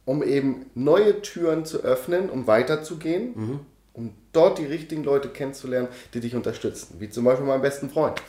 [0.05, 3.61] um eben neue Türen zu öffnen, um weiterzugehen,
[3.93, 6.95] um dort die richtigen Leute kennenzulernen, die dich unterstützen.
[6.99, 8.21] Wie zum Beispiel meinen besten Freund.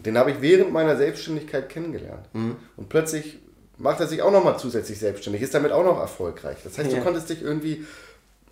[0.00, 2.26] Den habe ich während meiner Selbstständigkeit kennengelernt.
[2.76, 3.38] Und plötzlich
[3.78, 6.56] macht er sich auch nochmal zusätzlich selbstständig, ist damit auch noch erfolgreich.
[6.64, 6.98] Das heißt, Ja.
[6.98, 7.84] du konntest dich irgendwie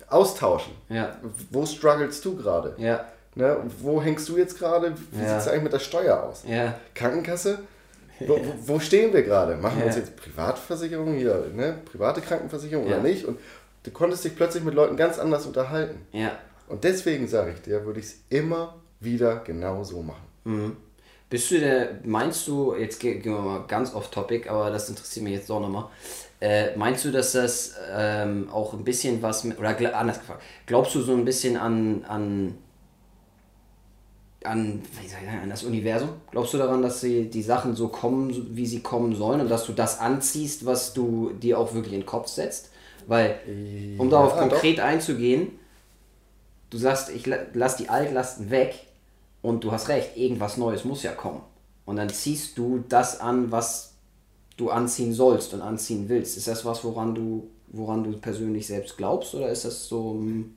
[0.09, 0.73] austauschen.
[0.89, 1.15] Ja.
[1.51, 2.73] Wo strugglest du gerade?
[2.77, 3.05] Ja.
[3.35, 3.57] Ne?
[3.81, 4.93] Wo hängst du jetzt gerade?
[5.11, 5.29] Wie Ja.
[5.29, 6.43] sieht es eigentlich mit der Steuer aus?
[6.47, 6.77] Ja.
[6.93, 7.59] Krankenkasse?
[8.21, 9.57] Wo, wo- stehen wir gerade?
[9.57, 11.79] Machen wir uns jetzt Privatversicherung hier, ne?
[11.91, 13.25] private Krankenversicherung oder nicht?
[13.25, 13.37] Und
[13.83, 16.05] du konntest dich plötzlich mit Leuten ganz anders unterhalten.
[16.13, 16.31] Ja.
[16.69, 20.77] Und deswegen sage ich dir, würde ich es immer wieder genau so machen.
[21.29, 24.87] Bist du der, meinst du, jetzt ge- gehen wir mal ganz off topic, aber das
[24.87, 25.85] interessiert mich jetzt doch nochmal.
[26.41, 30.93] Äh, meinst du, dass das ähm, auch ein bisschen was mit, oder anders gefragt, glaubst
[30.95, 32.57] du so ein bisschen an, an,
[34.43, 36.09] an, wie soll ich sagen, an das Universum?
[36.31, 39.65] Glaubst du daran, dass sie, die Sachen so kommen, wie sie kommen sollen und dass
[39.65, 42.69] du das anziehst, was du dir auch wirklich in den Kopf setzt?
[43.07, 43.39] Weil,
[43.97, 45.59] um darauf Ja, konkret einzugehen,
[46.69, 48.75] du sagst, ich la- lass die Altlasten weg
[49.41, 51.41] und du hast recht, irgendwas Neues muss ja kommen.
[51.85, 53.94] Und dann ziehst du das an, was
[54.57, 56.37] du anziehen sollst und anziehen willst.
[56.37, 60.11] Ist das was, woran du, woran du persönlich selbst glaubst oder ist das so.
[60.13, 60.53] hm,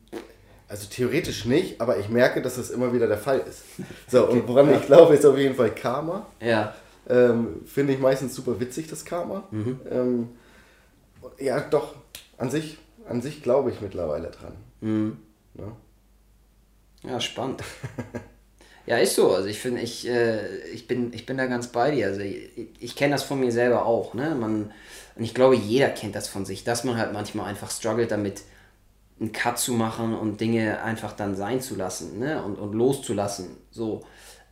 [0.68, 3.62] Also theoretisch nicht, aber ich merke, dass das immer wieder der Fall ist.
[4.10, 6.26] So, und woran ich glaube, ist auf jeden Fall Karma.
[6.40, 6.74] Ja,
[7.08, 9.44] Ähm, Finde ich meistens super witzig, das Karma.
[9.50, 9.80] Mhm.
[9.90, 10.28] Ähm,
[11.38, 11.94] ja, doch,
[12.36, 12.78] an sich,
[13.08, 14.52] an sich glaube ich mittlerweile dran.
[14.80, 15.16] Mhm.
[15.54, 15.72] Ja.
[17.10, 17.62] ja, spannend.
[18.88, 19.32] ja, ist so.
[19.32, 22.06] Also ich finde, ich, äh, ich, bin, ich bin da ganz bei dir.
[22.06, 22.50] Also ich,
[22.80, 24.14] ich kenne das von mir selber auch.
[24.14, 24.34] Ne?
[24.34, 24.72] Man,
[25.14, 28.42] und ich glaube, jeder kennt das von sich, dass man halt manchmal einfach struggelt damit,
[29.20, 32.42] einen Cut zu machen und Dinge einfach dann sein zu lassen ne?
[32.42, 33.48] und, und loszulassen.
[33.70, 34.04] So.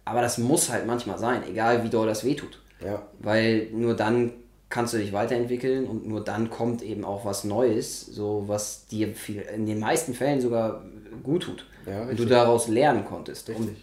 [0.05, 2.61] Aber das muss halt manchmal sein, egal wie doll das wehtut.
[2.85, 3.07] Ja.
[3.21, 4.33] Weil nur dann
[4.69, 9.15] kannst du dich weiterentwickeln und nur dann kommt eben auch was Neues, so was dir
[9.15, 10.85] viel, in den meisten Fällen sogar
[11.23, 11.67] gut tut.
[11.87, 13.49] Ja, und du daraus lernen konntest.
[13.49, 13.67] Richtig.
[13.67, 13.77] Und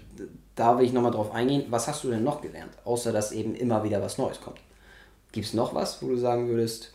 [0.55, 3.55] da will ich nochmal drauf eingehen, was hast du denn noch gelernt, außer dass eben
[3.55, 4.59] immer wieder was Neues kommt?
[5.31, 6.93] Gibt es noch was, wo du sagen würdest,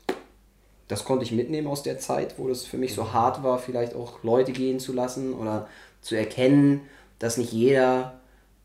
[0.86, 3.94] das konnte ich mitnehmen aus der Zeit, wo das für mich so hart war, vielleicht
[3.94, 5.68] auch Leute gehen zu lassen oder
[6.00, 6.82] zu erkennen,
[7.18, 8.20] dass nicht jeder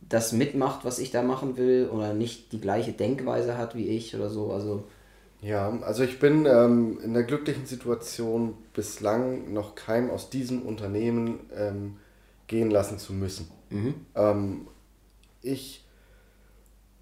[0.10, 4.16] das mitmacht, was ich da machen will oder nicht die gleiche Denkweise hat wie ich
[4.16, 4.52] oder so.
[4.52, 4.84] Also
[5.42, 11.40] Ja, also ich bin ähm, in der glücklichen Situation, bislang noch keinem aus diesem Unternehmen
[11.56, 11.98] ähm,
[12.48, 13.50] gehen lassen zu müssen.
[14.16, 14.68] Ähm,
[15.44, 15.84] ich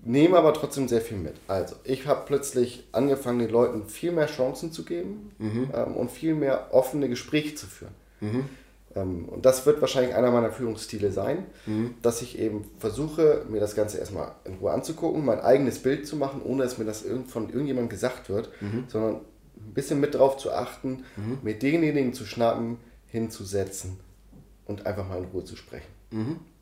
[0.03, 1.35] nehme aber trotzdem sehr viel mit.
[1.47, 5.31] Also, ich habe plötzlich angefangen, den Leuten viel mehr Chancen zu geben
[5.73, 7.93] ähm, und viel mehr offene Gespräche zu führen.
[8.95, 11.45] Ähm, und das wird wahrscheinlich einer meiner Führungsstile sein,
[12.01, 16.15] dass ich eben versuche, mir das Ganze erstmal in Ruhe anzugucken, mein eigenes Bild zu
[16.17, 18.49] machen, ohne dass mir das von irgendjemandem gesagt wird,
[18.89, 19.15] sondern
[19.55, 21.05] ein bisschen mit drauf zu achten,
[21.43, 23.97] mit denjenigen zu schnappen, hinzusetzen
[24.65, 25.87] und einfach mal in Ruhe zu sprechen.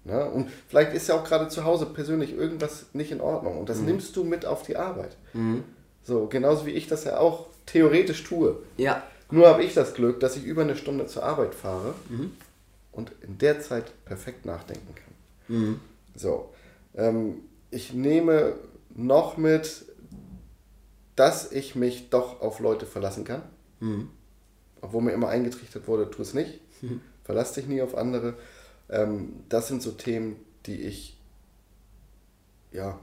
[0.09, 3.69] Ja, und vielleicht ist ja auch gerade zu Hause persönlich irgendwas nicht in Ordnung und
[3.69, 5.15] das nimmst du mit auf die Arbeit.
[6.03, 8.57] So, genauso wie ich das ja auch theoretisch tue.
[8.77, 11.93] ja, Nur habe ich das Glück, dass ich über eine Stunde zur Arbeit fahre
[12.91, 15.79] und in der Zeit perfekt nachdenken kann.
[16.15, 16.49] So,
[16.95, 17.35] ähm,
[17.69, 18.53] ich nehme
[18.95, 19.85] noch mit,
[21.15, 23.43] dass ich mich doch auf Leute verlassen kann.
[24.81, 26.59] Obwohl mir immer eingetrichtert wurde, tu es nicht.
[27.23, 28.33] Verlass dich nie auf andere.
[28.89, 31.17] Ähm, das sind so Themen, die ich
[32.71, 32.99] ja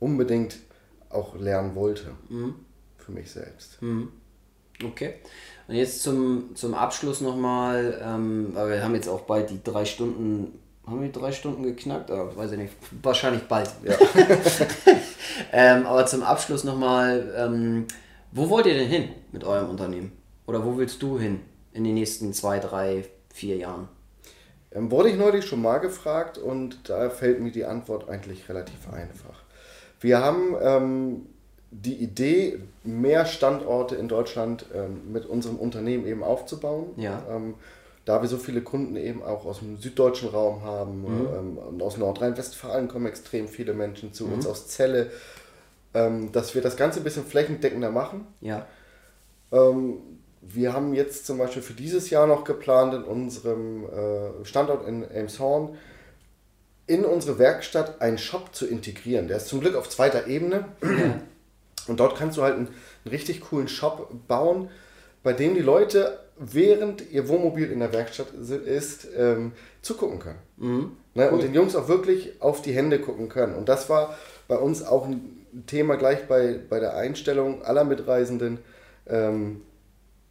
[0.00, 0.58] unbedingt
[1.10, 2.12] auch lernen wollte.
[2.98, 3.78] Für mich selbst.
[4.84, 5.14] okay.
[5.68, 10.58] Und jetzt zum, zum Abschluss nochmal, ähm, wir haben jetzt auch bald die drei Stunden,
[10.86, 12.10] haben wir die drei Stunden geknackt?
[12.10, 13.70] Aber weiß ich nicht, wahrscheinlich bald.
[13.82, 13.94] Ja.
[15.52, 17.86] ähm, aber zum Abschluss nochmal, ähm,
[18.32, 20.12] wo wollt ihr denn hin mit eurem Unternehmen?
[20.46, 21.40] Oder wo willst du hin
[21.72, 23.88] in den nächsten zwei, drei, vier Jahren?
[24.74, 28.92] Ähm, wurde ich neulich schon mal gefragt und da fällt mir die Antwort eigentlich relativ
[28.92, 29.42] einfach.
[30.00, 31.26] Wir haben ähm,
[31.70, 36.88] die Idee, mehr Standorte in Deutschland ähm, mit unserem Unternehmen eben aufzubauen.
[36.96, 37.22] Ja.
[37.30, 37.54] Ähm,
[38.04, 41.96] da wir so viele Kunden eben auch aus dem süddeutschen Raum haben ähm, und aus
[41.96, 45.10] Nordrhein-Westfalen kommen extrem viele Menschen zu uns, aus Celle,
[45.94, 48.26] ähm, dass wir das Ganze ein bisschen flächendeckender machen.
[48.42, 48.66] Ja.
[50.46, 55.02] Wir haben jetzt zum Beispiel für dieses Jahr noch geplant, in unserem äh, Standort in
[55.02, 55.76] Elmshorn
[56.86, 59.28] in unsere Werkstatt einen Shop zu integrieren.
[59.28, 60.66] Der ist zum Glück auf zweiter Ebene.
[61.86, 64.70] Und dort kannst du halt einen, einen richtig coolen Shop bauen,
[65.22, 70.38] bei dem die Leute, während ihr Wohnmobil in der Werkstatt ist, ähm, zugucken können.
[71.14, 71.30] Ne?
[71.30, 73.54] Und den Jungs auch wirklich auf die Hände gucken können.
[73.54, 74.16] Und das war
[74.48, 78.58] bei uns auch ein Thema gleich bei, bei der Einstellung aller Mitreisenden,
[79.06, 79.62] ähm,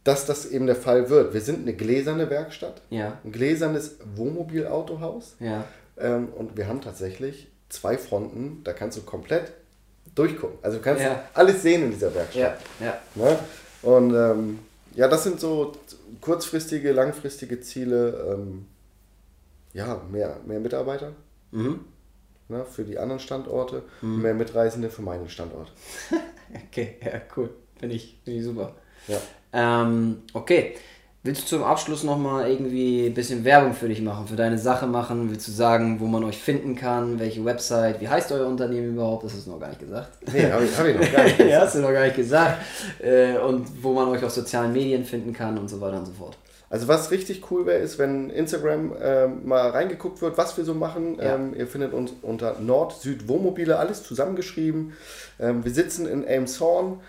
[0.04, 1.32] dass das eben der Fall wird.
[1.34, 3.18] Wir sind eine gläserne Werkstatt, Ja.
[3.24, 5.36] ein gläsernes Wohnmobilautohaus.
[5.40, 5.64] Ja.
[5.98, 9.52] Ähm, und wir haben tatsächlich zwei Fronten, da kannst du komplett
[10.14, 10.58] durchgucken.
[10.62, 11.24] Also du kannst Ja.
[11.34, 12.58] alles sehen in dieser Werkstatt.
[12.80, 12.98] Ja.
[13.14, 13.38] Ne?
[13.82, 14.58] Und ähm,
[14.94, 15.72] ja, das sind so
[16.20, 18.34] kurzfristige, langfristige Ziele.
[18.34, 18.66] Ähm,
[19.72, 21.12] ja, mehr, mehr Mitarbeiter
[21.50, 21.80] Mhm.
[22.48, 25.72] ne, für die anderen Standorte und mehr Mitreisende für meinen Standort.
[26.68, 27.50] Okay, ja, cool.
[27.80, 28.74] Finde ich, find ich super.
[29.08, 29.18] Ja.
[29.54, 30.74] Ähm, okay.
[31.26, 34.86] Willst du zum Abschluss nochmal irgendwie ein bisschen Werbung für dich machen, für deine Sache
[34.86, 35.30] machen?
[35.30, 39.24] Willst du sagen, wo man euch finden kann, welche Website, wie heißt euer Unternehmen überhaupt?
[39.24, 40.18] Das hast du noch gar nicht gesagt.
[40.30, 41.38] Nee, habe ich, hab ich noch gar nicht.
[41.48, 42.58] ja, hast du noch gar nicht gesagt.
[43.02, 46.12] Äh, und wo man euch auf sozialen Medien finden kann und so weiter und so
[46.12, 46.36] fort.
[46.68, 50.74] Also was richtig cool wäre, ist, wenn Instagram ähm, mal reingeguckt wird, was wir so
[50.74, 51.18] machen.
[51.18, 51.36] Ja.
[51.36, 54.92] Ähm, ihr findet uns unter Nord-Süd-Wohnmobile, alles zusammengeschrieben.
[55.38, 57.00] Ähm, wir sitzen in Elmshorn,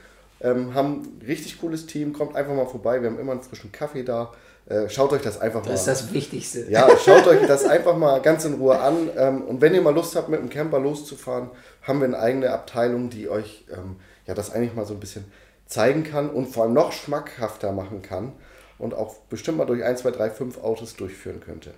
[0.41, 3.71] ähm, haben ein richtig cooles Team, kommt einfach mal vorbei, wir haben immer einen frischen
[3.71, 4.33] Kaffee da.
[4.67, 6.65] Äh, schaut euch das einfach Das ist mal das Wichtigste.
[6.69, 9.09] Ja, schaut euch das einfach mal ganz in Ruhe an.
[9.15, 11.51] Ähm, und wenn ihr mal Lust habt, mit dem Camper loszufahren,
[11.83, 15.25] haben wir eine eigene Abteilung, die euch ähm, ja, das eigentlich mal so ein bisschen
[15.67, 18.33] zeigen kann und vor allem noch schmackhafter machen kann
[18.77, 21.73] und auch bestimmt mal durch 1, 2, 3, 5 Autos durchführen könnte.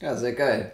[0.00, 0.72] Ja, sehr geil.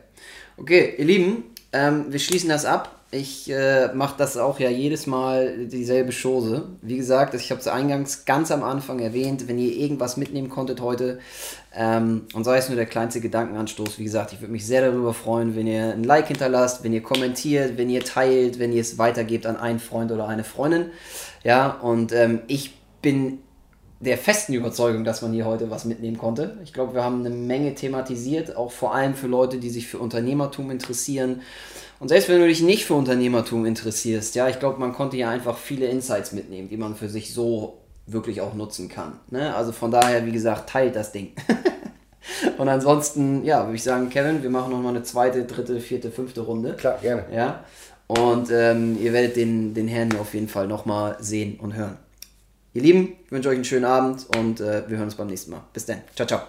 [0.56, 2.99] Okay, ihr Lieben, ähm, wir schließen das ab.
[3.12, 6.68] Ich äh, mache das auch ja jedes Mal dieselbe Chose.
[6.80, 10.80] Wie gesagt, ich habe es eingangs ganz am Anfang erwähnt, wenn ihr irgendwas mitnehmen konntet
[10.80, 11.18] heute
[11.74, 15.12] ähm, und sei es nur der kleinste Gedankenanstoß, wie gesagt, ich würde mich sehr darüber
[15.12, 18.96] freuen, wenn ihr ein Like hinterlasst, wenn ihr kommentiert, wenn ihr teilt, wenn ihr es
[18.96, 20.86] weitergebt an einen Freund oder eine Freundin.
[21.42, 23.40] Ja, und ähm, ich bin
[23.98, 26.58] der festen Überzeugung, dass man hier heute was mitnehmen konnte.
[26.62, 29.98] Ich glaube, wir haben eine Menge thematisiert, auch vor allem für Leute, die sich für
[29.98, 31.42] Unternehmertum interessieren
[32.00, 35.28] Und selbst wenn du dich nicht für Unternehmertum interessierst, ja, ich glaube, man konnte ja
[35.28, 39.20] einfach viele Insights mitnehmen, die man für sich so wirklich auch nutzen kann.
[39.28, 39.54] Ne?
[39.54, 41.32] Also von daher, wie gesagt, teilt das Ding.
[42.58, 46.40] Und ansonsten, ja, würde ich sagen, Kevin, wir machen nochmal eine zweite, dritte, vierte, fünfte
[46.40, 46.72] Runde.
[46.72, 47.26] Klar, gerne.
[47.34, 47.64] Ja.
[48.06, 51.98] Und ähm, ihr werdet den, den Herrn auf jeden Fall nochmal sehen und hören.
[52.72, 55.50] Ihr Lieben, ich wünsche euch einen schönen Abend und äh, wir hören uns beim nächsten
[55.50, 55.62] Mal.
[55.74, 55.98] Bis dann.
[56.16, 56.40] Ciao, ciao.